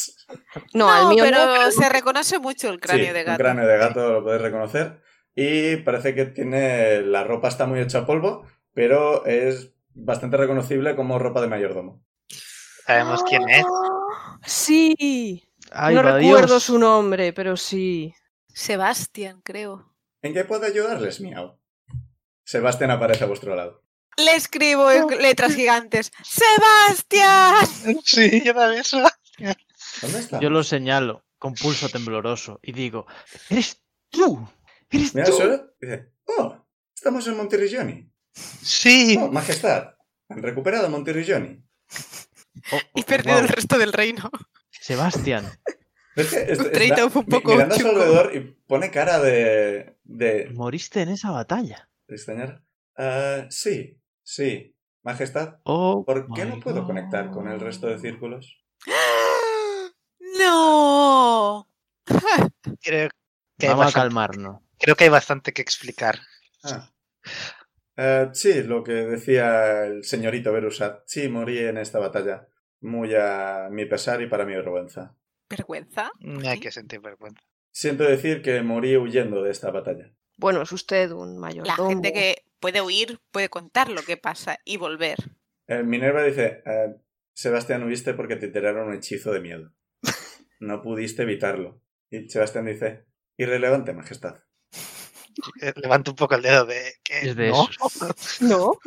No, 0.74 0.86
No, 0.88 1.02
el 1.10 1.16
mío 1.16 1.24
pero 1.26 1.46
no, 1.46 1.54
pero- 1.54 1.72
se 1.72 1.90
reconoce 1.90 2.40
mucho 2.40 2.70
el 2.70 2.80
cráneo 2.80 3.08
Sí, 3.08 3.12
de 3.14 3.20
Un 3.22 3.26
gato. 3.26 3.44
cráneo 3.44 3.68
de 3.68 3.78
gato 3.78 4.14
lo 4.14 4.24
podéis 4.24 4.42
reconocer. 4.44 5.02
Y 5.36 5.78
parece 5.78 6.14
que 6.14 6.26
tiene. 6.26 7.02
La 7.02 7.24
ropa 7.24 7.48
está 7.48 7.66
muy 7.66 7.80
hecha 7.80 8.00
a 8.00 8.06
polvo, 8.06 8.46
pero 8.74 9.26
es 9.26 9.72
bastante 9.94 10.38
reconocible 10.38 10.96
como 10.96 11.20
ropa 11.20 11.42
de 11.42 11.48
mayordomo. 11.48 12.04
Sabemos 12.86 13.24
quién 13.24 13.50
es. 13.50 13.66
Sí. 14.46 15.44
¡Ay, 15.72 15.96
no 15.96 16.04
recuerdo 16.04 16.48
Dios! 16.48 16.64
su 16.64 16.78
nombre, 16.78 17.34
pero 17.34 17.58
sí. 17.58 18.14
Sebastián, 18.48 19.42
creo. 19.44 19.94
¿En 20.22 20.34
qué 20.34 20.46
puedo 20.46 20.66
ayudarles, 20.66 21.20
miau? 21.22 21.58
Sebastián 22.44 22.92
aparece 22.92 23.24
a 23.24 23.28
vuestro 23.28 23.56
lado. 23.56 23.82
Le 24.18 24.36
escribo 24.36 24.92
en 24.92 25.08
letras 25.22 25.56
gigantes. 25.56 26.12
¡Sebastián! 26.24 27.66
Sí, 28.04 28.44
yo 28.46 28.54
también 28.54 28.82
eso. 28.82 29.02
¿Dónde 30.02 30.20
está? 30.20 30.40
Yo 30.40 30.50
lo 30.50 30.64
señalo 30.64 31.24
con 31.40 31.56
pulso 31.56 31.90
tembloroso 31.90 32.60
y 32.62 32.74
digo, 32.74 33.08
¡Eres 33.50 33.82
tú! 34.10 34.48
¡Eres 34.94 35.16
Mira 35.16 35.26
tú! 35.28 35.72
Dice: 35.82 36.12
¡Oh! 36.26 36.58
Estamos 36.96 37.28
en 37.28 37.38
Monterrigioni. 37.38 38.12
Sí. 38.34 39.18
¡Oh, 39.20 39.30
majestad! 39.32 39.96
Han 40.30 40.42
recuperado 40.42 40.90
Monterrigioni. 40.90 41.64
Oh, 42.72 42.78
Y 42.96 43.02
oh, 43.02 43.06
perdido 43.06 43.40
el 43.40 43.48
resto 43.48 43.78
del 43.78 43.92
reino. 43.94 44.30
Sebastián, 44.70 45.46
Es 46.16 46.30
que 46.30 46.52
es- 46.52 46.60
un 47.16 47.26
poco 47.26 47.52
mirando 47.54 47.76
a 47.76 47.80
su 47.80 47.88
alrededor 47.88 48.36
y 48.36 48.40
pone 48.68 48.92
cara 48.92 49.20
de. 49.20 49.98
de. 50.04 50.50
moriste 50.54 51.02
en 51.02 51.10
esa 51.10 51.32
batalla. 51.32 51.90
extrañar. 52.08 52.64
Ah, 52.98 53.48
sí, 53.50 54.00
sí. 54.24 54.76
Majestad, 55.04 55.60
Oh, 55.64 56.06
¿por 56.06 56.32
qué 56.34 56.46
no 56.46 56.60
puedo 56.60 56.82
God. 56.82 56.88
conectar 56.88 57.30
con 57.32 57.48
el 57.50 57.60
resto 57.60 57.88
de 57.88 58.00
círculos? 58.00 58.64
¡No! 60.40 61.68
Creo 62.82 63.10
que, 63.58 63.68
hay 63.68 63.74
Vamos 63.74 63.88
a 63.88 63.92
calmarnos. 63.92 64.62
Creo 64.84 64.96
que 64.98 65.06
hay 65.06 65.10
bastante 65.10 65.54
que 65.54 65.62
explicar. 65.62 66.20
Ah, 66.64 66.90
Eh, 67.96 68.30
sí, 68.34 68.64
lo 68.64 68.84
que 68.84 68.92
decía 68.92 69.86
el 69.86 70.04
señorito 70.04 70.52
Berusat. 70.52 71.04
Sí, 71.06 71.30
morí 71.30 71.60
en 71.60 71.78
esta 71.78 72.00
batalla. 72.00 72.48
Muy 72.82 73.14
a 73.16 73.70
mi 73.72 73.86
pesar 73.86 74.22
y 74.22 74.28
para 74.28 74.46
mi 74.46 74.56
vergüenza. 74.56 75.16
¿Vergüenza? 75.50 76.12
No 76.20 76.50
hay 76.50 76.60
que 76.60 76.72
sentir 76.72 77.00
vergüenza. 77.00 77.42
Siento 77.72 78.04
decir 78.04 78.42
que 78.42 78.62
morí 78.62 78.98
huyendo 78.98 79.42
de 79.44 79.52
esta 79.52 79.72
batalla. 79.72 80.12
Bueno, 80.38 80.64
es 80.64 80.72
usted 80.72 81.12
un 81.12 81.38
mayor. 81.38 81.66
La 81.68 81.76
gente 81.76 82.12
que 82.12 82.44
puede 82.60 82.82
huir 82.82 83.20
puede 83.32 83.50
contar 83.50 83.90
lo 83.90 84.02
que 84.02 84.18
pasa 84.18 84.60
y 84.66 84.78
volver. 84.78 85.18
Eh, 85.68 85.84
Minerva 85.84 86.24
dice, 86.24 86.64
eh, 86.66 86.96
Sebastián, 87.34 87.84
huiste 87.84 88.14
porque 88.16 88.36
te 88.36 88.48
tiraron 88.50 88.88
un 88.88 88.96
hechizo 88.96 89.32
de 89.32 89.40
miedo. 89.40 89.72
No 90.60 90.82
pudiste 90.82 91.24
evitarlo. 91.24 91.82
Y 92.10 92.30
Sebastián 92.30 92.66
dice, 92.66 93.06
irrelevante, 93.38 93.92
majestad. 93.94 94.44
Levanto 95.82 96.12
un 96.12 96.18
poco 96.18 96.36
el 96.36 96.42
dedo 96.42 96.66
de 96.66 96.96
que 97.04 97.30
Es 97.30 97.36
de 97.36 97.50
no. 97.50 97.68
No. 98.42 98.80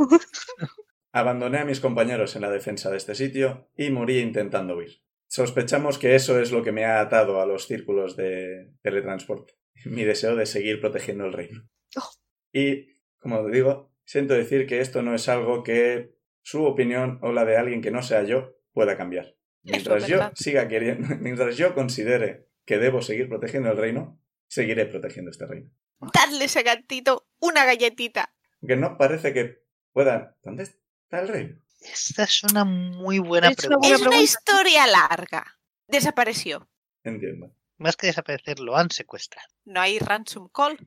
Abandoné 1.12 1.58
a 1.58 1.64
mis 1.64 1.80
compañeros 1.80 2.36
en 2.36 2.42
la 2.42 2.50
defensa 2.50 2.90
de 2.90 2.98
este 2.98 3.14
sitio 3.14 3.70
y 3.76 3.90
morí 3.90 4.18
intentando 4.18 4.76
huir. 4.76 5.02
Sospechamos 5.28 5.98
que 5.98 6.14
eso 6.14 6.40
es 6.40 6.52
lo 6.52 6.62
que 6.62 6.72
me 6.72 6.84
ha 6.84 7.00
atado 7.00 7.40
a 7.40 7.46
los 7.46 7.66
círculos 7.66 8.16
de 8.16 8.72
teletransporte. 8.82 9.54
Mi 9.84 10.04
deseo 10.04 10.36
de 10.36 10.46
seguir 10.46 10.80
protegiendo 10.80 11.24
el 11.24 11.32
reino. 11.32 11.68
Oh. 11.96 12.10
Y, 12.52 13.00
como 13.18 13.48
digo, 13.48 13.92
siento 14.04 14.34
decir 14.34 14.66
que 14.66 14.80
esto 14.80 15.02
no 15.02 15.14
es 15.14 15.28
algo 15.28 15.62
que 15.62 16.14
su 16.42 16.64
opinión 16.64 17.18
o 17.22 17.32
la 17.32 17.44
de 17.44 17.56
alguien 17.56 17.82
que 17.82 17.90
no 17.90 18.02
sea 18.02 18.22
yo 18.22 18.56
pueda 18.72 18.96
cambiar. 18.96 19.36
Mientras 19.62 20.06
yo 20.06 20.30
siga 20.34 20.68
queriendo, 20.68 21.08
mientras 21.20 21.56
yo 21.56 21.74
considere 21.74 22.46
que 22.64 22.78
debo 22.78 23.02
seguir 23.02 23.28
protegiendo 23.28 23.70
el 23.70 23.76
reino, 23.76 24.20
seguiré 24.46 24.86
protegiendo 24.86 25.30
este 25.30 25.46
reino. 25.46 25.70
Dadle 26.00 26.44
ese 26.44 26.62
gatito 26.62 27.26
una 27.38 27.64
galletita. 27.64 28.32
Que 28.66 28.76
no 28.76 28.96
parece 28.98 29.32
que 29.32 29.62
pueda. 29.92 30.36
¿Dónde 30.42 30.64
está 30.64 31.20
el 31.20 31.28
reino? 31.28 31.58
Esta 31.80 32.24
es 32.24 32.42
una 32.44 32.64
muy 32.64 33.18
buena 33.18 33.48
Es 33.48 33.58
una 33.64 33.78
pregunta. 33.78 33.88
buena 33.88 33.96
Es 33.96 34.06
una 34.06 34.20
historia 34.22 34.86
larga. 34.86 35.58
Desapareció. 35.86 36.68
Entiendo. 37.04 37.52
Más 37.78 37.96
que 37.96 38.08
desaparecer, 38.08 38.58
lo 38.58 38.76
han 38.76 38.90
secuestrado. 38.90 39.48
No 39.64 39.80
hay 39.80 39.98
ransom 39.98 40.48
call. 40.48 40.78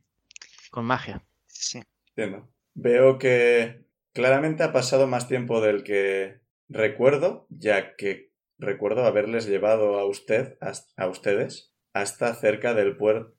Con 0.72 0.86
magia. 0.86 1.24
Sí. 1.48 1.82
Entiendo. 2.16 2.50
Veo 2.74 3.18
que 3.18 3.86
claramente 4.14 4.64
ha 4.64 4.74
pasado 4.74 5.08
más 5.08 5.28
tiempo 5.28 5.62
del 5.62 5.84
que 5.84 6.42
recuerdo, 6.68 7.46
ya 7.50 7.96
que 7.96 8.32
recuerdo 8.58 9.06
haberles 9.06 9.46
llevado 9.46 10.00
a 10.00 10.06
usted, 10.06 10.58
a 10.98 11.08
ustedes, 11.08 11.74
hasta 11.94 12.36
cerca 12.36 12.74
del 12.74 12.98
puerto 12.98 13.36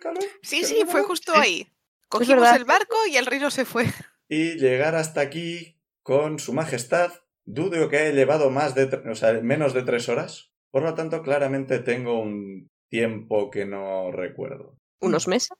Calor. 0.00 0.22
Sí, 0.42 0.64
sí, 0.64 0.82
fue 0.86 1.02
justo 1.02 1.32
Sí. 1.34 1.38
ahí. 1.40 1.72
Cogimos 2.08 2.48
el 2.52 2.64
barco 2.64 2.96
y 3.10 3.16
el 3.16 3.26
reino 3.26 3.50
se 3.50 3.64
fue. 3.64 3.86
Y 4.28 4.54
llegar 4.58 4.94
hasta 4.94 5.20
aquí 5.20 5.80
con 6.02 6.38
su 6.38 6.52
majestad, 6.52 7.12
dudo 7.44 7.88
que 7.88 7.98
haya 7.98 8.10
llevado 8.12 8.50
más 8.50 8.74
de, 8.74 8.88
tre- 8.90 9.10
o 9.10 9.14
sea, 9.14 9.32
menos 9.42 9.74
de 9.74 9.82
tres 9.82 10.08
horas. 10.08 10.50
Por 10.70 10.82
lo 10.82 10.94
tanto, 10.94 11.22
claramente 11.22 11.78
tengo 11.78 12.20
un 12.20 12.70
tiempo 12.88 13.50
que 13.50 13.64
no 13.66 14.10
recuerdo. 14.12 14.76
¿Unos 15.00 15.28
meses? 15.28 15.50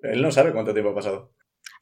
Él 0.00 0.22
no 0.22 0.30
sabe 0.30 0.52
cuánto 0.52 0.72
tiempo 0.72 0.90
ha 0.90 0.94
pasado. 0.94 1.32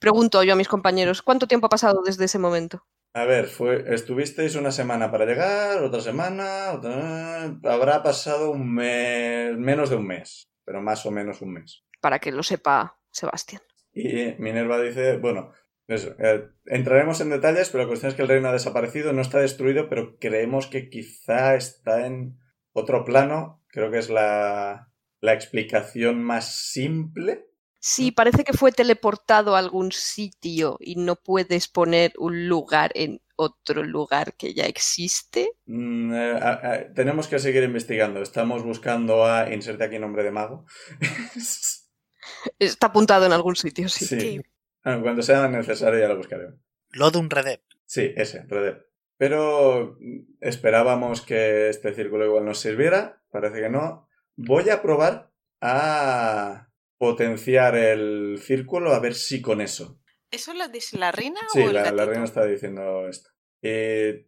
Pregunto 0.01 0.43
yo 0.43 0.53
a 0.53 0.57
mis 0.57 0.69
compañeros, 0.69 1.23
¿cuánto 1.23 1.47
tiempo 1.47 1.67
ha 1.67 1.71
pasado 1.71 2.03
desde 2.05 2.25
ese 2.25 2.39
momento? 2.39 2.85
A 3.15 3.25
ver, 3.25 3.47
fue, 3.47 3.85
estuvisteis 3.95 4.57
una 4.57 4.73
semana 4.73 5.11
para 5.11 5.25
llegar, 5.27 5.83
otra 5.83 6.01
semana, 6.01 6.73
otra... 6.73 7.45
habrá 7.65 8.03
pasado 8.03 8.51
un 8.51 8.75
mes, 8.75 9.57
menos 9.57 9.91
de 9.91 9.97
un 9.97 10.07
mes, 10.07 10.49
pero 10.65 10.83
más 10.83 11.05
o 11.07 11.11
menos 11.11 11.41
un 11.43 11.53
mes. 11.53 11.85
Para 12.01 12.19
que 12.19 12.33
lo 12.33 12.43
sepa 12.43 12.99
Sebastián. 13.11 13.63
Y 13.93 14.35
Minerva 14.39 14.81
dice, 14.81 15.19
bueno, 15.19 15.53
eso, 15.87 16.15
eh, 16.19 16.49
entraremos 16.67 17.21
en 17.21 17.31
detalles, 17.31 17.71
pero 17.71 17.85
la 17.85 17.89
cuestión 17.89 18.11
es 18.11 18.17
que 18.17 18.23
el 18.23 18.29
reino 18.29 18.49
ha 18.49 18.53
desaparecido, 18.53 19.13
no 19.13 19.23
está 19.23 19.39
destruido, 19.39 19.89
pero 19.89 20.17
creemos 20.19 20.67
que 20.67 20.89
quizá 20.89 21.55
está 21.55 22.07
en 22.07 22.39
otro 22.73 23.05
plano. 23.05 23.63
Creo 23.69 23.91
que 23.91 23.99
es 23.99 24.09
la, 24.09 24.91
la 25.21 25.33
explicación 25.33 26.23
más 26.23 26.55
simple. 26.55 27.47
Sí, 27.81 28.13
parece 28.13 28.45
que 28.45 28.55
fue 28.55 28.73
teleportado 28.73 29.55
a 29.55 29.59
algún 29.59 29.93
sitio 29.93 30.79
y 30.81 30.97
no 30.97 31.17
puedes 31.17 31.69
poner 31.69 32.15
un 32.19 32.49
lugar 32.49 32.93
en 32.95 33.21
otro 33.37 33.83
lugar 33.83 34.35
que 34.35 34.55
ya 34.55 34.65
existe. 34.65 35.53
Mm, 35.67 36.13
eh, 36.15 36.91
tenemos 36.95 37.29
que 37.29 37.39
seguir 37.39 37.63
investigando. 37.63 38.23
Estamos 38.23 38.63
buscando 38.63 39.25
a... 39.27 39.53
Inserte 39.53 39.85
aquí 39.85 39.99
nombre 39.99 40.23
de 40.23 40.31
mago. 40.31 40.67
Está 42.59 42.87
apuntado 42.89 43.27
en 43.27 43.33
algún 43.33 43.57
sitio, 43.57 43.89
sí. 43.89 44.07
Sí. 44.07 44.41
Ah, 44.83 44.99
Cuando 45.03 45.23
sea 45.23 45.49
necesario 45.49 46.01
ya 46.01 46.09
lo 46.09 46.17
buscaré. 46.17 46.49
Lodun 46.93 47.31
Redep. 47.31 47.63
Sí, 47.87 48.13
ese, 48.17 48.43
Redep. 48.43 48.87
Pero 49.17 49.97
mm, 50.01 50.37
esperábamos 50.41 51.23
que 51.23 51.69
este 51.69 51.95
círculo 51.95 52.27
igual 52.27 52.45
nos 52.45 52.61
sirviera. 52.61 53.23
Parece 53.31 53.61
que 53.61 53.71
no. 53.71 54.09
Voy 54.37 54.71
a 54.71 54.83
probar 54.83 55.31
a 55.61 56.69
potenciar 56.99 57.77
el 57.77 58.39
círculo 58.41 58.95
a 58.95 59.01
ver 59.01 59.15
si 59.15 59.41
con 59.41 59.61
eso. 59.61 60.01
¿Eso 60.35 60.53
lo 60.53 60.69
dice 60.69 60.99
la 60.99 61.13
reina 61.13 61.41
Sí, 61.53 61.61
o 61.61 61.69
el 61.69 61.75
la, 61.75 61.93
la 61.93 62.05
reina 62.07 62.25
está 62.25 62.45
diciendo 62.45 63.09
esto. 63.09 63.31
Eh, 63.63 64.27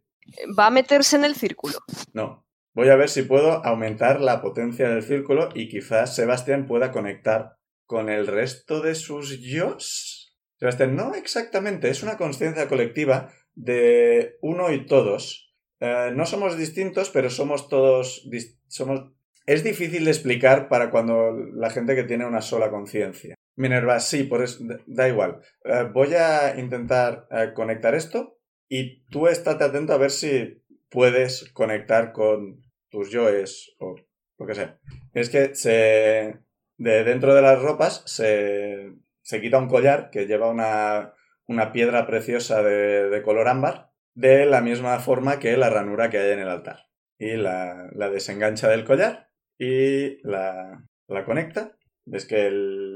Va 0.57 0.67
a 0.67 0.71
meterse 0.71 1.15
en 1.15 1.25
el 1.25 1.35
círculo. 1.35 1.79
no. 2.13 2.45
Voy 2.73 2.89
a 2.89 2.95
ver 2.95 3.09
si 3.09 3.23
puedo 3.23 3.65
aumentar 3.65 4.21
la 4.21 4.39
potencia 4.39 4.87
del 4.87 5.01
círculo 5.01 5.49
y 5.55 5.67
quizás 5.67 6.15
Sebastián 6.15 6.67
pueda 6.67 6.91
conectar 6.91 7.57
con 7.87 8.07
el 8.07 8.27
resto 8.27 8.81
de 8.81 8.93
sus 8.93 9.39
yos. 9.39 10.37
Sebastián, 10.59 10.95
no 10.95 11.15
exactamente, 11.15 11.89
es 11.89 12.03
una 12.03 12.17
conciencia 12.17 12.67
colectiva 12.67 13.33
de 13.55 14.37
uno 14.41 14.71
y 14.71 14.85
todos. 14.85 15.55
Eh, 15.79 16.11
no 16.13 16.27
somos 16.27 16.55
distintos, 16.55 17.09
pero 17.09 17.31
somos 17.31 17.67
todos... 17.67 18.29
somos... 18.67 19.11
Es 19.47 19.63
difícil 19.63 20.05
de 20.05 20.11
explicar 20.11 20.69
para 20.69 20.91
cuando 20.91 21.31
la 21.55 21.71
gente 21.71 21.95
que 21.95 22.03
tiene 22.03 22.27
una 22.27 22.41
sola 22.41 22.69
conciencia. 22.69 23.36
Minerva, 23.57 23.99
sí, 23.99 24.23
por 24.23 24.41
eso, 24.43 24.63
da- 24.85 25.09
igual. 25.09 25.41
Eh, 25.65 25.89
voy 25.93 26.13
a 26.13 26.57
intentar 26.59 27.27
eh, 27.31 27.51
conectar 27.53 27.95
esto 27.95 28.39
y 28.69 29.03
tú 29.07 29.27
estate 29.27 29.63
atento 29.63 29.93
a 29.93 29.97
ver 29.97 30.11
si 30.11 30.63
puedes 30.89 31.51
conectar 31.53 32.13
con 32.13 32.61
tus 32.89 33.09
yoes 33.11 33.75
o 33.79 33.95
lo 34.37 34.45
que 34.47 34.55
sea. 34.55 34.79
Es 35.13 35.29
que 35.29 35.55
se, 35.55 36.39
de 36.77 37.03
dentro 37.03 37.33
de 37.33 37.41
las 37.41 37.59
ropas 37.61 38.03
se, 38.05 38.93
se 39.21 39.41
quita 39.41 39.57
un 39.57 39.67
collar 39.69 40.11
que 40.11 40.27
lleva 40.27 40.49
una, 40.49 41.13
una 41.47 41.71
piedra 41.71 42.05
preciosa 42.05 42.61
de, 42.61 43.09
de 43.09 43.21
color 43.23 43.47
ámbar 43.47 43.89
de 44.13 44.45
la 44.45 44.61
misma 44.61 44.99
forma 44.99 45.39
que 45.39 45.57
la 45.57 45.69
ranura 45.69 46.09
que 46.09 46.19
hay 46.19 46.31
en 46.31 46.39
el 46.39 46.49
altar. 46.49 46.85
Y 47.19 47.35
la, 47.37 47.89
la 47.93 48.09
desengancha 48.11 48.69
del 48.69 48.85
collar 48.85 49.29
y 49.57 50.21
la, 50.27 50.83
la 51.07 51.25
conecta. 51.25 51.75
Ves 52.05 52.25
que 52.25 52.47
el, 52.47 52.86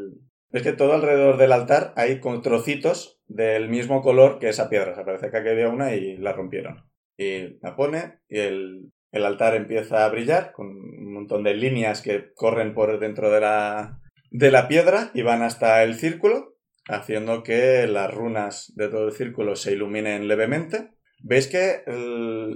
ves 0.51 0.63
que 0.63 0.73
todo 0.73 0.93
alrededor 0.93 1.37
del 1.37 1.51
altar 1.51 1.93
hay 1.95 2.19
trocitos 2.41 3.21
del 3.27 3.69
mismo 3.69 4.01
color 4.01 4.39
que 4.39 4.49
esa 4.49 4.69
piedra. 4.69 4.91
O 4.91 4.95
sea, 4.95 5.05
parece 5.05 5.31
que 5.31 5.37
aquí 5.37 5.49
había 5.49 5.69
una 5.69 5.95
y 5.95 6.17
la 6.17 6.33
rompieron. 6.33 6.89
Y 7.17 7.59
la 7.61 7.75
pone 7.75 8.19
y 8.29 8.39
el, 8.39 8.91
altar 9.11 9.55
empieza 9.55 10.05
a 10.05 10.09
brillar 10.09 10.51
con 10.51 10.67
un 10.67 11.13
montón 11.13 11.43
de 11.43 11.53
líneas 11.53 12.01
que 12.01 12.33
corren 12.33 12.73
por 12.73 12.99
dentro 12.99 13.29
de 13.31 13.41
la, 13.41 13.99
de 14.29 14.51
la 14.51 14.67
piedra 14.67 15.11
y 15.13 15.21
van 15.21 15.41
hasta 15.41 15.83
el 15.83 15.95
círculo, 15.95 16.55
haciendo 16.87 17.43
que 17.43 17.87
las 17.87 18.13
runas 18.13 18.73
de 18.75 18.87
todo 18.87 19.07
el 19.07 19.13
círculo 19.13 19.55
se 19.55 19.73
iluminen 19.73 20.27
levemente. 20.27 20.91
Veis 21.23 21.47
que 21.47 21.83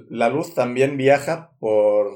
la 0.09 0.29
luz 0.29 0.55
también 0.55 0.97
viaja 0.97 1.51
por 1.59 2.07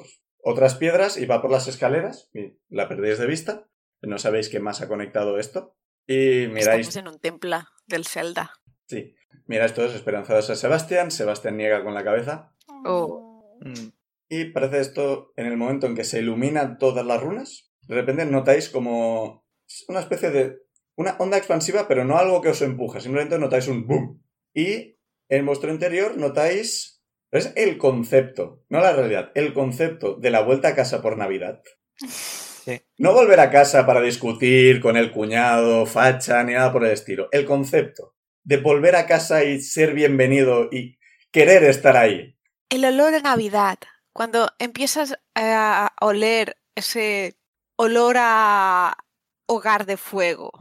otras 0.42 0.76
piedras 0.76 1.18
y 1.18 1.26
va 1.26 1.42
por 1.42 1.52
las 1.52 1.68
escaleras 1.68 2.30
y 2.34 2.58
la 2.70 2.88
perdéis 2.88 3.20
de 3.20 3.28
vista. 3.28 3.68
No 4.02 4.18
sabéis 4.18 4.50
qué 4.50 4.60
más 4.60 4.82
ha 4.82 4.88
conectado 4.88 5.40
esto. 5.40 5.76
Y 6.08 6.48
miráis 6.48 6.88
Estamos 6.88 6.96
en 6.96 7.08
un 7.08 7.20
templo 7.20 7.60
del 7.88 8.06
Zelda. 8.06 8.52
Sí. 8.88 9.16
Miráis 9.46 9.74
todos 9.74 9.94
esperanzados 9.94 10.50
a 10.50 10.56
Sebastián. 10.56 11.12
Sebastián 11.12 11.58
niega 11.58 11.84
con 11.84 11.94
la 11.94 12.04
cabeza. 12.04 12.54
Oh. 12.86 13.58
Mm, 13.62 13.90
Y 14.30 14.46
parece 14.46 14.80
esto, 14.80 15.34
en 15.36 15.48
el 15.48 15.58
momento 15.58 15.88
en 15.88 15.96
que 15.96 16.04
se 16.04 16.20
iluminan 16.20 16.78
todas 16.78 17.06
las 17.06 17.22
runas, 17.22 17.72
de 17.88 17.96
repente 17.96 18.26
notáis 18.26 18.70
como 18.70 19.46
una 19.88 20.00
especie 20.00 20.32
de... 20.32 20.58
Una 20.96 21.16
onda 21.20 21.38
expansiva, 21.38 21.88
pero 21.88 22.04
no 22.04 22.18
algo 22.18 22.42
que 22.42 22.50
os 22.50 22.62
empuja. 22.62 23.00
Simplemente 23.00 23.40
notáis 23.40 23.68
un 23.68 23.88
boom. 23.88 24.22
Y 24.54 24.98
en 25.30 25.46
vuestro 25.46 25.72
interior 25.72 26.18
notáis... 26.18 26.98
Es 27.32 27.54
el 27.56 27.78
concepto, 27.78 28.64
no 28.70 28.82
la 28.82 28.92
realidad, 28.92 29.32
el 29.36 29.54
concepto 29.54 30.16
de 30.16 30.32
la 30.32 30.42
vuelta 30.42 30.70
a 30.70 30.76
casa 30.76 31.04
por 31.04 31.16
Navidad. 31.16 31.62
No 32.98 33.14
volver 33.14 33.40
a 33.40 33.50
casa 33.50 33.86
para 33.86 34.02
discutir 34.02 34.82
con 34.82 34.98
el 34.98 35.12
cuñado, 35.12 35.86
facha, 35.86 36.44
ni 36.44 36.54
nada 36.54 36.72
por 36.72 36.86
el 36.86 36.92
estilo. 36.92 37.30
El 37.32 37.46
concepto 37.46 38.16
de 38.44 38.58
volver 38.58 38.96
a 38.96 39.06
casa 39.06 39.44
y 39.44 39.62
ser 39.62 39.94
bienvenido 39.94 40.70
y 40.72 40.98
querer 41.32 41.64
estar 41.64 41.98
ahí. 41.98 42.38
El 42.70 42.86
olor 42.86 43.14
a 43.14 43.20
Navidad. 43.22 43.78
Cuando 44.14 44.50
empiezas 44.60 45.16
a 45.36 45.96
oler 46.02 46.58
ese 46.76 47.38
olor 47.78 48.16
a 48.18 48.98
hogar 49.48 49.86
de 49.86 49.98
fuego. 49.98 50.52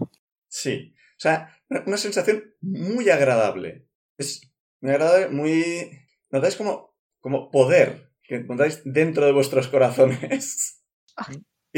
Sí. 0.48 0.94
O 1.16 1.20
sea, 1.20 1.56
una 1.68 1.96
sensación 1.96 2.54
muy 2.60 3.10
agradable. 3.10 3.88
Es 4.16 4.42
muy 4.80 4.92
agradable, 4.92 5.28
muy... 5.28 5.98
Notáis 6.30 6.56
como, 6.56 6.94
como 7.20 7.50
poder 7.50 8.12
que 8.22 8.40
notáis 8.40 8.82
dentro 8.84 9.24
de 9.24 9.32
vuestros 9.32 9.68
corazones. 9.68 10.84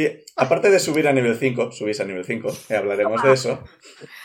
Y 0.00 0.24
aparte 0.34 0.70
de 0.70 0.78
subir 0.78 1.06
a 1.08 1.12
nivel 1.12 1.36
5, 1.36 1.72
subís 1.72 2.00
a 2.00 2.04
nivel 2.04 2.24
5, 2.24 2.48
y 2.70 2.72
hablaremos 2.72 3.22
de 3.22 3.32
eso. 3.34 3.62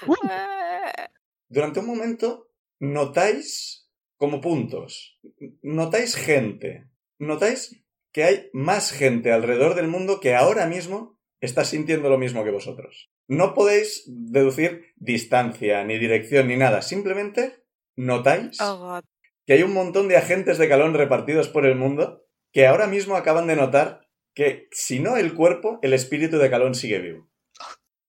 Eh, 0.07 1.07
Durante 1.49 1.81
un 1.81 1.87
momento 1.87 2.49
notáis 2.79 3.89
como 4.15 4.39
puntos, 4.39 5.19
notáis 5.61 6.15
gente, 6.15 6.87
notáis 7.19 7.83
que 8.13 8.23
hay 8.23 8.49
más 8.53 8.93
gente 8.93 9.33
alrededor 9.33 9.75
del 9.75 9.89
mundo 9.89 10.21
que 10.21 10.33
ahora 10.33 10.65
mismo 10.65 11.19
está 11.41 11.65
sintiendo 11.65 12.07
lo 12.09 12.17
mismo 12.17 12.45
que 12.45 12.51
vosotros. 12.51 13.11
No 13.27 13.53
podéis 13.53 14.03
deducir 14.07 14.93
distancia, 14.95 15.83
ni 15.83 15.99
dirección, 15.99 16.47
ni 16.47 16.55
nada, 16.55 16.81
simplemente 16.81 17.65
notáis 17.97 18.57
Oh, 18.61 19.01
que 19.45 19.53
hay 19.53 19.63
un 19.63 19.73
montón 19.73 20.07
de 20.07 20.15
agentes 20.15 20.57
de 20.57 20.69
calón 20.69 20.93
repartidos 20.93 21.49
por 21.49 21.65
el 21.65 21.75
mundo 21.75 22.25
que 22.53 22.65
ahora 22.65 22.87
mismo 22.87 23.17
acaban 23.17 23.47
de 23.47 23.57
notar 23.57 24.04
que, 24.35 24.67
si 24.71 24.99
no 24.99 25.17
el 25.17 25.33
cuerpo, 25.33 25.79
el 25.81 25.93
espíritu 25.93 26.37
de 26.37 26.49
calón 26.51 26.75
sigue 26.75 26.99
vivo. 26.99 27.27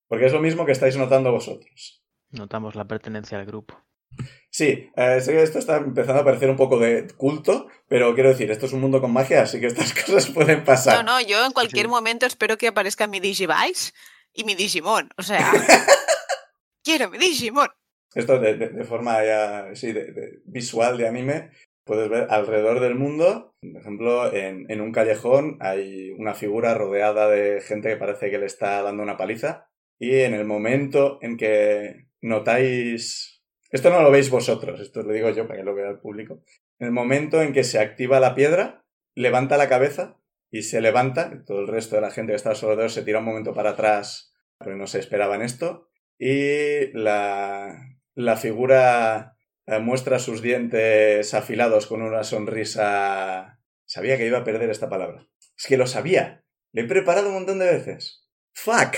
Porque 0.08 0.26
es 0.26 0.32
lo 0.32 0.40
mismo 0.40 0.66
que 0.66 0.72
estáis 0.72 0.96
notando 0.96 1.32
vosotros. 1.32 2.02
Notamos 2.30 2.74
la 2.74 2.84
pertenencia 2.86 3.38
al 3.38 3.46
grupo. 3.46 3.82
Sí, 4.50 4.90
eh, 4.96 5.20
sé 5.20 5.32
que 5.32 5.42
esto 5.42 5.58
está 5.58 5.76
empezando 5.76 6.22
a 6.22 6.24
parecer 6.24 6.48
un 6.48 6.56
poco 6.56 6.78
de 6.78 7.06
culto, 7.16 7.68
pero 7.88 8.14
quiero 8.14 8.30
decir, 8.30 8.50
esto 8.50 8.66
es 8.66 8.72
un 8.72 8.80
mundo 8.80 9.00
con 9.00 9.12
magia, 9.12 9.42
así 9.42 9.60
que 9.60 9.66
estas 9.66 9.92
cosas 10.06 10.30
pueden 10.30 10.64
pasar. 10.64 11.04
No, 11.04 11.14
no, 11.14 11.20
yo 11.20 11.44
en 11.44 11.52
cualquier 11.52 11.86
Sí. 11.86 11.90
momento 11.90 12.24
espero 12.26 12.56
que 12.56 12.68
aparezca 12.68 13.06
mi 13.06 13.20
Digivice 13.20 13.92
y 14.32 14.44
mi 14.44 14.54
Digimon. 14.54 15.10
O 15.18 15.22
sea, 15.22 15.50
quiero 16.84 17.10
mi 17.10 17.18
Digimon. 17.18 17.68
Esto 18.14 18.38
de, 18.38 18.54
de- 18.54 18.68
de 18.70 18.84
forma 18.84 19.22
ya 19.24 19.74
sí, 19.74 19.92
de- 19.92 20.12
de 20.12 20.40
visual 20.46 20.96
de 20.96 21.08
anime, 21.08 21.50
puedes 21.86 22.10
ver 22.10 22.26
alrededor 22.30 22.80
del 22.80 22.96
mundo, 22.96 23.54
por 23.60 23.80
ejemplo, 23.80 24.34
en, 24.34 24.70
en 24.70 24.80
un 24.80 24.92
callejón 24.92 25.56
hay 25.60 26.10
una 26.10 26.34
figura 26.34 26.74
rodeada 26.74 27.30
de 27.30 27.60
gente 27.60 27.88
que 27.88 27.96
parece 27.96 28.30
que 28.30 28.38
le 28.38 28.46
está 28.46 28.82
dando 28.82 29.02
una 29.02 29.16
paliza, 29.16 29.70
y 29.98 30.16
en 30.20 30.34
el 30.34 30.44
momento 30.44 31.18
en 31.22 31.36
que 31.36 32.08
notáis... 32.20 33.42
Esto 33.70 33.90
no 33.90 34.02
lo 34.02 34.10
veis 34.10 34.30
vosotros, 34.30 34.80
esto 34.80 35.02
lo 35.02 35.12
digo 35.12 35.30
yo 35.30 35.46
para 35.46 35.60
que 35.60 35.64
lo 35.64 35.74
vea 35.74 35.88
el 35.88 35.98
público. 35.98 36.42
En 36.78 36.88
el 36.88 36.92
momento 36.92 37.40
en 37.40 37.52
que 37.52 37.64
se 37.64 37.78
activa 37.78 38.20
la 38.20 38.34
piedra, 38.34 38.84
levanta 39.14 39.56
la 39.56 39.68
cabeza 39.68 40.18
y 40.50 40.62
se 40.62 40.80
levanta, 40.80 41.44
todo 41.46 41.60
el 41.60 41.68
resto 41.68 41.96
de 41.96 42.02
la 42.02 42.10
gente 42.10 42.32
que 42.32 42.36
está 42.36 42.50
alrededor 42.50 42.90
se 42.90 43.02
tira 43.02 43.20
un 43.20 43.24
momento 43.24 43.54
para 43.54 43.70
atrás, 43.70 44.34
porque 44.58 44.76
no 44.76 44.86
se 44.86 44.98
esperaban 44.98 45.42
esto, 45.42 45.88
y 46.18 46.92
la, 46.92 47.78
la 48.14 48.36
figura 48.36 49.35
muestra 49.80 50.18
sus 50.18 50.42
dientes 50.42 51.34
afilados 51.34 51.86
con 51.86 52.02
una 52.02 52.24
sonrisa... 52.24 53.60
Sabía 53.88 54.16
que 54.16 54.26
iba 54.26 54.38
a 54.38 54.44
perder 54.44 54.70
esta 54.70 54.88
palabra. 54.88 55.28
Es 55.56 55.66
que 55.66 55.76
lo 55.76 55.86
sabía. 55.86 56.44
Le 56.72 56.82
he 56.82 56.86
preparado 56.86 57.28
un 57.28 57.34
montón 57.34 57.58
de 57.60 57.66
veces. 57.66 58.26
¡Fuck! 58.54 58.96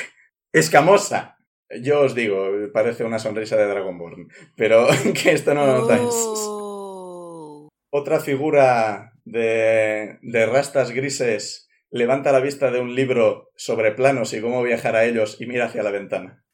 ¡Escamosa! 0.53 1.37
Yo 1.83 2.01
os 2.01 2.15
digo, 2.15 2.49
parece 2.73 3.05
una 3.05 3.19
sonrisa 3.19 3.57
de 3.57 3.67
Dragonborn, 3.67 4.29
pero 4.57 4.87
que 5.23 5.33
esto 5.33 5.53
no 5.55 5.67
lo 5.67 5.79
notáis. 5.81 6.01
Oh. 6.11 7.69
Otra 7.91 8.21
figura 8.21 9.13
de, 9.25 10.19
de 10.23 10.47
rastas 10.47 10.91
grises 10.93 11.69
levanta 11.91 12.33
la 12.33 12.41
vista 12.41 12.71
de 12.71 12.81
un 12.81 12.95
libro 12.95 13.51
sobre 13.57 13.93
planos 13.93 14.33
y 14.33 14.41
cómo 14.41 14.63
viajar 14.63 14.97
a 14.97 15.05
ellos 15.05 15.39
y 15.41 15.47
mira 15.47 15.67
hacia 15.67 15.83
la 15.83 15.91
ventana. 15.91 16.45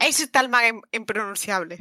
Ese 0.00 0.28
tal 0.28 0.48
mag 0.48 0.64
im- 0.72 0.82
impronunciable. 0.92 1.76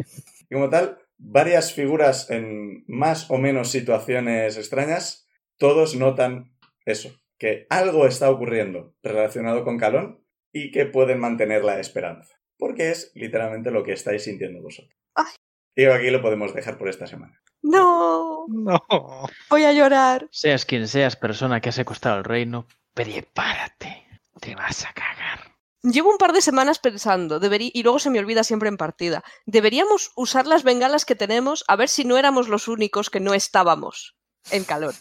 Y 0.49 0.53
como 0.55 0.69
tal, 0.69 0.97
varias 1.17 1.73
figuras 1.73 2.29
en 2.29 2.83
más 2.87 3.29
o 3.29 3.37
menos 3.37 3.69
situaciones 3.69 4.57
extrañas, 4.57 5.27
todos 5.57 5.95
notan 5.95 6.55
eso, 6.85 7.11
que 7.37 7.65
algo 7.69 8.07
está 8.07 8.29
ocurriendo 8.29 8.95
relacionado 9.03 9.63
con 9.63 9.77
Calón 9.77 10.23
y 10.51 10.71
que 10.71 10.85
pueden 10.85 11.19
mantener 11.19 11.63
la 11.63 11.79
esperanza. 11.79 12.35
Porque 12.57 12.89
es 12.91 13.11
literalmente 13.13 13.69
lo 13.71 13.83
que 13.83 13.93
estáis 13.93 14.23
sintiendo 14.23 14.61
vosotros. 14.61 14.95
Ay. 15.15 15.33
Y 15.75 15.85
aquí 15.85 16.09
lo 16.09 16.21
podemos 16.21 16.55
dejar 16.55 16.77
por 16.77 16.89
esta 16.89 17.05
semana. 17.05 17.39
No, 17.61 18.45
No. 18.47 18.81
voy 19.49 19.63
a 19.63 19.73
llorar. 19.73 20.27
Seas 20.31 20.65
quien 20.65 20.87
seas, 20.87 21.15
persona 21.15 21.59
que 21.61 21.69
ha 21.69 21.71
secuestrado 21.73 22.17
el 22.19 22.23
reino, 22.23 22.67
prepárate. 22.93 24.05
Te 24.39 24.55
vas 24.55 24.85
a 24.85 24.93
cagar. 24.93 25.46
Llevo 25.83 26.09
un 26.11 26.17
par 26.17 26.33
de 26.33 26.41
semanas 26.41 26.79
pensando, 26.79 27.39
deberí- 27.39 27.71
y 27.73 27.83
luego 27.83 27.99
se 27.99 28.09
me 28.09 28.19
olvida 28.19 28.43
siempre 28.43 28.67
en 28.69 28.77
partida. 28.77 29.23
Deberíamos 29.45 30.11
usar 30.15 30.47
las 30.47 30.63
bengalas 30.63 31.05
que 31.05 31.15
tenemos 31.15 31.63
a 31.67 31.75
ver 31.75 31.87
si 31.89 32.03
no 32.03 32.17
éramos 32.17 32.47
los 32.49 32.67
únicos 32.67 33.09
que 33.09 33.19
no 33.19 33.33
estábamos 33.33 34.15
en 34.51 34.63
calor. 34.63 34.95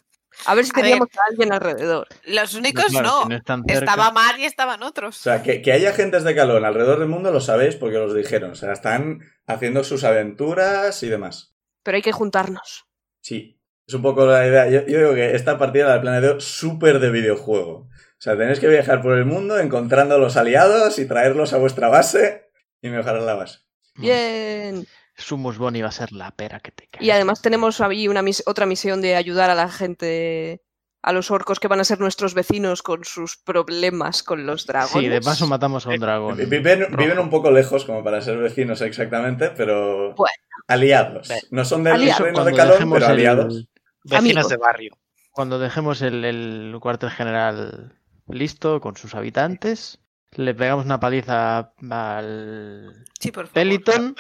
A 0.45 0.55
ver 0.55 0.67
si 0.67 0.71
A 0.75 0.75
ver. 0.77 0.85
teníamos 0.85 1.09
a 1.17 1.21
alguien 1.31 1.53
alrededor. 1.53 2.09
Los 2.25 2.55
únicos 2.55 2.85
Claro, 2.87 3.27
no. 3.27 3.65
Estaba 3.69 4.11
Mar 4.13 4.39
y 4.39 4.45
estaban 4.45 4.83
O 4.83 4.87
otros. 4.87 5.17
sea, 5.17 5.43
que, 5.43 5.63
que 5.63 5.73
haya 5.73 5.91
agentes 5.91 6.25
de 6.25 6.35
Calón 6.35 6.65
alrededor 6.65 6.99
del 6.99 7.09
mundo 7.09 7.33
lo 7.33 7.41
sabéis 7.41 7.75
porque 7.77 7.97
os 7.97 8.15
dijeron. 8.15 8.51
O 8.51 8.55
sea, 8.55 8.73
están 8.73 9.21
haciendo 9.47 9.83
sus 9.83 10.05
aventuras 10.05 11.03
y 11.03 11.09
demás. 11.09 11.55
Pero 11.83 11.97
hay 11.97 12.03
que 12.03 12.13
juntarnos. 12.13 12.85
Sí, 13.23 13.59
es 13.87 13.95
un 13.95 14.03
poco 14.03 14.27
la 14.27 14.47
idea. 14.47 14.69
Yo, 14.69 14.87
yo 14.87 14.99
digo 14.99 15.15
que 15.15 15.35
esta 15.35 15.57
partida 15.59 15.89
la 15.95 16.03
planeo 16.03 16.39
súper 16.39 16.99
de 17.01 17.11
videojuego. 17.11 17.89
O 18.27 18.29
sea, 18.29 18.37
tenéis 18.37 18.59
que 18.59 18.67
viajar 18.67 19.03
por 19.03 19.17
el 19.17 19.25
mundo 19.25 19.57
encontrando 19.57 20.17
a 20.17 20.19
los 20.19 20.37
aliados 20.37 20.99
y 20.99 21.07
traerlos 21.07 21.53
a 21.53 21.59
vuestra 21.59 21.87
base 21.89 22.51
y 22.83 22.89
mejorar 22.89 23.23
la 23.23 23.35
base. 23.35 23.61
Bien. 23.95 24.85
Sumus 25.17 25.59
Boni 25.59 25.81
va 25.81 25.91
a 25.91 25.93
ser 25.93 26.11
la 26.11 26.33
pera 26.33 26.59
que 26.59 26.73
te 26.73 26.89
cae. 26.89 27.05
Y 27.05 27.11
además 27.13 27.41
tenemos 27.41 27.81
ahí 27.81 28.09
una 28.09 28.23
mis- 28.23 28.43
otra 28.47 28.67
misión 28.67 29.01
de 29.01 29.15
ayudar 29.15 29.49
a 29.49 29.55
la 29.55 29.69
gente, 29.69 30.61
a 31.03 31.13
los 31.13 31.31
orcos 31.31 31.61
que 31.61 31.69
van 31.69 31.79
a 31.79 31.85
ser 31.85 32.01
nuestros 32.01 32.35
vecinos 32.35 32.83
con 32.83 33.05
sus 33.05 33.37
problemas 33.37 34.25
con 34.25 34.45
los 34.45 34.67
dragones. 34.67 34.91
Sí, 35.05 35.09
de 35.09 35.21
paso 35.21 35.47
matamos 35.47 35.87
a 35.87 35.91
un 35.91 36.01
dragón. 36.01 36.37
Viven, 36.37 37.19
un 37.21 37.31
poco 37.31 37.53
lejos 37.53 37.85
como 37.85 38.03
para 38.03 38.21
ser 38.23 38.39
vecinos 38.39 38.81
exactamente, 38.81 39.51
pero 39.57 40.15
Bueno. 40.17 40.35
aliados. 40.67 41.29
No 41.53 41.65
son 41.65 41.85
del 41.85 41.93
Aliados. 41.95 42.21
reino 42.23 42.45
de 42.45 42.51
dejemos 42.51 42.99
pero 42.99 43.07
el- 43.07 43.13
aliados. 43.13 43.69
Vecinos 44.03 44.19
Amigos. 44.21 44.49
de 44.49 44.57
barrio. 44.57 44.99
Cuando 45.31 45.61
dejemos 45.61 46.03
el, 46.03 46.25
el 46.25 46.77
cuartel 46.81 47.11
general 47.11 47.93
listo 48.29 48.81
con 48.81 48.97
sus 48.97 49.15
habitantes, 49.15 49.99
le 50.33 50.55
pegamos 50.55 50.85
una 50.85 51.01
paliza 51.01 51.73
al 51.91 53.05
Sí, 53.21 53.31
por 53.33 53.47
favor. 53.47 53.53
Peliton 53.55 54.17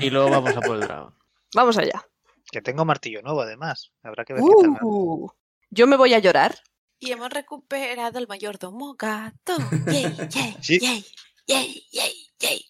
y 0.00 0.10
luego 0.10 0.30
vamos 0.30 0.56
a 0.56 0.60
por 0.60 0.74
el 0.76 0.80
dragón. 0.82 1.14
Vamos 1.54 1.76
allá. 1.78 2.04
Que 2.52 2.62
tengo 2.62 2.84
martillo 2.84 3.22
nuevo, 3.22 3.40
además. 3.42 3.90
Habrá 4.04 4.24
que 4.24 4.34
ver 4.34 4.42
qué. 4.42 4.68
Uh, 4.82 5.28
yo 5.70 5.86
me 5.88 5.96
voy 5.96 6.14
a 6.14 6.18
llorar. 6.20 6.54
Y 7.00 7.10
hemos 7.12 7.30
recuperado 7.30 8.18
el 8.20 8.28
mayordomo 8.28 8.94
gato. 8.94 9.56
Yay, 9.86 10.14
yay, 10.30 10.56
Sí. 10.60 10.78
yay, 10.78 11.04
yay, 11.46 11.82
yay, 11.90 12.12
yay. 12.38 12.64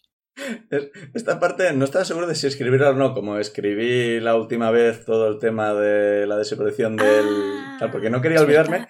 Es- 0.71 0.89
Esta 1.13 1.39
parte 1.39 1.71
no 1.73 1.85
estaba 1.85 2.05
seguro 2.05 2.25
de 2.25 2.33
si 2.33 2.47
escribirla 2.47 2.89
o 2.89 2.93
no, 2.93 3.13
como 3.13 3.37
escribí 3.37 4.19
la 4.19 4.35
última 4.35 4.71
vez 4.71 5.05
todo 5.05 5.27
el 5.27 5.37
tema 5.37 5.73
de 5.75 6.25
la 6.25 6.37
desaparición 6.37 6.95
del... 6.95 7.25
Ah, 7.27 7.77
tal, 7.79 7.91
porque 7.91 8.09
no 8.09 8.21
quería 8.21 8.41
olvidarme. 8.41 8.87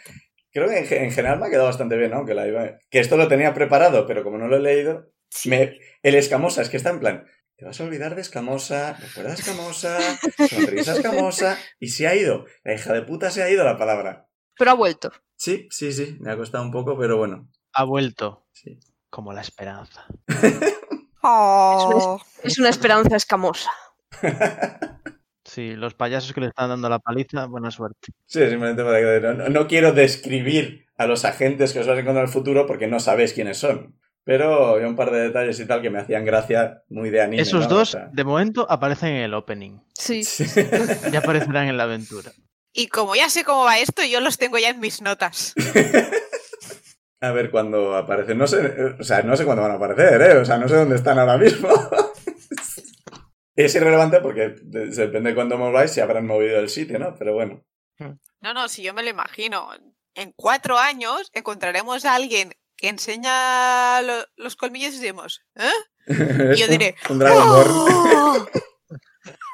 Creo 0.52 0.68
que 0.69 0.78
en, 0.80 0.86
ge- 0.86 1.03
en 1.03 1.11
general 1.11 1.40
me 1.40 1.48
ha 1.48 1.49
quedado 1.49 1.68
bastante 1.68 1.95
bien, 1.98 2.11
¿no? 2.11 2.26
Que, 2.26 2.34
la 2.34 2.48
iba- 2.48 2.78
que 2.90 2.99
esto 2.99 3.18
lo 3.18 3.28
tenía 3.28 3.53
preparado, 3.53 4.06
pero 4.06 4.23
como 4.23 4.38
no 4.38 4.48
lo 4.48 4.57
he 4.57 4.61
leído, 4.61 5.11
Sí. 5.30 5.49
me... 5.49 5.80
el 6.03 6.15
escamosa, 6.15 6.61
es 6.61 6.69
que 6.69 6.76
está 6.78 6.90
en 6.90 6.99
plan, 6.99 7.26
te 7.56 7.64
vas 7.65 7.80
a 7.80 7.84
olvidar 7.86 8.15
de 8.15 8.22
escamosa, 8.22 8.94
recuerda 8.99 9.34
escamosa, 9.34 9.98
sonrisa 10.49 10.94
escamosa, 10.94 11.57
y 11.80 11.88
se 11.90 12.07
ha 12.07 12.15
ido, 12.15 12.45
la 12.64 12.73
hija 12.73 12.91
de 12.94 13.02
puta 13.03 13.30
se 13.32 13.41
ha 13.44 13.49
ido 13.49 13.64
la 13.64 13.78
palabra. 13.78 14.28
Pero 14.57 14.72
ha 14.72 14.76
vuelto. 14.76 15.11
Sí, 15.38 15.68
sí, 15.72 15.94
sí, 15.94 16.18
me 16.19 16.32
ha 16.32 16.38
costado 16.38 16.64
un 16.64 16.72
poco, 16.72 16.98
pero 16.98 17.18
bueno, 17.18 17.49
Ha 17.73 17.84
vuelto 17.86 18.45
sí. 18.52 18.78
como 19.10 19.32
la 19.34 19.41
esperanza. 19.41 20.06
Oh. 21.23 22.19
Es 22.44 22.57
una 22.57 22.69
esperanza 22.69 23.15
escamosa. 23.15 23.69
Sí, 25.53 25.76
los 25.76 25.95
payasos 25.95 26.32
que 26.32 26.40
le 26.40 26.48
están 26.48 26.69
dando 26.69 26.88
la 26.88 26.99
paliza, 26.99 27.45
buena 27.45 27.72
suerte. 27.72 28.14
Sí, 28.26 28.40
simplemente 28.48 28.86
para 28.86 28.99
que 28.99 29.49
no, 29.49 29.68
quiero 29.68 29.91
describir 29.91 30.86
a 30.95 31.06
los 31.07 31.26
agentes 31.26 31.73
que 31.73 31.80
os 31.80 31.88
vais 31.88 31.98
a 31.98 32.02
encontrar 32.02 32.23
en 32.23 32.30
el 32.30 32.34
futuro 32.34 32.65
porque 32.65 32.88
no 32.88 33.02
sabéis 33.02 33.34
quiénes 33.34 33.57
son. 33.57 33.99
Pero 34.23 34.68
había 34.68 34.88
un 34.88 34.95
par 34.95 35.11
de 35.11 35.19
detalles 35.19 35.60
y 35.60 35.65
tal 35.65 35.82
que 35.82 35.90
me 35.90 35.99
hacían 35.99 36.23
gracia 36.23 36.84
muy 36.88 37.10
de 37.10 37.22
anime. 37.22 37.41
Esos 37.41 37.68
¿no? 37.68 37.76
O 37.76 37.80
dos, 37.80 37.90
sea, 37.90 38.07
de 38.14 38.23
momento, 38.23 38.65
aparecen 38.69 39.10
en 39.10 39.23
el 39.23 39.34
opening. 39.34 39.80
Sí. 39.94 40.23
sí. 40.23 40.45
Ya 41.11 41.19
aparecerán 41.19 41.68
en 41.68 41.76
la 41.76 41.84
aventura. 41.84 42.32
Y 42.72 42.88
como 42.88 43.18
ya 43.18 43.30
sé 43.30 43.44
cómo 43.44 43.65
va 43.65 43.78
esto, 43.78 44.03
yo 44.06 44.22
los 44.22 44.38
tengo 44.38 44.57
ya 44.57 44.69
en 44.69 44.80
mis 44.80 45.02
notas. 45.02 45.53
A 47.19 47.32
ver 47.32 47.52
cuándo 47.52 47.98
aparecen. 47.98 48.38
No 48.38 48.48
sé, 48.48 48.95
o 48.98 49.03
sea, 49.03 49.22
no 49.23 49.36
sé 49.36 49.44
cuándo 49.44 49.64
van 49.64 49.72
a 49.72 49.76
aparecer, 49.76 50.22
¿eh? 50.22 50.38
O 50.38 50.45
sea, 50.45 50.57
no 50.57 50.69
sé 50.69 50.76
dónde 50.76 50.95
están 50.95 51.19
ahora 51.19 51.38
mismo. 51.38 51.68
es 53.64 53.76
irrelevante 53.76 54.20
porque 54.22 54.56
de- 54.62 54.88
depende 54.88 55.30
de 55.32 55.36
cuándo 55.36 55.58
mováis 55.58 55.92
si 55.92 56.00
habrán 56.02 56.26
movido 56.28 56.60
el 56.60 56.70
sitio, 56.70 57.00
¿no? 57.00 57.16
Pero 57.18 57.34
bueno. 57.34 57.64
No, 58.42 58.54
no, 58.54 58.68
si 58.68 58.82
yo 58.84 58.94
me 58.94 59.04
lo 59.04 59.10
imagino. 59.10 59.70
En 60.16 60.34
cuatro 60.36 60.78
años 60.78 61.30
encontraremos 61.34 62.04
a 62.06 62.16
alguien 62.16 62.54
que 62.76 62.90
enseña 62.90 64.02
lo- 64.02 64.26
los 64.36 64.56
colmillos 64.56 64.96
y 64.96 65.00
diremos, 65.00 65.42
¿eh? 65.56 65.70
Es 66.08 66.60
Yo 66.60 66.68
diré, 66.70 66.96
Un 67.10 67.20
Dragonborn. 67.20 67.72
¡Oh! 67.72 68.48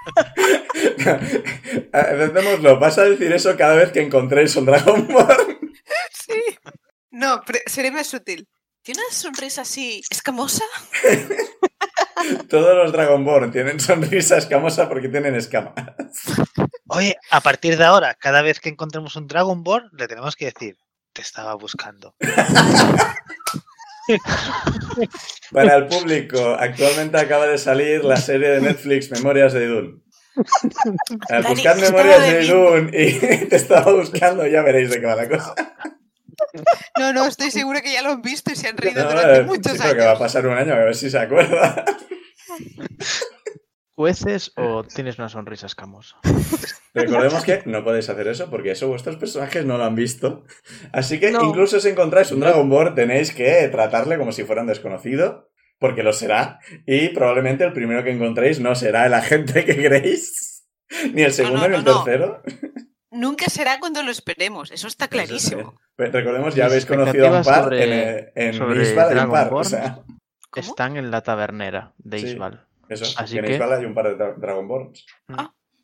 Hacémoslo, 1.93 2.79
vas 2.79 2.97
a 2.97 3.03
decir 3.05 3.31
eso 3.31 3.55
cada 3.57 3.75
vez 3.75 3.91
que 3.91 4.01
encontréis 4.01 4.55
un 4.55 4.65
Dragonborn. 4.65 5.57
Sí. 6.11 6.41
No, 7.11 7.41
seré 7.67 7.89
más 7.91 8.07
sutil. 8.07 8.49
¿Tiene 8.87 9.01
una 9.05 9.13
sonrisa 9.13 9.61
así 9.63 10.01
escamosa? 10.09 10.63
Todos 12.49 12.73
los 12.73 12.93
Dragonborn 12.93 13.51
tienen 13.51 13.81
sonrisa 13.81 14.37
escamosa 14.37 14.87
porque 14.87 15.09
tienen 15.09 15.35
escamas. 15.35 15.73
Oye, 16.87 17.17
a 17.29 17.41
partir 17.41 17.77
de 17.77 17.83
ahora, 17.83 18.15
cada 18.15 18.41
vez 18.41 18.61
que 18.61 18.69
encontremos 18.69 19.17
un 19.17 19.27
Dragonborn, 19.27 19.89
le 19.91 20.07
tenemos 20.07 20.37
que 20.37 20.45
decir, 20.45 20.77
te 21.11 21.21
estaba 21.21 21.53
buscando. 21.55 22.15
Para 25.51 25.75
el 25.75 25.87
público, 25.87 26.55
actualmente 26.57 27.17
acaba 27.17 27.45
de 27.45 27.57
salir 27.57 28.05
la 28.05 28.15
serie 28.15 28.51
de 28.51 28.61
Netflix 28.61 29.11
Memorias 29.11 29.51
de 29.51 29.65
Idun. 29.65 30.01
Al 31.27 31.43
buscar 31.43 31.75
Memorias 31.75 32.21
de. 32.21 32.45
Idun 32.45 32.89
y 32.93 33.19
te 33.49 33.55
estaba 33.57 33.91
buscando, 33.91 34.47
ya 34.47 34.61
veréis 34.61 34.91
de 34.91 35.01
qué 35.01 35.05
va 35.05 35.15
la 35.15 35.27
cosa. 35.27 35.55
No, 36.99 37.13
no, 37.13 37.25
estoy 37.25 37.51
segura 37.51 37.81
que 37.81 37.91
ya 37.93 38.01
lo 38.01 38.09
han 38.11 38.21
visto 38.21 38.51
y 38.51 38.55
se 38.55 38.67
han 38.67 38.77
reído 38.77 39.03
No, 39.03 39.09
durante 39.11 39.43
muchos 39.43 39.73
sí, 39.73 39.79
pero 39.81 39.93
que 39.95 39.99
va 40.01 40.05
a 40.05 40.09
años. 40.11 40.19
pasar 40.19 40.47
un 40.47 40.57
año, 40.57 40.73
a 40.73 40.77
ver 40.77 40.95
si 40.95 41.09
se 41.09 41.17
acuerda. 41.19 41.85
¿Jueces 43.95 44.51
o 44.57 44.83
tienes 44.83 45.17
una 45.17 45.27
sonrisa 45.27 45.65
escamosa? 45.65 46.17
Recordemos 46.93 47.43
que 47.43 47.63
no 47.65 47.83
podéis 47.83 48.09
hacer 48.09 48.27
eso 48.27 48.49
porque 48.49 48.71
eso 48.71 48.87
vuestros 48.87 49.15
personajes 49.17 49.65
no 49.65 49.77
lo 49.79 49.85
han 49.85 49.95
visto. 49.95 50.43
Así 50.91 51.19
que 51.19 51.31
No. 51.31 51.43
incluso 51.43 51.79
si 51.79 51.89
encontráis 51.89 52.31
un 52.31 52.39
Dragonborn 52.41 52.93
tenéis 52.93 53.31
que 53.33 53.67
tratarle 53.71 54.17
como 54.19 54.31
si 54.31 54.43
fuera 54.43 54.61
un 54.61 54.67
desconocido, 54.67 55.49
porque 55.79 56.03
lo 56.03 56.13
será. 56.13 56.59
Y 56.85 57.09
probablemente 57.09 57.63
el 57.63 57.73
primero 57.73 58.03
que 58.03 58.11
encontréis 58.11 58.59
no 58.59 58.75
será 58.75 59.05
el 59.07 59.13
agente 59.15 59.65
que 59.65 59.75
queréis, 59.75 60.67
ni 61.13 61.23
el 61.23 61.33
segundo 61.33 61.61
no, 61.61 61.69
ni 61.69 61.75
el 61.77 61.83
no, 61.83 61.91
no. 61.93 62.03
tercero. 62.03 62.41
Nunca 63.17 63.45
será 63.49 63.79
cuando 63.79 64.03
lo 64.03 64.11
esperemos, 64.11 64.71
eso 64.71 64.87
está 64.87 65.07
clarísimo. 65.07 65.79
Pues 65.95 66.11
Recordemos, 66.11 66.53
ya 66.55 66.65
Mis 66.65 66.71
habéis 66.71 66.85
conocido 66.85 67.27
a 67.27 67.29
un 67.31 67.35
expectativas 67.37 67.47
par 67.47 67.63
sobre- 67.63 67.83
en, 67.83 68.17
eh, 68.27 68.31
en 68.35 68.53
sobre 68.53 68.83
Isval 68.83 69.17
hay 69.17 69.25
un 69.25 69.31
par. 69.31 70.03
Están 70.55 70.97
en 70.97 71.11
la 71.11 71.21
tabernera 71.21 71.93
de 71.97 72.19
Sí. 72.19 72.27
Isbal. 72.27 72.65
eso, 72.89 73.05
Así 73.19 73.33
que 73.33 73.39
en 73.39 73.45
que- 73.45 73.53
Isval 73.55 73.73
hay 73.73 73.85
un 73.85 73.93
par 73.93 74.05
de 74.07 74.17
dra- 74.17 74.35
Dragonborns. 74.37 75.05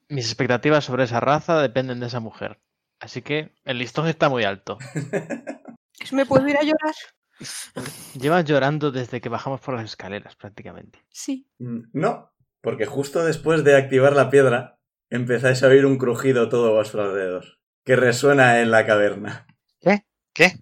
Mis 0.10 0.26
expectativas 0.28 0.86
sobre 0.86 1.04
esa 1.06 1.20
raza 1.20 1.60
dependen 1.62 2.00
de 2.00 2.08
esa 2.08 2.20
mujer. 2.20 2.60
Así 3.00 3.22
que 3.22 3.54
el 3.66 3.78
listón 3.80 4.08
está 4.08 4.30
muy 4.30 4.44
alto. 4.44 4.78
¿Me 6.12 6.26
puedo 6.26 6.48
ir 6.48 6.58
a 6.58 6.62
llorar? 6.62 6.96
Llevas 8.20 8.46
llorando 8.46 8.92
desde 8.92 9.20
que 9.22 9.30
bajamos 9.30 9.60
por 9.62 9.76
las 9.76 9.86
escaleras, 9.86 10.36
prácticamente. 10.36 11.00
Sí. 11.10 11.48
Mm, 11.60 11.80
No, 11.94 12.32
porque 12.62 12.86
justo 12.86 13.24
después 13.26 13.64
de 13.64 13.76
activar 13.76 14.14
la 14.16 14.30
piedra, 14.30 14.73
empezáis 15.14 15.62
a 15.64 15.68
oír 15.68 15.86
un 15.86 15.98
crujido 15.98 16.50
todo 16.50 16.70
a 16.70 16.72
vuestro 16.74 17.04
alrededor, 17.04 17.46
que 17.86 17.96
resuena 17.96 18.62
en 18.62 18.72
la 18.72 18.86
caverna. 18.86 19.48
¿Qué? 20.36 20.54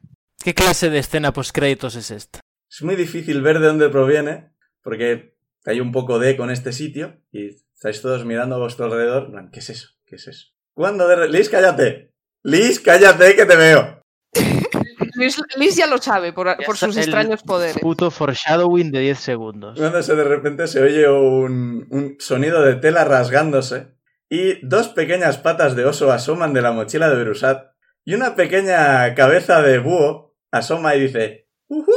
¿Qué 0.44 0.54
clase 0.54 0.90
de 0.90 1.00
escena 1.00 1.32
postcréditos 1.32 1.96
es 1.96 2.12
esta? 2.12 2.42
Es 2.70 2.82
muy 2.82 2.96
difícil 2.98 3.42
ver 3.42 3.60
de 3.60 3.68
dónde 3.68 3.88
proviene, 3.88 4.52
porque 4.84 5.38
hay 5.66 5.80
un 5.80 5.94
poco 5.94 6.20
de 6.20 6.36
con 6.36 6.52
este 6.52 6.74
sitio, 6.74 7.22
y 7.32 7.48
estáis 7.74 8.02
todos 8.02 8.26
mirando 8.26 8.56
a 8.56 8.60
vuestro 8.60 8.84
alrededor. 8.86 9.32
¿Qué 9.54 9.60
es 9.60 9.70
eso? 9.70 9.88
¿Qué 10.06 10.16
es 10.18 10.28
eso? 10.28 10.48
¿Cuándo 10.74 11.08
de... 11.08 11.16
re- 11.16 11.30
Liz, 11.30 11.48
cállate. 11.48 12.14
Liz, 12.44 12.82
cállate, 12.82 13.34
que 13.38 13.46
te 13.46 13.56
veo. 13.56 14.02
Liz, 15.16 15.38
Liz 15.56 15.76
ya 15.78 15.88
lo 15.88 16.00
sabe 16.00 16.34
por, 16.34 16.54
por 16.66 16.76
sus 16.76 16.98
el 16.98 17.04
extraños 17.04 17.44
poderes. 17.44 17.78
Puto 17.80 18.12
foreshadowing 18.12 18.92
de 18.92 19.00
10 19.00 19.20
segundos. 19.20 19.80
Cuando 19.80 20.04
se 20.04 20.16
de 20.16 20.24
repente 20.26 20.68
se 20.68 20.82
oye 20.82 21.08
un, 21.10 21.88
un 21.90 22.16
sonido 22.20 22.62
de 22.64 22.76
tela 22.76 23.06
rasgándose 23.06 23.96
y 24.34 24.66
dos 24.66 24.88
pequeñas 24.88 25.38
patas 25.38 25.76
de 25.76 25.84
oso 25.84 26.10
asoman 26.12 26.54
de 26.54 26.62
la 26.62 26.72
mochila 26.72 27.10
de 27.10 27.18
Berusat 27.18 27.74
y 28.06 28.14
una 28.14 28.34
pequeña 28.36 29.14
cabeza 29.14 29.62
de 29.62 29.78
búho 29.80 30.34
asoma 30.52 30.96
y 30.96 31.02
dice 31.02 31.50
"Ujú". 31.68 31.92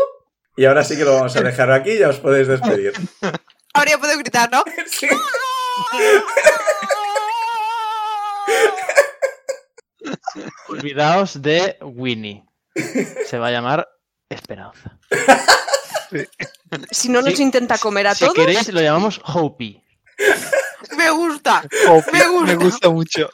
Y 0.56 0.65
ahora 0.65 0.82
sí 0.82 0.97
que 0.97 1.05
lo 1.05 1.15
vamos 1.15 1.36
a 1.36 1.40
dejar 1.48 1.70
aquí 1.70 1.93
y 1.93 1.98
ya 2.01 2.09
os 2.09 2.19
podéis 2.19 2.48
despedir. 2.48 2.93
Ahora 3.73 3.90
ya 3.93 3.98
puedo 3.98 4.19
gritar, 4.19 4.51
¿no? 4.51 4.65
Sí. 4.86 5.06
Olvidaos 10.69 11.40
de 11.40 11.77
Winnie. 11.82 12.44
Se 13.27 13.39
va 13.39 13.48
a 13.48 13.51
llamar 13.51 13.89
Esperanza. 14.28 14.98
Si 16.90 17.09
no 17.09 17.23
nos 17.23 17.35
Sí. 17.35 17.43
intenta 17.43 17.78
comer 17.78 18.06
a 18.09 18.15
Si 18.15 18.20
todos, 18.24 18.35
queréis, 18.35 18.73
lo 18.73 18.81
llamamos 18.81 19.20
Hopi. 19.24 19.82
Me 20.97 21.11
gusta. 21.11 21.62
Me 22.12 22.28
gusta. 22.28 22.47
Me 22.47 22.55
gusta 22.57 22.91
mucho. 22.91 23.31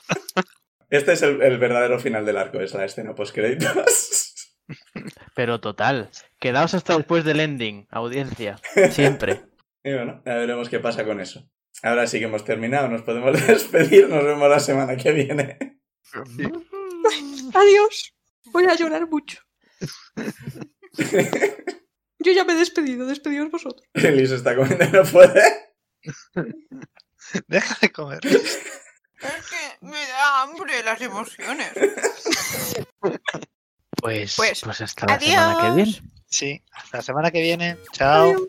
Este 0.88 1.12
es 1.12 1.22
el, 1.22 1.40
el 1.42 1.58
verdadero 1.58 1.98
final 2.00 2.24
del 2.26 2.36
arco, 2.36 2.60
es 2.60 2.74
la 2.74 2.84
escena 2.84 3.14
post-créditos. 3.14 4.34
Pero 5.34 5.60
total. 5.60 6.10
Quedaos 6.38 6.74
hasta 6.74 6.96
después 6.96 7.24
del 7.24 7.40
ending, 7.40 7.86
audiencia. 7.90 8.58
Siempre. 8.90 9.42
Y 9.82 9.94
bueno, 9.94 10.20
ya 10.26 10.34
veremos 10.34 10.68
qué 10.68 10.78
pasa 10.78 11.06
con 11.06 11.22
eso. 11.22 11.48
Ahora 11.82 12.06
sí 12.06 12.18
que 12.18 12.26
hemos 12.26 12.44
terminado, 12.44 12.88
nos 12.88 13.00
podemos 13.00 13.32
despedir, 13.46 14.10
nos 14.10 14.22
vemos 14.22 14.50
la 14.50 14.60
semana 14.60 14.94
que 14.94 15.10
viene. 15.12 15.80
adiós. 17.54 18.14
Voy 18.52 18.66
a 18.66 18.74
llorar 18.74 19.08
mucho. 19.08 19.38
Yo 22.18 22.32
ya 22.32 22.44
me 22.44 22.52
he 22.52 22.56
despedido, 22.56 23.06
despedidos 23.06 23.50
vosotros. 23.50 23.88
Liz 23.94 24.30
está 24.32 24.54
comiendo 24.54 24.84
no 24.92 25.04
puede. 25.04 25.42
Deja 27.48 27.76
de 27.80 27.92
comer. 27.92 28.20
Es 28.26 29.46
que 29.50 29.86
me 29.86 30.06
da 30.06 30.42
hambre 30.42 30.82
las 30.82 31.00
emociones. 31.00 31.72
Pues, 33.96 34.34
Pues, 34.36 34.60
pues, 34.62 34.80
hasta 34.80 35.06
la 35.06 35.20
semana 35.20 35.60
que 35.60 35.70
viene. 35.74 36.02
Sí, 36.26 36.62
hasta 36.72 36.96
la 36.98 37.02
semana 37.02 37.30
que 37.30 37.42
viene. 37.42 37.76
Chao. 37.92 38.28
Adiós. 38.30 38.48